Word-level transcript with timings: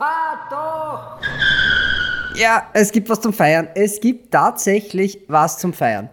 Fahr 0.00 0.38
doch! 0.48 1.20
Ja, 2.40 2.68
es 2.72 2.90
gibt 2.90 3.10
was 3.10 3.20
zum 3.20 3.34
Feiern. 3.34 3.68
Es 3.74 4.00
gibt 4.00 4.30
tatsächlich 4.32 5.18
was 5.28 5.58
zum 5.58 5.74
Feiern. 5.74 6.08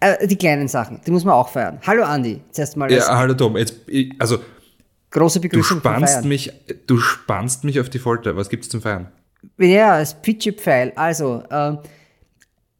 Äh, 0.00 0.26
die 0.26 0.34
kleinen 0.36 0.66
Sachen, 0.66 1.00
die 1.06 1.12
muss 1.12 1.24
man 1.24 1.34
auch 1.34 1.48
feiern. 1.48 1.78
Hallo 1.86 2.02
Andi, 2.02 2.40
zuerst 2.50 2.76
mal. 2.76 2.90
Ja, 2.90 3.16
hallo 3.16 3.34
Tom. 3.34 3.56
Jetzt, 3.56 3.76
ich- 3.86 4.12
also, 4.18 4.38
große 5.12 5.38
du 5.38 5.42
Begrüßung 5.48 5.80
zum 5.80 5.92
spannst, 5.92 6.14
Feiern. 6.14 6.28
mich, 6.28 6.52
du 6.88 6.98
spannst 6.98 7.62
mich 7.62 7.78
auf 7.78 7.88
die 7.90 8.00
Folter. 8.00 8.34
Was 8.36 8.48
gibt's 8.48 8.68
zum 8.68 8.82
Feiern? 8.82 9.12
Ja, 9.56 10.00
das 10.00 10.20
Pitchy-Pfeil. 10.20 10.92
Also, 10.96 11.44
ähm, 11.48 11.78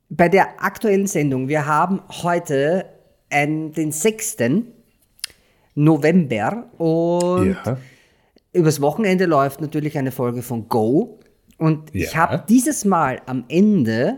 bei 0.09 0.29
der 0.29 0.61
aktuellen 0.61 1.07
Sendung, 1.07 1.47
wir 1.47 1.67
haben 1.67 2.03
heute 2.25 2.87
einen, 3.31 3.73
den 3.73 3.93
6. 3.93 4.39
November 5.77 6.65
und 6.79 7.57
übers 8.53 8.81
Wochenende 8.81 9.27
läuft 9.27 9.61
natürlich 9.61 9.97
eine 9.99 10.13
Folge 10.13 10.43
von 10.43 10.69
Go. 10.69 11.19
Und 11.59 11.95
ich 11.95 12.13
Ja. 12.13 12.29
habe 12.29 12.45
dieses 12.49 12.85
Mal 12.85 13.21
am 13.27 13.45
Ende 13.49 14.17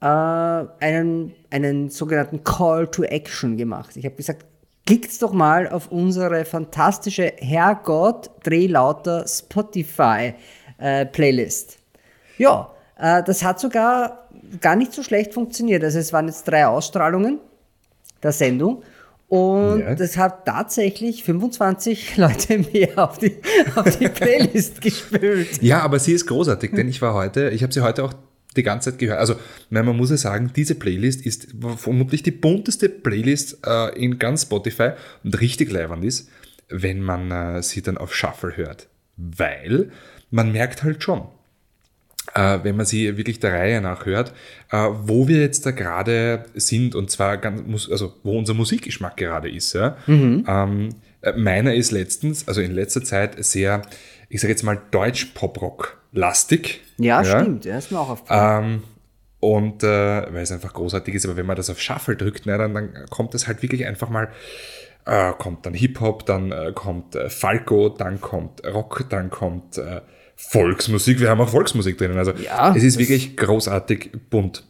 äh, 0.00 0.06
einen, 0.06 1.34
einen 1.50 1.90
sogenannten 1.90 2.42
Call 2.42 2.86
to 2.88 3.02
Action 3.04 3.56
gemacht. 3.56 3.96
Ich 3.96 4.04
habe 4.04 4.14
gesagt, 4.16 4.46
klickt 4.86 5.20
doch 5.22 5.32
mal 5.32 5.68
auf 5.68 5.92
unsere 5.92 6.44
fantastische 6.44 7.32
Herrgott 7.38 8.30
Drehlauter 8.42 9.26
Spotify 9.28 10.34
äh, 10.78 11.04
Playlist. 11.06 11.78
Ja, 12.38 12.70
äh, 12.98 13.22
das 13.22 13.44
hat 13.44 13.60
sogar 13.60 14.28
gar 14.60 14.74
nicht 14.74 14.92
so 14.94 15.02
schlecht 15.02 15.34
funktioniert. 15.34 15.84
Also 15.84 15.98
es 15.98 16.12
waren 16.12 16.26
jetzt 16.28 16.48
drei 16.48 16.66
Ausstrahlungen 16.66 17.38
der 18.22 18.32
Sendung 18.32 18.82
und 19.30 19.80
Ja. 19.80 19.94
das 19.94 20.16
hat 20.18 20.44
tatsächlich 20.44 21.24
25 21.24 22.16
Leute 22.18 22.58
mehr 22.58 22.98
auf 22.98 23.16
die, 23.16 23.36
auf 23.76 23.96
die 23.96 24.08
Playlist 24.08 24.80
gespült. 24.82 25.62
Ja, 25.62 25.80
aber 25.80 25.98
sie 25.98 26.12
ist 26.12 26.26
großartig, 26.26 26.72
denn 26.72 26.88
ich 26.88 27.00
war 27.00 27.14
heute, 27.14 27.48
ich 27.50 27.62
habe 27.62 27.72
sie 27.72 27.80
heute 27.80 28.04
auch 28.04 28.12
die 28.56 28.64
ganze 28.64 28.90
Zeit 28.90 28.98
gehört. 28.98 29.20
Also, 29.20 29.36
nein, 29.70 29.86
man 29.86 29.96
muss 29.96 30.10
ja 30.10 30.16
sagen, 30.16 30.50
diese 30.54 30.74
Playlist 30.74 31.24
ist 31.24 31.46
vermutlich 31.76 32.24
die 32.24 32.32
bunteste 32.32 32.88
Playlist 32.88 33.58
äh, 33.64 33.96
in 33.96 34.18
ganz 34.18 34.42
Spotify 34.42 34.90
und 35.22 35.40
richtig 35.40 35.70
leibend 35.70 36.04
ist, 36.04 36.28
wenn 36.68 37.00
man 37.00 37.30
äh, 37.30 37.62
sie 37.62 37.80
dann 37.82 37.96
auf 37.96 38.12
Shuffle 38.14 38.56
hört. 38.56 38.88
Weil 39.16 39.90
man 40.30 40.50
merkt 40.50 40.82
halt 40.82 41.02
schon, 41.04 41.22
wenn 42.34 42.76
man 42.76 42.86
sie 42.86 43.16
wirklich 43.16 43.40
der 43.40 43.52
Reihe 43.52 43.80
nach 43.80 44.06
hört, 44.06 44.32
äh, 44.70 44.88
wo 45.02 45.28
wir 45.28 45.40
jetzt 45.40 45.66
da 45.66 45.70
gerade 45.72 46.44
sind 46.54 46.94
und 46.94 47.10
zwar 47.10 47.36
ganz, 47.38 47.88
also 47.90 48.14
wo 48.22 48.38
unser 48.38 48.54
Musikgeschmack 48.54 49.16
gerade 49.16 49.50
ist. 49.50 49.72
Ja? 49.72 49.96
Ähm, 50.06 50.90
äh, 51.22 51.32
meiner 51.32 51.74
ist 51.74 51.90
letztens, 51.90 52.48
also 52.48 52.60
in 52.60 52.72
letzter 52.72 53.04
Zeit 53.04 53.42
sehr, 53.44 53.82
ich 54.28 54.40
sage 54.40 54.52
jetzt 54.52 54.62
mal 54.62 54.80
Deutsch-Pop-Rock-lastig. 54.90 56.80
Ja, 56.98 57.24
stimmt, 57.24 57.64
ja, 57.64 57.78
ist 57.78 57.90
mir 57.90 57.98
auch 57.98 58.10
aufgefallen. 58.10 58.64
Ähm, 58.64 58.82
und 59.40 59.82
äh, 59.82 60.32
weil 60.32 60.42
es 60.42 60.52
einfach 60.52 60.72
großartig 60.74 61.14
ist, 61.14 61.24
aber 61.24 61.36
wenn 61.36 61.46
man 61.46 61.56
das 61.56 61.70
auf 61.70 61.80
Shuffle 61.80 62.16
drückt, 62.16 62.42
na, 62.44 62.58
dann, 62.58 62.74
dann 62.74 63.06
kommt 63.08 63.32
das 63.34 63.46
halt 63.46 63.62
wirklich 63.62 63.86
einfach 63.86 64.10
mal, 64.10 64.28
äh, 65.06 65.32
kommt 65.32 65.64
dann 65.64 65.74
Hip-Hop, 65.74 66.26
dann 66.26 66.52
äh, 66.52 66.72
kommt 66.74 67.14
äh, 67.16 67.30
Falco, 67.30 67.88
dann 67.88 68.20
kommt 68.20 68.62
Rock, 68.66 69.06
dann 69.08 69.30
kommt 69.30 69.78
äh, 69.78 70.02
Volksmusik. 70.48 71.20
Wir 71.20 71.28
haben 71.30 71.40
auch 71.40 71.48
Volksmusik 71.50 71.98
drinnen. 71.98 72.18
Also 72.18 72.32
Ja, 72.32 72.74
es 72.76 72.82
ist 72.82 72.98
wirklich 72.98 73.36
großartig 73.36 74.10
bunt. 74.30 74.64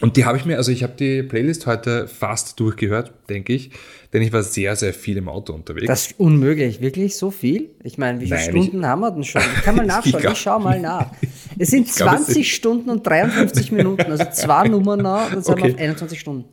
Und 0.00 0.16
die 0.16 0.24
habe 0.24 0.38
ich 0.38 0.46
mir, 0.46 0.56
also 0.56 0.72
ich 0.72 0.82
habe 0.82 0.94
die 0.98 1.22
Playlist 1.22 1.66
heute 1.66 2.08
fast 2.08 2.58
durchgehört, 2.58 3.12
denke 3.28 3.52
ich, 3.52 3.70
denn 4.14 4.22
ich 4.22 4.32
war 4.32 4.42
sehr, 4.42 4.74
sehr 4.74 4.94
viel 4.94 5.18
im 5.18 5.28
Auto 5.28 5.52
unterwegs. 5.52 5.86
Das 5.88 6.06
ist 6.06 6.18
unmöglich, 6.18 6.80
wirklich 6.80 7.16
so 7.18 7.30
viel? 7.30 7.68
Ich 7.84 7.98
meine, 7.98 8.18
wie 8.18 8.24
viele 8.24 8.36
Nein, 8.36 8.50
Stunden 8.50 8.86
haben 8.86 9.00
wir 9.00 9.10
denn 9.10 9.24
schon? 9.24 9.42
Ich 9.56 9.62
kann 9.62 9.76
mal 9.76 9.84
nachschauen, 9.86 10.22
glaub- 10.22 10.32
ich 10.32 10.38
schau 10.40 10.58
mal 10.58 10.80
nach. 10.80 11.10
Es 11.58 11.68
sind 11.68 11.86
Ich 11.86 11.94
glaub, 11.96 12.14
es 12.14 12.24
20 12.26 12.54
Stunden 12.54 12.88
und 12.88 13.06
53 13.06 13.72
Minuten, 13.72 14.10
also 14.10 14.24
zwei 14.32 14.68
Nummern 14.68 15.00
nach, 15.02 15.30
dann 15.32 15.42
sind 15.42 15.58
wir 15.58 15.64
Okay. 15.64 15.74
auf 15.74 15.78
21 15.80 16.18
Stunden. 16.18 16.44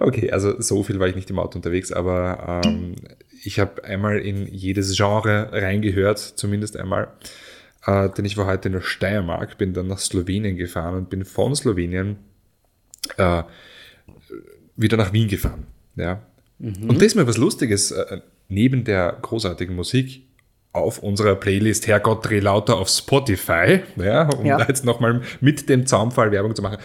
Okay, 0.00 0.32
also 0.32 0.60
so 0.60 0.82
viel 0.82 0.98
war 0.98 1.06
ich 1.06 1.14
nicht 1.14 1.30
im 1.30 1.38
Auto 1.38 1.58
unterwegs, 1.58 1.92
aber 1.92 2.62
ähm, 2.66 2.96
ich 3.42 3.58
habe 3.58 3.84
einmal 3.84 4.18
in 4.18 4.46
jedes 4.46 4.96
Genre 4.96 5.50
reingehört, 5.52 6.18
zumindest 6.18 6.76
einmal. 6.76 7.08
Äh, 7.86 8.10
denn 8.10 8.24
ich 8.24 8.36
war 8.36 8.46
heute 8.46 8.68
in 8.68 8.72
der 8.72 8.80
Steiermark, 8.80 9.58
bin 9.58 9.72
dann 9.72 9.86
nach 9.86 9.98
Slowenien 9.98 10.56
gefahren 10.56 10.94
und 10.96 11.10
bin 11.10 11.24
von 11.24 11.54
Slowenien 11.54 12.16
äh, 13.16 13.42
wieder 14.76 14.96
nach 14.96 15.12
Wien 15.12 15.28
gefahren. 15.28 15.66
Ja. 15.94 16.22
Und 16.58 17.00
da 17.00 17.04
ist 17.04 17.14
mir 17.14 17.26
was 17.26 17.36
Lustiges, 17.36 17.90
äh, 17.90 18.20
neben 18.48 18.84
der 18.84 19.18
großartigen 19.20 19.74
Musik 19.74 20.22
auf 20.76 20.98
unserer 21.00 21.34
Playlist 21.34 21.86
Herrgott 21.86 22.24
dreh 22.28 22.40
lauter 22.40 22.76
auf 22.76 22.88
Spotify, 22.88 23.80
ja, 23.96 24.28
um 24.30 24.44
Ja. 24.46 24.58
da 24.58 24.66
jetzt 24.66 24.84
nochmal 24.84 25.22
mit 25.40 25.68
dem 25.68 25.86
Zaunfall 25.86 26.30
Werbung 26.32 26.54
zu 26.54 26.62
machen, 26.62 26.78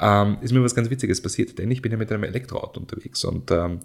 ähm, 0.00 0.38
ist 0.42 0.52
mir 0.52 0.62
was 0.62 0.74
ganz 0.74 0.90
Witziges 0.90 1.22
passiert, 1.22 1.58
denn 1.58 1.70
ich 1.70 1.82
bin 1.82 1.92
ja 1.92 1.98
mit 1.98 2.10
einem 2.12 2.24
Elektroauto 2.24 2.80
unterwegs 2.80 3.24
und 3.24 3.50
ähm, 3.50 3.80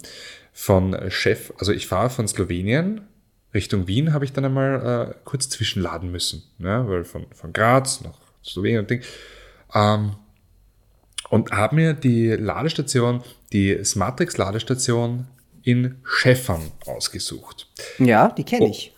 von 0.53 0.97
Chef, 1.09 1.53
also 1.57 1.71
ich 1.71 1.87
fahre 1.87 2.09
von 2.09 2.27
Slowenien 2.27 3.01
Richtung 3.53 3.87
Wien, 3.87 4.13
habe 4.13 4.23
ich 4.25 4.33
dann 4.33 4.45
einmal 4.45 5.09
äh, 5.11 5.15
kurz 5.25 5.49
zwischenladen 5.49 6.11
müssen, 6.11 6.43
ja, 6.59 6.87
weil 6.87 7.03
von, 7.03 7.25
von 7.33 7.51
Graz 7.53 8.01
nach 8.01 8.17
Slowenien 8.43 8.79
und 8.81 8.89
Ding. 8.89 9.01
Ähm, 9.73 10.13
und 11.29 11.51
habe 11.51 11.75
mir 11.75 11.93
die 11.93 12.27
Ladestation, 12.29 13.23
die 13.53 13.83
Smartrex 13.83 14.37
Ladestation 14.37 15.27
in 15.63 15.95
Schäffern 16.03 16.61
ausgesucht. 16.85 17.67
Ja, 17.99 18.29
die 18.29 18.43
kenne 18.43 18.65
Oh. 18.65 18.69
ich. 18.69 18.93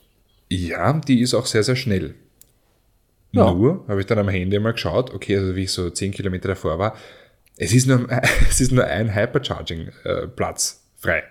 Ja, 0.54 0.94
die 0.94 1.22
ist 1.22 1.34
auch 1.34 1.46
sehr, 1.46 1.64
sehr 1.64 1.76
schnell. 1.76 2.16
Ja. 3.32 3.52
Nur 3.52 3.86
habe 3.88 4.00
ich 4.00 4.06
dann 4.06 4.20
am 4.20 4.30
Handy 4.30 4.60
mal 4.60 4.74
geschaut, 4.74 5.12
okay, 5.14 5.38
also 5.38 5.56
wie 5.56 5.64
ich 5.64 5.72
so 5.72 5.90
10 5.90 6.12
Kilometer 6.12 6.50
davor 6.50 6.78
war, 6.78 6.96
es 7.58 7.74
ist 7.74 7.88
nur, 7.88 8.08
es 8.50 8.62
ist 8.62 8.72
nur 8.72 8.86
ein 8.86 9.16
Hypercharging-Platz 9.16 10.84
frei. 10.98 11.24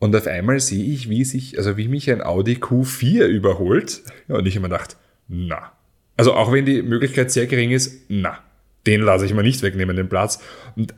Und 0.00 0.14
auf 0.14 0.26
einmal 0.26 0.60
sehe 0.60 0.84
ich, 0.84 1.08
wie 1.08 1.24
sich, 1.24 1.58
also 1.58 1.76
wie 1.76 1.88
mich 1.88 2.10
ein 2.10 2.22
Audi 2.22 2.54
Q4 2.54 3.26
überholt. 3.26 4.02
Ja, 4.28 4.36
und 4.36 4.46
ich 4.46 4.56
habe 4.56 4.68
mir 4.68 4.74
gedacht, 4.74 4.96
na. 5.28 5.72
Also 6.16 6.34
auch 6.34 6.52
wenn 6.52 6.66
die 6.66 6.82
Möglichkeit 6.82 7.30
sehr 7.30 7.46
gering 7.46 7.70
ist, 7.70 8.04
na, 8.08 8.38
den 8.86 9.02
lasse 9.02 9.24
ich 9.24 9.34
mal 9.34 9.42
nicht 9.42 9.62
wegnehmen, 9.62 9.96
den 9.96 10.08
Platz. 10.08 10.40
Und 10.74 10.94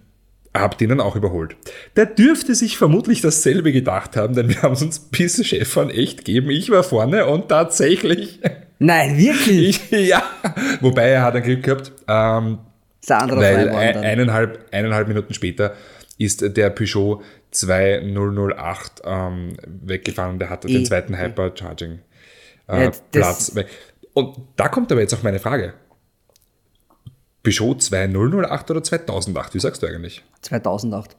habe 0.57 0.77
den 0.77 0.89
dann 0.89 1.01
auch 1.01 1.15
überholt. 1.17 1.57
Der 1.97 2.07
dürfte 2.07 2.55
sich 2.55 2.77
vermutlich 2.77 3.21
dasselbe 3.21 3.73
gedacht 3.73 4.17
haben, 4.17 4.35
denn 4.35 4.49
wir 4.49 4.63
haben 4.63 4.73
es 4.75 4.83
uns 4.83 4.99
bis 4.99 5.45
Chefan 5.47 5.91
echt 5.91 6.19
gegeben. 6.25 6.51
Ich 6.51 6.71
war 6.71 6.83
vorne 6.83 7.27
und 7.27 7.49
tatsächlich, 7.49 8.41
Nein, 8.79 9.17
wirklich? 9.19 9.81
ich, 9.93 10.09
ja, 10.09 10.23
wobei 10.81 11.09
er 11.11 11.23
hat 11.23 11.37
ein 11.37 11.43
Glück 11.43 11.63
gehabt, 11.63 11.93
ähm, 12.09 12.59
weil 13.07 13.69
ein, 13.71 13.97
eineinhalb, 13.99 14.67
eineinhalb 14.73 15.07
Minuten 15.09 15.35
später 15.35 15.75
ist 16.19 16.57
der 16.57 16.71
Peugeot 16.71 17.23
2008 17.53 19.03
ähm, 19.05 19.57
weggefahren 19.67 20.33
und 20.35 20.39
der 20.39 20.51
hatte 20.51 20.69
Eh, 20.69 20.73
den 20.73 20.87
zweiten. 20.87 21.17
Hypercharging 21.19 22.01
Ja, 22.69 22.75
äh, 22.83 22.87
das- 22.87 23.01
Platz 23.11 23.55
weg. 23.55 23.69
Und 24.13 24.37
da 24.57 24.69
kommt 24.69 24.91
aber 24.91 25.01
jetzt 25.01 25.15
auch 25.15 25.23
meine 25.23 25.39
Frage. 25.39 25.75
Peugeot 27.43 27.75
2008 27.81 28.71
oder 28.71 28.83
2008? 28.83 29.55
Wie 29.55 29.61
sagst 29.61 29.83
du 29.83 29.87
eigentlich? 29.87 30.23
2008. 30.43 31.17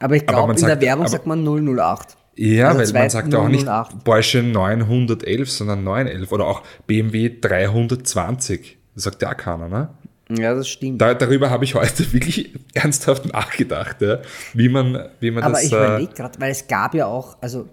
Aber 0.00 0.16
ich 0.16 0.22
Aber 0.28 0.32
glaube, 0.38 0.52
in 0.54 0.58
der 0.60 0.68
sagt- 0.70 0.82
Werbung 0.82 1.04
aber- 1.04 1.10
sagt 1.10 1.26
man 1.26 1.44
008. 1.44 2.16
Ja, 2.36 2.70
Also 2.72 2.92
weil 2.94 3.02
man 3.02 3.10
sagt 3.10 3.32
ja 3.32 3.38
auch 3.38 3.48
nicht 3.48 3.64
2008. 3.64 4.04
Porsche 4.04 4.42
911, 4.42 5.50
sondern 5.52 5.84
911 5.84 6.32
oder 6.32 6.46
auch 6.46 6.62
BMW 6.86 7.30
320. 7.40 8.76
Das 8.94 9.04
sagt 9.04 9.22
ja 9.22 9.30
auch 9.32 9.36
keiner, 9.36 9.68
ne? 9.68 9.88
Ja, 10.30 10.54
das 10.54 10.68
stimmt. 10.68 11.00
Da, 11.00 11.14
darüber 11.14 11.50
habe 11.50 11.64
ich 11.64 11.74
heute 11.76 12.12
wirklich 12.12 12.52
ernsthaft 12.72 13.26
nachgedacht, 13.32 14.00
ja, 14.00 14.18
wie 14.52 14.68
man, 14.68 15.08
wie 15.20 15.30
man 15.30 15.44
aber 15.44 15.52
das. 15.54 15.64
ich 15.64 15.72
äh, 15.72 15.76
überlege 15.76 16.12
gerade, 16.14 16.40
weil 16.40 16.50
es 16.50 16.66
gab 16.66 16.94
ja 16.94 17.06
auch, 17.06 17.36
also, 17.40 17.68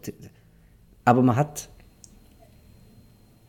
aber 1.05 1.21
man 1.23 1.35
hat 1.35 1.69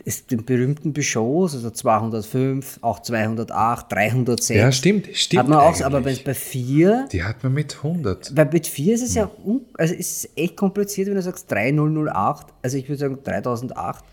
ist 0.05 0.31
den 0.31 0.45
berühmten 0.45 0.93
Peugeots, 0.93 1.55
also 1.55 1.71
205, 1.71 2.79
auch 2.83 3.01
208, 3.01 3.91
306. 3.93 4.49
ja, 4.51 4.73
stimmt, 4.73 5.09
stimmt. 5.15 5.41
Hat 5.45 5.49
man 5.49 5.59
auch, 5.59 5.81
aber 5.81 6.01
bei, 6.01 6.11
eigentlich. 6.11 6.25
bei 6.25 6.35
4, 6.35 7.09
die 7.13 7.23
hat 7.23 7.43
man 7.43 7.53
mit 7.53 7.77
100. 7.77 8.35
bei 8.35 8.45
mit 8.45 8.67
4 8.67 8.95
ist 8.95 9.03
es 9.03 9.15
ja, 9.15 9.31
Hm. 9.45 9.61
also 9.79 9.95
es 9.95 10.25
ist 10.25 10.31
echt 10.37 10.57
kompliziert, 10.57 11.09
wenn 11.09 11.15
du 11.15 11.23
sagst 11.23 11.51
3008, 11.51 12.47
also 12.63 12.77
ich 12.77 12.89
würde 12.89 12.99
sagen 12.99 13.19
3008. 13.23 14.05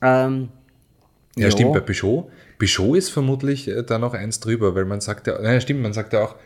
Ähm, 0.00 0.48
Ja, 1.36 1.44
Ja. 1.46 1.50
stimmt, 1.50 1.72
bei 1.72 1.80
Peugeot. 1.80 2.30
Peugeot 2.58 2.94
ist 2.96 3.08
vermutlich 3.10 3.68
äh, 3.68 3.82
da 3.82 3.98
noch 3.98 4.14
eins 4.14 4.40
drüber, 4.40 4.74
weil 4.74 4.84
man 4.84 5.00
sagt 5.00 5.26
ja, 5.26 5.40
naja, 5.40 5.60
stimmt, 5.60 5.80
man 5.82 5.92
sagt 5.92 6.12
ja 6.12 6.24
auch, 6.24 6.36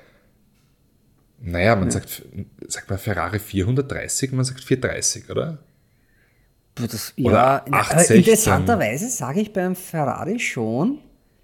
naja, 1.41 1.77
man 1.77 1.91
sagt, 1.91 2.23
sagt 2.69 2.89
man 2.89 2.99
Ferrari 2.99 3.39
430, 3.39 4.33
man 4.33 4.45
sagt 4.45 4.63
430, 4.65 5.29
oder? 5.31 5.59
Das, 6.77 7.13
ja, 7.17 7.31
na, 7.31 7.39
aber 7.39 7.77
816. 7.79 8.17
interessanterweise 8.19 9.09
sage 9.09 9.41
ich 9.41 9.53
beim 9.53 9.75
Ferrari 9.75 10.39
schon 10.39 10.99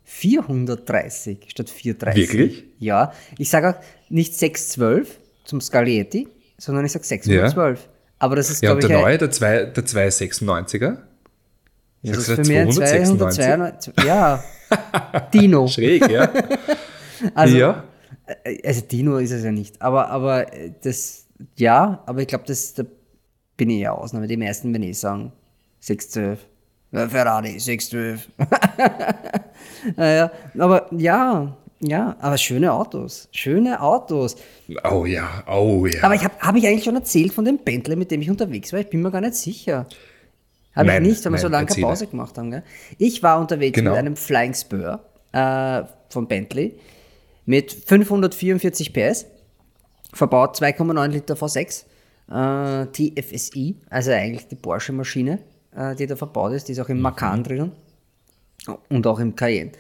430 0.05 1.47
statt 1.49 1.71
430. 1.71 2.29
Wirklich? 2.29 2.65
Ja, 2.79 3.13
ich 3.39 3.49
sage 3.49 3.71
auch 3.71 3.75
nicht 4.11 4.37
612 4.37 5.19
zum 5.45 5.61
Scaglietti, 5.61 6.29
sondern 6.59 6.85
ich 6.85 6.93
sage 6.93 7.05
612. 7.05 7.89
Aber 8.19 8.37
das 8.37 8.51
ist, 8.51 8.63
Ja, 8.63 8.71
glaube 8.71 8.83
ich, 8.83 8.87
der 8.87 9.01
neue, 9.01 9.19
der, 9.19 9.31
zwei, 9.31 9.65
der 9.65 9.85
296er, 9.85 10.99
Das 12.03 12.19
ist 12.19 12.27
für 12.27 12.37
mich 12.45 12.59
ein 12.59 12.71
296? 12.71 13.93
292. 13.93 13.95
Ja, 14.05 14.45
Dino. 15.35 15.67
Schräg, 15.69 16.09
ja. 16.11 16.31
Also, 17.35 17.57
ja. 17.57 17.85
äh, 18.45 18.67
also 18.67 18.81
Dino 18.81 19.19
ist 19.19 19.31
es 19.31 19.45
ja 19.45 19.53
nicht. 19.53 19.81
Aber, 19.81 20.09
aber 20.09 20.53
äh, 20.53 20.73
das, 20.83 21.27
ja, 21.57 22.03
aber 22.05 22.21
ich 22.21 22.27
glaube, 22.27 22.45
das 22.49 22.75
da 22.75 22.83
bin 23.57 23.71
ich 23.71 23.81
ja 23.81 23.93
Ausnahme. 23.93 24.27
Die 24.27 24.37
meisten, 24.37 24.73
wenn 24.75 24.83
ich 24.83 24.99
sagen, 24.99 25.33
612. 25.81 26.39
Ja, 26.93 27.09
Ferrari, 27.09 27.59
612. 27.59 28.29
naja, 29.97 30.31
aber 30.59 30.87
ja, 30.93 31.57
ja, 31.81 32.17
aber 32.21 32.39
schöne 32.39 32.73
Autos. 32.73 33.29
Schöne 33.33 33.81
Autos. 33.81 34.37
Oh 34.91 35.05
ja, 35.05 35.43
oh 35.49 35.87
ja. 35.87 36.03
Aber 36.05 36.15
ich 36.15 36.23
habe 36.25 36.35
hab 36.39 36.55
ich 36.55 36.67
eigentlich 36.67 36.85
schon 36.85 36.95
erzählt 36.95 37.33
von 37.33 37.45
dem 37.45 37.59
Bentley, 37.59 37.97
mit 37.97 38.11
dem 38.11 38.21
ich 38.23 38.31
unterwegs 38.31 38.73
war? 38.73 38.81
Ich 38.81 38.91
bin 38.91 39.03
mir 39.03 39.11
gar 39.11 39.21
nicht 39.21 39.35
sicher. 39.35 39.87
Habe 40.75 40.93
ich 40.95 41.01
nicht, 41.01 41.25
weil 41.25 41.33
wir 41.33 41.39
so 41.39 41.49
lange 41.49 41.67
keine. 41.67 41.83
Pause 41.83 42.07
gemacht 42.07 42.39
haben. 42.39 42.51
Gell? 42.51 42.63
Ich 42.99 43.23
war 43.23 43.41
unterwegs 43.41 43.75
Genau. 43.75 43.91
mit 43.91 43.99
einem 43.99 44.17
Flying 44.17 44.55
Spur 44.55 45.01
äh, 45.33 45.83
von 46.09 46.29
Bentley 46.29 46.79
mit 47.45 47.73
544 47.73 48.93
PS, 48.93 49.27
verbaut 50.13 50.57
2,9 50.57 51.09
Liter 51.09 51.35
V6, 51.35 51.85
äh, 52.31 52.87
TFSI, 52.87 53.77
also 53.91 54.11
eigentlich 54.13 54.49
die 54.49 54.57
Porsche-Maschine, 54.57 55.39
äh, 55.77 55.95
die 55.97 56.07
da 56.07 56.17
verbaut 56.17 56.53
ist, 56.53 56.69
die 56.69 56.73
ist 56.73 56.81
auch 56.81 56.89
im 56.89 56.99
Mhm. 56.99 57.03
Macan 57.03 57.45
drinnen 57.45 57.73
und 58.89 59.07
auch 59.07 59.19
im 59.19 59.35
Cayenne. 59.37 59.73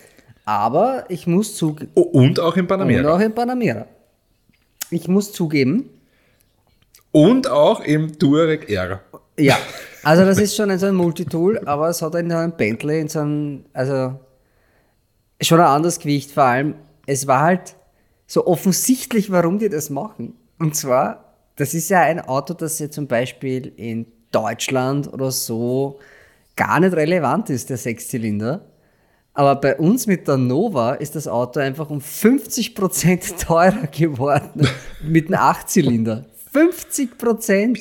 Aber 0.44 1.04
ich 1.08 1.26
muss 1.26 1.54
zugeben, 1.56 1.90
Oh, 1.94 2.00
und 2.02 2.40
auch 2.40 2.56
in 2.56 2.62
und 2.62 2.68
Panamera. 2.68 3.14
auch 3.14 3.20
im 3.20 3.32
Panamera. 3.34 3.86
Ich 4.90 5.06
muss 5.08 5.32
zugeben, 5.32 5.88
Und 7.12 7.48
auch 7.48 7.80
im 7.80 8.18
Touareg 8.18 8.68
R. 8.70 9.00
Ja, 9.38 9.56
also 10.02 10.24
das 10.24 10.38
ist 10.40 10.56
schon 10.56 10.70
ein, 10.70 10.78
so 10.78 10.86
ein 10.86 10.94
Multitool, 10.94 11.58
aber 11.66 11.88
es 11.90 12.00
hat 12.02 12.14
in 12.16 12.30
so 12.30 12.36
einem 12.36 12.52
Bentley, 12.56 13.00
in 13.00 13.08
so 13.08 13.20
einem, 13.20 13.64
also 13.74 14.18
schon 15.40 15.60
ein 15.60 15.66
anderes 15.66 15.98
Gewicht, 15.98 16.30
vor 16.32 16.44
allem, 16.44 16.74
es 17.06 17.26
war 17.26 17.40
halt 17.40 17.76
so 18.26 18.46
offensichtlich, 18.46 19.30
warum 19.30 19.58
die 19.58 19.68
das 19.68 19.90
machen. 19.90 20.34
Und 20.58 20.74
zwar, 20.74 21.21
das 21.56 21.74
ist 21.74 21.90
ja 21.90 22.00
ein 22.00 22.20
Auto, 22.20 22.54
das 22.54 22.78
ja 22.78 22.90
zum 22.90 23.06
Beispiel 23.06 23.72
in 23.76 24.06
Deutschland 24.30 25.12
oder 25.12 25.30
so 25.30 25.98
gar 26.56 26.80
nicht 26.80 26.94
relevant 26.94 27.50
ist, 27.50 27.70
der 27.70 27.76
Sechszylinder. 27.76 28.66
Aber 29.34 29.56
bei 29.56 29.76
uns 29.76 30.06
mit 30.06 30.28
der 30.28 30.36
Nova 30.36 30.94
ist 30.94 31.16
das 31.16 31.26
Auto 31.26 31.60
einfach 31.60 31.88
um 31.88 31.98
50% 31.98 33.38
teurer 33.46 33.86
geworden 33.86 34.68
mit 35.02 35.28
einem 35.28 35.40
Achtzylinder. 35.40 36.26
50 36.52 37.16
Prozent. 37.16 37.80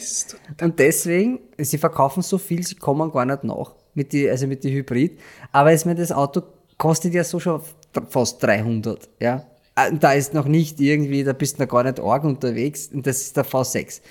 Und 0.62 0.80
deswegen, 0.80 1.40
sie 1.58 1.78
verkaufen 1.78 2.24
so 2.24 2.38
viel, 2.38 2.66
sie 2.66 2.76
kommen 2.76 3.12
gar 3.12 3.26
nicht 3.26 3.44
nach. 3.44 3.76
Mit 3.94 4.14
die, 4.14 4.30
also 4.30 4.48
mit 4.48 4.64
die 4.64 4.72
Hybrid. 4.72 5.20
Aber 5.52 5.74
ich 5.74 5.86
meine, 5.86 6.00
das 6.00 6.14
Auto 6.14 6.42
kostet 6.78 7.14
ja 7.14 7.26
so 7.26 7.40
schon 7.40 7.62
fast 8.10 8.42
300. 8.42 9.10
Ja. 9.20 9.46
Und 9.90 10.04
Da 10.04 10.14
ist 10.14 10.34
noch 10.34 10.46
nicht 10.46 10.80
irgendwie, 10.80 11.24
da 11.24 11.34
bist 11.34 11.58
du 11.58 11.64
noch 11.64 11.70
gar 11.70 11.84
nicht 11.84 12.00
arg 12.00 12.24
unterwegs. 12.24 12.88
Und 12.94 13.08
das 13.08 13.22
ist 13.22 13.38
der 13.38 13.46
V6. 13.46 14.02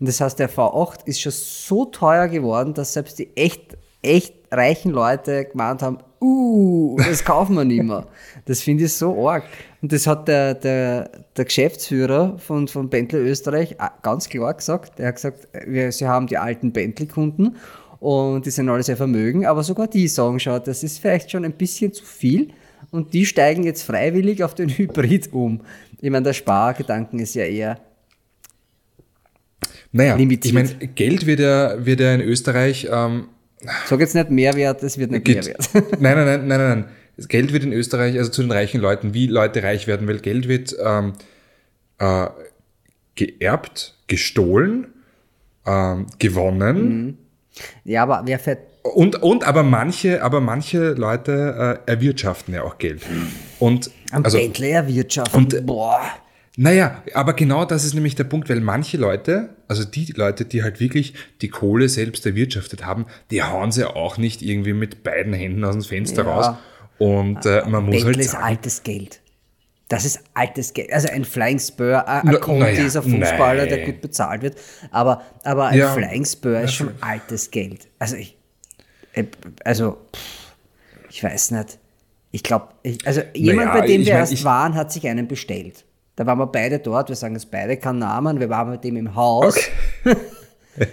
Und 0.00 0.08
das 0.08 0.20
heißt, 0.20 0.38
der 0.38 0.50
V8 0.50 1.06
ist 1.06 1.20
schon 1.20 1.32
so 1.32 1.84
teuer 1.84 2.28
geworden, 2.28 2.72
dass 2.74 2.94
selbst 2.94 3.18
die 3.18 3.36
echt, 3.36 3.76
echt 4.02 4.34
reichen 4.50 4.92
Leute 4.92 5.44
gemeint 5.44 5.82
haben, 5.82 5.98
uh, 6.22 6.96
das 6.96 7.24
kaufen 7.24 7.54
wir 7.54 7.64
nicht 7.64 7.82
mehr. 7.82 8.06
Das 8.46 8.62
finde 8.62 8.84
ich 8.84 8.94
so 8.94 9.28
arg. 9.28 9.44
Und 9.82 9.92
das 9.92 10.06
hat 10.06 10.26
der, 10.26 10.54
der, 10.54 11.10
der 11.36 11.44
Geschäftsführer 11.44 12.38
von, 12.38 12.66
von 12.66 12.88
Bentley 12.88 13.20
Österreich 13.20 13.72
äh, 13.72 13.88
ganz 14.02 14.28
klar 14.28 14.54
gesagt. 14.54 14.98
Er 14.98 15.08
hat 15.08 15.16
gesagt, 15.16 15.48
wir, 15.66 15.92
sie 15.92 16.06
haben 16.06 16.26
die 16.26 16.38
alten 16.38 16.72
Bentley-Kunden 16.72 17.56
und 18.00 18.46
die 18.46 18.50
sind 18.50 18.68
alle 18.70 18.82
sehr 18.82 18.96
vermögen, 18.96 19.46
aber 19.46 19.62
sogar 19.62 19.86
die 19.86 20.08
sagen 20.08 20.40
schon, 20.40 20.60
das 20.64 20.82
ist 20.82 20.98
vielleicht 20.98 21.30
schon 21.30 21.44
ein 21.44 21.52
bisschen 21.52 21.92
zu 21.92 22.04
viel 22.04 22.48
und 22.90 23.12
die 23.14 23.26
steigen 23.26 23.62
jetzt 23.64 23.82
freiwillig 23.82 24.42
auf 24.44 24.54
den 24.54 24.68
Hybrid 24.76 25.32
um. 25.32 25.60
Ich 26.00 26.10
meine, 26.10 26.24
der 26.24 26.32
Spargedanken 26.32 27.18
ist 27.18 27.34
ja 27.34 27.44
eher 27.44 27.78
Naja, 29.92 30.14
Limitiert. 30.16 30.46
ich 30.46 30.52
meine, 30.52 30.88
Geld 30.94 31.26
wird 31.26 31.40
ja, 31.40 31.84
wird 31.84 32.00
ja 32.00 32.14
in 32.14 32.20
Österreich 32.20 32.88
ähm, 32.90 33.28
Sag 33.86 34.00
jetzt 34.00 34.14
nicht 34.14 34.30
Mehrwert, 34.30 34.82
es 34.82 34.96
wird 34.96 35.10
nicht 35.10 35.24
Geht- 35.24 35.44
Mehrwert. 35.46 35.68
Nein, 36.00 36.16
nein, 36.16 36.24
nein, 36.24 36.48
nein, 36.48 36.58
nein. 36.58 36.84
Das 37.16 37.28
Geld 37.28 37.52
wird 37.52 37.64
in 37.64 37.72
Österreich, 37.74 38.16
also 38.16 38.30
zu 38.30 38.40
den 38.40 38.50
reichen 38.50 38.80
Leuten, 38.80 39.12
wie 39.12 39.26
Leute 39.26 39.62
reich 39.62 39.86
werden, 39.86 40.08
weil 40.08 40.20
Geld 40.20 40.48
wird 40.48 40.74
ähm, 40.82 41.12
äh, 41.98 42.26
geerbt, 43.14 43.98
gestohlen, 44.06 44.86
ähm, 45.66 46.06
gewonnen 46.18 47.18
Ja, 47.84 48.04
aber 48.04 48.22
wer 48.24 48.38
fährt. 48.38 48.60
Und, 48.82 49.22
und 49.22 49.44
aber 49.44 49.62
manche, 49.62 50.22
aber 50.22 50.40
manche 50.40 50.92
Leute 50.92 51.80
äh, 51.86 51.90
erwirtschaften 51.90 52.54
ja 52.54 52.62
auch 52.62 52.78
Geld. 52.78 53.02
Und 53.58 53.90
Am 54.12 54.24
also, 54.24 54.38
Bentley 54.38 54.70
erwirtschaften. 54.70 55.36
und- 55.44 55.66
Boah. 55.66 56.00
naja, 56.56 57.02
aber 57.14 57.34
genau 57.34 57.64
das 57.64 57.84
ist 57.84 57.94
nämlich 57.94 58.14
der 58.14 58.24
Punkt, 58.24 58.48
weil 58.48 58.60
manche 58.60 58.96
Leute, 58.96 59.50
also 59.68 59.84
die 59.84 60.12
Leute, 60.16 60.44
die 60.44 60.62
halt 60.62 60.80
wirklich 60.80 61.14
die 61.42 61.48
Kohle 61.48 61.88
selbst 61.88 62.24
erwirtschaftet 62.26 62.84
haben, 62.86 63.06
die 63.30 63.42
hauen 63.42 63.70
sie 63.72 63.84
auch 63.84 64.16
nicht 64.18 64.42
irgendwie 64.42 64.72
mit 64.72 65.02
beiden 65.02 65.32
Händen 65.32 65.64
aus 65.64 65.74
dem 65.74 65.82
Fenster 65.84 66.24
Ja. 66.24 66.30
raus. 66.32 66.56
Und 66.98 67.46
äh, 67.46 67.62
man 67.66 67.84
muss 67.86 67.92
Bentley 67.96 68.04
halt 68.14 68.16
ist 68.18 68.30
sagen, 68.32 68.44
altes 68.44 68.82
Geld. 68.82 69.20
Das 69.88 70.04
ist 70.04 70.20
altes 70.34 70.72
Geld. 70.72 70.92
Also 70.92 71.08
ein 71.08 71.24
Flying 71.24 71.58
Spur, 71.58 72.06
ein 72.06 72.20
Na- 72.24 72.32
ein 72.32 72.40
Conti 72.40 72.60
naja, 72.60 72.84
ist 72.86 72.96
ein 72.96 73.02
Fußballer, 73.02 73.66
der 73.66 73.78
nein. 73.78 73.86
gut 73.86 74.00
bezahlt 74.02 74.42
wird. 74.42 74.56
Aber, 74.90 75.22
aber 75.44 75.66
ein 75.68 75.78
Ja. 75.78 75.92
Flying 75.92 76.24
Spur 76.24 76.60
ist 76.60 76.74
schon 76.74 76.90
altes 77.00 77.50
Geld. 77.50 77.88
Also 77.98 78.14
ich, 78.16 78.34
äh, 78.34 78.39
also, 79.64 79.98
pff, 80.14 80.52
ich 81.10 81.22
weiß 81.24 81.50
nicht. 81.52 81.78
Ich 82.32 82.42
glaube, 82.42 82.68
also 83.04 83.22
jemand, 83.34 83.68
Naja, 83.68 83.80
bei 83.80 83.86
dem 83.86 84.04
wir 84.04 84.12
mein, 84.12 84.20
erst 84.22 84.44
waren, 84.44 84.74
hat 84.74 84.92
sich 84.92 85.06
einen 85.08 85.26
bestellt. 85.26 85.84
Da 86.16 86.26
waren 86.26 86.38
wir 86.38 86.46
beide 86.46 86.78
dort, 86.78 87.08
wir 87.08 87.16
sagen 87.16 87.34
es 87.34 87.46
beide 87.46 87.76
keinen 87.76 87.98
Namen, 87.98 88.38
wir 88.40 88.48
waren 88.50 88.70
mit 88.70 88.84
dem 88.84 88.96
im 88.96 89.14
Haus. 89.16 89.58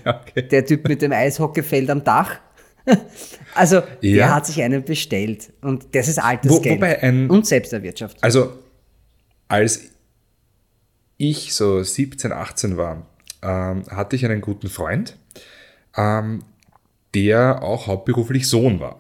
okay. 0.06 0.42
Der 0.52 0.66
Typ 0.66 0.88
mit 0.88 1.02
dem 1.02 1.12
Eishockeyfeld 1.12 1.90
am 1.90 2.04
Dach. 2.04 2.40
Also, 3.54 3.82
der 4.04 4.10
Ja. 4.10 4.36
hat 4.36 4.46
sich 4.46 4.62
einen 4.62 4.84
bestellt. 4.84 5.52
Und 5.62 5.94
das 5.96 6.08
ist 6.08 6.20
altes 6.20 6.52
Wo- 6.52 6.60
Geld. 6.62 6.82
ein- 6.84 7.28
und 7.30 7.46
Selbsterwirtschaftung. 7.48 8.22
Also, 8.24 8.54
als 9.48 9.82
ich 11.18 11.54
so 11.56 11.82
17, 11.84 12.32
18 12.32 12.78
war, 12.78 13.06
ähm, 13.42 13.84
hatte 13.90 14.16
ich 14.16 14.24
einen 14.26 14.42
guten 14.42 14.70
Freund, 14.70 15.18
ähm, 15.98 16.44
der 17.24 17.64
auch 17.64 17.88
hauptberuflich 17.88 18.48
Sohn 18.48 18.80
war. 18.80 19.00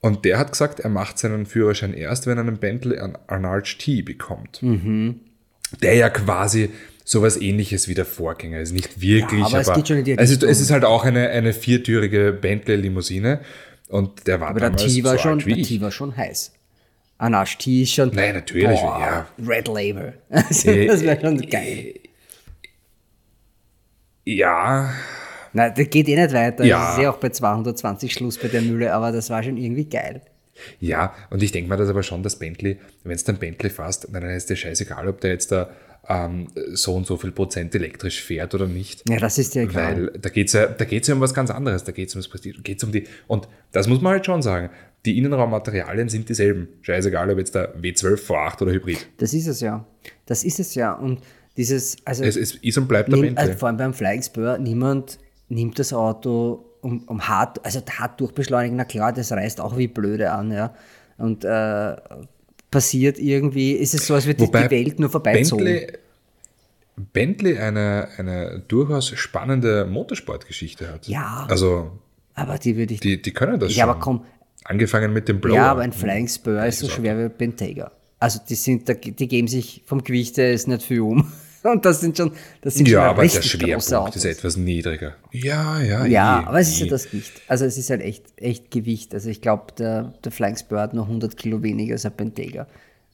Und 0.00 0.24
der 0.24 0.38
hat 0.38 0.52
gesagt, 0.52 0.80
er 0.80 0.90
macht 0.90 1.18
seinen 1.18 1.46
Führerschein 1.46 1.94
erst, 1.94 2.26
wenn 2.26 2.36
er 2.38 2.42
einen 2.44 2.58
Bentley 2.58 2.98
an 2.98 3.16
an 3.26 3.44
RT 3.44 4.04
bekommt. 4.04 4.62
Mhm. 4.62 5.20
Der 5.82 5.94
ja 5.94 6.08
quasi 6.10 6.70
sowas 7.04 7.36
ähnliches 7.40 7.88
wie 7.88 7.94
der 7.94 8.04
Vorgänger 8.06 8.60
ist. 8.60 8.72
Nicht 8.72 9.00
wirklich, 9.00 9.40
Ja, 9.40 9.46
aber 9.46 9.60
es 9.60 9.72
geht 9.72 9.88
schon 9.88 9.98
in 9.98 10.04
die 10.04 10.12
Richtung. 10.12 10.48
es 10.48 10.60
ist 10.60 10.70
halt 10.70 10.84
auch 10.84 11.04
eine, 11.04 11.28
eine 11.30 11.52
viertürige 11.52 12.32
Bentley-Limousine. 12.32 13.40
Und 13.88 14.26
der 14.26 14.40
war 14.40 14.48
Aber 14.50 14.60
der 14.60 14.70
damals 14.70 14.94
T 14.94 15.04
war, 15.04 15.12
so 15.12 15.18
schon, 15.18 15.32
alt 15.38 15.46
wie 15.46 15.54
der. 15.54 15.64
T 15.64 15.80
war 15.80 15.90
schon 15.90 16.16
heiß. 16.16 16.52
Anash 17.18 17.58
T 17.58 17.82
ist 17.82 17.92
schon. 17.92 18.10
Nein, 18.14 18.34
natürlich, 18.34 18.80
ja. 18.80 19.26
Red 19.46 19.68
Label. 19.68 20.14
Also, 20.30 20.70
Äh, 20.70 20.86
das 20.86 21.02
wäre 21.02 21.20
schon 21.20 21.40
geil. 21.48 21.94
Ja, 24.26 24.92
Nein, 25.54 25.72
das 25.76 25.88
geht 25.88 26.08
eh 26.08 26.16
nicht 26.16 26.34
weiter. 26.34 26.64
Ja. 26.64 26.78
Das 26.78 26.98
ist 26.98 27.02
eh 27.04 27.06
auch 27.06 27.16
bei 27.16 27.30
220 27.30 28.12
Schluss 28.12 28.38
bei 28.38 28.48
der 28.48 28.62
Mühle, 28.62 28.92
aber 28.92 29.12
das 29.12 29.30
war 29.30 29.42
schon 29.42 29.56
irgendwie 29.56 29.86
geil. 29.86 30.20
Ja, 30.80 31.14
und 31.30 31.42
ich 31.42 31.52
denke 31.52 31.68
mal, 31.68 31.76
dass 31.76 31.88
aber 31.88 32.02
schon 32.02 32.22
das 32.22 32.38
Bentley, 32.38 32.78
wenn 33.02 33.14
es 33.14 33.24
dann 33.24 33.38
Bentley 33.38 33.70
fährst, 33.70 34.08
dann 34.12 34.22
ist 34.24 34.50
dir 34.50 34.56
scheißegal, 34.56 35.08
ob 35.08 35.20
der 35.20 35.30
jetzt 35.30 35.50
da 35.50 35.70
ähm, 36.08 36.48
so 36.72 36.94
und 36.94 37.06
so 37.06 37.16
viel 37.16 37.32
Prozent 37.32 37.74
elektrisch 37.74 38.22
fährt 38.22 38.54
oder 38.54 38.66
nicht. 38.66 39.08
Ja, 39.08 39.18
das 39.18 39.38
ist 39.38 39.54
ja 39.54 39.62
egal. 39.62 39.96
Weil 39.96 40.18
da 40.20 40.28
geht 40.28 40.48
es 40.48 40.52
ja, 40.52 40.66
da 40.66 40.84
geht's 40.84 41.08
ja 41.08 41.14
um 41.14 41.20
was 41.20 41.34
ganz 41.34 41.50
anderes, 41.50 41.84
da 41.84 41.92
geht 41.92 42.08
es 42.08 42.14
ums 42.14 42.28
Prestige, 42.28 42.60
geht's 42.62 42.84
um 42.84 42.92
die, 42.92 43.04
und 43.26 43.48
das 43.72 43.88
muss 43.88 44.00
man 44.00 44.12
halt 44.12 44.26
schon 44.26 44.42
sagen, 44.42 44.70
die 45.04 45.18
Innenraummaterialien 45.18 46.08
sind 46.08 46.28
dieselben. 46.28 46.68
Scheißegal, 46.82 47.30
ob 47.30 47.38
jetzt 47.38 47.54
der 47.54 47.74
W12, 47.76 48.16
V8 48.16 48.62
oder 48.62 48.72
Hybrid. 48.72 49.06
Das 49.18 49.34
ist 49.34 49.46
es 49.46 49.60
ja. 49.60 49.86
Das 50.26 50.44
ist 50.44 50.60
es 50.60 50.74
ja. 50.74 50.92
Und 50.94 51.20
dieses, 51.56 51.96
also, 52.04 52.24
Es, 52.24 52.36
es 52.36 52.54
ist 52.54 52.78
und 52.78 52.88
bleibt 52.88 53.12
der 53.12 53.18
Bentley. 53.18 53.36
also 53.36 53.54
vor 53.54 53.68
allem 53.68 53.76
beim 53.76 53.94
Flying 53.94 54.22
Spur, 54.22 54.58
niemand 54.58 55.18
nimmt 55.48 55.78
das 55.78 55.92
Auto 55.92 56.64
um, 56.80 57.02
um 57.06 57.26
hart, 57.28 57.64
also 57.64 57.80
hart 57.98 58.20
durchbeschleunigen, 58.20 58.76
na 58.76 58.84
klar, 58.84 59.12
das 59.12 59.32
reißt 59.32 59.60
auch 59.60 59.76
wie 59.76 59.88
blöde 59.88 60.30
an, 60.32 60.50
ja. 60.52 60.74
Und 61.16 61.44
äh, 61.44 61.96
passiert 62.70 63.18
irgendwie, 63.18 63.72
ist 63.72 63.94
es 63.94 64.06
so, 64.06 64.14
als 64.14 64.26
würde 64.26 64.38
die- 64.38 64.46
Wobei 64.48 64.68
die 64.68 64.84
Welt 64.84 64.98
nur 64.98 65.08
vorbeizogen. 65.10 65.64
Bentley, 65.64 65.98
Bentley 67.12 67.58
eine, 67.58 68.08
eine 68.18 68.62
durchaus 68.68 69.08
spannende 69.16 69.84
Motorsportgeschichte 69.84 70.92
hat. 70.92 71.08
Ja. 71.08 71.46
Also, 71.48 71.90
Aber 72.34 72.58
die 72.58 72.76
würde 72.76 72.94
ich. 72.94 73.00
die, 73.00 73.20
die 73.20 73.32
können 73.32 73.58
das 73.58 73.74
ja, 73.74 73.84
schon. 73.84 73.90
aber 73.90 74.00
komm, 74.00 74.24
Angefangen 74.66 75.12
mit 75.12 75.28
dem 75.28 75.40
Blower. 75.40 75.56
Ja, 75.56 75.70
aber 75.70 75.82
ein 75.82 75.92
Flying 75.92 76.26
Spur 76.26 76.64
ist 76.64 76.78
so 76.78 76.88
schwer 76.88 77.18
wie 77.18 77.24
ein 77.24 77.30
Bentayga. 77.36 77.90
Also 78.18 78.40
die 78.48 78.54
sind, 78.54 78.88
da- 78.88 78.94
die 78.94 79.28
geben 79.28 79.46
sich 79.48 79.82
vom 79.84 80.02
Gewicht 80.02 80.38
her 80.38 80.52
ist 80.54 80.68
nicht 80.68 80.82
viel 80.82 81.00
um. 81.00 81.30
Und 81.72 81.84
das 81.84 82.00
sind 82.00 82.16
schon, 82.16 82.32
das 82.60 82.74
sind 82.74 82.88
Ja, 82.88 83.00
schon 83.00 83.08
aber 83.08 83.22
der 83.22 83.42
Schwerpunkt 83.42 84.16
ist 84.16 84.24
etwas 84.24 84.56
niedriger. 84.56 85.14
Ja, 85.32 85.80
ja, 85.80 86.04
Ja, 86.04 86.40
eh, 86.40 86.44
aber 86.46 86.60
es 86.60 86.68
ist 86.68 86.80
eh. 86.82 86.84
ja 86.84 86.90
das 86.90 87.10
Gewicht. 87.10 87.32
Also 87.48 87.64
es 87.64 87.78
ist 87.78 87.88
halt 87.90 88.02
echt, 88.02 88.24
echt 88.36 88.70
Gewicht. 88.70 89.14
Also 89.14 89.30
ich 89.30 89.40
glaube, 89.40 89.72
der, 89.78 90.12
der 90.22 90.30
Flying 90.30 90.56
Spur 90.56 90.78
hat 90.80 90.92
nur 90.92 91.04
100 91.04 91.36
Kilo 91.36 91.62
weniger 91.62 91.94
als 91.94 92.04
ein 92.04 92.12
Bentayga. 92.16 92.66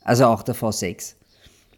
Also 0.03 0.27
auch 0.27 0.43
der 0.43 0.57
V6 0.57 1.15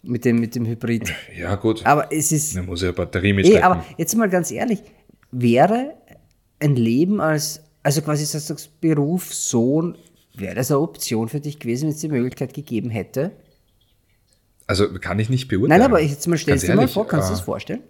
mit 0.03 0.25
dem, 0.25 0.41
mit 0.41 0.55
dem 0.55 0.67
Hybrid. 0.67 1.13
Ja, 1.39 1.55
gut. 1.57 1.85
Aber 1.85 2.11
es 2.11 2.33
ist, 2.33 2.55
Man 2.55 2.67
muss 2.67 2.83
ja 2.83 2.93
Batterie 2.93 3.31
eh, 3.31 3.33
mitschleppen. 3.35 3.63
aber 3.65 3.85
jetzt 3.99 4.15
mal 4.17 4.29
ganz 4.31 4.51
ehrlich, 4.51 4.83
wäre 5.31 5.95
ein 6.59 6.77
Leben 6.77 7.21
als, 7.21 7.61
also 7.83 8.01
quasi 8.01 8.25
sagst 8.25 8.49
du, 8.51 8.55
Beruf, 8.81 9.35
Sohn, 9.35 9.99
wäre 10.35 10.55
das 10.55 10.71
eine 10.71 10.81
Option 10.81 11.29
für 11.29 11.41
dich 11.41 11.59
gewesen, 11.59 11.83
wenn 11.85 11.95
es 11.95 12.01
die 12.01 12.09
Möglichkeit 12.09 12.55
gegeben 12.55 12.91
hätte? 12.91 13.33
Also 14.81 14.99
kann 14.99 15.19
ich 15.19 15.29
nicht 15.29 15.49
beurteilen. 15.49 15.81
Nein, 15.81 15.83
aber 15.83 16.01
ich 16.01 16.11
jetzt 16.11 16.27
mal 16.27 16.39
stell 16.39 16.55
Ganz 16.55 16.67
dir 16.67 16.75
mal 16.75 16.89
vor, 16.89 17.07
kannst 17.07 17.29
du 17.29 17.33
äh, 17.33 17.37
das 17.37 17.45
vorstellen? 17.45 17.81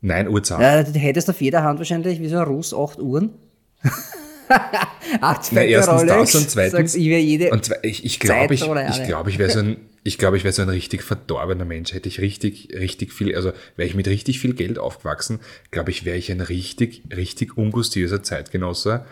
Nein, 0.00 0.28
Uhrzeit. 0.28 0.60
Ja, 0.60 0.82
du 0.82 0.98
hättest 0.98 1.28
auf 1.28 1.40
jeder 1.40 1.62
Hand 1.62 1.78
wahrscheinlich 1.78 2.20
wie 2.20 2.28
so 2.28 2.38
ein 2.38 2.44
Russ 2.44 2.72
acht 2.72 2.98
Uhren. 2.98 3.34
acht 5.20 5.50
Na, 5.52 5.62
erstens 5.62 6.02
Rolex. 6.02 6.32
das 6.32 6.42
und 6.42 6.50
zweitens. 6.50 6.94
Ich 6.94 7.06
wäre 7.08 7.20
jede 7.20 7.50
und 7.50 7.64
zwei, 7.64 7.76
ich, 7.82 8.04
ich 8.04 8.18
glaube, 8.18 8.54
ich, 8.54 8.64
oder 8.64 8.88
ich, 8.88 8.94
alle. 8.94 9.06
glaube, 9.06 9.30
ich 9.30 9.38
wäre 9.38 9.50
so 9.50 9.58
ein, 9.60 9.76
ich 10.02 10.16
glaube, 10.16 10.38
ich 10.38 10.44
wäre 10.44 10.52
so 10.52 10.62
ein 10.62 10.70
richtig 10.70 11.02
verdorbener 11.02 11.66
Mensch. 11.66 11.92
Hätte 11.92 12.08
ich 12.08 12.20
richtig, 12.20 12.70
richtig 12.72 13.12
viel, 13.12 13.34
also 13.34 13.52
wäre 13.76 13.88
ich 13.88 13.94
mit 13.94 14.08
richtig 14.08 14.40
viel 14.40 14.54
Geld 14.54 14.78
aufgewachsen, 14.78 15.40
glaube 15.70 15.90
ich, 15.90 16.04
wäre 16.06 16.16
ich 16.16 16.32
ein 16.32 16.40
richtig, 16.40 17.02
richtig 17.14 17.58
ungustiöser 17.58 18.22
Zeitgenosse. 18.22 19.04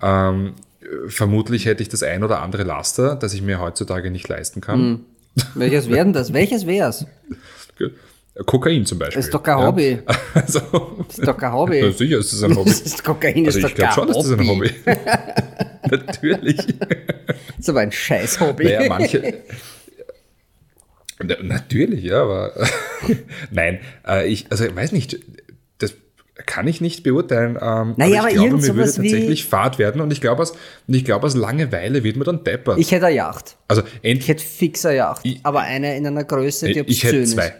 Ähm, 0.00 0.54
äh, 0.80 1.08
vermutlich 1.08 1.66
hätte 1.66 1.82
ich 1.82 1.88
das 1.88 2.04
ein 2.04 2.22
oder 2.22 2.40
andere 2.40 2.62
Laster, 2.62 3.16
das 3.16 3.34
ich 3.34 3.42
mir 3.42 3.60
heutzutage 3.60 4.10
nicht 4.12 4.28
leisten 4.28 4.60
kann. 4.60 4.78
Hm. 4.78 5.04
Welches 5.54 5.88
wäre 5.88 6.04
denn 6.04 6.12
das? 6.12 6.32
Welches 6.32 6.66
wär's? 6.66 7.06
Kokain 8.44 8.84
zum 8.84 8.98
Beispiel. 8.98 9.16
Das 9.16 9.26
ist 9.26 9.34
doch 9.34 9.42
kein 9.42 9.58
Hobby. 9.58 9.98
Also, 10.34 10.60
Das 11.08 11.18
ist 11.18 11.26
doch 11.26 11.36
kein 11.38 11.52
Hobby. 11.52 11.78
ja, 11.78 11.90
sicher 11.90 12.18
ist 12.18 12.32
das 12.34 12.42
ein 12.42 12.54
Hobby. 12.54 12.68
Das 12.70 12.80
ist 12.82 13.02
Kokain, 13.04 13.44
ist 13.46 13.56
Also 13.56 13.60
doch 13.60 13.68
ich 13.70 13.74
glaube 13.74 13.88
kein 13.88 13.94
schon, 13.94 14.08
dass 14.08 14.16
das 14.18 14.38
ein 14.38 14.48
Hobby. 14.48 14.68
Hobby. 14.68 15.00
Natürlich. 15.90 16.56
Das 16.56 17.36
ist 17.58 17.68
aber 17.70 17.80
ein 17.80 17.92
scheiß 17.92 18.40
Hobby. 18.40 18.64
Naja, 18.64 18.88
manche. 18.88 19.34
Na, 21.22 21.34
natürlich, 21.42 22.04
ja, 22.04 22.20
aber 22.22 22.52
nein, 23.50 23.80
äh, 24.06 24.28
ich, 24.28 24.46
also 24.50 24.66
ich 24.66 24.76
weiß 24.76 24.92
nicht, 24.92 25.18
kann 26.46 26.66
ich 26.68 26.80
nicht 26.80 27.02
beurteilen. 27.02 27.58
Ähm, 27.60 27.94
Naja, 27.96 28.20
aber 28.20 28.20
aber 28.20 28.28
ich 28.28 28.34
glaube, 28.34 28.46
irgend 28.48 28.62
mir 28.62 28.74
würde 28.76 28.92
tatsächlich 28.92 29.44
Fahrt 29.46 29.78
werden 29.78 30.00
und 30.00 30.10
ich 30.12 30.20
glaube, 30.20 30.42
aus, 30.42 30.52
und 30.52 30.94
ich 30.94 31.04
glaube, 31.04 31.26
aus 31.26 31.34
Langeweile 31.34 32.02
wird 32.04 32.16
man 32.16 32.24
dann 32.24 32.44
deppert. 32.44 32.78
Ich 32.78 32.92
hätte 32.92 33.06
eine 33.06 33.16
Yacht. 33.16 33.56
also 33.68 33.82
Ich 33.82 34.10
endlich, 34.10 34.28
hätte 34.28 34.44
fix 34.44 34.86
eine 34.86 34.96
Yacht. 34.96 35.20
Ich- 35.24 35.40
aber 35.42 35.60
eine 35.60 35.96
in 35.96 36.06
einer 36.06 36.24
Größe, 36.24 36.66
die 36.66 36.80
ich 36.86 37.04
hätte 37.04 37.16
obszön 37.18 37.26
zwei. 37.26 37.46
ist. 37.48 37.54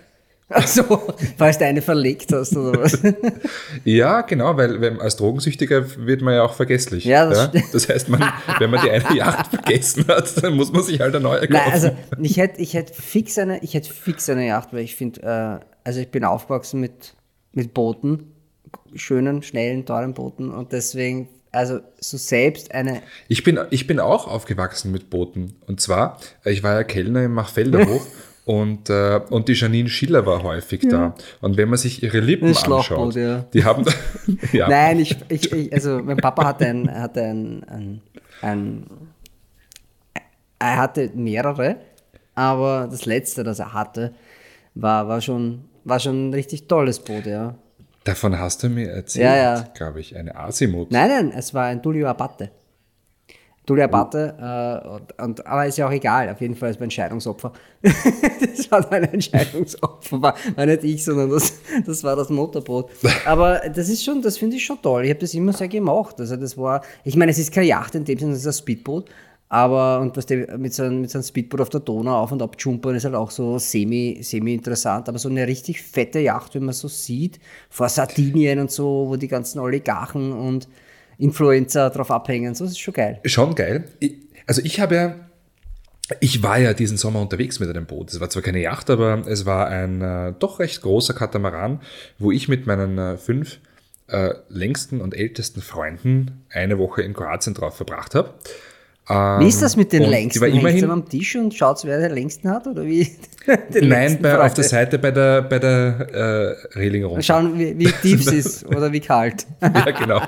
Also, 0.49 1.03
falls 1.37 1.59
du 1.59 1.65
eine 1.65 1.83
verlegt 1.83 2.33
hast 2.33 2.57
oder 2.57 2.81
was. 2.81 2.97
Ja, 3.85 4.21
genau, 4.21 4.57
weil 4.57 4.81
wenn, 4.81 5.01
als 5.01 5.17
Drogensüchtiger 5.17 5.85
wird 6.07 6.23
man 6.23 6.35
ja 6.35 6.45
auch 6.45 6.55
vergesslich. 6.55 7.05
Ja, 7.05 7.29
das 7.29 7.47
stimmt. 7.49 7.65
das 7.75 7.89
heißt, 7.89 8.09
man, 8.09 8.23
wenn 8.61 8.71
man 8.71 8.81
die 8.85 8.91
eine 8.93 9.17
Yacht 9.17 9.47
vergessen 9.51 10.07
hat, 10.07 10.43
dann 10.45 10.55
muss 10.55 10.73
man 10.73 10.85
sich 10.85 11.01
halt 11.01 11.17
eine 11.17 11.25
neue 11.25 11.41
kaufen. 11.41 11.53
Nein, 11.53 11.73
also 11.73 11.91
ich 12.23 12.37
hätte 12.37 12.61
ich 12.63 12.75
hätt 12.75 12.95
fix 12.95 13.37
eine, 13.39 13.59
ich 13.65 13.75
hätte 13.75 13.93
fix 13.93 14.31
eine 14.31 14.47
Yacht, 14.47 14.73
weil 14.73 14.81
ich 14.85 14.95
finde, 14.95 15.61
äh, 15.63 15.65
also 15.83 15.99
ich 15.99 16.13
bin 16.13 16.23
aufgewachsen 16.25 16.79
mit, 16.81 17.15
mit 17.53 17.75
Booten, 17.75 18.33
schönen, 18.97 19.43
schnellen, 19.43 19.87
teuren 19.87 20.15
Booten 20.15 20.51
und 20.51 20.73
deswegen, 20.73 21.29
also 21.53 21.81
so 21.99 22.17
selbst 22.17 22.73
eine, 22.75 23.03
Ich 23.29 23.43
bin, 23.45 23.59
ich 23.71 23.87
bin 23.87 24.01
auch 24.01 24.29
aufgewachsen 24.29 24.93
mit 24.93 25.11
Booten. 25.11 25.55
Und 25.67 25.81
zwar, 25.81 26.19
äh, 26.45 26.53
ich 26.53 26.63
war 26.63 26.75
ja 26.75 26.85
Kellner 26.85 27.25
im 27.25 27.35
Machfelder 27.35 27.87
Hof 27.89 28.07
und, 28.47 28.91
äh, 28.91 29.21
und 29.31 29.49
die 29.49 29.55
Janine 29.55 29.89
Schiller 29.89 30.25
war 30.25 30.45
häufig 30.45 30.87
da. 30.89 31.17
Und 31.41 31.57
wenn 31.57 31.69
man 31.69 31.79
sich 31.79 32.05
ihre 32.05 32.21
Lippen 32.21 32.49
anschaut, 32.57 33.17
ja. 33.17 33.45
die 33.53 33.65
haben, 33.65 33.85
ja, 34.53 34.69
Nein, 34.69 35.01
ich, 35.01 35.17
ich, 35.29 35.51
ich, 35.51 35.73
also 35.73 36.01
mein 36.03 36.17
Papa 36.19 36.45
hatte 36.45 36.67
ein, 36.67 36.89
hatte 36.89 37.23
ein, 37.23 37.65
ein, 37.65 38.03
ein, 38.43 38.87
er 40.61 40.77
hatte 40.77 41.11
mehrere, 41.15 41.77
aber 42.37 42.87
das 42.89 43.05
letzte, 43.05 43.43
das 43.43 43.59
er 43.59 43.73
hatte, 43.73 44.15
war, 44.77 45.09
war 45.09 45.21
schon, 45.21 45.65
war 45.83 45.99
schon 45.99 46.29
ein 46.29 46.35
richtig 46.35 46.69
tolles 46.69 47.01
Boot, 47.01 47.27
ja. 47.27 47.57
Davon 48.07 48.39
hast 48.39 48.63
du 48.63 48.69
mir 48.69 48.91
erzählt, 48.91 49.25
Ja, 49.25 49.37
ja. 49.37 49.69
glaube 49.75 50.01
ich, 50.01 50.17
eine 50.17 50.37
Asimut. 50.37 50.91
Nein, 50.91 51.09
nein, 51.09 51.33
es 51.37 51.53
war 51.55 51.65
ein 51.67 51.83
Tullio 51.83 52.07
Abate. 52.09 52.51
Tullio 53.67 53.85
Abate, 53.85 54.37
äh, 54.39 54.89
und, 54.89 55.21
und, 55.21 55.47
aber 55.47 55.67
ist 55.67 55.77
ja 55.77 55.89
auch 55.89 55.93
egal, 55.93 56.31
auf 56.31 56.41
jeden 56.41 56.55
Fall, 56.55 56.71
es 56.71 56.79
war 56.79 56.87
ein 56.87 56.91
Scheidungsopfer. 56.91 57.53
das 57.83 58.71
war 58.71 58.93
ein 58.93 59.03
Entscheidungsopfer, 59.05 60.23
war, 60.23 60.37
war 60.55 60.67
nicht 60.67 60.85
ich, 60.85 61.05
sondern 61.05 61.31
das, 61.31 61.53
das 61.85 62.05
war 62.05 62.15
das 62.15 62.29
Motorboot. 62.31 62.91
Aber 63.27 63.61
das 63.75 63.89
ist 63.89 64.05
schon, 64.05 64.23
das 64.23 64.39
finde 64.39 64.57
ich 64.57 64.65
schon 64.65 64.81
toll. 64.81 65.05
Ich 65.05 65.11
habe 65.11 65.19
das 65.19 65.35
immer 65.35 65.53
sehr 65.53 65.67
gemacht. 65.67 66.15
Also 66.21 66.37
das 66.37 66.57
war, 66.57 66.83
ich 67.03 67.17
meine, 67.17 67.33
es 67.33 67.39
ist 67.39 67.53
keine 67.53 67.67
Yacht 67.67 67.97
in 67.97 68.05
dem 68.05 68.17
Sinne, 68.17 68.33
es 68.35 68.41
ist 68.41 68.47
ein 68.47 68.53
Speedboot. 68.53 69.11
Aber, 69.49 70.01
und 70.01 70.17
was 70.17 70.27
der 70.27 70.59
mit 70.59 70.75
so, 70.75 70.83
einem, 70.83 71.03
mit 71.03 71.11
so 71.11 71.19
einem 71.19 71.25
Speedboot 71.25 71.61
auf 71.61 71.69
der 71.69 71.81
Donau 71.81 72.19
auf 72.19 72.33
und 72.33 72.43
ab 72.43 72.57
jumpern 72.59 72.97
ist 72.97 73.05
halt 73.05 73.15
auch 73.15 73.31
so 73.31 73.59
semi, 73.59 74.19
semi 74.23 74.55
interessant. 74.55 75.09
Aber 75.09 75.19
so 75.19 75.29
eine 75.29 75.47
richtig 75.47 75.83
fette 75.83 76.19
Yacht, 76.19 76.55
wenn 76.57 76.65
man 76.65 76.75
so 76.75 76.89
sieht, 76.89 77.39
vor 77.71 77.89
Sardinien 77.89 78.59
und 78.59 78.73
so, 78.73 79.07
wo 79.09 79.17
die 79.17 79.29
ganzen 79.29 79.61
Oligarchen 79.61 80.33
und 80.33 80.67
Influencer 81.19 81.91
drauf 81.91 82.11
abhängen, 82.11 82.55
so 82.55 82.65
das 82.65 82.73
ist 82.73 82.81
schon 82.81 82.95
geil. 82.95 83.21
Schon 83.25 83.55
geil. 83.55 83.85
Also 84.47 84.63
ich 84.65 84.81
habe 84.81 84.95
ja, 84.95 85.15
ich 86.21 86.43
war 86.43 86.59
ja 86.59 86.75
diesen 86.75 86.97
Sommer 86.97 87.21
unterwegs 87.21 87.61
mit 87.61 87.71
einem 87.71 87.87
Boot. 87.87 88.13
Es 88.13 88.21
war 88.21 88.29
zwar 88.29 88.43
keine 88.43 88.61
Yacht, 88.61 88.91
aber 88.91 89.23
es 89.27 89.47
war 89.47 89.69
ein 89.69 90.03
äh, 90.03 90.35
doch 90.39 90.59
recht 90.59 90.83
großer 90.83 91.15
Katamaran, 91.15 91.81
wo 92.19 92.33
ich 92.33 92.49
mit 92.49 92.67
meinen 92.67 92.99
äh, 92.99 93.17
fünf 93.17 93.61
äh, 94.09 94.35
längsten 94.49 95.01
und 95.01 95.15
ältesten 95.15 95.63
Freunden 95.63 96.45
eine 96.51 96.79
Woche 96.79 97.03
in 97.03 97.15
Kroatien 97.15 97.55
drauf 97.55 97.77
verbracht 97.77 98.15
habe. 98.15 98.35
Ähm, 99.09 99.41
Wie 99.41 99.49
ist 99.49 99.63
das 99.63 99.77
mit 99.77 99.93
den 99.93 100.03
und 100.03 100.09
die 100.09 100.15
längsten? 100.15 100.41
war 100.41 100.49
immerhin, 100.49 100.91
am 100.91 101.09
Tisch 101.09 101.37
und 101.37 101.55
schaut, 101.55 101.85
wer 101.85 102.01
den 102.01 102.13
längsten 102.13 102.51
hat? 102.51 102.67
Oder 102.67 102.85
wie? 102.85 103.09
Nein, 103.47 103.83
längsten 103.89 104.23
bei, 104.23 104.45
auf 104.45 104.55
der 104.55 104.65
Seite 104.65 104.99
bei 104.99 105.13
der, 105.13 105.43
bei 105.43 105.59
der 105.59 106.09
äh, 106.75 106.79
Reling 106.79 107.05
runter. 107.05 107.23
Schauen, 107.23 107.57
wie, 107.59 107.79
wie 107.79 107.93
tief 108.03 108.21
es 108.27 108.33
ist 108.33 108.67
oder 108.67 108.93
wie 108.93 109.01
kalt. 109.01 109.47
ja, 109.63 109.91
genau. 109.93 110.23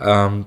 ähm, 0.00 0.46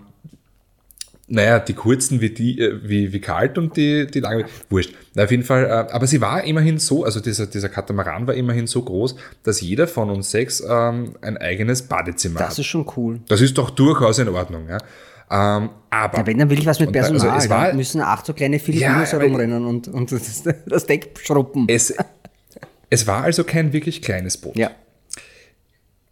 naja, 1.28 1.60
die 1.60 1.74
kurzen 1.74 2.22
wie, 2.22 2.30
die, 2.30 2.60
äh, 2.60 2.80
wie, 2.84 3.12
wie 3.12 3.20
kalt 3.20 3.58
und 3.58 3.76
die, 3.76 4.08
die 4.08 4.20
langen, 4.22 4.46
wurscht. 4.70 4.94
Na, 5.14 5.24
auf 5.24 5.32
jeden 5.32 5.44
Fall, 5.44 5.66
äh, 5.66 5.94
aber 5.94 6.08
sie 6.08 6.22
war 6.22 6.44
immerhin 6.44 6.78
so, 6.78 7.04
also 7.04 7.20
dieser, 7.20 7.48
dieser 7.48 7.70
Katamaran 7.70 8.28
war 8.28 8.36
immerhin 8.36 8.68
so 8.68 8.82
groß, 8.82 9.16
dass 9.44 9.60
jeder 9.60 9.88
von 9.88 10.10
uns 10.10 10.32
sechs 10.32 10.62
ähm, 10.66 11.16
ein 11.22 11.38
eigenes 11.38 11.84
Badezimmer 11.84 12.40
Das 12.40 12.52
hat. 12.52 12.60
ist 12.60 12.66
schon 12.68 12.86
cool. 12.96 13.20
Das 13.28 13.42
ist 13.42 13.58
doch 13.58 13.70
durchaus 13.70 14.20
in 14.20 14.30
Ordnung. 14.30 14.68
Ja? 14.70 14.78
Ähm, 15.32 15.70
aber 15.90 16.18
Ja, 16.20 16.28
wenn, 16.28 16.38
dann 16.40 16.50
will 16.50 16.60
ich 16.60 16.66
was 16.66 16.80
mit 16.80 16.94
da- 16.94 17.00
also 17.02 17.14
Personal. 17.14 17.38
es 17.38 17.50
war- 17.50 17.74
müssen 17.74 18.02
acht 18.02 18.26
so 18.26 18.34
kleine 18.34 18.60
Filipinos 18.60 19.12
Ja, 19.14 19.20
herumrennen 19.20 19.66
und, 19.66 19.88
und 19.88 20.12
das, 20.12 20.44
das 20.66 20.86
Deck 20.86 21.12
schruppen. 21.24 21.66
es, 21.70 21.94
es 22.90 23.08
war 23.08 23.24
also 23.24 23.44
kein 23.46 23.72
wirklich 23.72 24.02
kleines 24.02 24.36
Boot. 24.38 24.58
Ja. 24.58 24.72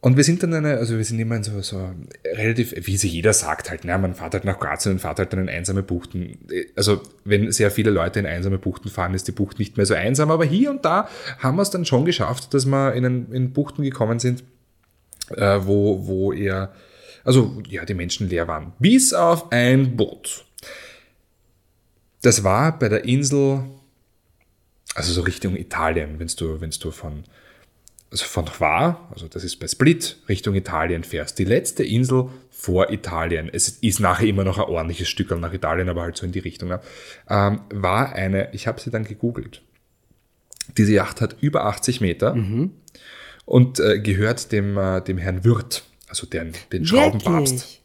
Und 0.01 0.15
wir 0.15 0.23
sind 0.23 0.41
dann 0.41 0.53
eine, 0.53 0.77
also 0.77 0.95
wir 0.95 1.03
sind 1.03 1.19
immer 1.19 1.35
in 1.35 1.43
so, 1.43 1.59
so 1.61 1.89
relativ, 2.25 2.73
wie 2.87 2.95
sie 2.95 3.09
jeder 3.09 3.33
sagt 3.33 3.69
halt, 3.69 3.83
ne, 3.83 3.97
man 3.97 4.15
fährt 4.15 4.33
halt 4.33 4.45
nach 4.45 4.57
Kroatien 4.57 4.93
und 4.93 4.99
fährt 4.99 5.19
halt 5.19 5.33
dann 5.33 5.41
in 5.41 5.49
einsame 5.49 5.83
Buchten. 5.83 6.37
Also 6.77 7.01
wenn 7.25 7.51
sehr 7.51 7.69
viele 7.69 7.91
Leute 7.91 8.19
in 8.19 8.25
einsame 8.25 8.59
Buchten 8.59 8.87
fahren, 8.89 9.13
ist 9.13 9.27
die 9.27 9.33
Bucht 9.33 9.59
nicht 9.59 9.75
mehr 9.75 9.85
so 9.85 9.95
einsam, 9.95 10.31
aber 10.31 10.45
hier 10.45 10.71
und 10.71 10.85
da 10.85 11.09
haben 11.39 11.57
wir 11.57 11.63
es 11.63 11.69
dann 11.69 11.83
schon 11.83 12.05
geschafft, 12.05 12.53
dass 12.53 12.65
wir 12.65 12.93
in, 12.93 13.29
in 13.33 13.51
Buchten 13.51 13.83
gekommen 13.83 14.19
sind, 14.19 14.45
äh, 15.35 15.59
wo, 15.63 16.07
wo 16.07 16.31
eher, 16.31 16.71
also 17.29 17.61
ja, 17.69 17.85
die 17.85 17.93
Menschen 17.93 18.27
leer 18.27 18.47
waren. 18.47 18.73
Bis 18.79 19.13
auf 19.13 19.51
ein 19.51 19.95
Boot. 19.95 20.45
Das 22.23 22.43
war 22.43 22.79
bei 22.79 22.89
der 22.89 23.05
Insel, 23.05 23.65
also 24.95 25.13
so 25.13 25.21
Richtung 25.21 25.55
Italien, 25.55 26.17
wenn 26.17 26.25
du, 26.25 26.59
wenn 26.59 26.71
du 26.71 26.89
von, 26.89 27.25
also 28.09 28.25
von 28.25 28.47
Hvar, 28.47 29.07
also 29.11 29.27
das 29.27 29.43
ist 29.43 29.57
bei 29.57 29.67
Split, 29.67 30.17
Richtung 30.27 30.55
Italien 30.55 31.03
fährst. 31.03 31.37
Die 31.37 31.43
letzte 31.45 31.83
Insel 31.83 32.29
vor 32.49 32.89
Italien, 32.89 33.47
es 33.53 33.69
ist 33.69 33.99
nachher 33.99 34.25
immer 34.25 34.43
noch 34.43 34.57
ein 34.57 34.65
ordentliches 34.65 35.07
Stück 35.07 35.29
nach 35.39 35.53
Italien, 35.53 35.87
aber 35.87 36.01
halt 36.01 36.17
so 36.17 36.25
in 36.25 36.31
die 36.31 36.39
Richtung, 36.39 36.71
ähm, 37.29 37.61
war 37.71 38.11
eine, 38.13 38.51
ich 38.53 38.65
habe 38.65 38.81
sie 38.81 38.89
dann 38.89 39.03
gegoogelt. 39.03 39.61
Diese 40.79 40.93
Yacht 40.93 41.21
hat 41.21 41.35
über 41.41 41.65
80 41.65 42.01
Meter 42.01 42.33
und 43.45 43.79
äh, 43.79 43.99
gehört 43.99 44.51
dem, 44.51 44.79
äh, 44.79 45.01
dem 45.01 45.19
Herrn 45.19 45.43
Wirth, 45.43 45.83
also 46.09 46.27
den, 46.27 46.53
den 46.71 46.85
Schraubenpapst. 46.85 47.81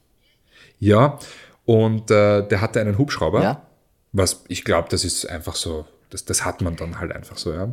Ja, 0.81 1.19
und 1.64 2.11
äh, 2.11 2.47
der 2.47 2.61
hatte 2.61 2.81
einen 2.81 2.99
Hubschrauber. 2.99 3.43
Ja. 3.43 3.66
Was 4.12 4.45
ich 4.49 4.64
glaube, 4.64 4.88
das 4.90 5.04
ist 5.04 5.26
einfach 5.26 5.54
so, 5.57 5.87
das, 6.11 6.25
das 6.25 6.45
hat 6.45 6.61
man 6.61 6.76
dann 6.76 6.99
halt 7.00 7.12
einfach 7.12 7.37
so, 7.37 7.52
ja. 7.52 7.64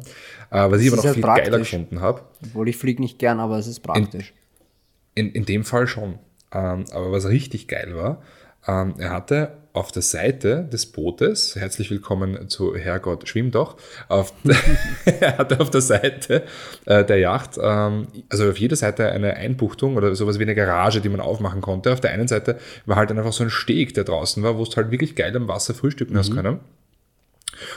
Äh, 0.49 0.71
was 0.71 0.81
ich 0.81 0.89
Das 0.89 0.99
aber 0.99 1.07
noch 1.07 1.09
ist 1.09 1.13
viel 1.15 1.23
halt 1.23 1.37
geiler 1.43 1.49
praktisch. 1.57 1.71
gefunden 1.71 2.01
habe, 2.01 2.21
Obwohl 2.43 2.69
ich 2.69 2.77
fliege 2.77 3.01
nicht 3.01 3.19
gern, 3.19 3.39
aber 3.39 3.57
es 3.57 3.67
ist 3.67 3.81
praktisch. 3.81 4.33
in, 5.15 5.31
in 5.31 5.45
dem 5.45 5.63
Fall 5.63 5.87
schon. 5.87 6.19
Ähm, 6.53 6.85
aber 6.91 7.11
was 7.11 7.25
richtig 7.27 7.67
geil 7.67 7.95
war, 7.95 8.21
Ähm, 8.67 8.93
er 8.99 9.09
hatte 9.11 9.57
auf 9.73 9.91
der 9.91 10.01
Seite 10.01 10.67
des 10.71 10.85
Bootes, 10.85 11.55
herzlich 11.55 11.89
willkommen 11.91 12.49
zu 12.49 12.75
Herrgott, 12.75 13.27
schwimm 13.27 13.51
doch, 13.51 13.77
auf, 14.09 14.33
er 15.05 15.37
hatte 15.37 15.59
auf 15.59 15.69
der 15.69 15.81
Seite 15.81 16.43
äh, 16.85 17.05
der 17.05 17.17
Yacht, 17.19 17.57
ähm, 17.61 18.07
also 18.29 18.49
auf 18.49 18.57
jeder 18.57 18.75
Seite 18.75 19.09
eine 19.11 19.35
Einbuchtung 19.35 19.95
oder 19.95 20.13
sowas 20.15 20.39
wie 20.39 20.43
eine 20.43 20.55
Garage, 20.55 20.99
die 20.99 21.09
man 21.09 21.21
aufmachen 21.21 21.61
konnte. 21.61 21.93
Auf 21.93 22.01
der 22.01 22.11
einen 22.11 22.27
Seite 22.27 22.57
war 22.85 22.97
halt 22.97 23.11
einfach 23.11 23.33
so 23.33 23.43
ein 23.43 23.49
Steg, 23.49 23.93
der 23.93 24.03
draußen 24.03 24.43
war, 24.43 24.57
wo 24.57 24.65
du 24.65 24.75
halt 24.75 24.91
wirklich 24.91 25.15
geil 25.15 25.35
am 25.35 25.47
Wasser 25.47 25.73
frühstücken 25.73 26.17
hast 26.17 26.33
können. 26.33 26.59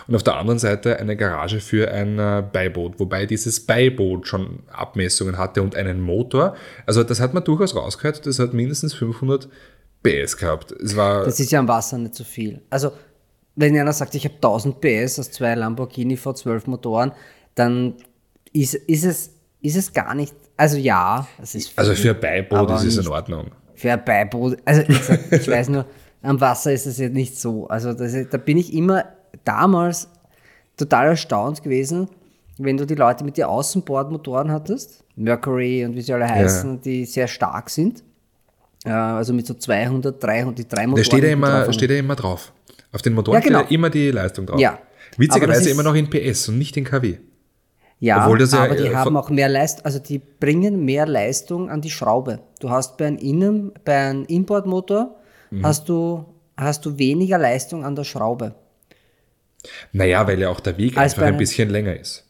Und 0.06 0.14
auf 0.14 0.22
der 0.22 0.36
anderen 0.36 0.58
Seite 0.58 0.98
eine 0.98 1.16
Garage 1.16 1.60
für 1.60 1.90
ein 1.90 2.18
äh, 2.18 2.42
Beiboot, 2.50 2.98
wobei 2.98 3.26
dieses 3.26 3.60
Beiboot 3.60 4.26
schon 4.26 4.60
Abmessungen 4.72 5.36
hatte 5.38 5.62
und 5.62 5.76
einen 5.76 6.00
Motor. 6.00 6.56
Also 6.86 7.02
das 7.02 7.20
hat 7.20 7.34
man 7.34 7.44
durchaus 7.44 7.76
rausgehört, 7.76 8.26
das 8.26 8.38
hat 8.38 8.54
mindestens 8.54 8.94
500 8.94 9.48
PS 10.04 10.36
gehabt. 10.36 10.72
Es 10.72 10.94
war 10.94 11.24
Das 11.24 11.40
ist 11.40 11.50
ja 11.50 11.58
am 11.58 11.68
Wasser 11.68 11.98
nicht 11.98 12.14
so 12.14 12.22
viel. 12.22 12.60
Also, 12.70 12.92
wenn 13.56 13.76
einer 13.76 13.92
sagt, 13.92 14.14
ich 14.14 14.24
habe 14.24 14.34
1000 14.34 14.80
PS 14.80 15.18
aus 15.18 15.30
zwei 15.30 15.54
Lamborghini 15.54 16.14
V12 16.14 16.68
Motoren, 16.68 17.12
dann 17.54 17.94
ist, 18.52 18.74
ist, 18.74 19.04
es, 19.04 19.30
ist 19.62 19.76
es 19.76 19.92
gar 19.92 20.14
nicht. 20.14 20.34
Also, 20.56 20.76
ja, 20.76 21.26
es 21.42 21.54
ist 21.54 21.68
viel, 21.70 21.78
also 21.78 21.94
für 21.94 22.10
ein 22.10 22.20
Beiboot 22.20 22.70
ist 22.70 22.84
es 22.84 22.98
in 22.98 23.08
Ordnung. 23.08 23.50
Für 23.74 23.92
ein 23.92 24.04
Beiboot. 24.04 24.58
Also, 24.64 24.84
gesagt, 24.84 25.24
ich 25.32 25.48
weiß 25.48 25.68
nur, 25.70 25.86
am 26.22 26.40
Wasser 26.40 26.72
ist 26.72 26.86
es 26.86 26.98
jetzt 26.98 27.14
nicht 27.14 27.38
so. 27.38 27.66
Also, 27.68 27.92
das, 27.92 28.14
da 28.30 28.38
bin 28.38 28.58
ich 28.58 28.74
immer 28.74 29.04
damals 29.44 30.08
total 30.76 31.08
erstaunt 31.08 31.62
gewesen, 31.62 32.08
wenn 32.58 32.76
du 32.76 32.86
die 32.86 32.94
Leute 32.94 33.24
mit 33.24 33.36
den 33.36 33.44
Außenbordmotoren 33.44 34.52
hattest, 34.52 35.04
Mercury 35.16 35.84
und 35.84 35.94
wie 35.94 36.02
sie 36.02 36.12
alle 36.12 36.28
heißen, 36.28 36.80
die 36.82 37.04
sehr 37.04 37.26
stark 37.26 37.70
sind. 37.70 38.02
Also 38.92 39.32
mit 39.32 39.46
so 39.46 39.54
200, 39.54 40.22
300, 40.22 40.58
die 40.58 40.68
drei 40.68 40.86
Motoren. 40.86 40.96
Da 40.96 41.04
steht 41.04 41.24
ja 41.24 41.30
immer, 41.30 41.72
steht 41.72 41.90
ja 41.90 41.96
immer 41.96 42.16
drauf. 42.16 42.52
Auf 42.92 43.02
den 43.02 43.14
Motoren 43.14 43.36
Ja, 43.36 43.40
genau. 43.40 43.58
steht 43.60 43.70
ja 43.70 43.74
immer 43.74 43.90
die 43.90 44.10
Leistung 44.10 44.46
drauf. 44.46 44.60
Ja. 44.60 44.72
Aber 44.72 44.80
Witzigerweise 45.18 45.70
immer 45.70 45.82
noch 45.82 45.94
in 45.94 46.10
PS 46.10 46.48
und 46.48 46.58
nicht 46.58 46.76
in 46.76 46.84
KW. 46.84 47.18
Ja, 48.00 48.28
das 48.36 48.52
ja, 48.52 48.64
aber 48.64 48.74
die 48.74 48.88
äh, 48.88 48.94
haben 48.94 49.16
auch 49.16 49.30
mehr 49.30 49.48
Leistung, 49.48 49.84
also 49.86 49.98
die 49.98 50.18
bringen 50.18 50.84
mehr 50.84 51.06
Leistung 51.06 51.70
an 51.70 51.80
die 51.80 51.90
Schraube. 51.90 52.40
Du 52.60 52.68
hast 52.68 52.98
bei 52.98 53.06
einem 53.06 53.16
Innen, 53.18 53.72
bei 53.84 53.96
einem 53.96 54.24
Importmotor 54.26 55.16
Mhm. 55.50 55.64
hast 55.64 55.88
du 55.88 56.24
hast 56.56 56.84
du 56.84 56.98
weniger 56.98 57.38
Leistung 57.38 57.84
an 57.84 57.94
der 57.94 58.04
Schraube. 58.04 58.54
Naja, 59.92 60.26
weil 60.26 60.40
ja 60.40 60.50
auch 60.50 60.60
der 60.60 60.76
Weg 60.76 60.96
Als 60.96 61.14
einfach 61.14 61.26
ein 61.28 61.36
bisschen 61.36 61.70
länger 61.70 61.98
ist. 61.98 62.24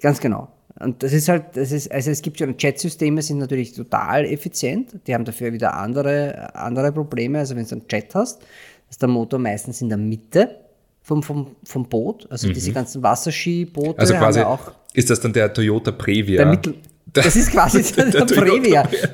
Ganz 0.00 0.20
genau. 0.20 0.48
Und 0.80 1.02
das 1.02 1.12
ist 1.12 1.28
halt, 1.28 1.44
das 1.54 1.72
ist, 1.72 1.92
also 1.92 2.10
es 2.10 2.22
gibt 2.22 2.38
schon 2.38 2.54
Jet-Systeme, 2.58 3.20
sind 3.22 3.38
natürlich 3.38 3.74
total 3.74 4.24
effizient. 4.24 4.92
Die 5.06 5.14
haben 5.14 5.24
dafür 5.24 5.52
wieder 5.52 5.74
andere, 5.74 6.54
andere 6.54 6.90
Probleme. 6.90 7.38
Also 7.38 7.54
wenn 7.54 7.66
du 7.66 7.74
einen 7.76 7.84
Jet 7.90 8.14
hast, 8.14 8.40
ist 8.88 9.00
der 9.00 9.08
Motor 9.08 9.38
meistens 9.38 9.82
in 9.82 9.90
der 9.90 9.98
Mitte 9.98 10.56
vom, 11.02 11.22
vom, 11.22 11.54
vom 11.64 11.88
Boot. 11.88 12.26
Also 12.30 12.48
diese 12.48 12.72
ganzen 12.72 13.02
Wasserskiboote 13.02 13.90
Mhm. 13.90 13.94
Also 13.98 14.14
haben 14.14 14.20
quasi, 14.20 14.40
ja 14.40 14.46
auch 14.46 14.72
ist 14.92 15.10
das 15.10 15.20
dann 15.20 15.32
der 15.32 15.52
Toyota 15.52 15.92
Previa? 15.92 16.38
Der 16.38 16.46
Mittel, 16.46 16.74
das 17.12 17.36
ist 17.36 17.52
quasi 17.52 17.82
der, 17.82 18.04
der 18.10 18.12
der 18.12 18.26
Toyota 18.26 18.40
Previa. 18.40 18.82
Previa. 18.82 19.08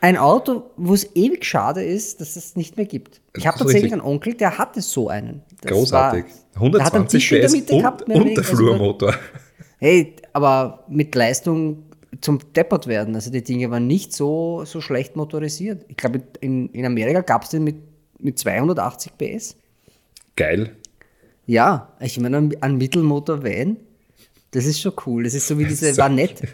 Ein 0.00 0.18
Auto, 0.18 0.70
wo 0.76 0.92
es 0.92 1.16
ewig 1.16 1.46
schade 1.46 1.82
ist, 1.82 2.20
dass 2.20 2.36
es 2.36 2.56
nicht 2.56 2.76
mehr 2.76 2.84
gibt. 2.84 3.22
Ich 3.34 3.46
habe 3.46 3.56
tatsächlich 3.56 3.84
richtig. 3.84 4.00
einen 4.00 4.02
Onkel, 4.02 4.34
der 4.34 4.58
hatte 4.58 4.82
so 4.82 5.08
einen. 5.08 5.42
Das 5.62 5.72
Großartig. 5.72 6.24
War, 6.54 6.70
der 6.70 6.84
hat 6.84 6.94
einen 6.94 7.06
120 7.06 7.10
Tisch 7.10 7.32
in 7.32 7.40
der 7.40 7.48
PS 7.48 7.54
und, 7.54 7.78
gehabt. 7.78 8.08
mehr 8.08 8.16
und 8.18 8.24
der 8.24 8.30
weniger. 8.30 8.42
Also, 8.42 8.56
Flurmotor. 8.56 9.14
Hey, 9.78 10.14
aber 10.34 10.84
mit 10.88 11.14
Leistung 11.14 11.84
zum 12.20 12.38
Deppert 12.54 12.86
werden. 12.86 13.14
Also 13.14 13.30
die 13.30 13.42
Dinge 13.42 13.70
waren 13.70 13.86
nicht 13.86 14.12
so, 14.12 14.64
so 14.66 14.80
schlecht 14.82 15.16
motorisiert. 15.16 15.84
Ich 15.88 15.96
glaube, 15.96 16.22
in, 16.40 16.68
in 16.68 16.84
Amerika 16.84 17.22
gab 17.22 17.44
es 17.44 17.50
den 17.50 17.64
mit, 17.64 17.76
mit 18.18 18.38
280 18.38 19.12
PS. 19.16 19.56
Geil. 20.36 20.76
Ja, 21.46 21.92
ich 22.00 22.18
meine, 22.20 22.50
ein- 22.60 22.76
Mittelmotor-Van, 22.76 23.76
das 24.52 24.64
ist 24.66 24.80
schon 24.80 24.92
cool. 25.06 25.24
Das 25.24 25.34
ist 25.34 25.46
so 25.48 25.58
wie 25.58 25.64
diese 25.64 25.92
so- 25.94 26.02
Vanette. 26.02 26.48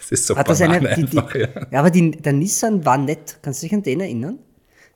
Das 0.00 0.10
ist 0.10 0.26
so 0.26 0.36
Hat 0.36 0.48
das 0.48 0.60
eine, 0.60 0.80
die, 0.80 1.04
die, 1.04 1.18
einfach, 1.18 1.34
ja. 1.34 1.48
ja. 1.70 1.78
aber 1.78 1.90
die, 1.90 2.10
der 2.10 2.32
Nissan 2.32 2.84
war 2.84 2.98
nett. 2.98 3.38
Kannst 3.42 3.62
du 3.62 3.66
dich 3.66 3.74
an 3.74 3.82
den 3.82 4.00
erinnern? 4.00 4.38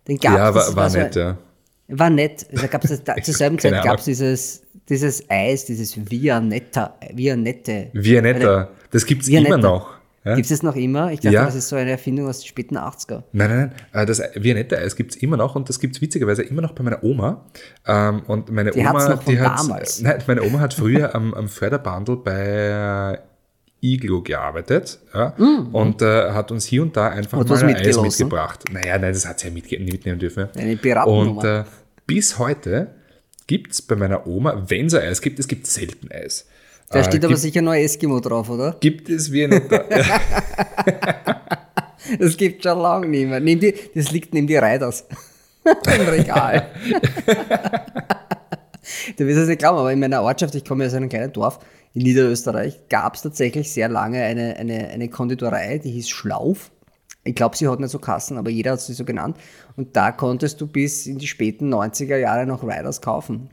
Den 0.07 0.19
gab's, 0.19 0.37
Ja, 0.37 0.55
war, 0.55 0.77
war 0.77 0.90
so 0.90 0.99
nett, 0.99 1.16
ein- 1.16 1.23
ja. 1.23 1.38
War 1.88 2.11
nett. 2.11 2.47
Also 2.53 2.66
gab's 2.69 3.03
da, 3.05 3.14
zur 3.23 3.35
selben 3.35 3.59
Zeit 3.59 3.83
gab 3.85 3.99
es 4.01 4.05
dieses, 4.05 4.62
dieses 4.88 5.29
Eis, 5.29 5.64
dieses 5.64 5.96
Vianetta, 6.11 6.94
Vianette. 7.12 7.88
Vianetta, 7.92 8.70
das 8.90 9.05
gibt's 9.07 9.27
Vianetta. 9.29 9.55
immer 9.55 9.62
noch. 9.62 9.96
Ja? 10.25 10.35
Gibt 10.35 10.51
es 10.51 10.62
noch 10.64 10.75
immer? 10.75 11.12
Ich 11.12 11.20
dachte, 11.20 11.35
Ja. 11.35 11.44
das 11.44 11.55
ist 11.55 11.68
so 11.68 11.77
eine 11.77 11.92
Erfindung 11.92 12.27
aus 12.27 12.40
den 12.40 12.49
späten 12.49 12.77
80er. 12.77 13.22
Nein, 13.33 13.49
nein, 13.49 13.72
nein. 13.92 14.03
äh, 14.03 14.07
Das 14.07 14.20
Vianetta-Eis 14.35 14.96
gibt 14.96 15.14
es 15.14 15.22
immer 15.22 15.37
noch 15.37 15.55
und 15.55 15.68
das 15.68 15.79
gibt 15.79 15.94
es 15.94 16.03
witzigerweise 16.03 16.42
immer 16.42 16.62
noch 16.62 16.72
bei 16.72 16.83
meiner 16.83 17.05
Oma. 17.05 17.44
Ähm, 17.87 18.22
Und 18.27 18.51
meine 18.51 18.72
Die 18.72 18.81
Oma, 18.81 18.94
hat's 18.94 19.09
noch 19.09 19.22
von 19.22 19.33
die 19.35 19.40
hat, 19.40 19.59
damals. 19.61 20.01
Nein, 20.03 20.18
meine 20.27 20.42
Oma 20.42 20.59
hat 20.59 20.75
früher 20.75 21.14
am, 21.14 21.33
am 21.33 21.46
Förderbandel 21.49 22.16
bei 22.16 23.20
Iglo 23.81 24.22
gearbeitet 24.22 24.99
ja, 25.14 25.35
und 25.37 26.03
äh, 26.03 26.31
hat 26.33 26.51
uns 26.51 26.64
hier 26.64 26.83
und 26.83 26.96
da 26.96 27.09
einfach. 27.09 27.38
Hat 27.38 27.49
mal 27.49 27.62
ein 27.62 27.77
Eis 27.77 28.01
mitgebracht. 28.01 28.64
Naja, 28.72 28.99
nein, 28.99 29.12
das 29.12 29.29
hat 29.29 29.38
sie 29.38 29.46
ja 29.49 29.53
mitnehmen 29.55 30.18
dürfen. 30.18 30.49
Eine 30.57 30.72
Und 30.72 30.83
Piratennummer. 30.83 31.44
äh, 31.61 31.64
bis 32.07 32.37
heute 32.38 32.96
gibt 33.47 33.73
es 33.73 33.83
bei 33.83 33.97
meiner 33.97 34.27
Oma, 34.27 34.65
wenn 34.69 34.87
es 34.87 34.95
ein 34.95 35.03
Eis 35.09 35.21
gibt, 35.21 35.39
es 35.39 35.49
gibt 35.49 35.67
selten 35.67 36.11
Eis. 36.11 36.47
Da 36.91 37.01
Äh, 37.01 37.05
steht 37.05 37.25
aber 37.25 37.33
gibt, 37.33 37.41
sicher 37.41 37.63
nur 37.63 37.75
Eskimo 37.77 38.21
drauf, 38.21 38.49
oder? 38.51 38.77
gibt 38.81 39.09
es 39.09 39.31
Vianetta. 39.33 39.85
Das 42.21 42.37
gibt 42.37 42.63
schon 42.63 42.79
lange 42.79 43.09
nicht 43.09 43.27
mehr. 43.29 43.41
Nimm 43.41 43.59
die, 43.59 43.75
das 43.95 44.13
liegt 44.13 44.33
neben 44.33 44.47
die 44.47 44.57
Reiters. 44.57 45.05
Im 45.65 46.07
Regal. 46.09 46.69
du 49.17 49.27
wirst 49.27 49.39
es 49.41 49.49
nicht 49.49 49.59
glauben, 49.59 49.79
aber 49.79 49.93
in 49.93 49.99
meiner 49.99 50.23
Ortschaft, 50.23 50.55
ich 50.55 50.65
komme 50.65 50.87
aus 50.87 50.95
einem 50.95 51.09
kleinen 51.09 51.33
Dorf 51.33 51.59
in 51.95 52.03
Niederösterreich, 52.03 52.79
gab 52.89 53.17
es 53.17 53.23
tatsächlich 53.23 53.73
sehr 53.73 53.89
lange 53.89 54.23
eine, 54.23 54.57
eine, 54.57 54.89
eine 54.89 55.09
Konditorei, 55.09 55.79
die 55.79 55.91
hieß 55.91 56.09
Schlauf. 56.09 56.71
Ich 57.27 57.35
glaube, 57.35 57.57
sie 57.57 57.69
hat 57.69 57.81
nicht 57.81 57.91
so 57.91 57.99
Kassen, 57.99 58.39
aber 58.39 58.51
jeder 58.51 58.73
hat 58.73 58.81
sie 58.81 58.95
so 58.95 59.05
genannt. 59.05 59.37
Und 59.77 59.97
da 59.97 60.12
konntest 60.12 60.61
du 60.61 60.67
bis 60.67 61.07
in 61.07 61.19
die 61.19 61.27
späten 61.27 61.73
90er 61.73 62.17
Jahre 62.17 62.47
noch 62.47 62.62
Riders 62.62 63.01
kaufen. 63.01 63.51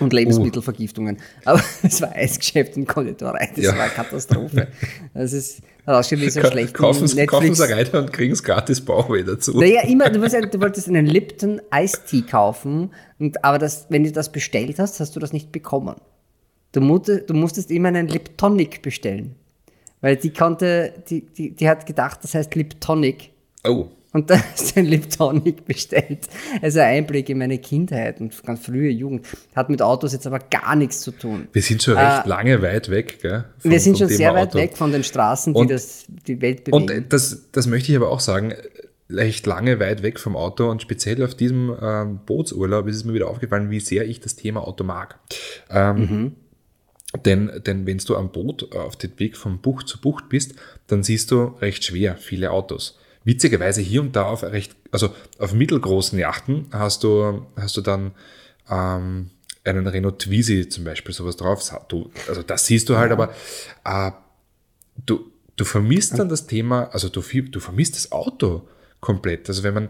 Und 0.00 0.12
Lebensmittelvergiftungen. 0.12 1.18
Aber 1.44 1.60
es 1.82 2.00
war 2.00 2.12
Eisgeschäft 2.12 2.76
und 2.76 2.86
Konditorei. 2.86 3.50
Das 3.54 3.64
Ja. 3.64 3.72
war 3.76 3.84
eine 3.84 3.92
Katastrophe. 3.92 4.68
Das 5.12 5.32
ist 5.32 5.62
hat 5.86 5.96
ausgeschaut 5.96 6.24
wie 6.26 6.30
so 6.30 6.40
ein 6.40 6.46
schlechter 6.50 6.78
kaufen 6.78 7.06
Sie 7.54 7.70
Reiter 7.70 7.98
und 7.98 8.12
kriegen 8.12 8.32
es 8.32 8.42
gratis 8.42 8.80
Bauchweh 8.80 9.22
dazu. 9.22 9.58
Naja, 9.58 9.82
immer, 9.82 10.08
du, 10.08 10.20
wolltest, 10.20 10.54
du 10.54 10.60
wolltest 10.60 10.88
einen 10.88 11.04
Lipton 11.06 11.60
Iced 11.74 12.06
Tea 12.06 12.22
kaufen, 12.22 12.90
und, 13.18 13.44
aber 13.44 13.58
das, 13.58 13.86
wenn 13.90 14.02
du 14.02 14.10
das 14.10 14.32
bestellt 14.32 14.78
hast, 14.78 14.98
hast 15.00 15.14
du 15.14 15.20
das 15.20 15.34
nicht 15.34 15.52
bekommen. 15.52 15.96
Du, 16.72 16.80
du 16.80 17.34
musstest 17.34 17.70
immer 17.70 17.88
einen 17.88 18.08
Liptonic 18.08 18.80
bestellen. 18.80 19.36
Weil 20.04 20.16
die 20.16 20.30
konnte, 20.34 20.92
die, 21.08 21.22
die, 21.22 21.50
die 21.56 21.66
hat 21.68 21.86
gedacht, 21.86 22.18
das 22.22 22.34
heißt 22.34 22.54
Liptonic. 22.54 23.30
Oh, 23.66 23.86
Und 24.12 24.28
da 24.28 24.36
du 24.74 24.80
ein 24.80 24.84
Liptonic 24.84 25.64
bestellt. 25.64 26.28
Also 26.60 26.80
ein 26.80 26.98
Einblick 26.98 27.30
in 27.30 27.38
meine 27.38 27.56
Kindheit 27.56 28.20
und 28.20 28.40
ganz 28.44 28.66
frühe 28.66 28.90
Jugend. 28.90 29.26
Hat 29.56 29.70
mit 29.70 29.80
Autos 29.80 30.12
jetzt 30.12 30.26
aber 30.26 30.40
gar 30.40 30.76
nichts 30.76 31.00
zu 31.00 31.10
tun. 31.10 31.48
wir 31.52 31.62
sind 31.62 31.82
schon 31.82 31.96
recht 31.96 32.26
lange 32.26 32.60
weit 32.60 32.90
weg. 32.90 33.18
Gell, 33.22 33.44
vom- 33.58 33.70
Wir 33.70 33.80
sind 33.80 33.96
schon 33.96 34.08
Thema 34.08 34.18
sehr 34.18 34.34
weit 34.34 34.48
Auto. 34.50 34.58
weg 34.58 34.76
von 34.76 34.92
den 34.92 35.04
Straßen, 35.04 35.54
die 35.54 35.60
Und- 35.60 35.70
das, 35.70 36.04
die 36.28 36.40
Welt 36.42 36.70
Und 36.70 36.86
bewegen. 36.86 37.04
äh, 37.04 37.08
das, 37.08 37.44
das 37.52 37.66
möchte 37.66 37.90
ich 37.92 37.96
aber 37.96 38.10
auch 38.10 38.20
sagen, 38.20 38.52
recht 39.10 39.46
lange 39.46 39.80
weit 39.80 40.02
weg 40.02 40.18
vom 40.20 40.34
Auto 40.36 40.70
und 40.70 40.80
speziell 40.82 41.22
auf 41.24 41.34
diesem 41.34 41.74
ähm, 41.80 42.20
Bootsurlaub 42.26 42.86
ist 42.88 42.96
es 42.96 43.04
mir 43.04 43.12
wieder 43.14 43.28
aufgefallen, 43.28 43.70
wie 43.70 43.80
sehr 43.80 44.06
ich 44.06 44.20
das 44.20 44.34
Thema 44.36 44.66
Auto 44.66 44.84
mag. 44.84 45.18
Ähm, 45.70 45.96
Mhm. 45.96 46.32
Denn, 47.24 47.62
denn 47.64 47.86
wenn 47.86 47.98
du 47.98 48.16
am 48.16 48.32
Boot 48.32 48.74
auf 48.74 48.96
dem 48.96 49.18
Weg 49.18 49.36
von 49.36 49.58
Bucht 49.58 49.88
zu 49.88 50.00
Bucht 50.00 50.28
bist, 50.28 50.54
dann 50.88 51.02
siehst 51.02 51.30
du 51.30 51.44
recht 51.60 51.84
schwer 51.84 52.16
viele 52.16 52.50
Autos. 52.50 52.98
Witzigerweise 53.24 53.80
hier 53.80 54.02
und 54.02 54.16
da 54.16 54.24
auf 54.24 54.42
recht, 54.42 54.76
also 54.90 55.14
auf 55.38 55.54
mittelgroßen 55.54 56.18
Yachten 56.18 56.66
hast 56.72 57.04
du, 57.04 57.46
hast 57.56 57.76
du 57.76 57.80
dann 57.80 58.12
ähm, 58.68 59.30
einen 59.64 59.86
Renault 59.86 60.18
Twizy 60.18 60.68
zum 60.68 60.84
Beispiel 60.84 61.14
sowas 61.14 61.36
drauf. 61.36 61.62
Du, 61.88 62.10
also 62.28 62.42
das 62.42 62.66
siehst 62.66 62.88
du 62.88 62.96
halt, 62.96 63.12
aber 63.12 63.32
äh, 63.84 64.10
du, 65.06 65.30
du 65.56 65.64
vermisst 65.64 66.18
dann 66.18 66.28
das 66.28 66.46
Thema, 66.46 66.90
also 66.92 67.08
du, 67.08 67.22
du 67.22 67.60
vermisst 67.60 67.96
das 67.96 68.12
Auto 68.12 68.68
komplett. 69.00 69.48
Also 69.48 69.62
wenn 69.62 69.74
man, 69.74 69.88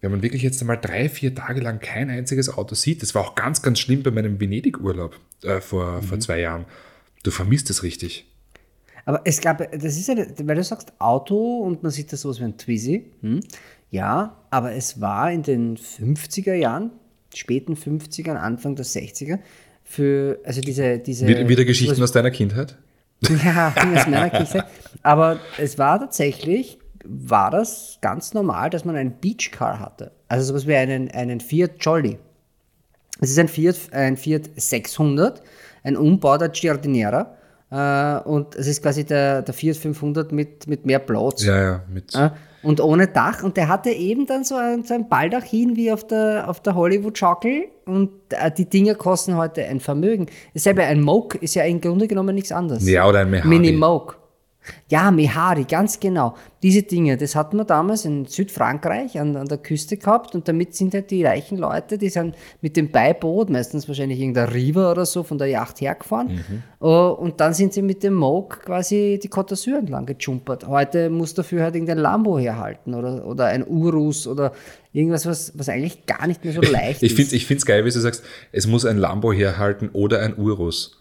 wenn 0.00 0.10
man 0.10 0.22
wirklich 0.22 0.42
jetzt 0.42 0.60
einmal 0.60 0.78
drei, 0.78 1.08
vier 1.08 1.34
Tage 1.34 1.60
lang 1.60 1.80
kein 1.80 2.10
einziges 2.10 2.48
Auto 2.48 2.74
sieht, 2.74 3.02
das 3.02 3.14
war 3.14 3.22
auch 3.22 3.34
ganz, 3.34 3.62
ganz 3.62 3.78
schlimm 3.78 4.02
bei 4.02 4.10
meinem 4.10 4.40
Venedig-Urlaub 4.40 5.18
äh, 5.42 5.60
vor, 5.60 6.02
vor 6.02 6.20
zwei 6.20 6.40
Jahren. 6.40 6.66
Du 7.22 7.30
vermisst 7.30 7.70
es 7.70 7.82
richtig. 7.82 8.26
Aber 9.04 9.20
es 9.24 9.40
gab, 9.40 9.58
das 9.58 9.96
ist 9.96 10.08
ja, 10.08 10.16
weil 10.16 10.56
du 10.56 10.64
sagst 10.64 10.92
Auto 10.98 11.60
und 11.60 11.82
man 11.82 11.92
sieht 11.92 12.12
da 12.12 12.16
sowas 12.16 12.40
wie 12.40 12.44
ein 12.44 12.58
Twizy. 12.58 13.04
Hm? 13.20 13.40
Ja, 13.90 14.36
aber 14.50 14.72
es 14.72 15.00
war 15.00 15.30
in 15.30 15.42
den 15.42 15.76
50er 15.76 16.54
Jahren, 16.54 16.90
späten 17.34 17.74
50ern, 17.74 18.34
Anfang 18.34 18.74
der 18.74 18.84
60er, 18.84 19.38
für, 19.84 20.40
also 20.44 20.60
diese, 20.60 20.98
diese. 20.98 21.26
Wieder, 21.28 21.48
wieder 21.48 21.64
Geschichten 21.64 22.02
aus 22.02 22.10
deiner 22.10 22.32
Kindheit? 22.32 22.76
Ja, 23.44 23.68
aus 23.94 24.06
meiner 24.08 24.30
Kindheit. 24.30 24.66
Aber 25.02 25.38
es 25.56 25.78
war 25.78 26.00
tatsächlich, 26.00 26.78
war 27.08 27.50
das 27.50 27.98
ganz 28.00 28.34
normal, 28.34 28.70
dass 28.70 28.84
man 28.84 28.96
ein 28.96 29.18
Beachcar 29.20 29.80
hatte. 29.80 30.12
Also 30.28 30.46
sowas 30.46 30.66
wie 30.66 30.74
einen, 30.74 31.10
einen 31.10 31.40
Fiat 31.40 31.72
Jolly. 31.80 32.18
Es 33.20 33.30
ist 33.30 33.38
ein 33.38 33.48
Fiat, 33.48 33.76
ein 33.92 34.16
Fiat 34.16 34.50
600, 34.56 35.42
ein 35.84 35.96
umbauter 35.96 36.48
Giardiniera. 36.48 37.36
Äh, 37.70 38.28
und 38.28 38.54
es 38.54 38.66
ist 38.66 38.82
quasi 38.82 39.04
der, 39.04 39.42
der 39.42 39.54
Fiat 39.54 39.76
500 39.76 40.32
mit, 40.32 40.66
mit 40.66 40.86
mehr 40.86 40.98
Platz. 40.98 41.44
Ja, 41.44 41.60
ja, 41.60 41.82
mit. 41.92 42.14
Äh, 42.14 42.30
und 42.62 42.80
ohne 42.80 43.06
Dach. 43.06 43.42
Und 43.42 43.56
der 43.56 43.68
hatte 43.68 43.90
eben 43.90 44.26
dann 44.26 44.44
so 44.44 44.56
ein, 44.56 44.84
so 44.84 44.94
ein 44.94 45.08
Baldachin 45.08 45.76
wie 45.76 45.92
auf 45.92 46.06
der, 46.06 46.48
auf 46.48 46.60
der 46.60 46.74
Hollywood-Schaukel. 46.74 47.68
Und 47.86 48.10
äh, 48.30 48.50
die 48.50 48.68
Dinger 48.68 48.94
kosten 48.94 49.36
heute 49.36 49.64
ein 49.64 49.80
Vermögen. 49.80 50.26
Dasselbe, 50.52 50.82
ein 50.82 51.00
Moke 51.00 51.38
ist 51.38 51.54
ja 51.54 51.64
im 51.64 51.80
Grunde 51.80 52.08
genommen 52.08 52.34
nichts 52.34 52.52
anderes. 52.52 52.88
Ja, 52.88 53.08
oder 53.08 53.20
ein 53.20 53.30
Mehari. 53.30 53.48
Mini-Moke. 53.48 54.16
Ja, 54.88 55.10
Mehari, 55.10 55.64
ganz 55.64 56.00
genau. 56.00 56.34
Diese 56.62 56.82
Dinge, 56.82 57.16
das 57.16 57.36
hatten 57.36 57.56
wir 57.58 57.64
damals 57.64 58.04
in 58.04 58.24
Südfrankreich 58.26 59.20
an, 59.20 59.36
an 59.36 59.46
der 59.46 59.58
Küste 59.58 59.96
gehabt 59.96 60.34
und 60.34 60.48
damit 60.48 60.74
sind 60.74 60.94
halt 60.94 61.10
die 61.10 61.24
reichen 61.24 61.58
Leute, 61.58 61.98
die 61.98 62.08
sind 62.08 62.34
mit 62.60 62.76
dem 62.76 62.90
Beiboot, 62.90 63.50
meistens 63.50 63.86
wahrscheinlich 63.86 64.18
irgendein 64.20 64.48
River 64.48 64.90
oder 64.90 65.06
so, 65.06 65.22
von 65.22 65.38
der 65.38 65.48
Yacht 65.48 65.80
hergefahren 65.80 66.26
Mhm. 66.26 66.62
uh, 66.80 67.10
und 67.12 67.40
dann 67.40 67.54
sind 67.54 67.72
sie 67.72 67.82
mit 67.82 68.02
dem 68.02 68.14
Moke 68.14 68.58
quasi 68.64 69.20
die 69.22 69.28
Côte 69.28 69.50
d'Azur 69.54 69.78
entlang 69.78 70.06
gejumpert. 70.06 70.66
Heute 70.66 71.08
muss 71.10 71.34
dafür 71.34 71.62
halt 71.62 71.74
irgendein 71.74 71.98
Lambo 71.98 72.38
herhalten 72.38 72.94
oder, 72.94 73.26
oder 73.26 73.46
ein 73.46 73.66
Urus 73.66 74.26
oder 74.26 74.52
irgendwas, 74.92 75.26
was, 75.26 75.52
was 75.56 75.68
eigentlich 75.68 76.06
gar 76.06 76.26
nicht 76.26 76.44
mehr 76.44 76.52
so 76.54 76.60
leicht 76.62 77.02
Ich 77.02 77.12
ist. 77.12 77.16
finde 77.16 77.36
es 77.36 77.60
ich 77.60 77.64
geil, 77.66 77.84
wie 77.84 77.90
du 77.90 78.00
sagst, 78.00 78.24
es 78.52 78.66
muss 78.66 78.84
ein 78.84 78.96
Lambo 78.98 79.32
herhalten 79.32 79.90
oder 79.92 80.20
ein 80.20 80.36
Urus. 80.36 80.98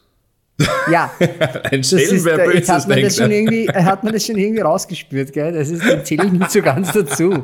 Ja, 0.92 1.12
Ein 1.72 1.84
Schelm, 1.84 2.24
wer 2.24 2.38
Böses 2.38 2.70
hat 2.70 2.88
man, 2.88 3.02
das 3.02 3.18
schon 3.18 3.32
irgendwie, 3.32 3.68
hat 3.68 4.04
man 4.04 4.14
das 4.14 4.26
schon 4.26 4.38
irgendwie 4.38 4.62
rausgespürt, 4.62 5.34
gell? 5.34 5.52
Das 5.52 5.70
ist, 5.70 5.84
den 5.84 6.06
zähle 6.06 6.26
ich 6.26 6.32
nicht 6.32 6.52
so 6.52 6.62
ganz 6.62 6.92
dazu. 6.94 7.44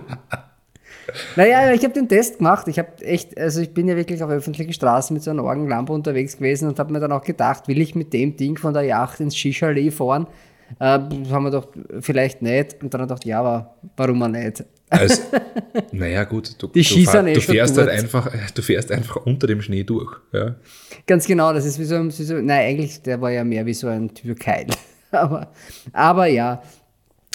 Naja, 1.36 1.74
ich 1.74 1.84
habe 1.84 1.94
den 1.94 2.08
Test 2.08 2.38
gemacht. 2.38 2.68
Ich 2.68 2.80
habe 2.80 2.90
echt, 3.02 3.38
also 3.38 3.60
ich 3.60 3.74
bin 3.74 3.88
ja 3.88 3.96
wirklich 3.96 4.24
auf 4.24 4.30
öffentlichen 4.30 4.72
Straßen 4.72 5.14
mit 5.14 5.24
so 5.24 5.32
einer 5.32 5.44
Orgenlampe 5.44 5.92
unterwegs 5.92 6.38
gewesen 6.38 6.70
und 6.70 6.80
habe 6.80 6.94
mir 6.94 7.00
dann 7.00 7.12
auch 7.12 7.24
gedacht, 7.24 7.68
will 7.68 7.82
ich 7.82 7.96
mit 7.96 8.14
dem 8.14 8.38
Ding 8.38 8.58
von 8.58 8.74
der 8.74 8.84
Yacht 8.84 9.20
ins 9.20 9.36
Shisha-Lee 9.36 9.92
fahren? 9.92 10.28
Äh, 10.80 11.00
haben 11.30 11.44
wir 11.44 11.52
doch 11.52 11.68
vielleicht 12.00 12.42
nicht. 12.42 12.82
Und 12.82 12.94
dann 12.94 13.02
habe 13.02 13.14
ich 13.14 13.20
gedacht, 13.20 13.26
ja, 13.26 13.40
aber 13.40 13.76
warum 13.98 14.24
auch 14.24 14.30
nicht? 14.30 14.64
Also, 14.92 15.22
naja, 15.94 16.26
gut, 16.26 16.54
du, 16.62 16.68
Die 16.68 16.84
du, 16.84 17.04
fahr, 17.06 17.26
eh 17.26 17.34
du, 17.34 17.42
fährst 17.42 17.78
halt 17.78 17.90
einfach, 17.90 18.30
du 18.54 18.62
fährst 18.62 18.92
einfach 18.92 19.16
unter 19.26 19.48
dem 19.48 19.62
Schnee 19.62 19.84
durch. 19.84 20.18
Ja. 20.34 20.56
Ganz 21.08 21.26
genau, 21.26 21.54
das 21.54 21.66
ist 21.66 21.80
wie 21.80 21.86
so 21.86 21.96
ein, 21.96 22.08
wie 22.10 22.24
so, 22.24 22.36
nein, 22.36 22.68
eigentlich, 22.68 23.02
der 23.02 23.22
war 23.22 23.32
ja 23.32 23.46
mehr 23.46 23.66
wie 23.66 23.74
so 23.74 23.88
ein 23.88 24.14
Türkeil. 24.14 24.68
aber, 25.12 25.52
aber 25.94 26.28
ja. 26.28 26.62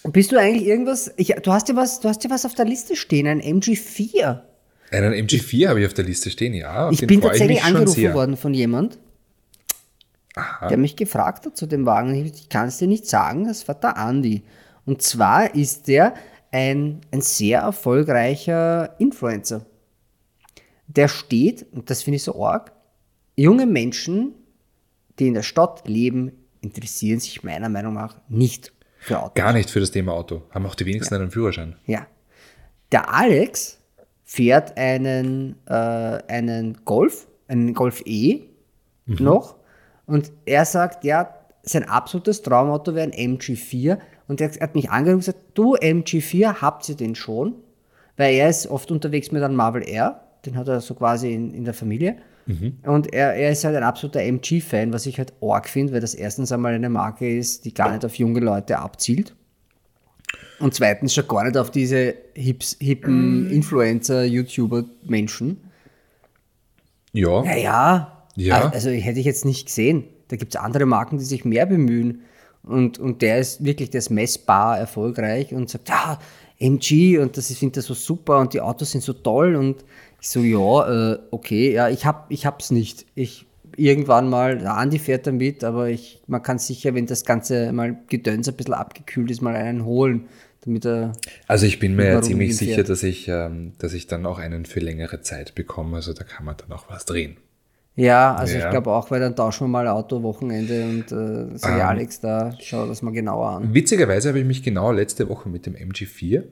Bist 0.05 0.31
du 0.31 0.38
eigentlich 0.38 0.66
irgendwas, 0.69 1.11
ich, 1.16 1.35
du 1.42 1.51
hast 1.51 1.69
ja 1.69 1.75
was, 1.75 1.99
du 2.01 2.09
hast 2.09 2.23
ja 2.23 2.31
was 2.31 2.45
auf 2.45 2.55
der 2.55 2.66
Liste 2.66 2.95
stehen, 2.95 3.27
ein 3.27 3.40
MG4. 3.40 4.40
Einen 4.90 5.14
MG4 5.14 5.69
habe 5.69 5.81
ich 5.81 5.87
auf 5.87 5.95
der 5.95 6.05
Liste 6.05 6.31
stehen, 6.31 6.53
ja. 6.53 6.90
Ich 6.90 7.05
bin 7.07 7.23
tatsächlich 7.23 7.64
angerufen 7.64 8.14
worden 8.14 8.37
von 8.37 8.55
jemand, 8.55 8.99
der 10.69 10.77
mich 10.77 10.95
gefragt 10.95 11.47
hat 11.47 11.57
zu 11.57 11.66
dem 11.66 11.87
Wagen. 11.87 12.14
Ich, 12.14 12.35
ich 12.35 12.49
kann 12.51 12.69
es 12.69 12.77
dir 12.77 12.87
nicht 12.87 13.07
sagen, 13.07 13.49
das 13.49 13.66
war 13.66 13.75
der 13.75 13.97
Andi. 13.97 14.45
Und 14.85 15.03
zwar 15.03 15.55
ist 15.55 15.88
der 15.88 16.14
ein, 16.57 17.03
ein 17.12 17.21
sehr 17.21 17.61
erfolgreicher 17.61 18.99
Influencer. 18.99 19.66
Der 20.87 21.09
steht, 21.09 21.66
und 21.73 21.90
das 21.90 22.03
finde 22.03 22.16
ich 22.16 22.23
so 22.23 22.42
arg, 22.42 22.73
junge 23.37 23.66
Menschen, 23.66 24.33
die 25.19 25.29
in 25.29 25.35
der 25.35 25.42
Stadt 25.42 25.87
leben, 25.87 26.33
interessieren 26.62 27.21
sich 27.21 27.42
meiner 27.42 27.69
Meinung 27.69 27.92
nach 27.92 28.16
nicht 28.29 28.73
für 28.99 29.19
Autos. 29.21 29.35
Gar 29.35 29.53
nicht 29.53 29.69
für 29.69 29.81
das 29.81 29.90
Thema 29.90 30.12
Auto. 30.14 30.45
Haben 30.51 30.64
auch 30.64 30.75
die 30.75 30.87
wenigsten 30.87 31.14
einen 31.14 31.31
Führerschein. 31.31 31.77
Ja. 31.85 32.07
Der 32.90 33.12
Alex 33.12 33.79
fährt 34.25 34.79
einen, 34.79 35.57
äh, 35.66 35.73
einen 35.73 36.85
Golf, 36.87 37.29
einen 37.49 37.75
Golf 37.75 38.03
E 38.07 38.47
noch. 39.05 39.57
Und 40.07 40.33
er 40.47 40.64
sagt, 40.64 41.05
ja, 41.05 41.35
sein 41.62 41.85
absolutes 41.85 42.40
Traumauto 42.42 42.95
wäre 42.95 43.12
ein 43.12 43.38
MG4. 43.38 43.99
Und 44.29 44.41
er 44.41 44.51
hat 44.61 44.75
mich 44.75 44.91
angerufen 44.91 45.15
und 45.17 45.21
gesagt, 45.21 45.39
du 45.55 45.77
MG4, 45.77 46.61
habt 46.61 46.89
ihr 46.89 46.97
den 46.97 47.15
schon? 47.15 47.55
Weil 48.17 48.35
er 48.35 48.49
ist 48.49 48.67
oft 48.67 48.91
unterwegs 48.91 49.31
mit 49.33 49.43
einem 49.43 49.55
Marvel 49.57 49.83
R. 49.83 50.21
Den 50.45 50.57
hat 50.57 50.69
er 50.69 50.81
so 50.81 50.95
quasi 50.95 51.33
in, 51.33 51.53
in 51.55 51.65
der 51.65 51.75
Familie. 51.75 52.17
Und 52.85 53.12
er, 53.12 53.35
er 53.35 53.51
ist 53.51 53.65
halt 53.65 53.75
ein 53.75 53.83
absoluter 53.83 54.21
MG-Fan, 54.23 54.93
was 54.93 55.07
ich 55.07 55.19
halt 55.19 55.33
arg 55.43 55.69
finde, 55.69 55.93
weil 55.93 56.01
das 56.01 56.15
erstens 56.15 56.53
einmal 56.53 56.75
eine 56.75 56.89
Marke 56.89 57.29
ist, 57.37 57.65
die 57.65 57.75
gar 57.75 57.91
nicht 57.91 58.05
auf 58.05 58.15
junge 58.15 58.39
Leute 58.39 58.79
abzielt. 58.79 59.35
Und 60.61 60.73
zweitens 60.73 61.12
schon 61.12 61.27
gar 61.27 61.43
nicht 61.43 61.57
auf 61.57 61.73
diese 61.73 62.15
hips, 62.35 62.77
hippen 62.81 63.51
Influencer, 63.51 64.25
YouTuber, 64.25 64.85
Menschen. 65.05 65.59
Ja, 67.12 67.43
Naja, 67.43 68.25
Ja. 68.37 68.69
also 68.69 68.91
hätte 68.91 69.19
ich 69.19 69.27
jetzt 69.27 69.45
nicht 69.45 69.67
gesehen. 69.67 70.05
Da 70.29 70.37
gibt 70.37 70.55
es 70.55 70.61
andere 70.61 70.87
Marken, 70.87 71.19
die 71.19 71.25
sich 71.25 71.45
mehr 71.45 71.67
bemühen. 71.67 72.23
Und, 72.67 72.99
und 72.99 73.23
der 73.23 73.39
ist 73.39 73.65
wirklich, 73.65 73.91
der 73.91 74.01
ist 74.01 74.11
messbar 74.11 74.79
erfolgreich 74.79 75.55
und 75.55 75.71
sagt, 75.71 75.89
ja, 75.89 76.19
MG 76.59 77.19
und 77.19 77.37
das, 77.37 77.51
ich 77.51 77.59
finde 77.59 77.77
das 77.77 77.87
so 77.87 77.95
super 77.95 78.41
und 78.41 78.55
die 78.55 78.61
Autos 78.61 78.91
sind 78.91 79.05
so 79.05 79.13
toll 79.13 79.57
und 79.57 79.85
ich 80.21 80.29
so, 80.29 80.41
ja, 80.41 81.13
äh, 81.13 81.19
okay, 81.31 81.73
ja, 81.73 81.89
ich 81.89 82.07
hab, 82.07 82.31
ich 82.31 82.47
hab's 82.47 82.71
nicht. 82.71 83.07
Ich 83.15 83.47
irgendwann 83.77 84.29
mal, 84.29 84.59
der 84.59 84.75
Andi 84.75 84.99
fährt 84.99 85.27
damit, 85.27 85.63
aber 85.63 85.89
ich, 85.89 86.23
man 86.27 86.43
kann 86.43 86.59
sicher, 86.59 86.95
wenn 86.95 87.07
das 87.07 87.25
Ganze 87.25 87.73
mal 87.73 87.97
Gedöns 88.09 88.49
ein 88.49 88.55
bisschen 88.55 88.75
abgekühlt 88.75 89.31
ist, 89.31 89.43
mal 89.43 89.55
einen 89.55 89.85
holen, 89.85 90.29
damit 90.65 90.87
er 90.87 91.13
also 91.47 91.67
ich 91.67 91.79
bin 91.79 91.95
mir 91.95 92.07
ja 92.07 92.23
ziemlich 92.23 92.57
sicher, 92.57 92.83
dass 92.83 93.03
ich, 93.03 93.29
ähm, 93.29 93.73
dass 93.79 93.93
ich 93.93 94.07
dann 94.07 94.27
auch 94.27 94.39
einen 94.39 94.65
für 94.65 94.81
längere 94.81 95.21
Zeit 95.21 95.55
bekomme. 95.55 95.97
Also 95.97 96.13
da 96.13 96.25
kann 96.25 96.45
man 96.45 96.57
dann 96.57 96.73
auch 96.73 96.89
was 96.89 97.05
drehen. 97.05 97.37
Ja, 97.97 98.35
also 98.35 98.57
Ja. 98.59 98.65
ich 98.67 98.71
glaube 98.71 98.91
auch, 98.91 99.11
weil 99.11 99.21
dann 99.21 99.35
tauschen 99.35 99.65
wir 99.65 99.69
mal 99.69 99.89
Auto 99.89 100.23
Wochenende 100.23 100.85
und 100.85 101.11
äh, 101.13 101.57
sag 101.59 101.77
ich, 101.77 101.81
Ähm. 101.83 101.87
Alex, 101.89 102.21
da 102.21 102.55
schau 102.61 102.87
das 102.87 103.01
mal 103.03 103.11
genauer 103.13 103.49
an. 103.49 103.75
Witzigerweise 103.75 104.29
habe 104.29 104.39
ich 104.41 104.45
mich 104.45 104.63
genau 104.63 104.93
letzte 104.93 105.29
Woche 105.29 105.49
mit 105.49 105.65
dem 105.67 105.75
MG4 105.75 106.43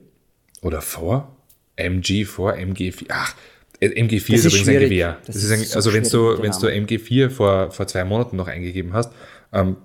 oder 0.63 0.81
vor 0.81 1.35
MG 1.75 2.25
vor 2.25 2.53
MG4. 2.53 3.05
Ach, 3.09 3.35
äh, 3.79 3.89
MG4 3.89 4.31
Das 4.31 4.39
ist, 4.39 4.45
ist 4.45 4.45
übrigens 4.45 4.55
ein 4.55 4.63
schwierig. 4.63 4.89
Gewehr. 4.89 5.17
Das 5.25 5.35
Das 5.35 5.43
ist 5.43 5.51
ein, 5.51 5.59
so 5.59 5.75
also 5.75 5.93
wenn 5.93 6.03
du, 6.03 6.41
wenn 6.41 6.51
du 6.51 6.67
MG4 6.95 7.29
vor, 7.29 7.69
vor 7.71 7.85
zwei 7.87 8.03
Monaten 8.05 8.37
noch 8.37 8.47
eingegeben 8.47 8.93
hast, 8.93 9.11
ähm, 9.53 9.75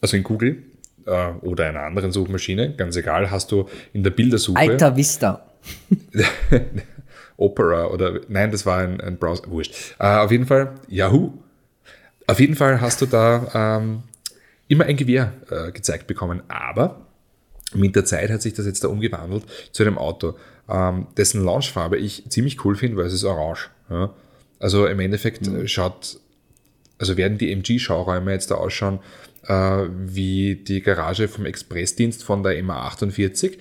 also 0.00 0.16
in 0.16 0.22
Google 0.22 0.62
äh, 1.06 1.30
oder 1.40 1.66
einer 1.66 1.80
anderen 1.80 2.12
Suchmaschine, 2.12 2.74
ganz 2.76 2.94
egal, 2.94 3.30
hast 3.32 3.50
du 3.50 3.66
in 3.92 4.04
der 4.04 4.10
Bildersuche 4.10 4.56
Alta 4.58 4.96
Vista. 4.96 5.44
Opera 7.38 7.86
oder 7.86 8.20
nein, 8.28 8.50
das 8.50 8.66
war 8.66 8.78
ein, 8.78 9.00
ein 9.00 9.16
Browser, 9.16 9.44
wurscht. 9.48 9.94
Äh, 9.98 10.16
auf 10.16 10.30
jeden 10.30 10.46
Fall 10.46 10.74
Yahoo. 10.88 11.32
Auf 12.26 12.40
jeden 12.40 12.56
Fall 12.56 12.80
hast 12.82 13.00
du 13.00 13.06
da 13.06 13.78
ähm, 13.80 14.02
immer 14.66 14.84
ein 14.84 14.96
Gewehr 14.96 15.32
äh, 15.50 15.72
gezeigt 15.72 16.06
bekommen, 16.06 16.42
aber 16.48 17.06
mit 17.72 17.96
der 17.96 18.04
Zeit 18.04 18.30
hat 18.30 18.42
sich 18.42 18.54
das 18.54 18.66
jetzt 18.66 18.84
da 18.84 18.88
umgewandelt 18.88 19.44
zu 19.72 19.82
einem 19.82 19.96
Auto, 19.96 20.36
ähm, 20.68 21.06
dessen 21.16 21.42
Launchfarbe 21.42 21.96
ich 21.96 22.24
ziemlich 22.28 22.64
cool 22.64 22.76
finde, 22.76 22.98
weil 22.98 23.06
es 23.06 23.14
ist 23.14 23.24
orange. 23.24 23.70
Ja? 23.88 24.12
Also 24.58 24.86
im 24.86 25.00
Endeffekt 25.00 25.46
äh, 25.46 25.68
schaut, 25.68 26.18
also 26.98 27.16
werden 27.16 27.38
die 27.38 27.52
MG-Schauräume 27.52 28.32
jetzt 28.32 28.50
da 28.50 28.56
ausschauen 28.56 28.98
äh, 29.46 29.86
wie 29.88 30.56
die 30.56 30.82
Garage 30.82 31.28
vom 31.28 31.46
Expressdienst 31.46 32.24
von 32.24 32.42
der 32.42 32.62
MA48, 32.62 33.58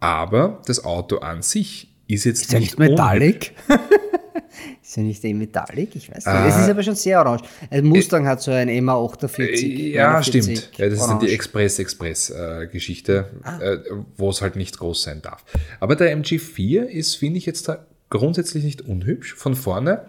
aber 0.00 0.62
das 0.66 0.84
Auto 0.84 1.18
an 1.18 1.42
sich 1.42 1.85
ist 2.06 2.24
jetzt 2.24 2.42
Ist 2.42 2.52
nicht 2.52 2.60
nicht 2.60 2.78
Metallic? 2.78 3.52
ist 4.82 4.96
ja 4.96 5.02
nicht 5.02 5.24
eh 5.24 5.34
Metallic? 5.34 5.96
Ich 5.96 6.08
weiß 6.08 6.16
nicht. 6.18 6.26
Ah. 6.26 6.46
Es 6.48 6.56
ist 6.58 6.68
aber 6.68 6.82
schon 6.82 6.94
sehr 6.94 7.20
orange. 7.20 7.42
Ein 7.70 7.84
Mustang 7.86 8.26
hat 8.26 8.40
so 8.42 8.50
ein 8.52 8.68
MA 8.84 8.94
48. 9.04 9.64
Äh, 9.64 9.90
Ja, 9.92 10.12
49 10.12 10.58
stimmt. 10.58 10.78
Ja, 10.78 10.88
das 10.88 11.00
ist 11.00 11.06
dann 11.06 11.18
die 11.20 11.26
orange. 11.26 11.34
Express-Express-Geschichte, 11.34 13.30
Ah. 13.42 13.58
äh, 13.60 13.78
wo 14.16 14.30
es 14.30 14.40
halt 14.42 14.56
nicht 14.56 14.78
groß 14.78 15.02
sein 15.02 15.22
darf. 15.22 15.44
Aber 15.80 15.96
der 15.96 16.16
MG4 16.16 16.82
ist, 16.84 17.14
finde 17.16 17.38
ich 17.38 17.46
jetzt 17.46 17.68
da 17.68 17.86
grundsätzlich 18.10 18.64
nicht 18.64 18.82
unhübsch. 18.82 19.34
Von 19.34 19.54
vorne 19.54 20.08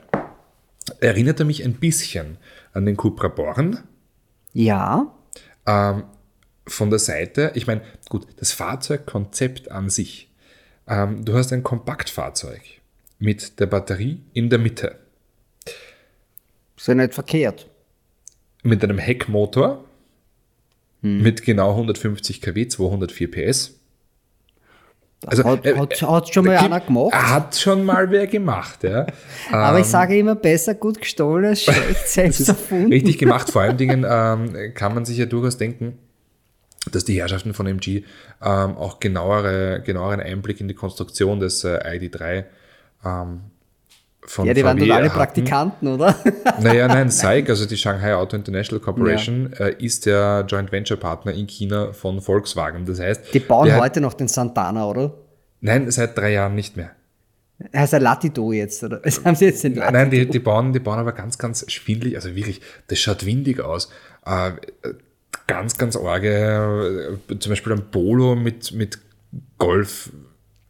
erinnert 0.99 1.39
er 1.39 1.45
mich 1.45 1.63
ein 1.63 1.73
bisschen 1.73 2.37
an 2.73 2.85
den 2.85 2.95
Cupra 2.97 3.27
Born. 3.27 3.79
Ja, 4.53 5.13
Ähm, 5.65 6.03
von 6.65 6.89
der 6.89 6.99
Seite, 6.99 7.51
ich 7.55 7.65
meine, 7.67 7.81
gut, 8.09 8.27
das 8.37 8.51
Fahrzeugkonzept 8.51 9.71
an 9.71 9.89
sich. 9.89 10.26
Ähm, 10.87 11.25
du 11.25 11.33
hast 11.33 11.51
ein 11.53 11.63
Kompaktfahrzeug 11.63 12.61
mit 13.19 13.59
der 13.59 13.65
Batterie 13.65 14.21
in 14.33 14.49
der 14.49 14.59
Mitte, 14.59 14.95
ist 16.77 16.87
ja 16.87 16.95
nicht 16.95 17.13
verkehrt. 17.13 17.67
mit 18.63 18.83
einem 18.83 18.97
Heckmotor 18.99 19.83
Hm. 21.03 21.21
mit 21.21 21.43
genau 21.43 21.71
150 21.71 22.41
kW, 22.41 22.67
204 22.67 23.29
PS. 23.29 23.73
Also, 25.25 25.43
hat, 25.43 25.65
äh, 25.65 25.75
hat, 25.75 26.01
hat 26.01 26.33
schon 26.33 26.45
mal 26.45 26.57
einer 26.57 26.79
gemacht. 26.79 27.13
Hat 27.13 27.55
schon 27.55 27.85
mal 27.85 28.09
wer 28.09 28.25
gemacht, 28.27 28.83
ja. 28.83 29.05
aber 29.51 29.79
ich 29.79 29.85
sage 29.85 30.17
immer, 30.17 30.35
besser 30.35 30.73
gut 30.75 30.99
gestohlen 30.99 31.45
als 31.45 31.63
schlecht 31.63 32.07
selbst 32.07 32.47
erfunden. 32.49 32.91
Richtig 32.91 33.17
gemacht. 33.17 33.49
Vor 33.51 33.61
allen 33.61 33.77
Dingen 33.77 34.05
ähm, 34.07 34.73
kann 34.73 34.93
man 34.95 35.05
sich 35.05 35.17
ja 35.17 35.25
durchaus 35.25 35.57
denken, 35.57 35.97
dass 36.91 37.05
die 37.05 37.19
Herrschaften 37.19 37.53
von 37.53 37.67
MG 37.67 38.03
ähm, 38.41 38.77
auch 38.77 38.99
genauere, 38.99 39.81
genaueren 39.85 40.19
Einblick 40.19 40.59
in 40.61 40.67
die 40.67 40.73
Konstruktion 40.73 41.39
des 41.39 41.63
äh, 41.63 41.77
ID3 41.79 42.45
ähm, 43.05 43.41
von 44.23 44.45
Ja, 44.45 44.53
die 44.53 44.63
waren 44.63 44.77
VW 44.77 44.87
dann 44.87 44.97
alle 44.97 45.05
hatten. 45.05 45.17
Praktikanten, 45.17 45.87
oder? 45.87 46.15
Naja, 46.61 46.87
nein, 46.87 47.09
SAIC, 47.09 47.49
also 47.49 47.65
die 47.65 47.77
Shanghai 47.77 48.13
Auto 48.15 48.35
International 48.35 48.81
Corporation, 48.83 49.53
äh, 49.53 49.73
ist 49.79 50.05
der 50.05 50.43
Joint 50.47 50.71
Venture 50.71 50.97
Partner 50.97 51.31
in 51.33 51.47
China 51.47 51.93
von 51.93 52.19
Volkswagen. 52.21 52.85
Das 52.85 52.99
heißt, 52.99 53.33
Die 53.33 53.39
bauen 53.39 53.65
der 53.67 53.75
hat- 53.75 53.81
heute 53.83 54.01
noch 54.01 54.13
den 54.13 54.27
Santana, 54.27 54.85
oder? 54.85 55.13
Nein, 55.61 55.89
seit 55.91 56.17
drei 56.17 56.33
Jahren 56.33 56.55
nicht 56.55 56.75
mehr. 56.75 56.91
Heißt 57.73 57.93
er 57.93 57.99
Latido 58.01 58.51
jetzt, 58.51 58.83
oder? 58.83 58.99
Was 59.05 59.23
haben 59.23 59.35
sie 59.35 59.45
jetzt 59.45 59.63
den 59.63 59.75
Latido? 59.75 59.97
Nein, 59.97 60.09
die, 60.11 60.27
die, 60.27 60.39
bauen, 60.39 60.73
die 60.73 60.79
bauen 60.79 60.99
aber 60.99 61.13
ganz, 61.13 61.37
ganz 61.37 61.65
schwindlig, 61.71 62.15
also 62.15 62.35
wirklich, 62.35 62.61
das 62.87 62.99
schaut 62.99 63.25
windig 63.25 63.61
aus. 63.61 63.89
Äh, 64.25 64.51
ganz, 65.47 65.77
ganz 65.77 65.95
arge, 65.95 67.19
äh, 67.29 67.39
zum 67.39 67.51
Beispiel 67.51 67.73
ein 67.73 67.91
Polo 67.91 68.35
mit, 68.35 68.71
mit 68.71 68.99
Golf 69.57 70.11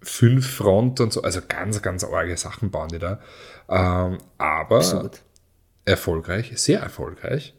5 0.01 0.47
Front 0.47 0.99
und 0.99 1.11
so, 1.11 1.21
also 1.21 1.41
ganz, 1.47 1.81
ganz 1.81 2.03
arge 2.03 2.37
Sachen 2.37 2.71
bauen 2.71 2.89
die 2.89 2.99
da. 2.99 3.19
Ähm, 3.69 4.19
aber 4.37 4.77
Absurd. 4.77 5.23
erfolgreich, 5.85 6.53
sehr 6.55 6.79
erfolgreich. 6.79 7.53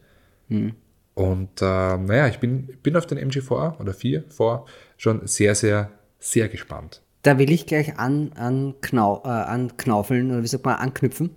Und 1.13 1.61
äh, 1.61 1.97
naja, 1.97 2.27
ich 2.27 2.39
bin, 2.39 2.67
bin 2.81 2.95
auf 2.95 3.05
den 3.05 3.19
MG4 3.19 3.79
oder 3.79 3.93
4 3.93 4.23
vor 4.29 4.65
schon 4.97 5.27
sehr, 5.27 5.53
sehr, 5.53 5.91
sehr 6.17 6.49
gespannt. 6.49 7.01
Da 7.21 7.37
will 7.37 7.51
ich 7.51 7.65
gleich 7.65 7.99
an, 7.99 8.31
an, 8.33 8.75
Knau, 8.81 9.21
äh, 9.25 9.27
anknaufeln, 9.27 10.31
oder 10.31 10.41
wie 10.41 10.47
sagt 10.47 10.65
man, 10.65 10.75
anknüpfen. 10.75 11.31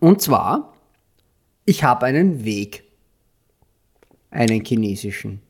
Und 0.00 0.20
zwar, 0.20 0.74
ich 1.64 1.84
habe 1.84 2.06
einen 2.06 2.44
Weg. 2.44 2.84
Einen 4.30 4.64
chinesischen. 4.64 5.40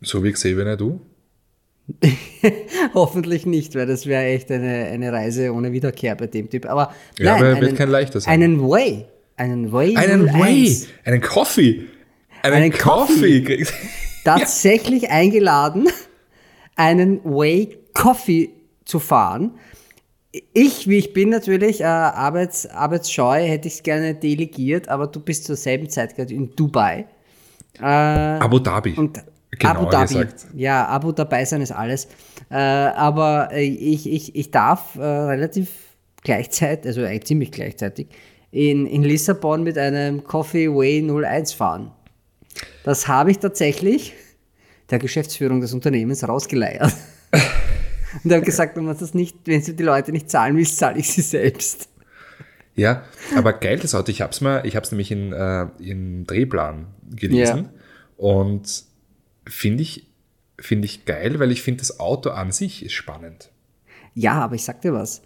So 0.00 0.22
wie 0.24 0.32
Xavier 0.32 0.76
du? 0.76 1.00
Hoffentlich 2.94 3.46
nicht, 3.46 3.74
weil 3.74 3.86
das 3.86 4.06
wäre 4.06 4.24
echt 4.24 4.50
eine, 4.50 4.86
eine 4.86 5.12
Reise 5.12 5.52
ohne 5.52 5.72
Wiederkehr 5.72 6.14
bei 6.14 6.26
dem 6.26 6.48
Typ. 6.48 6.66
Aber 6.66 6.94
Ja, 7.18 7.32
nein, 7.32 7.42
aber 7.42 7.54
wird 7.60 7.68
einen, 7.70 7.76
kein 7.76 7.88
leichter 7.90 8.20
sein. 8.20 8.32
Einen 8.34 8.60
Way. 8.68 9.06
Einen 9.36 9.72
Way. 9.72 9.96
Einen 9.96 10.28
01. 10.28 10.38
Way, 10.38 10.86
einen 11.04 11.20
Coffee. 11.20 11.84
Einen, 12.42 12.54
Einen 12.54 12.72
Coffee. 12.72 13.42
kriegst- 13.42 13.74
tatsächlich 14.24 15.10
eingeladen, 15.10 15.88
einen 16.76 17.22
Way 17.24 17.78
Coffee 17.94 18.50
zu 18.84 18.98
fahren. 18.98 19.52
Ich, 20.54 20.88
wie 20.88 20.96
ich 20.98 21.12
bin, 21.12 21.28
natürlich 21.28 21.80
äh, 21.80 21.84
arbeits, 21.84 22.66
arbeitsscheu, 22.66 23.40
hätte 23.42 23.68
ich 23.68 23.74
es 23.74 23.82
gerne 23.82 24.14
delegiert, 24.14 24.88
aber 24.88 25.06
du 25.06 25.20
bist 25.20 25.44
zur 25.44 25.56
selben 25.56 25.88
Zeit 25.90 26.16
gerade 26.16 26.32
in 26.32 26.50
Dubai. 26.56 27.06
Äh, 27.78 27.84
Abu 27.84 28.58
Dhabi. 28.58 28.94
und 28.94 29.22
Genauer 29.58 29.76
Abu 29.76 29.90
Dhabi. 29.90 30.06
gesagt. 30.14 30.46
Ja, 30.54 30.86
Abu 30.86 31.12
dabei 31.12 31.44
sein 31.44 31.60
ist 31.60 31.72
alles. 31.72 32.08
Äh, 32.50 32.54
aber 32.56 33.50
äh, 33.52 33.62
ich, 33.62 34.10
ich, 34.10 34.34
ich 34.34 34.50
darf 34.50 34.96
äh, 34.96 35.02
relativ 35.02 35.70
gleichzeitig, 36.22 36.86
also 36.86 37.02
eigentlich 37.02 37.24
ziemlich 37.24 37.50
gleichzeitig, 37.52 38.08
in, 38.50 38.86
in 38.86 39.02
Lissabon 39.02 39.62
mit 39.62 39.76
einem 39.78 40.24
Coffee 40.24 40.68
Way 40.68 41.02
01 41.24 41.52
fahren. 41.52 41.90
Das 42.84 43.08
habe 43.08 43.30
ich 43.30 43.38
tatsächlich 43.38 44.14
der 44.90 44.98
Geschäftsführung 44.98 45.60
des 45.60 45.72
Unternehmens 45.72 46.26
rausgeleiert. 46.26 46.92
Und 48.24 48.32
habe 48.32 48.42
gesagt, 48.42 48.76
wenn 48.76 48.86
das 48.86 49.14
nicht, 49.14 49.36
wenn 49.46 49.62
sie 49.62 49.74
die 49.74 49.82
Leute 49.82 50.12
nicht 50.12 50.30
zahlen 50.30 50.56
will, 50.56 50.66
zahle 50.66 50.98
ich 50.98 51.10
sie 51.10 51.22
selbst. 51.22 51.88
Ja, 52.74 53.04
aber 53.36 53.52
geil 53.52 53.78
das 53.78 53.94
Auto. 53.94 54.10
Ich 54.10 54.22
habe 54.22 54.32
es 54.32 54.40
mal, 54.40 54.64
ich 54.66 54.76
habe 54.76 54.84
es 54.84 54.92
nämlich 54.92 55.10
in, 55.10 55.32
äh, 55.32 55.66
im 55.78 56.24
Drehplan 56.26 56.86
gelesen 57.10 57.68
und 58.16 58.84
finde 59.46 59.82
ich, 59.82 60.06
finde 60.58 60.86
ich 60.86 61.04
geil, 61.04 61.38
weil 61.38 61.50
ich 61.50 61.62
finde 61.62 61.80
das 61.80 62.00
Auto 62.00 62.30
an 62.30 62.52
sich 62.52 62.84
ist 62.84 62.92
spannend. 62.92 63.50
Ja, 64.14 64.34
aber 64.34 64.54
ich 64.54 64.64
sag 64.64 64.80
dir 64.80 64.92
was. 64.92 65.22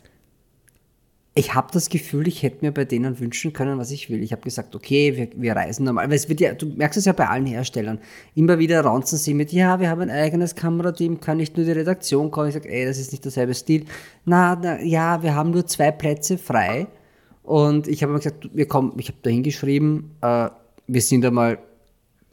Ich 1.38 1.54
habe 1.54 1.68
das 1.70 1.90
Gefühl, 1.90 2.26
ich 2.28 2.42
hätte 2.42 2.64
mir 2.64 2.72
bei 2.72 2.87
denen 2.87 3.20
wünschen 3.20 3.52
können, 3.52 3.78
was 3.78 3.90
ich 3.90 4.09
will. 4.09 4.22
Ich 4.22 4.32
habe 4.32 4.40
gesagt, 4.40 4.74
okay, 4.74 5.16
wir, 5.16 5.28
wir 5.37 5.54
reisen 5.54 5.85
normal. 5.85 6.09
Weil 6.09 6.16
es 6.16 6.30
wird 6.30 6.40
ja, 6.40 6.54
du 6.54 6.64
merkst 6.64 6.96
es 6.96 7.04
ja 7.04 7.12
bei 7.12 7.28
allen 7.28 7.44
Herstellern. 7.44 7.98
Immer 8.35 8.59
wieder 8.59 8.80
raunzen 8.80 9.18
sie 9.18 9.35
mit, 9.35 9.52
ja, 9.52 9.78
wir 9.78 9.90
haben 9.90 10.00
ein 10.00 10.11
eigenes 10.11 10.54
Kamerateam, 10.54 11.20
kann 11.20 11.37
nicht 11.37 11.59
nur 11.59 11.66
die 11.66 11.72
Redaktion 11.72 12.30
kommen. 12.30 12.48
Ich 12.48 12.54
sage, 12.54 12.70
ey, 12.70 12.87
das 12.87 12.96
ist 12.96 13.12
nicht 13.12 13.22
derselbe 13.22 13.52
Stil. 13.52 13.85
Na, 14.24 14.59
na, 14.61 14.80
ja, 14.80 15.22
wir 15.22 15.35
haben 15.35 15.50
nur 15.50 15.66
zwei 15.66 15.90
Plätze 15.90 16.38
frei. 16.38 16.87
Und 17.46 17.87
ich 17.87 18.02
habe 18.02 18.11
immer 18.11 18.18
gesagt, 18.18 18.50
wir 18.52 18.66
kommen, 18.66 18.92
ich 18.98 19.06
habe 19.06 19.18
da 19.22 19.30
hingeschrieben, 19.30 20.11
äh, 20.20 20.48
wir 20.88 21.00
sind 21.00 21.24
einmal, 21.24 21.59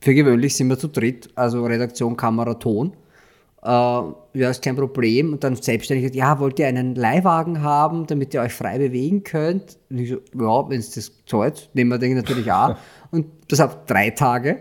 für 0.01 0.15
gewöhnlich 0.15 0.55
sind 0.55 0.69
wir 0.69 0.79
zu 0.79 0.87
dritt, 0.87 1.29
also 1.35 1.63
Redaktion, 1.63 2.17
Kamera, 2.17 2.55
Ton. 2.55 2.93
Äh, 3.61 3.67
ja, 3.67 4.49
ist 4.49 4.63
kein 4.63 4.75
Problem. 4.75 5.33
Und 5.33 5.43
dann 5.43 5.55
selbstständig 5.55 6.03
gesagt, 6.03 6.15
ja, 6.15 6.39
wollt 6.39 6.57
ihr 6.57 6.65
einen 6.65 6.95
Leihwagen 6.95 7.61
haben, 7.61 8.07
damit 8.07 8.33
ihr 8.33 8.41
euch 8.41 8.53
frei 8.53 8.79
bewegen 8.79 9.23
könnt? 9.23 9.77
Und 9.91 9.99
ich 9.99 10.09
so, 10.09 10.15
ja, 10.33 10.69
wenn 10.69 10.79
es 10.79 10.91
das 10.91 11.11
zahlt, 11.27 11.69
nehmen 11.75 11.91
wir 11.91 11.99
den 11.99 12.15
natürlich 12.15 12.51
auch. 12.51 12.75
Und 13.11 13.27
das 13.49 13.59
hat 13.59 13.87
drei 13.87 14.09
Tage. 14.09 14.59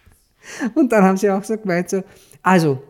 Und 0.74 0.92
dann 0.92 1.04
haben 1.04 1.18
sie 1.18 1.30
auch 1.30 1.44
so 1.44 1.58
gemeint, 1.58 1.90
so, 1.90 2.02
also, 2.42 2.82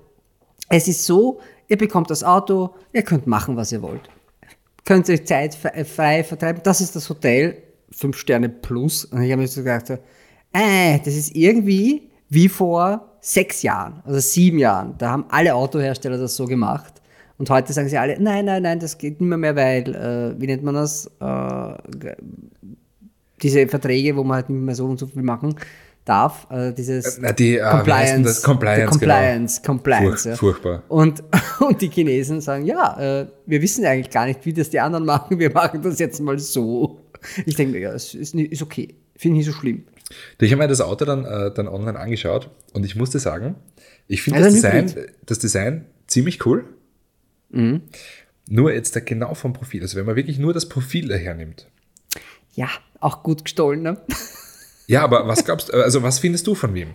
es 0.68 0.86
ist 0.86 1.04
so, 1.04 1.40
ihr 1.66 1.76
bekommt 1.76 2.08
das 2.10 2.22
Auto, 2.22 2.70
ihr 2.92 3.02
könnt 3.02 3.26
machen, 3.26 3.56
was 3.56 3.72
ihr 3.72 3.82
wollt. 3.82 4.08
Könnt 4.84 5.08
euch 5.08 5.24
Zeit 5.26 5.56
fre- 5.56 5.84
frei 5.84 6.22
vertreiben. 6.24 6.60
Das 6.62 6.80
ist 6.80 6.94
das 6.94 7.08
Hotel, 7.08 7.56
fünf 7.90 8.16
Sterne 8.16 8.48
plus. 8.48 9.04
Und 9.06 9.22
ich 9.22 9.30
habe 9.32 9.42
mir 9.42 9.48
so 9.48 9.62
gedacht, 9.62 9.86
so, 9.86 9.94
äh, 10.52 10.98
das 11.04 11.14
ist 11.14 11.34
irgendwie 11.34 12.10
wie 12.28 12.48
vor 12.48 13.16
sechs 13.20 13.62
Jahren 13.62 14.02
oder 14.06 14.20
sieben 14.20 14.58
Jahren. 14.58 14.94
Da 14.98 15.10
haben 15.10 15.24
alle 15.30 15.54
Autohersteller 15.54 16.18
das 16.18 16.36
so 16.36 16.44
gemacht. 16.46 17.00
Und 17.38 17.50
heute 17.50 17.72
sagen 17.72 17.88
sie 17.88 17.98
alle, 17.98 18.20
nein, 18.20 18.44
nein, 18.44 18.62
nein, 18.62 18.78
das 18.78 18.98
geht 18.98 19.20
nicht 19.20 19.28
mehr, 19.28 19.38
mehr 19.38 19.56
weil, 19.56 19.94
äh, 19.94 20.40
wie 20.40 20.46
nennt 20.46 20.62
man 20.62 20.74
das? 20.74 21.06
Äh, 21.20 22.14
diese 23.42 23.66
Verträge, 23.66 24.16
wo 24.16 24.22
man 24.22 24.36
halt 24.36 24.50
nicht 24.50 24.60
mehr 24.60 24.74
so 24.74 24.86
und 24.86 24.98
so 24.98 25.06
viel 25.06 25.22
machen 25.22 25.56
darf. 26.04 26.46
Äh, 26.50 26.72
dieses 26.72 27.18
Na, 27.18 27.32
die, 27.32 27.56
äh, 27.58 27.86
wie 27.86 27.92
heißt 27.92 28.14
denn 28.14 28.22
das? 28.24 28.42
Compliance, 28.42 28.90
Compliance, 28.90 29.62
Compliance. 29.62 30.28
Furch- 30.28 30.30
ja. 30.30 30.36
furchtbar. 30.36 30.82
Und, 30.88 31.22
und 31.60 31.80
die 31.80 31.88
Chinesen 31.88 32.40
sagen, 32.40 32.64
ja, 32.66 33.20
äh, 33.22 33.26
wir 33.46 33.62
wissen 33.62 33.84
eigentlich 33.84 34.10
gar 34.10 34.26
nicht, 34.26 34.44
wie 34.44 34.52
das 34.52 34.70
die 34.70 34.80
anderen 34.80 35.04
machen, 35.04 35.38
wir 35.38 35.52
machen 35.52 35.82
das 35.82 35.98
jetzt 35.98 36.20
mal 36.20 36.38
so. 36.38 37.00
Ich 37.46 37.56
denke 37.56 37.72
mir, 37.72 37.80
ja, 37.80 37.92
es 37.92 38.14
ist, 38.14 38.34
ist 38.34 38.62
okay, 38.62 38.94
finde 39.16 39.38
ich 39.38 39.46
nicht 39.46 39.54
so 39.54 39.58
schlimm. 39.60 39.84
Ich 40.40 40.52
habe 40.52 40.62
mir 40.62 40.68
das 40.68 40.82
Auto 40.82 41.04
dann, 41.06 41.24
äh, 41.24 41.50
dann 41.54 41.66
online 41.68 41.98
angeschaut 41.98 42.50
und 42.74 42.84
ich 42.84 42.94
musste 42.94 43.18
sagen, 43.18 43.54
ich 44.06 44.22
finde 44.22 44.40
Also 44.40 44.50
das, 44.50 44.60
Design, 44.60 45.06
das 45.24 45.38
Design 45.38 45.86
ziemlich 46.06 46.44
cool. 46.44 46.66
Mhm. 47.50 47.82
Nur 48.48 48.74
jetzt 48.74 48.94
da 48.94 49.00
genau 49.00 49.32
vom 49.34 49.54
Profil. 49.54 49.80
Also 49.80 49.96
wenn 49.96 50.04
man 50.04 50.16
wirklich 50.16 50.38
nur 50.38 50.52
das 50.52 50.68
Profil 50.68 51.16
hernimmt. 51.16 51.66
Ja, 52.54 52.68
auch 53.00 53.22
gut 53.22 53.44
gestohlen, 53.44 53.80
ne? 53.82 53.96
Ja, 54.86 55.02
aber 55.02 55.26
was 55.26 55.44
glaubst 55.44 55.68
du, 55.70 55.72
also 55.72 56.02
was 56.02 56.18
findest 56.18 56.46
du 56.46 56.54
von 56.54 56.74
wem? 56.74 56.94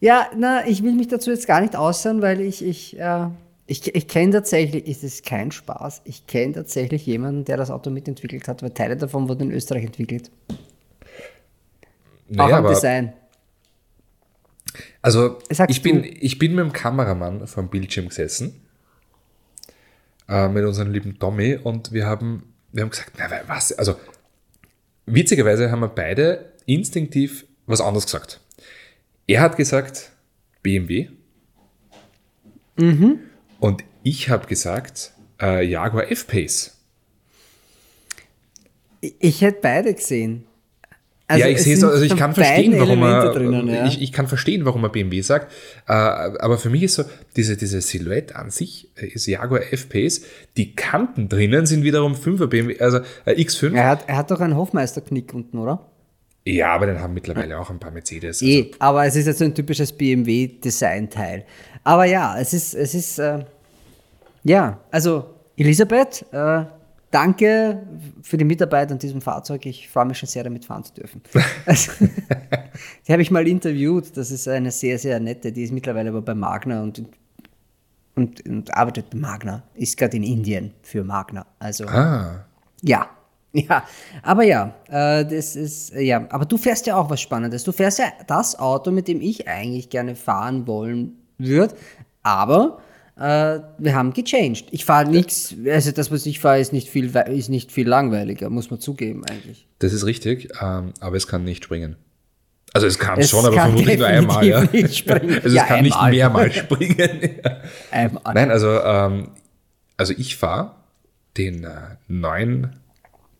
Ja, 0.00 0.28
na, 0.36 0.66
ich 0.66 0.82
will 0.84 0.92
mich 0.92 1.08
dazu 1.08 1.30
jetzt 1.30 1.46
gar 1.46 1.60
nicht 1.60 1.76
äußern, 1.76 2.22
weil 2.22 2.40
ich, 2.40 2.64
ich, 2.64 2.98
äh, 2.98 3.26
ich, 3.66 3.94
ich 3.94 4.06
kenne 4.06 4.32
tatsächlich, 4.32 4.86
es 4.88 5.02
ist 5.02 5.26
kein 5.26 5.50
Spaß, 5.50 6.02
ich 6.04 6.26
kenne 6.28 6.52
tatsächlich 6.54 7.04
jemanden, 7.06 7.44
der 7.44 7.56
das 7.56 7.70
Auto 7.70 7.90
mitentwickelt 7.90 8.46
hat, 8.46 8.62
weil 8.62 8.70
Teile 8.70 8.96
davon 8.96 9.28
wurden 9.28 9.50
in 9.50 9.52
Österreich 9.52 9.84
entwickelt. 9.84 10.30
auch 12.36 12.52
am 12.52 12.66
Design. 12.68 13.12
Also 15.02 15.38
ich 15.68 15.82
bin, 15.82 16.02
du. 16.02 16.08
ich 16.08 16.38
bin 16.38 16.54
mit 16.54 16.64
dem 16.64 16.72
Kameramann 16.72 17.46
vom 17.46 17.68
Bildschirm 17.68 18.08
gesessen, 18.08 18.60
äh, 20.28 20.48
mit 20.48 20.64
unserem 20.64 20.92
lieben 20.92 21.18
Tommy 21.18 21.56
und 21.56 21.92
wir 21.92 22.06
haben, 22.06 22.54
wir 22.72 22.82
haben 22.82 22.90
gesagt, 22.90 23.12
na 23.18 23.30
wa- 23.30 23.40
was, 23.46 23.72
also 23.72 23.96
witzigerweise 25.06 25.70
haben 25.70 25.80
wir 25.80 25.88
beide 25.88 26.52
instinktiv 26.68 27.46
was 27.66 27.80
anderes 27.80 28.04
gesagt. 28.06 28.40
Er 29.26 29.40
hat 29.40 29.56
gesagt 29.56 30.12
BMW 30.62 31.08
Mhm. 32.78 33.18
und 33.58 33.82
ich 34.02 34.30
habe 34.30 34.46
gesagt 34.46 35.12
äh, 35.40 35.64
Jaguar 35.66 36.10
F-Pace. 36.10 36.76
Ich, 39.00 39.42
hätte 39.42 39.58
beide 39.62 39.94
gesehen. 39.94 40.44
Also 41.28 41.44
ja, 41.44 41.50
ich 41.50 41.58
es 41.58 41.64
sehe 41.64 41.76
so, 41.76 41.88
also 41.88 42.02
ich 42.02 42.16
kann 42.16 42.34
verstehen, 42.34 42.78
warum 42.78 43.02
er, 43.02 43.32
drinnen, 43.32 43.68
ja. 43.68 43.86
ich, 43.86 44.00
ich 44.00 44.12
kann 44.12 44.28
verstehen, 44.28 44.64
warum 44.64 44.82
er 44.84 44.88
BMW 44.88 45.20
sagt, 45.20 45.52
äh, 45.86 45.92
aber 45.92 46.56
für 46.56 46.70
mich 46.70 46.84
ist 46.84 46.94
so, 46.94 47.04
diese, 47.36 47.56
diese 47.56 47.80
Silhouette 47.82 48.34
an 48.34 48.50
sich 48.50 48.90
äh, 48.96 49.06
ist 49.08 49.26
Jaguar 49.26 49.60
F-Pace, 49.72 50.22
die 50.56 50.74
Kanten 50.74 51.28
drinnen 51.28 51.66
sind 51.66 51.84
wiederum 51.84 52.14
5er 52.14 52.46
BMW, 52.46 52.80
also 52.80 53.00
äh, 53.26 53.34
X5. 53.34 53.74
Ja. 53.74 53.82
er, 53.82 53.88
hat, 53.88 54.08
er 54.08 54.16
hat 54.16 54.30
doch 54.30 54.40
einen 54.40 54.56
Hofmeister-Knick 54.56 55.34
unten, 55.34 55.58
oder? 55.58 55.86
Aber 56.62 56.86
den 56.86 57.00
haben 57.00 57.14
mittlerweile 57.14 57.58
auch 57.58 57.70
ein 57.70 57.78
paar 57.78 57.90
Mercedes. 57.90 58.42
Also, 58.42 58.46
Eh, 58.52 58.70
aber 58.78 59.06
es 59.06 59.16
ist 59.16 59.26
jetzt 59.26 59.38
so 59.38 59.44
ein 59.44 59.54
typisches 59.54 59.92
BMW-Design-Teil. 59.92 61.44
Aber 61.84 62.04
ja, 62.04 62.38
es 62.38 62.52
ist, 62.52 62.74
es 62.74 62.94
ist, 62.94 63.18
äh, 63.18 63.44
ja, 64.44 64.78
also 64.90 65.34
Elisabeth, 65.56 66.24
äh, 66.32 66.64
danke 67.10 67.82
für 68.22 68.36
die 68.36 68.44
Mitarbeit 68.44 68.92
an 68.92 68.98
diesem 68.98 69.20
Fahrzeug. 69.20 69.64
Ich 69.66 69.88
freue 69.88 70.06
mich 70.06 70.18
schon 70.18 70.28
sehr, 70.28 70.44
damit 70.44 70.64
fahren 70.64 70.84
zu 70.84 70.94
dürfen. 70.94 71.22
Also, 71.66 71.92
die 73.06 73.12
habe 73.12 73.22
ich 73.22 73.30
mal 73.30 73.46
interviewt. 73.48 74.16
Das 74.16 74.30
ist 74.30 74.46
eine 74.48 74.70
sehr, 74.70 74.98
sehr 74.98 75.18
nette. 75.20 75.52
Die 75.52 75.62
ist 75.64 75.72
mittlerweile 75.72 76.10
aber 76.10 76.22
bei 76.22 76.34
Magna 76.34 76.82
und, 76.82 77.02
und, 78.14 78.46
und 78.48 78.74
arbeitet 78.74 79.10
bei 79.10 79.18
Magna. 79.18 79.62
Ist 79.74 79.96
gerade 79.96 80.16
in 80.16 80.22
Indien 80.22 80.72
für 80.82 81.02
Magna. 81.04 81.46
Also, 81.58 81.86
Ah, 81.86 82.44
Ja, 82.82 83.08
ja, 83.52 83.84
aber 84.22 84.44
ja, 84.44 84.74
äh, 84.88 85.24
das 85.24 85.56
ist, 85.56 85.94
äh, 85.94 86.02
ja, 86.02 86.26
aber 86.30 86.44
du 86.44 86.56
fährst 86.56 86.86
ja 86.86 86.96
auch 86.96 87.08
was 87.10 87.20
Spannendes. 87.20 87.64
Du 87.64 87.72
fährst 87.72 87.98
ja 87.98 88.06
das 88.26 88.58
Auto, 88.58 88.90
mit 88.90 89.08
dem 89.08 89.20
ich 89.20 89.48
eigentlich 89.48 89.90
gerne 89.90 90.14
fahren 90.14 90.66
wollen 90.66 91.16
würde, 91.38 91.74
aber 92.22 92.80
äh, 93.16 93.60
wir 93.78 93.94
haben 93.94 94.12
gechanged. 94.12 94.66
Ich 94.70 94.84
fahre 94.84 95.08
nichts, 95.08 95.54
also 95.66 95.90
das, 95.90 96.12
was 96.12 96.26
ich 96.26 96.40
fahre, 96.40 96.60
ist 96.60 96.72
nicht 96.72 96.88
viel, 96.88 97.14
ist 97.14 97.48
nicht 97.48 97.72
viel 97.72 97.88
langweiliger, 97.88 98.50
muss 98.50 98.70
man 98.70 98.80
zugeben 98.80 99.24
eigentlich. 99.24 99.66
Das 99.78 99.92
ist 99.92 100.06
richtig, 100.06 100.50
ähm, 100.60 100.92
aber 101.00 101.16
es 101.16 101.26
kann 101.26 101.44
nicht 101.44 101.64
springen. 101.64 101.96
Also 102.74 102.86
es 102.86 102.98
kann 102.98 103.18
es 103.18 103.30
schon, 103.30 103.44
aber 103.44 103.54
vermutlich 103.54 103.98
nur 103.98 104.06
einmal. 104.06 104.46
Ja. 104.46 104.62
Nicht. 104.72 105.10
Also 105.10 105.56
ja, 105.56 105.62
es 105.62 105.68
kann 105.68 105.78
einmal. 105.78 105.82
nicht 105.82 106.18
mehrmals 106.18 106.54
springen. 106.54 107.40
Einmal. 107.90 108.34
Nein, 108.34 108.50
also, 108.50 108.68
ähm, 108.82 109.30
also 109.96 110.12
ich 110.16 110.36
fahre 110.36 110.72
den 111.38 111.64
äh, 111.64 111.70
neuen 112.08 112.77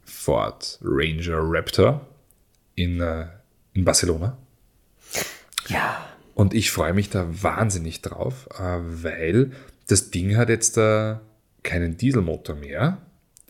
Ford 0.09 0.79
Ranger 0.83 1.41
Raptor 1.41 2.07
in, 2.75 3.01
äh, 3.01 3.27
in 3.75 3.85
Barcelona. 3.85 4.37
Ja. 5.69 6.05
Und 6.35 6.55
ich 6.55 6.71
freue 6.71 6.95
mich 6.95 7.11
da 7.11 7.27
wahnsinnig 7.43 8.01
drauf, 8.01 8.49
äh, 8.59 8.79
weil 8.81 9.53
das 9.89 10.11
Ding 10.11 10.37
hat 10.37 10.49
jetzt 10.49 10.79
äh, 10.79 11.17
keinen 11.63 11.97
Dieselmotor 11.97 12.55
mehr, 12.55 12.99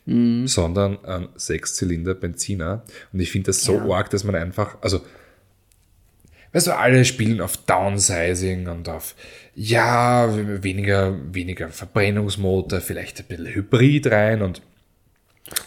mhm. 0.07 0.47
sondern 0.47 1.05
einen 1.05 1.29
Sechszylinder 1.37 2.15
Benziner. 2.15 2.83
Und 3.13 3.21
ich 3.21 3.31
finde 3.31 3.47
das 3.47 3.63
so 3.63 3.75
ja. 3.75 3.89
arg, 3.91 4.11
dass 4.11 4.25
man 4.25 4.35
einfach, 4.35 4.79
also 4.81 5.03
weißt 6.53 6.69
du, 6.69 6.77
alle 6.77 7.05
spielen 7.05 7.41
auf 7.41 7.57
Downsizing 7.59 8.69
und 8.69 8.89
auf, 8.89 9.15
ja, 9.55 10.29
weniger, 10.63 11.17
weniger 11.35 11.69
Verbrennungsmotor, 11.69 12.81
vielleicht 12.81 13.21
ein 13.21 13.27
bisschen 13.27 13.55
Hybrid 13.55 14.07
rein 14.07 14.43
und 14.43 14.63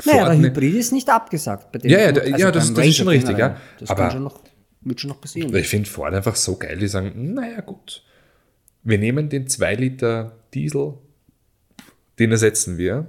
naja, 0.06 0.26
aber 0.26 0.38
Hybrid 0.38 0.76
ist 0.76 0.92
nicht 0.92 1.10
abgesagt 1.10 1.72
bei 1.72 1.80
dem. 1.80 1.92
Ja, 1.92 2.00
ja, 2.00 2.08
also 2.08 2.22
ja 2.22 2.52
das, 2.52 2.74
das 2.74 2.86
ist 2.86 2.98
schon 2.98 3.08
richtig, 3.08 3.38
ja. 3.38 3.58
Das 3.80 3.90
aber 3.90 4.12
schon 4.12 4.24
noch, 4.24 4.42
wird 4.82 5.00
schon 5.00 5.10
noch 5.10 5.22
passieren. 5.22 5.56
Ich 5.56 5.68
finde 5.68 5.90
Ford 5.90 6.14
einfach 6.14 6.36
so 6.36 6.58
geil, 6.58 6.78
die 6.78 6.88
sagen, 6.88 7.34
naja 7.34 7.62
gut, 7.62 8.04
wir 8.84 8.98
nehmen 8.98 9.30
den 9.30 9.48
2 9.48 9.76
Liter 9.76 10.38
Diesel, 10.54 10.96
den 12.20 12.32
ersetzen 12.32 12.78
wir 12.78 13.08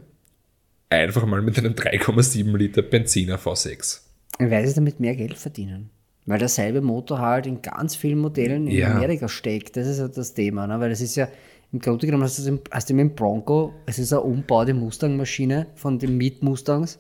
einfach 0.91 1.25
mal 1.27 1.43
mit 1.43 1.59
einem 1.59 1.73
3,7 1.73 2.57
Liter 2.57 2.83
Benziner 2.83 3.39
V6. 3.39 4.01
Weil 4.39 4.67
sie 4.67 4.75
damit 4.75 5.01
mehr 5.01 5.17
Geld 5.17 5.39
verdienen. 5.39 5.91
Weil 6.27 6.39
derselbe 6.39 6.81
Motor 6.81 7.19
halt 7.19 7.47
in 7.47 7.63
ganz 7.63 7.97
vielen 7.97 8.19
Modellen 8.19 8.69
in 8.69 8.79
ja. 8.79 8.95
Amerika 8.95 9.29
steckt. 9.29 9.77
Das 9.77 9.89
ist 9.89 9.99
ja 9.99 10.09
das 10.09 10.35
Thema. 10.35 10.67
Ne? 10.67 10.79
Weil 10.79 10.91
das 10.91 11.01
ist 11.01 11.17
ja, 11.17 11.29
im 11.73 11.79
Grunde 11.79 12.07
genommen 12.07 12.25
hast 12.25 12.39
du, 12.39 12.61
hast 12.71 12.91
du 12.91 12.95
mit 12.95 13.11
dem 13.11 13.15
Bronco, 13.15 13.73
es 13.87 13.99
ist 13.99 14.13
eine 14.13 14.23
umbaute 14.23 14.75
Mustang-Maschine 14.75 15.69
von 15.75 15.99
den 15.99 16.19
Miet-Mustangs. 16.19 16.99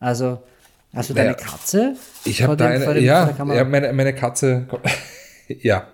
Also, 0.00 0.42
hast 0.94 1.10
du 1.10 1.14
deine 1.14 1.34
Katze? 1.34 1.94
Ich 2.24 2.42
habe 2.42 2.56
da 2.56 2.68
eine, 2.68 2.94
dem, 2.94 3.04
ja, 3.04 3.36
ja 3.36 3.64
meine, 3.64 3.92
meine 3.92 4.14
Katze, 4.14 4.66
ja, 5.48 5.88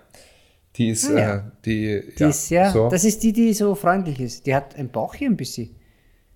die 0.77 0.89
ist, 0.89 1.09
ah, 1.09 1.19
ja. 1.19 1.35
Äh, 1.35 1.41
die, 1.65 2.01
die 2.17 2.23
ja, 2.23 2.29
ist, 2.29 2.49
ja 2.49 2.71
so. 2.71 2.89
das 2.89 3.03
ist 3.03 3.21
die, 3.21 3.33
die 3.33 3.53
so 3.53 3.75
freundlich 3.75 4.21
ist. 4.21 4.45
Die 4.45 4.55
hat 4.55 4.77
ein 4.77 4.89
Bauchchen 4.89 5.27
ein 5.27 5.37
bisschen. 5.37 5.75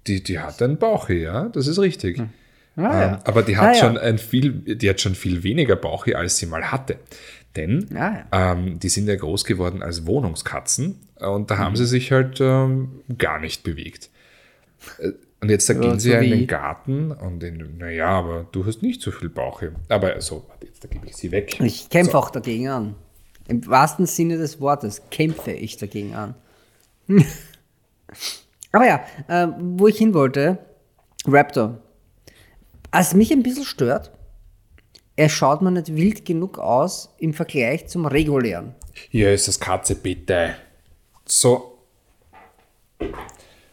Die, 0.05 0.21
die 0.21 0.37
hat 0.37 0.61
ein 0.61 0.77
Bauchchen, 0.77 1.21
ja, 1.21 1.47
das 1.47 1.67
ist 1.67 1.79
richtig. 1.79 2.17
Hm. 2.17 2.29
Ah, 2.75 2.81
ähm, 2.81 3.11
ja. 3.11 3.19
Aber 3.23 3.41
die 3.41 3.55
hat, 3.55 3.69
ah, 3.69 3.73
schon 3.73 3.97
ein 3.97 4.17
viel, 4.17 4.51
die 4.51 4.89
hat 4.89 4.99
schon 4.99 5.15
viel 5.15 5.43
weniger 5.43 5.77
Bauchi, 5.77 6.13
als 6.13 6.37
sie 6.37 6.45
mal 6.45 6.73
hatte. 6.73 6.99
Denn 7.55 7.87
ah, 7.95 8.25
ähm, 8.33 8.79
die 8.79 8.89
sind 8.89 9.07
ja 9.07 9.15
groß 9.15 9.45
geworden 9.45 9.81
als 9.81 10.05
Wohnungskatzen 10.05 11.04
und 11.19 11.49
da 11.49 11.57
haben 11.57 11.73
mhm. 11.73 11.77
sie 11.77 11.85
sich 11.85 12.11
halt 12.11 12.39
ähm, 12.41 13.01
gar 13.17 13.39
nicht 13.39 13.63
bewegt. 13.63 14.09
Äh, 14.99 15.11
und 15.41 15.49
jetzt 15.49 15.69
da 15.69 15.73
ja, 15.73 15.79
gehen 15.79 15.99
sie 15.99 16.11
ja 16.11 16.19
in 16.19 16.31
den 16.31 16.47
Garten 16.47 17.11
und 17.11 17.43
in, 17.43 17.77
naja, 17.77 18.07
aber 18.07 18.47
du 18.51 18.65
hast 18.65 18.81
nicht 18.81 19.01
so 19.01 19.11
viel 19.11 19.29
Bauche. 19.29 19.73
Aber 19.89 20.19
so, 20.21 20.47
jetzt 20.63 20.83
da 20.83 20.87
gebe 20.87 21.05
ich 21.05 21.15
sie 21.15 21.31
weg. 21.31 21.59
Ich 21.59 21.89
kämpfe 21.89 22.13
so. 22.13 22.17
auch 22.17 22.29
dagegen 22.31 22.67
an. 22.69 22.95
Im 23.47 23.65
wahrsten 23.67 24.07
Sinne 24.07 24.37
des 24.37 24.59
Wortes 24.59 25.03
kämpfe 25.11 25.51
ich 25.51 25.77
dagegen 25.77 26.15
an. 26.15 26.35
aber 28.71 28.87
ja, 28.87 29.05
äh, 29.27 29.47
wo 29.59 29.87
ich 29.87 29.97
hin 29.97 30.13
wollte, 30.13 30.57
Raptor. 31.27 31.81
Was 32.91 33.13
mich 33.13 33.31
ein 33.31 33.43
bisschen 33.43 33.65
stört, 33.65 34.11
er 35.15 35.29
schaut 35.29 35.61
mir 35.61 35.71
nicht 35.71 35.95
wild 35.95 36.25
genug 36.25 36.57
aus 36.57 37.13
im 37.19 37.33
Vergleich 37.33 37.87
zum 37.87 38.05
regulären. 38.05 38.73
Hier 39.09 39.33
ist 39.33 39.47
das 39.47 39.59
Katze, 39.59 39.95
bitte. 39.95 40.55
So. 41.27 41.79